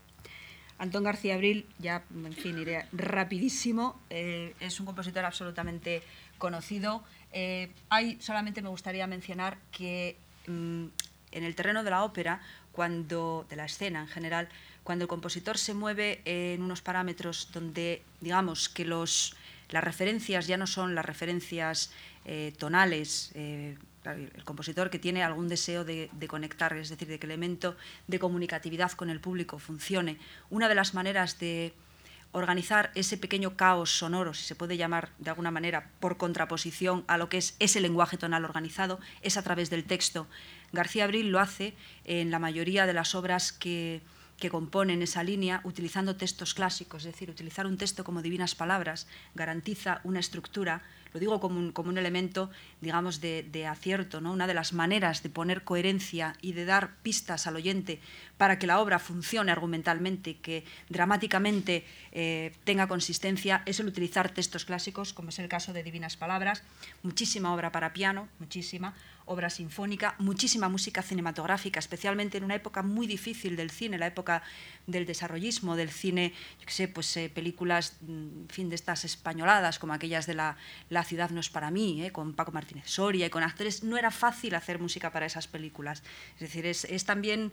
Antón 0.80 1.04
García 1.04 1.36
Abril, 1.36 1.66
ya, 1.80 2.04
en 2.14 2.34
fin, 2.34 2.58
iré 2.60 2.86
rapidísimo, 2.94 4.00
eh, 4.10 4.54
es 4.60 4.80
un 4.80 4.86
compositor 4.86 5.26
absolutamente 5.26 6.04
conocido. 6.38 7.04
Eh, 7.34 7.72
solamente 8.20 8.62
me 8.62 8.70
gustaría 8.70 9.08
mencionar 9.08 9.58
que 9.72 10.18
mm, 10.46 10.86
en 11.32 11.44
el 11.44 11.56
terreno 11.56 11.84
de 11.84 11.90
la 11.90 12.04
ópera, 12.04 12.42
cuando, 12.72 13.48
de 13.50 13.56
la 13.56 13.66
escena 13.66 14.02
en 14.02 14.08
general, 14.08 14.50
cuando 14.84 15.06
el 15.06 15.10
compositor 15.10 15.58
se 15.58 15.74
mueve 15.74 16.22
en 16.26 16.62
unos 16.62 16.82
parámetros 16.82 17.50
donde, 17.52 18.04
digamos, 18.22 18.70
que 18.70 18.86
los, 18.86 19.36
las 19.70 19.84
referencias 19.84 20.46
ya 20.46 20.58
no 20.58 20.68
son 20.68 20.94
las 20.94 21.06
referencias 21.06 21.92
eh, 22.26 22.54
tonales, 22.58 23.32
el 24.14 24.44
compositor 24.44 24.90
que 24.90 25.00
tiene 25.00 25.24
algún 25.24 25.48
deseo 25.48 25.84
de, 25.84 26.10
conectar, 26.28 26.74
es 26.74 26.90
decir, 26.90 27.08
de 27.08 27.20
que 27.20 27.26
el 27.26 27.32
elemento 27.32 27.76
de 28.08 28.20
comunicatividad 28.20 28.92
con 28.92 29.10
el 29.10 29.20
público 29.20 29.60
funcione. 29.60 30.18
Una 30.50 30.70
de 30.70 30.76
las 30.76 30.94
maneras 30.94 31.40
de 31.40 31.74
organizar 32.32 32.92
ese 32.94 33.18
pequeño 33.18 33.56
caos 33.56 33.98
sonoro, 33.98 34.34
si 34.34 34.44
se 34.44 34.56
puede 34.56 34.78
llamar 34.78 35.10
de 35.18 35.30
alguna 35.30 35.52
manera, 35.52 35.90
por 36.00 36.18
contraposición 36.18 37.04
a 37.08 37.18
lo 37.18 37.30
que 37.30 37.38
es 37.38 37.56
ese 37.60 37.80
lenguaje 37.80 38.18
tonal 38.18 38.46
organizado, 38.46 39.00
es 39.22 39.38
a 39.38 39.44
través 39.44 39.70
del 39.70 39.86
texto. 39.86 40.28
García 40.72 41.06
Abril 41.06 41.30
lo 41.30 41.40
hace 41.40 41.74
en 42.04 42.32
la 42.32 42.40
mayoría 42.40 42.86
de 42.86 42.94
las 42.94 43.16
obras 43.16 43.52
que, 43.52 44.02
que 44.38 44.50
componen 44.50 45.02
esa 45.02 45.24
línea 45.24 45.62
utilizando 45.64 46.16
textos 46.16 46.54
clásicos, 46.54 47.06
es 47.06 47.14
decir, 47.14 47.30
utilizar 47.30 47.66
un 47.66 47.78
texto 47.78 48.04
como 48.04 48.22
divinas 48.22 48.56
palabras 48.56 49.08
garantiza 49.34 50.02
una 50.04 50.20
estructura 50.20 50.84
lo 51.14 51.20
digo 51.20 51.40
como 51.40 51.60
un, 51.60 51.72
como 51.72 51.90
un 51.90 51.98
elemento, 51.98 52.50
digamos, 52.82 53.22
de, 53.22 53.68
acierto, 53.68 54.22
¿no? 54.22 54.32
una 54.32 54.48
de 54.48 54.54
las 54.54 54.74
maneras 54.74 55.24
de 55.24 55.30
poner 55.30 55.64
coherencia 55.64 56.36
y 56.42 56.54
de 56.54 56.66
dar 56.66 56.96
pistas 57.02 57.48
al 57.48 57.56
oyente 57.56 58.00
para 58.38 58.60
que 58.60 58.68
la 58.68 58.80
obra 58.80 59.00
funcione 59.00 59.52
argumentalmente, 59.52 60.38
que 60.38 60.64
dramáticamente 60.90 61.86
eh, 62.12 62.54
tenga 62.64 62.88
consistencia, 62.88 63.64
es 63.66 63.80
el 63.80 63.88
utilizar 63.88 64.30
textos 64.30 64.66
clásicos, 64.66 65.14
como 65.14 65.30
es 65.30 65.40
el 65.40 65.50
caso 65.50 65.74
de 65.74 65.84
Divinas 65.84 66.18
Palabras, 66.18 66.64
muchísima 67.04 67.54
obra 67.54 67.72
para 67.72 67.94
piano, 67.94 68.28
muchísima, 68.40 68.94
obra 69.28 69.50
sinfónica, 69.50 70.16
muchísima 70.20 70.70
música 70.70 71.02
cinematográfica, 71.02 71.80
especialmente 71.80 72.38
en 72.38 72.46
una 72.46 72.56
época 72.56 72.82
muy 72.82 73.08
difícil 73.08 73.56
del 73.56 73.70
cine, 73.70 73.98
la 73.98 74.08
época 74.08 74.42
del 74.88 75.06
desarrollismo, 75.06 75.76
del 75.76 75.90
cine, 75.90 76.34
yo 76.60 76.66
qué 76.66 76.72
sé, 76.72 76.88
pues 76.88 77.16
eh, 77.18 77.30
películas, 77.30 77.98
mm, 78.02 78.42
en 78.44 78.50
fin, 78.50 78.70
de 78.70 78.76
estas 78.76 79.06
españoladas, 79.06 79.80
como 79.80 79.94
aquellas 79.94 80.26
de 80.26 80.34
la, 80.34 80.58
la 80.90 81.04
ciudad 81.04 81.30
no 81.30 81.42
es 81.42 81.50
para 81.50 81.72
mí, 81.72 82.04
eh, 82.04 82.12
con 82.12 82.34
Paco 82.34 82.52
Martínez 82.52 82.88
Soria 82.88 83.26
y 83.26 83.30
con 83.30 83.44
actores, 83.44 83.84
no 83.84 83.98
era 83.98 84.12
fácil 84.12 84.56
hacer 84.56 84.80
música 84.80 85.12
para 85.12 85.26
esas 85.26 85.48
películas. 85.48 86.04
Es 86.36 86.40
decir, 86.40 86.66
es, 86.66 86.86
es 86.86 87.04
también, 87.04 87.52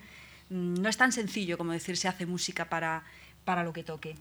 mm, 0.50 0.74
no 0.74 0.88
es 0.88 0.96
tan 0.96 1.10
sencillo 1.10 1.58
como 1.58 1.72
decir 1.72 1.96
se 1.96 2.06
hace 2.08 2.24
música 2.24 2.68
para, 2.68 3.02
para 3.44 3.64
lo 3.64 3.72
que 3.72 3.82
toque. 3.82 4.14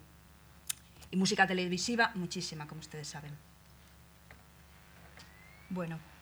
Y 1.12 1.18
música 1.18 1.46
televisiva, 1.46 2.12
muchísima, 2.16 2.68
como 2.68 2.82
ustedes 2.82 3.08
saben. 3.08 3.32
Bueno 5.70 6.13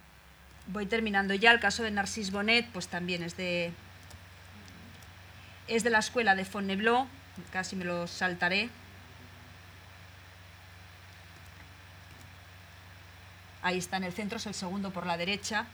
voy 0.67 0.85
terminando 0.85 1.33
ya. 1.33 1.51
El 1.51 1.59
caso 1.59 1.83
de 1.83 1.91
Narcís 1.91 2.31
Bonet, 2.31 2.67
pues 2.71 2.87
también 2.87 3.23
es 3.23 3.37
de, 3.37 3.71
es 5.67 5.83
de 5.83 5.89
la 5.89 5.99
escuela 5.99 6.35
de 6.35 6.45
Fontainebleau, 6.45 7.07
casi 7.51 7.75
me 7.75 7.85
lo 7.85 8.07
saltaré. 8.07 8.69
Ahí 13.63 13.77
está 13.77 13.97
en 13.97 14.05
el 14.05 14.13
centro, 14.13 14.37
es 14.37 14.47
el 14.47 14.55
segundo 14.55 14.91
por 14.91 15.05
la 15.05 15.17
derecha, 15.17 15.67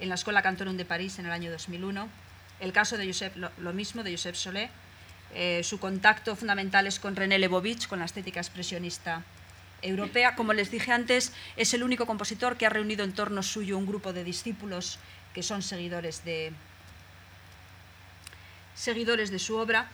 en 0.00 0.08
la 0.08 0.16
Escuela 0.16 0.42
Cantorum 0.42 0.76
de 0.76 0.84
París 0.84 1.18
en 1.18 1.26
el 1.26 1.32
año 1.32 1.50
2001. 1.52 2.08
El 2.58 2.72
caso 2.72 2.96
de 2.96 3.06
Josep, 3.06 3.36
lo, 3.36 3.72
mismo, 3.72 4.02
de 4.02 4.10
Josep 4.10 4.34
Solé. 4.34 4.70
Eh, 5.34 5.62
su 5.62 5.78
contacto 5.78 6.34
fundamental 6.34 6.86
es 6.88 6.98
con 6.98 7.14
René 7.14 7.38
Lebovich, 7.38 7.86
con 7.86 8.00
la 8.00 8.06
estética 8.06 8.40
expresionista 8.40 9.22
europea. 9.82 10.34
Como 10.34 10.52
les 10.52 10.70
dije 10.70 10.92
antes, 10.92 11.32
es 11.56 11.74
el 11.74 11.82
único 11.82 12.06
compositor 12.06 12.56
que 12.56 12.66
ha 12.66 12.70
reunido 12.70 13.04
en 13.04 13.12
torno 13.12 13.42
suyo 13.42 13.78
un 13.78 13.86
grupo 13.86 14.12
de 14.12 14.24
discípulos 14.24 14.98
que 15.34 15.42
son 15.42 15.62
seguidores 15.62 16.24
de, 16.24 16.52
seguidores 18.74 19.30
de 19.30 19.38
su 19.38 19.56
obra. 19.56 19.88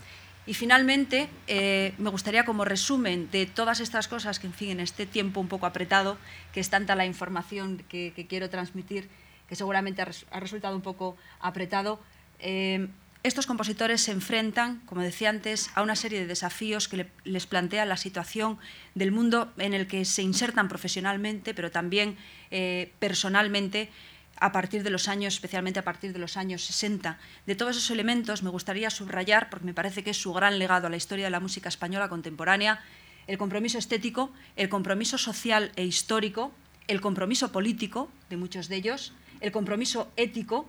Y 0.47 0.53
finalmente, 0.53 1.31
eh, 1.47 1.95
me 1.97 2.11
gustaría 2.11 2.45
como 2.45 2.67
resumen 2.67 3.31
de 3.31 3.47
todas 3.47 3.81
estas 3.81 4.09
cosas 4.09 4.39
que, 4.39 4.47
en 4.47 4.53
fin, 4.53 4.71
en 4.71 4.81
este 4.81 5.07
tiempo 5.07 5.41
un 5.41 5.49
poco 5.49 5.65
apretado, 5.65 6.19
que 6.53 6.61
es 6.61 6.69
tanta 6.69 6.95
la 6.95 7.07
información 7.07 7.83
que, 7.89 8.13
quiero 8.29 8.51
transmitir, 8.51 9.09
que 9.49 9.57
seguramente 9.57 10.03
ha, 10.03 10.41
resultado 10.41 10.77
un 10.77 10.83
poco 10.83 11.17
apretado, 11.41 11.99
eh, 12.41 12.89
estos 13.25 13.47
compositores 13.47 14.03
se 14.03 14.13
enfrentan, 14.13 14.81
como 14.85 15.01
decía 15.01 15.31
antes, 15.31 15.71
a 15.75 15.83
una 15.83 15.97
serie 15.97 16.21
de 16.21 16.27
desafíos 16.27 16.89
que 16.89 17.09
les 17.25 17.47
plantea 17.47 17.87
la 17.87 17.97
situación 17.97 18.59
del 18.95 19.13
mundo 19.13 19.51
en 19.57 19.73
el 19.73 19.87
que 19.87 20.05
se 20.05 20.21
insertan 20.21 20.69
profesionalmente, 20.69 21.55
pero 21.55 21.71
también 21.71 22.19
eh, 22.51 22.93
personalmente 22.99 23.89
a 24.37 24.53
partir 24.53 24.83
de 24.83 24.91
los 24.91 25.09
años, 25.09 25.33
especialmente 25.33 25.81
a 25.81 25.85
partir 25.85 26.13
de 26.13 26.19
los 26.19 26.37
años 26.37 26.67
60. 26.67 27.19
De 27.47 27.55
todos 27.55 27.79
esos 27.79 27.91
elementos 27.91 28.43
me 28.43 28.51
gustaría 28.51 28.91
subrayar, 28.91 29.49
porque 29.49 29.65
me 29.65 29.73
parece 29.73 30.05
que 30.05 30.11
es 30.11 30.19
su 30.19 30.35
gran 30.35 30.59
legado 30.59 30.89
a 30.89 30.91
la 30.91 30.97
historia 30.97 31.25
de 31.25 31.31
la 31.31 31.41
música 31.41 31.71
española 31.71 32.11
contemporánea, 32.11 32.85
el 33.27 33.39
compromiso 33.39 33.79
estético, 33.79 34.35
el 34.57 34.69
compromiso 34.69 35.17
social 35.17 35.73
e 35.77 35.85
histórico, 35.85 36.53
el 36.89 37.01
compromiso 37.01 37.53
político 37.53 38.11
de 38.29 38.37
muchos 38.37 38.69
de 38.69 38.77
ellos, 38.77 39.15
el 39.41 39.51
compromiso 39.51 40.13
ético, 40.17 40.69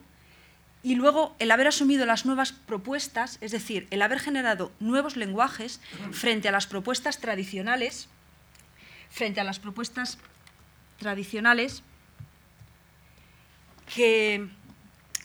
y 0.85 0.93
luego 0.93 1.35
el 1.39 1.49
haber 1.49 1.65
asumido 1.65 2.05
las 2.05 2.27
nuevas 2.27 2.51
propuestas, 2.51 3.39
es 3.41 3.51
decir, 3.51 3.87
el 3.89 4.03
haber 4.03 4.19
generado 4.19 4.71
nuevos 4.79 5.15
lenguajes 5.15 5.81
frente 6.11 6.47
a 6.47 6.51
las 6.51 6.67
propuestas 6.67 7.17
tradicionales, 7.17 8.07
frente 9.09 9.41
a 9.41 9.43
las 9.43 9.57
propuestas 9.57 10.19
tradicionales 10.99 11.81
que, 13.95 14.47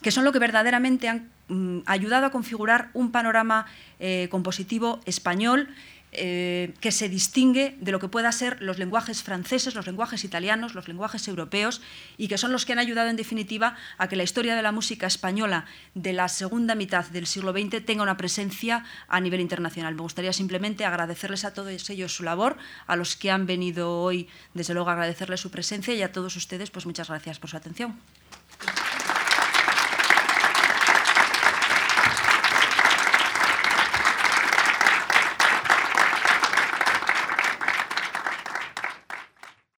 que 0.01 0.11
son 0.11 0.25
lo 0.25 0.33
que 0.33 0.39
verdaderamente 0.39 1.11
han 1.11 1.31
mm, 1.49 1.81
ayudado 1.85 2.25
a 2.25 2.31
configurar 2.31 2.89
un 2.95 3.13
panorama 3.13 3.67
eh, 3.99 4.29
compositivo 4.31 5.03
español 5.05 5.69
eh, 6.13 6.75
que 6.81 6.91
se 6.91 7.09
distingue 7.09 7.77
de 7.81 7.93
lo 7.93 8.01
que 8.01 8.09
pueda 8.09 8.33
ser 8.33 8.61
los 8.61 8.79
lenguajes 8.79 9.23
franceses, 9.23 9.75
los 9.75 9.87
lenguajes 9.87 10.25
italianos, 10.25 10.75
los 10.75 10.89
lenguajes 10.89 11.29
europeos, 11.29 11.81
y 12.17 12.27
que 12.27 12.39
son 12.39 12.51
los 12.51 12.67
que 12.67 12.73
han 12.73 12.81
ayudado 12.81 13.09
en 13.09 13.17
definitiva 13.17 13.77
a 13.97 14.09
que 14.09 14.17
la 14.17 14.25
historia 14.25 14.57
de 14.57 14.63
la 14.63 14.73
música 14.73 15.07
española 15.07 15.67
de 15.95 16.13
la 16.13 16.29
segunda 16.29 16.75
mitad 16.75 17.07
del 17.07 17.27
siglo 17.27 17.53
XX 17.53 17.85
tenga 17.85 18.03
una 18.03 18.17
presencia 18.17 18.85
a 19.09 19.21
nivel 19.21 19.41
internacional. 19.41 19.95
Me 19.95 20.03
gustaría 20.03 20.33
simplemente 20.33 20.85
agradecerles 20.85 21.45
a 21.45 21.55
todos 21.55 21.91
ellos 21.91 22.15
su 22.15 22.25
labor, 22.25 22.57
a 22.87 22.97
los 22.97 23.17
que 23.17 23.31
han 23.31 23.47
venido 23.47 24.01
hoy, 24.01 24.29
desde 24.53 24.75
luego 24.75 24.91
agradecerles 24.91 25.41
su 25.41 25.51
presencia 25.51 25.95
y 25.95 26.03
a 26.03 26.13
todos 26.13 26.35
ustedes, 26.37 26.71
pues 26.71 26.87
muchas 26.87 27.09
gracias 27.09 27.39
por 27.39 27.51
su 27.51 27.57
atención. 27.57 27.97